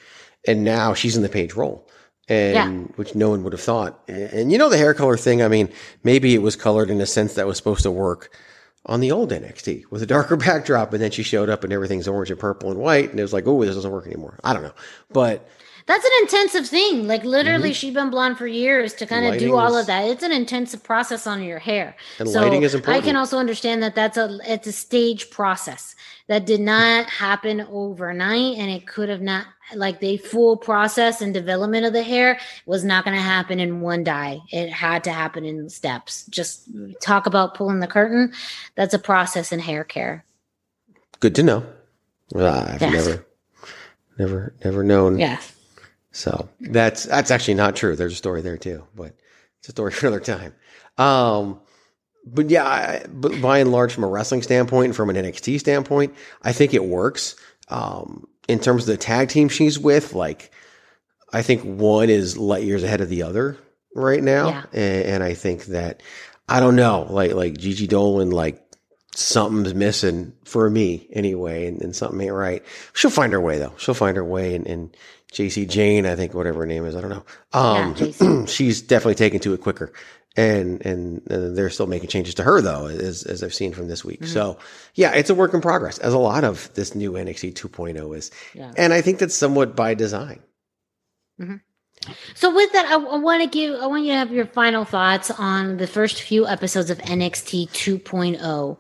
and 0.47 0.65
now 0.65 0.95
she's 0.95 1.17
in 1.17 1.23
the 1.23 1.29
Paige 1.29 1.55
role 1.55 1.89
and 2.29 2.55
yeah. 2.55 2.93
which 2.97 3.15
no 3.15 3.31
one 3.31 3.43
would 3.45 3.53
have 3.53 3.61
thought. 3.61 4.01
And, 4.09 4.33
and, 4.33 4.53
you 4.53 4.59
know 4.59 4.69
the 4.69 4.79
hair 4.79 4.95
color 4.95 5.17
thing. 5.17 5.43
I 5.43 5.49
mean, 5.49 5.69
maybe 6.03 6.35
it 6.35 6.43
was 6.43 6.57
colored 6.57 6.91
in 6.91 7.01
a 7.01 7.07
sense 7.07 7.35
that 7.35 7.47
was 7.47 7.57
supposed 7.57 7.83
to 7.83 7.91
work 7.91 8.35
on 8.87 9.01
the 9.01 9.11
old 9.11 9.31
NXT 9.31 9.85
with 9.91 10.03
a 10.03 10.07
darker 10.07 10.37
backdrop, 10.49 10.93
and 10.93 11.03
then 11.03 11.11
she 11.11 11.23
showed 11.23 11.49
up 11.49 11.65
and 11.65 11.73
everything's 11.73 12.09
orange 12.09 12.31
and 12.31 12.41
purple 12.41 12.71
and 12.71 12.81
white, 12.81 13.11
and 13.11 13.19
it 13.19 13.23
was 13.23 13.33
like, 13.33 13.47
oh, 13.47 13.65
this 13.65 13.75
doesn't 13.75 13.91
work 13.91 14.07
anymore. 14.07 14.39
I 14.45 14.53
don't 14.53 14.63
know, 14.63 14.75
but 15.11 15.49
that's 15.87 16.05
an 16.05 16.11
intensive 16.23 16.67
thing. 16.67 17.07
Like 17.07 17.25
literally, 17.25 17.71
mm-hmm. 17.71 17.75
she's 17.75 17.95
been 17.95 18.11
blonde 18.11 18.39
for 18.39 18.47
years 18.47 18.95
to 18.95 19.07
kind 19.07 19.27
of 19.27 19.39
do 19.39 19.57
all 19.57 19.77
is, 19.77 19.83
of 19.83 19.87
that. 19.89 20.09
It's 20.09 20.23
an 20.23 20.33
intensive 20.33 20.83
process 20.83 21.27
on 21.27 21.43
your 21.43 21.59
hair. 21.59 21.95
And 22.19 22.29
so 22.29 22.41
lighting 22.41 22.63
is 22.63 22.75
important. 22.75 23.05
I 23.05 23.07
can 23.07 23.17
also 23.17 23.39
understand 23.39 23.83
that 23.83 23.95
that's 23.95 24.17
a 24.17 24.39
it's 24.47 24.67
a 24.67 24.73
stage 24.73 25.31
process 25.31 25.95
that 26.27 26.47
did 26.47 26.61
not 26.61 27.07
happen 27.07 27.67
overnight, 27.71 28.57
and 28.57 28.71
it 28.71 28.87
could 28.87 29.11
have 29.11 29.21
not 29.21 29.47
like 29.75 30.01
the 30.01 30.17
full 30.19 30.57
process 30.57 31.21
and 31.21 31.33
development 31.33 31.87
of 31.87 31.93
the 31.93 32.03
hair 32.03 32.39
was 32.67 32.85
not 32.85 33.05
going 33.05 33.17
to 33.17 33.23
happen 33.23 33.61
in 33.61 33.81
one 33.81 34.05
dye. 34.05 34.41
It 34.51 34.71
had 34.71 35.05
to 35.05 35.13
happen 35.13 35.45
in 35.45 35.69
steps. 35.69 36.27
Just 36.27 36.69
talk 37.01 37.27
about 37.27 37.55
pulling 37.55 37.81
the 37.81 37.87
curtain. 37.87 38.33
That's 38.75 38.95
a 38.95 38.99
process 38.99 39.53
in 39.53 39.61
hair 39.61 39.85
care. 39.85 40.25
Good 41.21 41.35
to 41.37 41.43
know. 41.43 41.65
I've 42.35 42.81
yes. 42.81 42.93
never, 42.93 43.27
never, 44.19 44.55
never 44.65 44.85
known. 44.85 45.19
Yes. 45.19 45.53
So 46.13 46.49
that's 46.61 47.05
that's 47.05 47.31
actually 47.31 47.55
not 47.55 47.75
true. 47.77 47.97
There's 47.97 48.13
a 48.13 48.17
story 48.17 48.41
there 48.41 48.57
too, 48.57 48.85
but 48.95 49.15
it's 49.59 49.69
a 49.69 49.73
story 49.73 49.91
for 49.93 50.07
another 50.07 50.25
time. 50.25 50.55
Um, 50.97 51.61
but 52.27 52.51
yeah, 52.51 52.65
I, 52.65 53.05
but 53.09 53.41
by 53.43 53.59
and 53.59 53.73
large, 53.73 53.93
from 53.93 54.05
a 54.05 54.09
wrestling 54.09 54.43
standpoint, 54.43 54.95
from 54.95 55.11
an 55.11 55.17
NXT 55.17 55.61
standpoint, 55.61 56.15
I 56.43 56.53
think 56.53 56.73
it 56.73 56.85
works. 56.85 57.37
Um, 57.69 58.29
in 58.49 58.59
terms 58.59 58.83
of 58.83 58.89
the 58.89 58.97
tag 58.97 59.29
team 59.29 59.49
she's 59.49 59.79
with, 59.79 60.15
like 60.15 60.51
I 61.33 61.43
think 61.43 61.63
one 61.63 62.11
is 62.11 62.39
light 62.39 62.65
years 62.65 62.83
ahead 62.83 63.01
of 63.01 63.09
the 63.09 63.23
other 63.23 63.59
right 63.95 64.23
now, 64.23 64.49
yeah. 64.49 64.65
and, 64.73 65.07
and, 65.07 65.23
I 65.23 65.35
think 65.35 65.67
that 65.67 66.03
I 66.49 66.61
don't 66.61 66.77
know, 66.77 67.07
like 67.11 67.33
like 67.33 67.57
Gigi 67.57 67.87
Dolan, 67.87 68.31
like 68.31 68.61
something's 69.15 69.75
missing 69.75 70.33
for 70.45 70.69
me 70.69 71.09
anyway, 71.13 71.67
and, 71.67 71.81
and 71.83 71.95
something 71.95 72.21
ain't 72.21 72.33
right. 72.33 72.65
She'll 72.93 73.11
find 73.11 73.33
her 73.33 73.41
way 73.41 73.59
though. 73.59 73.75
She'll 73.79 73.95
find 73.95 74.17
her 74.17 74.25
way, 74.25 74.55
and, 74.55 74.67
and 74.67 74.97
Jacy 75.33 75.67
Jayne, 75.67 76.07
I 76.07 76.15
think 76.15 76.35
whatever 76.35 76.61
her 76.61 76.67
name 76.67 76.85
is, 76.87 76.95
I 76.95 77.01
don't 77.01 77.11
know. 77.11 77.25
Um, 77.53 77.95
yeah, 77.99 78.45
she's 78.47 78.83
definitely 78.83 79.17
taken 79.17 79.41
to 79.41 79.55
it 79.55 79.61
quicker 79.61 79.93
and, 80.37 80.85
and, 80.85 81.23
they're 81.27 81.71
still 81.71 81.87
making 81.87 82.09
changes 82.09 82.35
to 82.35 82.43
her 82.43 82.61
though, 82.61 82.87
as 82.87 83.23
as 83.23 83.43
I've 83.43 83.55
seen 83.55 83.73
from 83.73 83.89
this 83.89 84.05
week. 84.05 84.21
Mm-hmm. 84.21 84.33
So 84.33 84.59
yeah, 84.95 85.13
it's 85.13 85.31
a 85.31 85.35
work 85.35 85.55
in 85.55 85.61
progress, 85.61 85.99
as 85.99 86.13
a 86.13 86.19
lot 86.19 86.45
of 86.45 86.73
this 86.75 86.95
new 86.95 87.13
NXT 87.13 87.55
2.0 87.55 88.17
is, 88.17 88.31
yeah. 88.55 88.73
and 88.77 88.93
I 88.93 89.01
think 89.01 89.19
that's 89.19 89.35
somewhat 89.35 89.77
by 89.77 89.95
design. 89.95 90.41
Mm-hmm. 91.41 91.57
So 92.35 92.55
with 92.55 92.73
that, 92.73 92.87
I, 92.87 92.95
I 92.95 93.17
want 93.19 93.43
to 93.43 93.49
give, 93.49 93.81
I 93.81 93.87
want 93.87 94.05
you 94.05 94.13
to 94.13 94.19
have 94.19 94.33
your 94.33 94.47
final 94.47 94.85
thoughts 94.85 95.31
on 95.31 95.79
the 95.79 95.87
first 95.87 96.21
few 96.21 96.47
episodes 96.47 96.91
of 96.91 96.99
NXT 96.99 97.71
2.0 97.71 98.77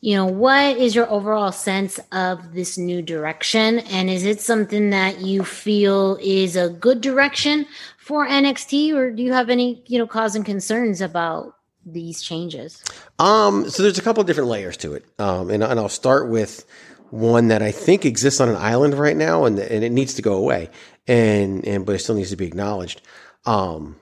you 0.00 0.16
know, 0.16 0.24
what 0.24 0.78
is 0.78 0.94
your 0.94 1.08
overall 1.10 1.52
sense 1.52 2.00
of 2.10 2.54
this 2.54 2.78
new 2.78 3.02
direction? 3.02 3.80
And 3.80 4.08
is 4.08 4.24
it 4.24 4.40
something 4.40 4.90
that 4.90 5.20
you 5.20 5.44
feel 5.44 6.18
is 6.22 6.56
a 6.56 6.70
good 6.70 7.02
direction 7.02 7.66
for 7.98 8.26
NXT, 8.26 8.94
or 8.94 9.10
do 9.10 9.22
you 9.22 9.32
have 9.32 9.50
any 9.50 9.82
you 9.86 9.98
know 9.98 10.06
cause 10.06 10.34
and 10.34 10.44
concerns 10.44 11.00
about 11.00 11.54
these 11.84 12.22
changes? 12.22 12.82
Um, 13.18 13.68
so 13.68 13.82
there's 13.82 13.98
a 13.98 14.02
couple 14.02 14.22
of 14.22 14.26
different 14.26 14.48
layers 14.48 14.76
to 14.78 14.94
it, 14.94 15.04
um, 15.18 15.50
and, 15.50 15.62
and 15.62 15.78
I'll 15.78 15.88
start 15.88 16.28
with 16.28 16.64
one 17.10 17.48
that 17.48 17.62
I 17.62 17.70
think 17.70 18.06
exists 18.06 18.40
on 18.40 18.48
an 18.48 18.56
island 18.56 18.94
right 18.94 19.16
now, 19.16 19.44
and 19.44 19.58
and 19.58 19.84
it 19.84 19.92
needs 19.92 20.14
to 20.14 20.22
go 20.22 20.34
away, 20.34 20.70
and 21.06 21.64
and 21.66 21.84
but 21.84 21.94
it 21.94 21.98
still 21.98 22.14
needs 22.14 22.30
to 22.30 22.36
be 22.36 22.46
acknowledged. 22.46 23.02
Um, 23.44 23.96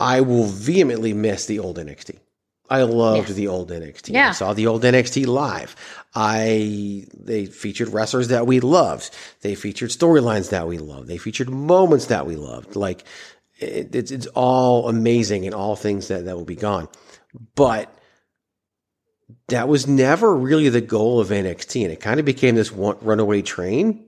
I 0.00 0.22
will 0.22 0.46
vehemently 0.46 1.12
miss 1.12 1.46
the 1.46 1.58
old 1.58 1.78
NXT. 1.78 2.18
I 2.74 2.82
loved 2.82 3.28
yes. 3.28 3.36
the 3.36 3.48
old 3.48 3.70
NXT. 3.70 4.12
Yeah. 4.12 4.30
I 4.30 4.32
saw 4.32 4.52
the 4.52 4.66
old 4.66 4.82
NXT 4.82 5.26
live. 5.26 5.76
I 6.14 7.06
they 7.14 7.46
featured 7.46 7.88
wrestlers 7.88 8.28
that 8.28 8.46
we 8.46 8.58
loved. 8.60 9.14
They 9.42 9.54
featured 9.54 9.90
storylines 9.90 10.50
that 10.50 10.66
we 10.66 10.78
loved. 10.78 11.06
They 11.06 11.18
featured 11.18 11.48
moments 11.48 12.06
that 12.06 12.26
we 12.26 12.34
loved. 12.34 12.74
Like 12.74 13.04
it, 13.58 13.94
it's 13.94 14.10
it's 14.10 14.26
all 14.28 14.88
amazing 14.88 15.46
and 15.46 15.54
all 15.54 15.76
things 15.76 16.08
that 16.08 16.24
that 16.24 16.36
will 16.36 16.44
be 16.44 16.56
gone. 16.56 16.88
But 17.54 17.94
that 19.48 19.68
was 19.68 19.86
never 19.86 20.34
really 20.34 20.68
the 20.68 20.80
goal 20.80 21.20
of 21.20 21.28
NXT, 21.28 21.84
and 21.84 21.92
it 21.92 22.00
kind 22.00 22.18
of 22.18 22.26
became 22.26 22.56
this 22.56 22.72
one, 22.72 22.96
runaway 23.02 23.42
train 23.42 24.04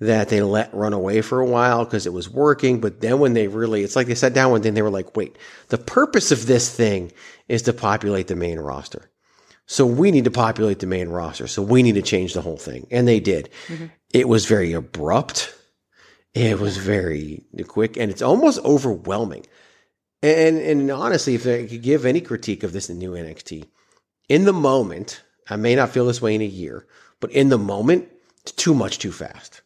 that 0.00 0.30
they 0.30 0.42
let 0.42 0.74
run 0.74 0.94
away 0.94 1.20
for 1.20 1.40
a 1.40 1.46
while 1.46 1.84
because 1.84 2.06
it 2.06 2.12
was 2.12 2.28
working. 2.28 2.80
But 2.80 3.00
then 3.00 3.18
when 3.18 3.34
they 3.34 3.48
really, 3.48 3.82
it's 3.82 3.96
like 3.96 4.06
they 4.06 4.14
sat 4.14 4.32
down 4.32 4.50
one 4.50 4.62
day 4.62 4.68
and 4.68 4.76
they 4.76 4.82
were 4.82 4.90
like, 4.90 5.16
wait, 5.16 5.36
the 5.68 5.78
purpose 5.78 6.32
of 6.32 6.46
this 6.46 6.74
thing 6.74 7.12
is 7.48 7.62
to 7.62 7.72
populate 7.72 8.26
the 8.26 8.36
main 8.36 8.58
roster. 8.58 9.10
So 9.66 9.86
we 9.86 10.10
need 10.10 10.24
to 10.24 10.30
populate 10.30 10.80
the 10.80 10.86
main 10.86 11.10
roster. 11.10 11.46
So 11.46 11.62
we 11.62 11.82
need 11.82 11.94
to 11.94 12.02
change 12.02 12.32
the 12.32 12.40
whole 12.40 12.56
thing. 12.56 12.86
And 12.90 13.06
they 13.06 13.20
did. 13.20 13.50
Mm-hmm. 13.68 13.86
It 14.12 14.26
was 14.26 14.46
very 14.46 14.72
abrupt. 14.72 15.54
It 16.34 16.58
was 16.58 16.76
very 16.76 17.44
quick 17.68 17.96
and 17.96 18.10
it's 18.10 18.22
almost 18.22 18.58
overwhelming. 18.64 19.46
And, 20.22 20.58
and 20.58 20.90
honestly, 20.90 21.34
if 21.34 21.46
I 21.46 21.66
could 21.66 21.82
give 21.82 22.04
any 22.04 22.20
critique 22.20 22.62
of 22.62 22.72
this 22.72 22.88
new 22.88 23.12
NXT, 23.12 23.64
in 24.28 24.44
the 24.44 24.52
moment, 24.52 25.22
I 25.48 25.56
may 25.56 25.74
not 25.74 25.90
feel 25.90 26.06
this 26.06 26.22
way 26.22 26.34
in 26.34 26.40
a 26.40 26.44
year, 26.44 26.86
but 27.20 27.32
in 27.32 27.48
the 27.48 27.58
moment, 27.58 28.08
it's 28.42 28.52
too 28.52 28.74
much 28.74 28.98
too 28.98 29.12
fast. 29.12 29.62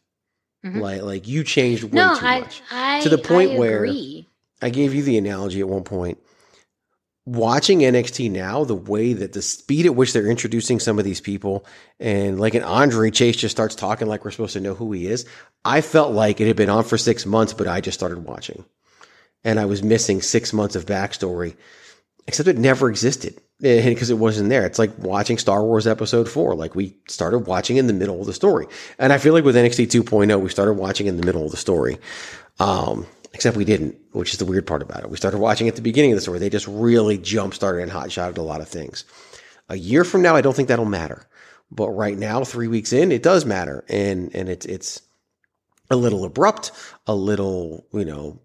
Mm-hmm. 0.65 0.79
Like 0.79 1.01
like 1.03 1.27
you 1.27 1.43
changed 1.43 1.83
way 1.83 1.91
no, 1.91 2.17
too 2.17 2.25
I, 2.25 2.39
much 2.41 2.61
I, 2.71 3.01
to 3.01 3.09
the 3.09 3.17
point 3.17 3.51
I 3.51 3.57
where. 3.57 3.87
I 4.61 4.69
gave 4.69 4.95
you 4.95 5.03
the 5.03 5.17
analogy 5.17 5.59
at 5.59 5.67
one 5.67 5.83
point. 5.83 6.17
Watching 7.27 7.79
NXT 7.79 8.31
now, 8.31 8.63
the 8.63 8.75
way 8.75 9.13
that 9.13 9.33
the 9.33 9.41
speed 9.41 9.85
at 9.85 9.95
which 9.95 10.13
they're 10.13 10.27
introducing 10.27 10.79
some 10.79 10.97
of 10.99 11.05
these 11.05 11.21
people, 11.21 11.65
and 11.99 12.39
like 12.39 12.53
an 12.53 12.63
Andre 12.63 13.11
Chase 13.11 13.35
just 13.35 13.55
starts 13.55 13.75
talking 13.75 14.07
like 14.07 14.23
we're 14.23 14.31
supposed 14.31 14.53
to 14.53 14.59
know 14.59 14.75
who 14.75 14.91
he 14.91 15.07
is. 15.07 15.25
I 15.63 15.81
felt 15.81 16.13
like 16.13 16.39
it 16.39 16.47
had 16.47 16.55
been 16.55 16.69
on 16.69 16.83
for 16.83 16.97
six 16.97 17.25
months, 17.25 17.53
but 17.53 17.67
I 17.67 17.81
just 17.81 17.97
started 17.97 18.25
watching, 18.25 18.63
and 19.43 19.59
I 19.59 19.65
was 19.65 19.83
missing 19.83 20.21
six 20.21 20.53
months 20.53 20.75
of 20.75 20.85
backstory, 20.85 21.55
except 22.27 22.47
it 22.47 22.57
never 22.57 22.89
existed 22.89 23.39
because 23.59 24.09
it 24.09 24.17
wasn't 24.17 24.49
there. 24.49 24.65
It's 24.65 24.79
like 24.79 24.97
watching 24.97 25.37
Star 25.37 25.63
Wars 25.63 25.87
Episode 25.87 26.29
Four. 26.29 26.55
Like 26.55 26.75
we 26.75 26.97
started 27.07 27.39
watching 27.39 27.77
in 27.77 27.87
the 27.87 27.93
middle 27.93 28.19
of 28.19 28.27
the 28.27 28.33
story, 28.33 28.67
and 28.99 29.13
I 29.13 29.17
feel 29.17 29.33
like 29.33 29.43
with 29.43 29.55
NXT 29.55 29.87
2.0, 29.87 30.41
we 30.41 30.49
started 30.49 30.73
watching 30.73 31.07
in 31.07 31.17
the 31.17 31.25
middle 31.25 31.45
of 31.45 31.51
the 31.51 31.57
story. 31.57 31.97
Um, 32.59 33.05
except 33.35 33.57
we 33.57 33.65
didn't, 33.65 33.97
which 34.13 34.31
is 34.31 34.39
the 34.39 34.45
weird 34.45 34.65
part 34.65 34.81
about 34.81 35.03
it. 35.03 35.09
We 35.09 35.17
started 35.17 35.39
watching 35.39 35.67
at 35.67 35.75
the 35.75 35.81
beginning 35.81 36.13
of 36.13 36.17
the 36.17 36.21
story. 36.21 36.39
They 36.39 36.49
just 36.49 36.67
really 36.67 37.17
jump 37.17 37.53
started 37.53 37.81
and 37.81 37.91
hot 37.91 38.09
shotted 38.09 38.37
a 38.37 38.41
lot 38.41 38.61
of 38.61 38.69
things. 38.69 39.03
A 39.67 39.75
year 39.75 40.05
from 40.05 40.21
now, 40.21 40.37
I 40.37 40.41
don't 40.41 40.55
think 40.55 40.69
that'll 40.69 40.85
matter. 40.85 41.27
But 41.69 41.89
right 41.89 42.17
now, 42.17 42.43
three 42.45 42.69
weeks 42.69 42.93
in, 42.93 43.11
it 43.11 43.23
does 43.23 43.45
matter. 43.45 43.83
And, 43.89 44.33
and 44.33 44.47
it's, 44.47 44.65
it's 44.65 45.01
a 45.89 45.97
little 45.97 46.23
abrupt, 46.23 46.71
a 47.07 47.15
little, 47.15 47.85
you 47.91 48.05
know, 48.05 48.39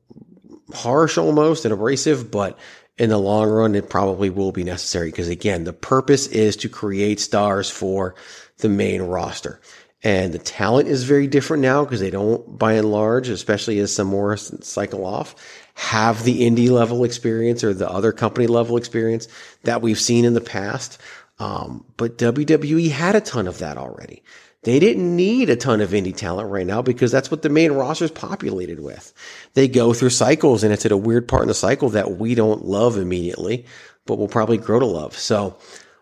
harsh 0.75 1.19
almost 1.19 1.65
and 1.65 1.73
abrasive, 1.73 2.31
but 2.31 2.59
in 3.01 3.09
the 3.09 3.19
long 3.19 3.49
run, 3.49 3.75
it 3.75 3.89
probably 3.89 4.29
will 4.29 4.53
be 4.53 4.63
necessary 4.63 5.11
because 5.11 5.29
again, 5.29 5.65
the 5.65 5.73
purpose 5.73 6.27
is 6.27 6.55
to 6.57 6.69
create 6.69 7.19
stars 7.19 7.71
for 7.71 8.15
the 8.59 8.69
main 8.69 9.01
roster. 9.01 9.59
And 10.03 10.35
the 10.35 10.39
talent 10.39 10.87
is 10.87 11.05
very 11.05 11.27
different 11.27 11.63
now 11.63 11.83
because 11.83 12.01
they 12.01 12.11
don't, 12.11 12.59
by 12.59 12.75
and 12.75 12.93
large, 12.93 13.31
especially 13.31 13.79
as 13.79 13.95
some 13.95 14.07
more 14.07 14.37
cycle 14.37 15.07
off, 15.07 15.35
have 15.75 16.25
the 16.25 16.43
indie 16.43 16.69
level 16.69 17.05
experience 17.05 17.65
or 17.65 17.73
the 17.73 17.91
other 17.91 18.13
company 18.13 18.47
level 18.47 18.77
experience 18.77 19.29
that 19.65 19.81
we've 19.81 20.01
seen 20.01 20.27
in 20.27 20.35
the 20.35 20.41
past. 20.43 20.99
Um, 21.39 21.87
but 21.97 22.19
WWE 22.19 22.91
had 22.91 23.17
a 23.17 23.23
ton 23.23 23.47
of 23.49 23.61
that 23.61 23.79
already. 23.79 24.23
They 24.63 24.79
didn't 24.79 25.17
need 25.17 25.49
a 25.49 25.57
ton 25.57 25.81
of 25.81 25.91
indie 25.91 26.15
talent 26.15 26.51
right 26.51 26.67
now 26.67 26.83
because 26.83 27.11
that's 27.11 27.31
what 27.31 27.41
the 27.43 27.49
main 27.49 27.73
roster 27.73 28.05
is 28.05 28.11
populated 28.11 28.81
with. 28.81 29.13
They 29.55 29.69
go 29.69 29.95
through 29.95 30.11
cycles 30.11 30.63
and 30.63 30.73
it's 30.73 30.85
at 30.85 30.93
a 30.93 30.97
weird 30.99 31.27
part 31.29 31.43
in 31.43 31.49
the 31.49 31.55
cycle 31.55 31.89
that 31.91 32.19
we 32.19 32.35
don't 32.35 32.67
love 32.67 32.99
immediately, 32.99 33.65
but 34.05 34.17
we'll 34.19 34.29
probably 34.29 34.59
grow 34.59 34.79
to 34.79 34.85
love. 34.87 35.17
So, 35.17 35.57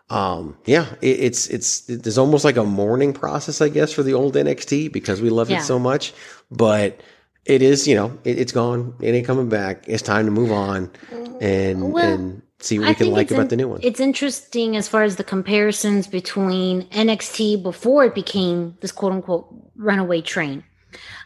um, 0.09 0.57
yeah, 0.65 0.87
it, 1.01 1.19
it's, 1.21 1.47
it's, 1.47 1.89
it, 1.89 2.03
there's 2.03 2.17
almost 2.17 2.43
like 2.43 2.57
a 2.57 2.65
mourning 2.65 3.13
process, 3.13 3.61
I 3.61 3.69
guess, 3.69 3.93
for 3.93 4.03
the 4.03 4.13
old 4.13 4.35
NXT 4.35 4.91
because 4.91 5.21
we 5.21 5.29
love 5.29 5.49
Yeah. 5.49 5.59
it 5.59 5.63
so 5.63 5.79
much, 5.79 6.13
but 6.51 6.99
it 7.45 7.61
is, 7.61 7.87
you 7.87 7.95
know, 7.95 8.17
it, 8.25 8.39
it's 8.39 8.51
gone. 8.51 8.93
It 8.99 9.11
ain't 9.15 9.25
coming 9.27 9.47
back. 9.47 9.85
It's 9.87 10.03
time 10.03 10.25
to 10.25 10.31
move 10.31 10.51
on 10.51 10.91
and, 11.39 11.93
Well, 11.93 12.13
and 12.13 12.41
see 12.59 12.79
what 12.79 12.87
I 12.87 12.91
we 12.91 12.95
can 12.95 13.11
like 13.11 13.31
about 13.31 13.43
in- 13.43 13.47
the 13.49 13.55
new 13.55 13.67
one. 13.67 13.79
It's 13.83 13.99
interesting 13.99 14.75
as 14.75 14.87
far 14.87 15.03
as 15.03 15.15
the 15.15 15.23
comparisons 15.23 16.07
between 16.07 16.83
NXT 16.89 17.63
before 17.63 18.05
it 18.05 18.15
became 18.15 18.77
this 18.81 18.91
quote 18.91 19.13
unquote 19.13 19.47
runaway 19.75 20.21
train. 20.21 20.63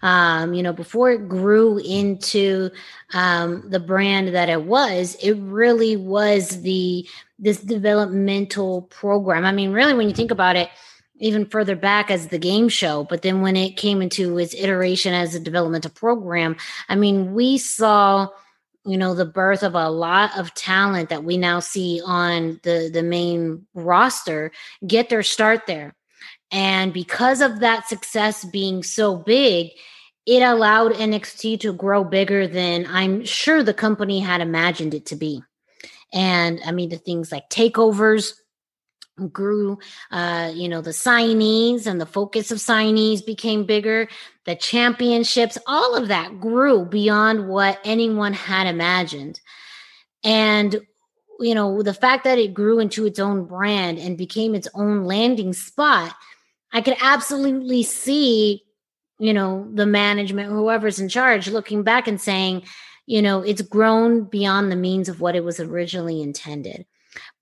Um, 0.02 0.54
you 0.54 0.62
know, 0.62 0.74
before 0.74 1.12
it 1.12 1.30
grew 1.30 1.78
into 1.78 2.70
um, 3.14 3.64
the 3.70 3.80
brand 3.80 4.36
that 4.36 4.50
it 4.50 4.64
was, 4.64 5.16
it 5.24 5.34
really 5.34 5.96
was 5.96 6.62
the 6.62 7.08
this 7.40 7.60
developmental 7.60 8.84
program. 8.84 9.46
I 9.46 9.52
mean, 9.52 9.72
really, 9.72 9.94
when 9.94 10.10
you 10.10 10.14
think 10.14 10.32
about 10.32 10.56
it, 10.56 10.70
even 11.20 11.46
further 11.46 11.76
back 11.76 12.12
as 12.12 12.28
the 12.28 12.38
game 12.38 12.68
show, 12.68 13.06
but 13.06 13.22
then 13.22 13.42
when 13.42 13.56
it 13.56 13.78
came 13.78 14.02
into 14.02 14.38
its 14.38 14.54
iteration 14.54 15.14
as 15.14 15.34
a 15.34 15.40
developmental 15.40 15.92
program, 15.92 16.58
I 16.90 16.96
mean, 16.96 17.34
we 17.34 17.58
saw 17.58 18.28
you 18.86 18.98
know 18.98 19.14
the 19.14 19.26
birth 19.26 19.64
of 19.64 19.76
a 19.76 19.90
lot 19.90 20.38
of 20.38 20.54
talent 20.54 21.10
that 21.10 21.24
we 21.24 21.38
now 21.38 21.60
see 21.60 22.02
on 22.06 22.60
the 22.64 22.90
the 22.92 23.04
main 23.04 23.66
roster 23.74 24.52
get 24.86 25.10
their 25.10 25.24
start 25.24 25.68
there. 25.68 25.96
And 26.52 26.94
because 26.94 27.42
of 27.42 27.62
that 27.62 27.88
success 27.88 28.46
being 28.46 28.84
so 28.84 29.16
big 29.16 29.72
it 30.26 30.42
allowed 30.42 30.94
NXT 30.94 31.60
to 31.62 31.74
grow 31.74 32.06
bigger 32.06 32.48
than 32.48 32.86
I'm 32.88 33.26
sure 33.26 33.62
the 33.62 33.74
company 33.74 34.22
had 34.22 34.40
imagined 34.40 34.94
it 34.94 35.06
to 35.08 35.16
be. 35.16 35.44
And 36.14 36.60
i 36.66 36.72
mean 36.72 36.90
the 36.90 36.98
things 36.98 37.32
like 37.32 37.50
takeovers 37.50 38.34
grew 39.32 39.78
uh 40.10 40.52
you 40.56 40.68
know 40.68 40.82
the 40.82 40.90
signees 40.90 41.86
and 41.86 42.02
the 42.02 42.06
focus 42.06 42.50
of 42.50 42.58
signees 42.58 43.24
became 43.24 43.64
bigger 43.64 44.08
the 44.46 44.56
championships 44.56 45.58
all 45.68 45.96
of 45.96 46.08
that 46.08 46.40
grew 46.40 46.84
beyond 46.86 47.48
what 47.48 47.80
anyone 47.84 48.34
had 48.34 48.68
imagined. 48.68 49.40
And 50.24 50.82
you 51.40 51.56
know 51.56 51.82
the 51.82 51.94
fact 51.94 52.24
that 52.24 52.38
it 52.38 52.54
grew 52.54 52.80
into 52.80 53.06
its 53.06 53.20
own 53.20 53.46
brand 53.46 53.98
and 53.98 54.18
became 54.18 54.56
its 54.56 54.68
own 54.76 55.04
landing 55.06 55.52
spot 55.52 56.16
i 56.72 56.80
could 56.80 56.96
absolutely 57.02 57.82
see 57.84 58.64
you 59.20 59.34
know 59.34 59.68
the 59.74 59.86
management 59.86 60.52
whoever's 60.52 61.00
in 61.00 61.10
charge 61.10 61.48
looking 61.48 61.84
back 61.84 62.08
and 62.08 62.22
saying 62.22 62.64
you 63.08 63.22
know 63.22 63.42
it's 63.42 63.62
grown 63.62 64.24
beyond 64.24 64.72
the 64.72 64.76
means 64.76 65.10
of 65.10 65.22
what 65.22 65.36
it 65.36 65.44
was 65.44 65.60
originally 65.60 66.22
intended 66.22 66.86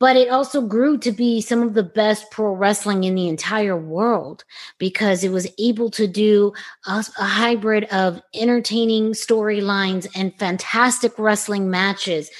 but 0.01 0.15
it 0.15 0.29
also 0.29 0.61
grew 0.61 0.97
to 0.97 1.11
be 1.11 1.41
some 1.41 1.61
of 1.61 1.75
the 1.75 1.83
best 1.83 2.31
pro 2.31 2.55
wrestling 2.55 3.03
in 3.03 3.13
the 3.13 3.27
entire 3.27 3.77
world 3.77 4.43
because 4.79 5.23
it 5.23 5.31
was 5.31 5.47
able 5.59 5.91
to 5.91 6.07
do 6.07 6.51
a, 6.87 7.05
a 7.19 7.23
hybrid 7.23 7.83
of 7.91 8.19
entertaining 8.33 9.11
storylines 9.11 10.07
and 10.15 10.35
fantastic 10.39 11.19
wrestling 11.19 11.69
matches. 11.69 12.31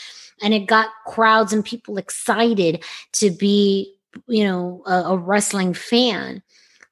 And 0.41 0.55
it 0.55 0.65
got 0.65 0.89
crowds 1.05 1.53
and 1.53 1.63
people 1.63 1.99
excited 1.99 2.83
to 3.13 3.29
be 3.29 3.93
you 4.25 4.43
know 4.43 4.81
a, 4.87 5.11
a 5.11 5.17
wrestling 5.17 5.75
fan. 5.75 6.41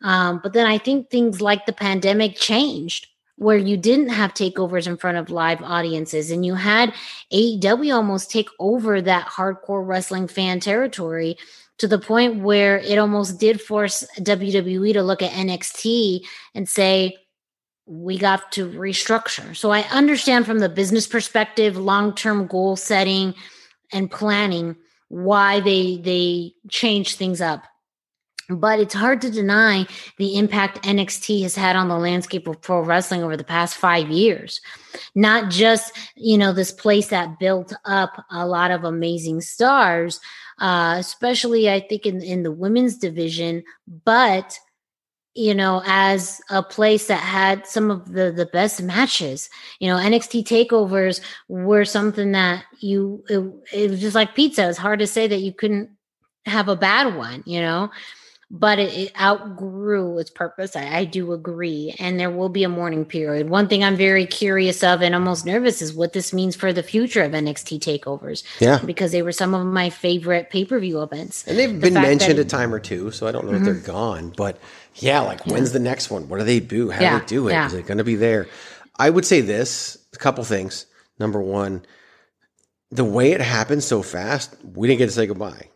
Um, 0.03 0.39
but 0.41 0.53
then 0.53 0.65
i 0.65 0.77
think 0.77 1.09
things 1.09 1.41
like 1.41 1.65
the 1.65 1.73
pandemic 1.73 2.37
changed 2.37 3.07
where 3.39 3.57
you 3.57 3.77
didn't 3.77 4.09
have 4.09 4.33
takeovers 4.33 4.85
in 4.85 4.97
front 4.97 5.17
of 5.17 5.29
live 5.29 5.61
audiences 5.61 6.29
and 6.29 6.45
you 6.45 6.55
had 6.55 6.93
AEW 7.31 7.95
almost 7.95 8.29
take 8.29 8.49
over 8.59 9.01
that 9.01 9.27
hardcore 9.27 9.87
wrestling 9.87 10.27
fan 10.27 10.59
territory 10.59 11.37
to 11.77 11.87
the 11.87 11.97
point 11.97 12.41
where 12.41 12.79
it 12.79 12.97
almost 12.97 13.39
did 13.39 13.61
force 13.61 14.05
WWE 14.19 14.91
to 14.91 15.01
look 15.01 15.21
at 15.21 15.31
NXT 15.31 16.25
and 16.53 16.67
say, 16.67 17.15
we 17.85 18.17
got 18.17 18.51
to 18.51 18.69
restructure. 18.69 19.55
So 19.55 19.71
I 19.71 19.81
understand 19.83 20.45
from 20.45 20.59
the 20.59 20.67
business 20.67 21.07
perspective, 21.07 21.77
long-term 21.77 22.47
goal 22.47 22.75
setting 22.75 23.33
and 23.93 24.11
planning 24.11 24.75
why 25.07 25.61
they 25.61 25.97
they 26.03 26.53
change 26.69 27.15
things 27.15 27.39
up 27.41 27.63
but 28.49 28.79
it's 28.79 28.93
hard 28.93 29.21
to 29.21 29.29
deny 29.29 29.85
the 30.17 30.35
impact 30.35 30.83
NXT 30.83 31.43
has 31.43 31.55
had 31.55 31.75
on 31.75 31.87
the 31.87 31.97
landscape 31.97 32.47
of 32.47 32.61
pro 32.61 32.81
wrestling 32.81 33.23
over 33.23 33.37
the 33.37 33.43
past 33.43 33.75
five 33.75 34.09
years. 34.09 34.59
Not 35.13 35.51
just, 35.51 35.95
you 36.15 36.37
know, 36.37 36.51
this 36.51 36.71
place 36.71 37.07
that 37.07 37.39
built 37.39 37.73
up 37.85 38.25
a 38.31 38.47
lot 38.47 38.71
of 38.71 38.83
amazing 38.83 39.41
stars, 39.41 40.19
uh, 40.57 40.95
especially 40.97 41.69
I 41.69 41.79
think 41.79 42.05
in, 42.05 42.23
in 42.23 42.43
the 42.43 42.51
women's 42.51 42.97
division, 42.97 43.63
but 44.03 44.57
you 45.35 45.53
know, 45.53 45.81
as 45.85 46.41
a 46.49 46.61
place 46.61 47.07
that 47.07 47.21
had 47.21 47.65
some 47.65 47.91
of 47.91 48.11
the 48.11 48.31
the 48.31 48.47
best 48.47 48.81
matches. 48.81 49.47
You 49.79 49.87
know, 49.87 49.95
NXT 49.95 50.43
takeovers 50.43 51.21
were 51.47 51.85
something 51.85 52.31
that 52.31 52.65
you 52.79 53.23
it, 53.29 53.39
it 53.71 53.91
was 53.91 54.01
just 54.01 54.15
like 54.15 54.35
pizza. 54.35 54.67
It's 54.67 54.77
hard 54.77 54.99
to 54.99 55.07
say 55.07 55.27
that 55.27 55.39
you 55.39 55.53
couldn't 55.53 55.91
have 56.45 56.67
a 56.67 56.75
bad 56.75 57.15
one, 57.15 57.43
you 57.45 57.61
know 57.61 57.91
but 58.51 58.79
it, 58.79 58.91
it 58.93 59.21
outgrew 59.21 60.17
its 60.17 60.31
purpose. 60.31 60.75
I, 60.75 60.97
I 60.99 61.05
do 61.05 61.33
agree. 61.33 61.95
And 61.99 62.19
there 62.19 62.31
will 62.31 62.49
be 62.49 62.63
a 62.63 62.69
mourning 62.69 63.05
period. 63.05 63.49
One 63.49 63.67
thing 63.67 63.83
I'm 63.83 63.95
very 63.95 64.25
curious 64.25 64.83
of 64.83 65.01
and 65.01 65.13
almost 65.13 65.45
nervous 65.45 65.81
is 65.81 65.93
what 65.93 66.13
this 66.13 66.33
means 66.33 66.55
for 66.55 66.73
the 66.73 66.81
future 66.81 67.21
of 67.23 67.33
NXT 67.33 67.79
takeovers. 67.79 68.43
Yeah. 68.59 68.79
Because 68.83 69.11
they 69.11 69.21
were 69.21 69.31
some 69.31 69.53
of 69.53 69.65
my 69.67 69.89
favorite 69.91 70.49
pay 70.49 70.65
per 70.65 70.79
view 70.79 71.01
events. 71.03 71.45
And 71.47 71.59
they've 71.59 71.69
The 71.73 71.79
been 71.79 71.93
fact 71.93 72.03
that 72.05 72.09
mentioned 72.09 72.39
a 72.39 72.45
time 72.45 72.73
or 72.73 72.79
two, 72.79 73.11
so 73.11 73.27
I 73.27 73.31
don't 73.31 73.45
know 73.45 73.51
Mhm. 73.51 73.57
if 73.59 73.63
they're 73.65 73.73
gone. 73.93 74.33
But 74.35 74.57
yeah, 74.95 75.19
like 75.21 75.45
when's 75.45 75.71
the 75.71 75.79
next 75.79 76.09
one? 76.09 76.27
What 76.27 76.39
do 76.39 76.43
they 76.43 76.59
do? 76.59 76.89
How 76.89 77.01
Yeah, 77.01 77.13
do 77.13 77.19
they 77.19 77.25
do 77.27 77.47
it? 77.49 77.51
yeah. 77.51 77.67
Is 77.67 77.73
it 77.73 77.85
going 77.85 77.99
to 77.99 78.03
be 78.03 78.15
there? 78.15 78.47
I 78.97 79.09
would 79.09 79.25
say 79.25 79.41
this 79.41 79.97
a 80.13 80.17
couple 80.17 80.43
things. 80.43 80.87
Number 81.19 81.39
one, 81.41 81.85
the 82.91 83.05
way 83.05 83.31
it 83.31 83.41
happened 83.41 83.83
so 83.83 84.01
fast, 84.01 84.55
we 84.63 84.87
didn't 84.87 84.97
get 84.97 85.05
to 85.05 85.11
say 85.11 85.27
goodbye. 85.27 85.67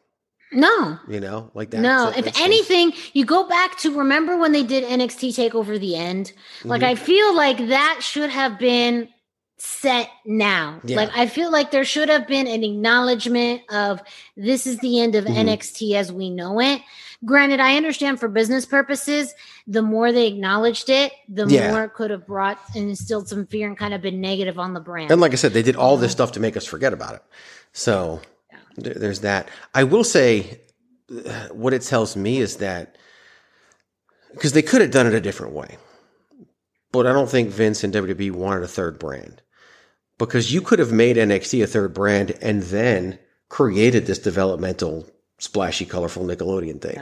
No. 0.54 1.00
You 1.08 1.20
know, 1.20 1.52
like 1.54 1.72
that. 1.72 1.82
No, 1.82 2.12
if 2.16 2.40
anything, 2.40 2.94
you 3.14 3.26
go 3.26 3.48
back 3.48 3.78
to 3.80 3.96
remember 3.98 4.38
when 4.38 4.52
they 4.52 4.64
did 4.64 4.84
NXT 4.84 5.30
Takeover 5.30 5.80
the 5.80 5.96
end. 5.96 6.34
Like 6.64 6.82
Mhm. 6.82 6.88
I 6.88 6.96
feel 6.96 7.36
like 7.36 7.58
that 7.70 8.00
should 8.02 8.30
have 8.30 8.58
been 8.60 9.10
set 9.58 10.10
now. 10.26 10.82
Yeah. 10.84 10.98
Like 10.98 11.10
I 11.16 11.28
feel 11.28 11.50
like 11.52 11.72
there 11.72 11.86
should 11.86 12.10
have 12.10 12.28
been 12.28 12.48
an 12.48 12.64
acknowledgement 12.64 13.62
of 13.72 14.02
this 14.36 14.68
is 14.68 14.78
the 14.80 15.00
end 15.00 15.16
of 15.16 15.26
Mhm. 15.26 15.36
NXT 15.38 15.96
as 15.96 16.12
we 16.12 16.30
know 16.30 16.60
it. 16.60 16.82
Granted, 17.26 17.62
I 17.62 17.78
understand 17.78 18.20
for 18.20 18.28
business 18.28 18.66
purposes, 18.66 19.34
the 19.66 19.82
more 19.82 20.12
they 20.12 20.28
acknowledged 20.28 20.90
it, 20.90 21.14
the 21.30 21.46
Yeah. 21.48 21.72
more 21.72 21.86
it 21.86 21.94
could 21.94 22.12
have 22.12 22.28
brought 22.28 22.60
and 22.76 22.90
instilled 22.90 23.30
some 23.30 23.46
fear 23.46 23.68
and 23.68 23.78
kind 23.78 23.94
of 23.94 24.02
been 24.02 24.20
negative 24.20 24.60
on 24.60 24.74
the 24.74 24.82
brand. 24.82 25.10
And 25.10 25.22
like 25.22 25.32
I 25.32 25.36
said, 25.36 25.54
they 25.54 25.62
did 25.64 25.78
all 25.78 25.96
this 25.96 26.12
stuff 26.12 26.34
to 26.34 26.42
make 26.42 26.58
us 26.58 26.66
forget 26.66 26.92
about 26.92 27.16
it. 27.16 27.22
So 27.72 28.20
there's 28.78 29.22
that. 29.22 29.50
I 29.74 29.84
will 29.84 30.04
say 30.04 30.60
what 31.52 31.74
it 31.74 31.82
tells 31.82 32.16
me 32.16 32.40
is 32.40 32.58
that 32.58 32.98
because 34.34 34.54
they 34.54 34.62
could 34.62 34.82
have 34.82 34.92
done 34.92 35.08
it 35.08 35.14
a 35.14 35.22
different 35.22 35.54
way, 35.54 35.78
but 36.92 37.06
I 37.06 37.14
don't 37.14 37.30
think 37.30 37.50
Vince 37.50 37.84
and 37.84 37.94
WWE 37.94 38.32
wanted 38.32 38.64
a 38.64 38.68
third 38.68 39.00
brand 39.00 39.42
because 40.18 40.54
you 40.54 40.62
could 40.62 40.80
have 40.80 40.92
made 40.92 41.18
NXT 41.18 41.64
a 41.64 41.68
third 41.68 41.94
brand 41.94 42.32
and 42.42 42.64
then 42.64 43.20
created 43.50 44.06
this 44.06 44.20
developmental, 44.20 45.08
splashy, 45.38 45.86
colorful 45.86 46.26
Nickelodeon 46.26 46.82
thing. 46.82 47.02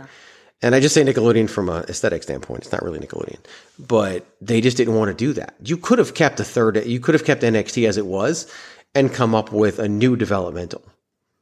And 0.62 0.76
I 0.76 0.80
just 0.80 0.94
say 0.94 1.04
Nickelodeon 1.04 1.50
from 1.50 1.70
an 1.70 1.84
aesthetic 1.86 2.24
standpoint. 2.24 2.62
It's 2.62 2.72
not 2.72 2.84
really 2.84 3.00
Nickelodeon, 3.00 3.40
but 3.80 4.26
they 4.42 4.62
just 4.62 4.78
didn't 4.78 4.96
want 4.96 5.10
to 5.10 5.16
do 5.16 5.34
that. 5.34 5.56
You 5.64 5.78
could 5.78 5.98
have 5.98 6.14
kept 6.14 6.40
a 6.40 6.44
third. 6.44 6.86
You 6.86 7.00
could 7.00 7.16
have 7.16 7.26
kept 7.26 7.42
NXT 7.42 7.88
as 7.88 7.98
it 7.98 8.06
was 8.06 8.52
and 8.94 9.14
come 9.14 9.34
up 9.34 9.52
with 9.52 9.80
a 9.80 9.90
new 9.90 10.16
developmental. 10.16 10.84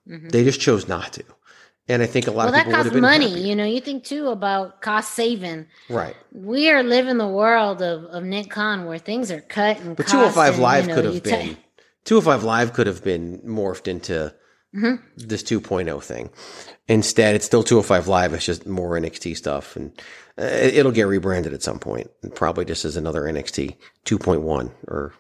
They 0.10 0.44
just 0.44 0.60
chose 0.60 0.88
not 0.88 1.14
to. 1.14 1.24
And 1.88 2.02
I 2.04 2.06
think 2.08 2.28
a 2.28 2.32
lot 2.32 2.38
well, 2.38 2.48
of 2.50 2.54
that 2.54 2.66
people 2.66 2.72
would 2.72 2.76
costs 2.76 2.86
have 2.88 2.94
been 2.94 3.02
money. 3.02 3.30
happy. 3.30 3.42
You 3.42 3.56
know, 3.56 3.66
you 3.66 3.80
think 3.82 4.04
too 4.04 4.28
about 4.30 4.82
cost 4.82 5.14
saving. 5.14 5.68
right? 5.90 6.16
We 6.32 6.70
are 6.72 6.84
living 6.84 7.18
the 7.18 7.28
world 7.28 7.82
of, 7.82 8.04
of 8.06 8.24
Nick 8.24 8.50
Khan 8.52 8.86
where 8.86 8.98
things 9.00 9.32
are 9.32 9.42
cut 9.42 9.80
and 9.80 9.96
But 9.96 10.06
cost 10.06 10.14
205 10.36 10.54
and, 10.56 10.64
Live 10.64 10.84
you 10.84 10.90
know, 10.90 10.96
could 10.96 11.06
have 11.06 11.24
been 11.24 11.58
205 12.06 12.44
Live 12.44 12.74
could 12.74 12.88
have 12.88 13.04
been 13.04 13.40
morphed 13.40 13.88
into 13.88 14.34
Mhm. 14.76 15.00
this 15.18 15.42
2.0 15.42 16.00
thing. 16.04 16.30
Instead, 16.88 17.34
it's 17.34 17.46
still 17.46 17.64
205 17.64 18.08
Live. 18.08 18.34
It's 18.36 18.46
just 18.46 18.68
more 18.68 18.96
NXT 18.96 19.36
stuff, 19.36 19.76
and 19.76 19.92
uh, 20.40 20.44
it'll 20.44 20.92
get 20.92 21.08
rebranded 21.08 21.54
at 21.56 21.64
some 21.64 21.80
point, 21.80 22.12
and 22.22 22.34
probably 22.36 22.66
just 22.66 22.86
as 22.86 22.96
another 22.96 23.22
NXT 23.24 23.78
2.1. 24.06 24.70
Or 24.88 25.14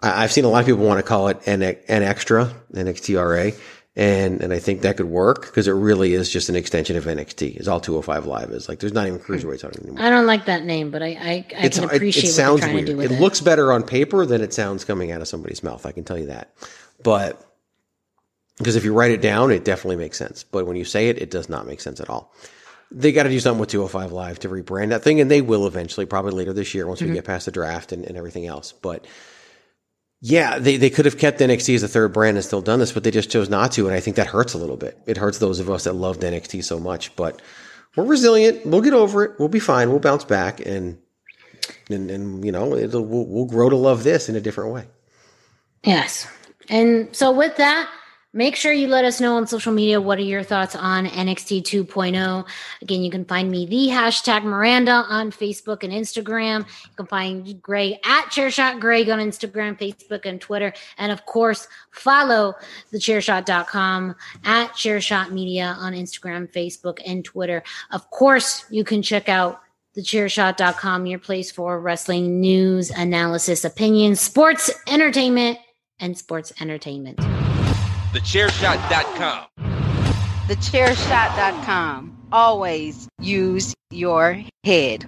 I, 0.00 0.24
I've 0.24 0.32
seen 0.32 0.46
a 0.46 0.48
lot 0.48 0.60
of 0.60 0.66
people 0.66 0.84
want 0.86 0.98
to 0.98 1.02
call 1.06 1.28
it 1.28 1.40
N, 1.44 1.62
N 1.62 2.02
Extra, 2.02 2.54
NXTRA, 2.74 3.54
and 3.96 4.40
and 4.40 4.52
I 4.52 4.58
think 4.60 4.82
that 4.82 4.96
could 4.96 5.06
work 5.06 5.42
because 5.46 5.66
it 5.68 5.72
really 5.72 6.14
is 6.14 6.30
just 6.30 6.48
an 6.48 6.56
extension 6.56 6.96
of 6.96 7.04
NXT. 7.04 7.56
Is 7.56 7.66
all 7.68 7.80
205 7.80 8.26
Live 8.26 8.50
is 8.50 8.68
like. 8.68 8.78
There's 8.78 8.92
not 8.92 9.06
even 9.06 9.18
cruiserweights 9.18 9.64
on 9.64 9.70
it 9.72 9.78
anymore. 9.82 10.00
I 10.04 10.10
don't 10.10 10.26
like 10.26 10.44
that 10.46 10.64
name, 10.64 10.90
but 10.90 11.02
I 11.02 11.06
I, 11.08 11.46
I 11.58 11.68
can 11.68 11.84
it- 11.84 11.92
appreciate 11.94 12.24
it, 12.24 12.26
what 12.28 12.34
sounds 12.34 12.60
weird. 12.66 12.86
to 12.86 12.92
do 12.92 12.96
with 12.98 13.10
it 13.10 13.14
it. 13.16 13.20
looks 13.20 13.40
better 13.40 13.72
on 13.72 13.82
paper 13.82 14.24
than 14.26 14.40
it 14.42 14.54
sounds 14.54 14.84
coming 14.84 15.10
out 15.12 15.20
of 15.20 15.28
somebody's 15.28 15.62
mouth. 15.62 15.84
I 15.86 15.92
can 15.92 16.04
tell 16.04 16.18
you 16.18 16.26
that. 16.26 16.52
But 17.02 17.44
because 18.58 18.76
if 18.76 18.84
you 18.84 18.92
write 18.92 19.10
it 19.10 19.22
down, 19.22 19.50
it 19.50 19.64
definitely 19.64 19.96
makes 19.96 20.18
sense. 20.18 20.44
But 20.44 20.66
when 20.66 20.76
you 20.76 20.84
say 20.84 21.08
it, 21.08 21.18
it 21.18 21.30
does 21.30 21.48
not 21.48 21.66
make 21.66 21.80
sense 21.80 21.98
at 22.00 22.10
all. 22.10 22.32
They 22.92 23.12
got 23.12 23.22
to 23.22 23.28
do 23.30 23.40
something 23.40 23.60
with 23.60 23.70
205 23.70 24.12
Live 24.12 24.38
to 24.40 24.48
rebrand 24.48 24.88
that 24.90 25.02
thing, 25.02 25.20
and 25.20 25.30
they 25.30 25.40
will 25.42 25.66
eventually, 25.66 26.06
probably 26.06 26.32
later 26.32 26.52
this 26.52 26.74
year 26.74 26.86
once 26.86 27.00
we 27.00 27.08
Mhm. 27.08 27.14
get 27.14 27.24
past 27.24 27.46
the 27.46 27.52
draft 27.52 27.92
and, 27.92 28.04
and 28.04 28.16
everything 28.18 28.46
else. 28.46 28.72
But 28.72 29.06
yeah, 30.22 30.58
they, 30.58 30.76
they 30.76 30.90
could 30.90 31.06
have 31.06 31.16
kept 31.16 31.40
NXT 31.40 31.74
as 31.76 31.82
a 31.82 31.88
third 31.88 32.12
brand 32.12 32.36
and 32.36 32.44
still 32.44 32.60
done 32.60 32.78
this, 32.78 32.92
but 32.92 33.04
they 33.04 33.10
just 33.10 33.30
chose 33.30 33.48
not 33.48 33.72
to. 33.72 33.86
And 33.86 33.96
I 33.96 34.00
think 34.00 34.16
that 34.16 34.26
hurts 34.26 34.52
a 34.52 34.58
little 34.58 34.76
bit. 34.76 34.98
It 35.06 35.16
hurts 35.16 35.38
those 35.38 35.60
of 35.60 35.70
us 35.70 35.84
that 35.84 35.94
loved 35.94 36.20
NXT 36.20 36.62
so 36.62 36.78
much. 36.78 37.14
But 37.16 37.40
we're 37.96 38.04
resilient. 38.04 38.66
We'll 38.66 38.82
get 38.82 38.92
over 38.92 39.24
it. 39.24 39.32
We'll 39.38 39.48
be 39.48 39.60
fine. 39.60 39.88
We'll 39.88 39.98
bounce 39.98 40.24
back. 40.24 40.60
And, 40.60 40.98
and, 41.88 42.10
and 42.10 42.44
you 42.44 42.52
know, 42.52 42.66
we'll, 42.68 43.26
we'll 43.26 43.46
grow 43.46 43.70
to 43.70 43.76
love 43.76 44.04
this 44.04 44.28
in 44.28 44.36
a 44.36 44.40
different 44.40 44.74
way. 44.74 44.86
Yes. 45.84 46.26
And 46.68 47.14
so 47.16 47.32
with 47.32 47.56
that, 47.56 47.90
make 48.32 48.54
sure 48.54 48.72
you 48.72 48.86
let 48.86 49.04
us 49.04 49.20
know 49.20 49.36
on 49.36 49.46
social 49.46 49.72
media 49.72 50.00
what 50.00 50.18
are 50.18 50.22
your 50.22 50.42
thoughts 50.42 50.76
on 50.76 51.06
NXT 51.06 51.62
2.0. 51.62 52.46
Again, 52.82 53.02
you 53.02 53.10
can 53.10 53.24
find 53.24 53.50
me 53.50 53.66
the 53.66 53.88
hashtag 53.88 54.44
Miranda 54.44 55.04
on 55.08 55.32
Facebook 55.32 55.82
and 55.82 55.92
Instagram. 55.92 56.60
You 56.60 56.94
can 56.96 57.06
find 57.06 57.60
Greg 57.60 57.94
at 58.04 58.26
Chairshot 58.26 58.80
Greg 58.80 59.08
on 59.10 59.18
Instagram, 59.18 59.78
Facebook, 59.78 60.26
and 60.26 60.40
Twitter. 60.40 60.72
And 60.98 61.10
of 61.10 61.26
course, 61.26 61.66
follow 61.90 62.54
thechairshot.com 62.92 64.14
at 64.44 64.70
Chairshot 64.72 65.30
Media 65.30 65.76
on 65.78 65.92
Instagram, 65.92 66.50
Facebook, 66.52 66.98
and 67.04 67.24
Twitter. 67.24 67.62
Of 67.90 68.10
course, 68.10 68.64
you 68.70 68.84
can 68.84 69.02
check 69.02 69.28
out 69.28 69.60
thechairshot.com, 69.96 71.06
your 71.06 71.18
place 71.18 71.50
for 71.50 71.80
wrestling 71.80 72.40
news, 72.40 72.90
analysis, 72.90 73.64
opinions, 73.64 74.20
sports, 74.20 74.70
entertainment, 74.86 75.58
and 75.98 76.16
sports 76.16 76.52
entertainment. 76.60 77.18
TheChairShot.com. 78.12 79.46
TheChairShot.com. 80.48 82.16
Always 82.32 83.08
use 83.20 83.72
your 83.90 84.42
head. 84.64 85.06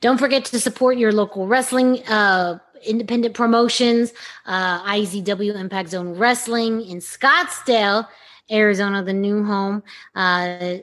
Don't 0.00 0.18
forget 0.18 0.44
to 0.44 0.60
support 0.60 0.96
your 0.96 1.10
local 1.10 1.48
wrestling, 1.48 2.06
uh, 2.06 2.58
independent 2.86 3.34
promotions, 3.34 4.12
uh, 4.46 4.84
IZW 4.84 5.56
Impact 5.56 5.88
Zone 5.88 6.16
Wrestling 6.16 6.82
in 6.82 6.98
Scottsdale, 6.98 8.06
Arizona, 8.52 9.02
the 9.02 9.12
new 9.12 9.42
home. 9.42 9.82
Uh, 10.14 10.76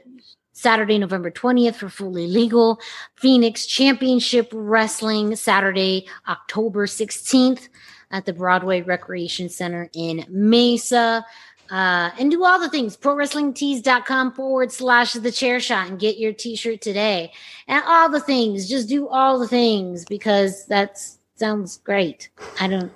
Saturday, 0.51 0.97
November 0.97 1.31
20th 1.31 1.75
for 1.75 1.87
Fully 1.87 2.27
Legal. 2.27 2.81
Phoenix 3.15 3.65
Championship 3.65 4.49
Wrestling, 4.51 5.37
Saturday, 5.37 6.07
October 6.27 6.85
16th 6.85 7.69
at 8.11 8.25
the 8.25 8.33
Broadway 8.33 8.81
Recreation 8.81 9.49
Center 9.49 9.89
in 9.93 10.25
Mesa. 10.29 11.25
Uh, 11.69 12.11
and 12.19 12.29
do 12.29 12.43
all 12.43 12.59
the 12.59 12.69
things. 12.69 12.97
ProWrestlingTees.com 12.97 14.33
forward 14.33 14.73
slash 14.73 15.13
the 15.13 15.31
chair 15.31 15.59
shot 15.61 15.87
and 15.87 15.97
get 15.97 16.17
your 16.17 16.33
t 16.33 16.55
shirt 16.57 16.81
today. 16.81 17.31
And 17.67 17.81
all 17.87 18.09
the 18.09 18.19
things. 18.19 18.67
Just 18.67 18.89
do 18.89 19.07
all 19.07 19.39
the 19.39 19.47
things 19.47 20.03
because 20.03 20.65
that 20.65 21.01
sounds 21.35 21.77
great. 21.77 22.29
I 22.59 22.67
don't. 22.67 22.91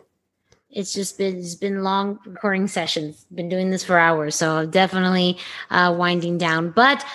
It's 0.70 0.94
just 0.94 1.18
been 1.18 1.38
it's 1.38 1.56
been 1.56 1.84
long 1.84 2.20
recording 2.26 2.68
sessions. 2.68 3.26
Been 3.34 3.48
doing 3.48 3.70
this 3.70 3.86
for 3.86 3.98
hours, 3.98 4.36
so 4.36 4.66
definitely 4.66 5.38
uh, 5.70 5.96
winding 5.98 6.38
down. 6.38 6.72
But 6.72 7.06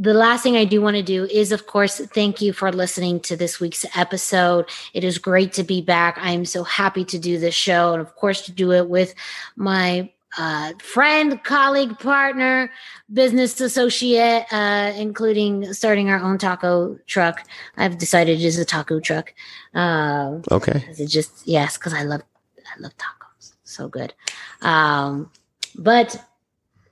the 0.00 0.14
last 0.14 0.44
thing 0.44 0.56
I 0.56 0.64
do 0.64 0.80
want 0.80 0.96
to 0.96 1.02
do 1.02 1.24
is, 1.24 1.50
of 1.50 1.66
course, 1.66 1.98
thank 1.98 2.40
you 2.40 2.52
for 2.52 2.70
listening 2.70 3.18
to 3.20 3.36
this 3.36 3.58
week's 3.58 3.84
episode. 3.96 4.70
It 4.94 5.02
is 5.02 5.18
great 5.18 5.52
to 5.54 5.64
be 5.64 5.82
back. 5.82 6.16
I 6.18 6.30
am 6.30 6.44
so 6.44 6.62
happy 6.62 7.04
to 7.06 7.18
do 7.18 7.36
this 7.36 7.54
show, 7.54 7.92
and 7.94 8.00
of 8.00 8.14
course, 8.14 8.42
to 8.42 8.52
do 8.52 8.70
it 8.70 8.88
with 8.88 9.12
my 9.56 10.08
uh, 10.38 10.72
friend, 10.80 11.42
colleague, 11.42 11.98
partner, 11.98 12.70
business 13.12 13.60
associate, 13.60 14.46
uh, 14.52 14.92
including 14.94 15.72
starting 15.72 16.10
our 16.10 16.20
own 16.20 16.38
taco 16.38 16.96
truck. 17.08 17.44
I've 17.76 17.98
decided 17.98 18.38
it 18.38 18.44
is 18.44 18.56
a 18.56 18.64
taco 18.64 19.00
truck. 19.00 19.34
Uh, 19.74 20.38
Okay. 20.52 20.84
Is 20.88 21.00
it 21.00 21.08
just 21.08 21.44
yes? 21.44 21.76
Because 21.76 21.92
I 21.92 22.04
love 22.04 22.22
I 22.58 22.80
love 22.80 22.92
tacos. 22.98 23.54
So 23.64 23.88
good. 23.88 24.14
Um, 24.62 25.32
but 25.76 26.22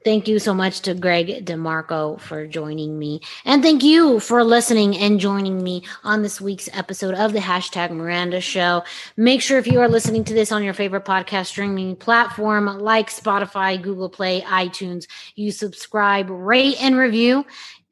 thank 0.07 0.29
you 0.29 0.39
so 0.39 0.55
much 0.55 0.83
to 0.83 0.95
Greg 0.95 1.45
DeMarco 1.45 2.21
for 2.21 2.47
joining 2.47 2.97
me. 2.97 3.21
And 3.45 3.61
thank 3.61 3.83
you 3.83 4.21
for 4.21 4.45
listening 4.45 4.97
and 4.97 5.19
joining 5.19 5.61
me 5.61 5.83
on 6.05 6.23
this 6.23 6.41
week's 6.41 6.69
episode 6.73 7.17
of 7.17 7.33
the 7.33 7.41
hashtag 7.41 7.91
Miranda 7.91 8.41
Show. 8.41 8.85
Make 9.17 9.43
sure 9.43 9.59
if 9.59 9.67
you 9.67 9.81
are 9.81 9.89
listening 9.89 10.23
to 10.23 10.33
this 10.33 10.53
on 10.53 10.63
your 10.63 10.75
favorite 10.75 11.05
podcast 11.05 11.47
streaming 11.47 11.97
platform 11.97 12.67
like 12.79 13.11
Spotify, 13.11 13.83
Google 13.83 14.09
Play, 14.09 14.43
iTunes, 14.43 15.09
you 15.35 15.51
subscribe, 15.51 16.31
rate, 16.31 16.81
and 16.81 16.97
review. 16.97 17.45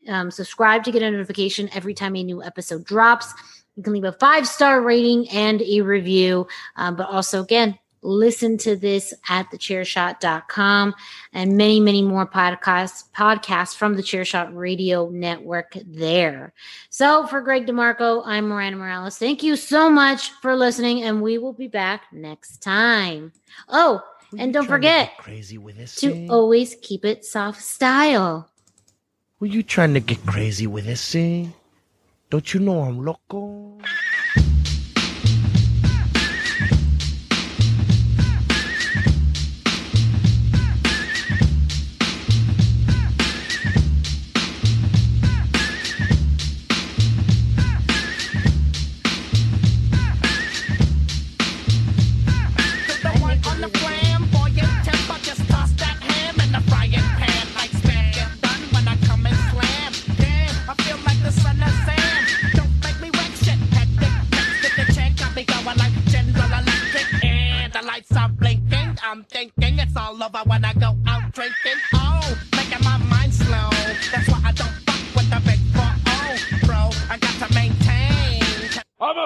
Um, 0.07 0.31
subscribe 0.31 0.85
to 0.85 0.93
get 0.93 1.03
a 1.03 1.11
notification 1.11 1.69
every 1.74 1.95
time 1.95 2.15
a 2.15 2.23
new 2.23 2.45
episode 2.45 2.85
drops. 2.85 3.35
You 3.74 3.82
can 3.82 3.93
leave 3.93 4.05
a 4.05 4.12
five 4.12 4.47
star 4.47 4.82
rating 4.82 5.28
and 5.31 5.61
a 5.62 5.81
review. 5.81 6.47
Um, 6.77 6.95
but 6.95 7.09
also, 7.09 7.43
again, 7.43 7.77
listen 8.05 8.59
to 8.59 8.76
this 8.76 9.12
at 9.28 9.51
thechairshot.com 9.51 10.94
and 11.32 11.56
many, 11.56 11.81
many 11.81 12.02
more 12.02 12.26
podcasts, 12.26 13.05
podcasts 13.16 13.74
from 13.74 13.97
the 13.97 14.02
Chairshot 14.02 14.55
Radio 14.55 15.09
Network 15.09 15.76
there. 15.86 16.52
So 16.90 17.26
for 17.26 17.40
Greg 17.40 17.66
DeMarco, 17.66 18.22
I'm 18.24 18.48
Miranda 18.48 18.78
Morales. 18.78 19.18
Thank 19.18 19.43
you 19.43 19.56
so 19.56 19.90
much 19.90 20.31
for 20.43 20.55
listening, 20.55 21.02
and 21.02 21.22
we 21.22 21.39
will 21.39 21.55
be 21.55 21.68
back 21.68 22.05
next 22.12 22.62
time. 22.62 23.32
Oh, 23.68 24.02
and 24.39 24.52
don't 24.52 24.66
forget 24.66 25.16
crazy 25.18 25.59
with 25.59 25.76
this 25.76 25.94
to 25.97 26.10
thing? 26.10 26.31
always 26.31 26.76
keep 26.82 27.05
it 27.05 27.24
soft 27.24 27.62
style. 27.62 28.51
Were 29.40 29.47
you 29.47 29.62
trying 29.62 29.94
to 29.94 30.01
get 30.01 30.24
crazy 30.26 30.66
with 30.66 30.86
this 30.86 31.12
thing? 31.12 31.55
Don't 32.31 32.52
you 32.52 32.60
know 32.60 32.82
I'm 32.82 33.05
loco? 33.05 33.78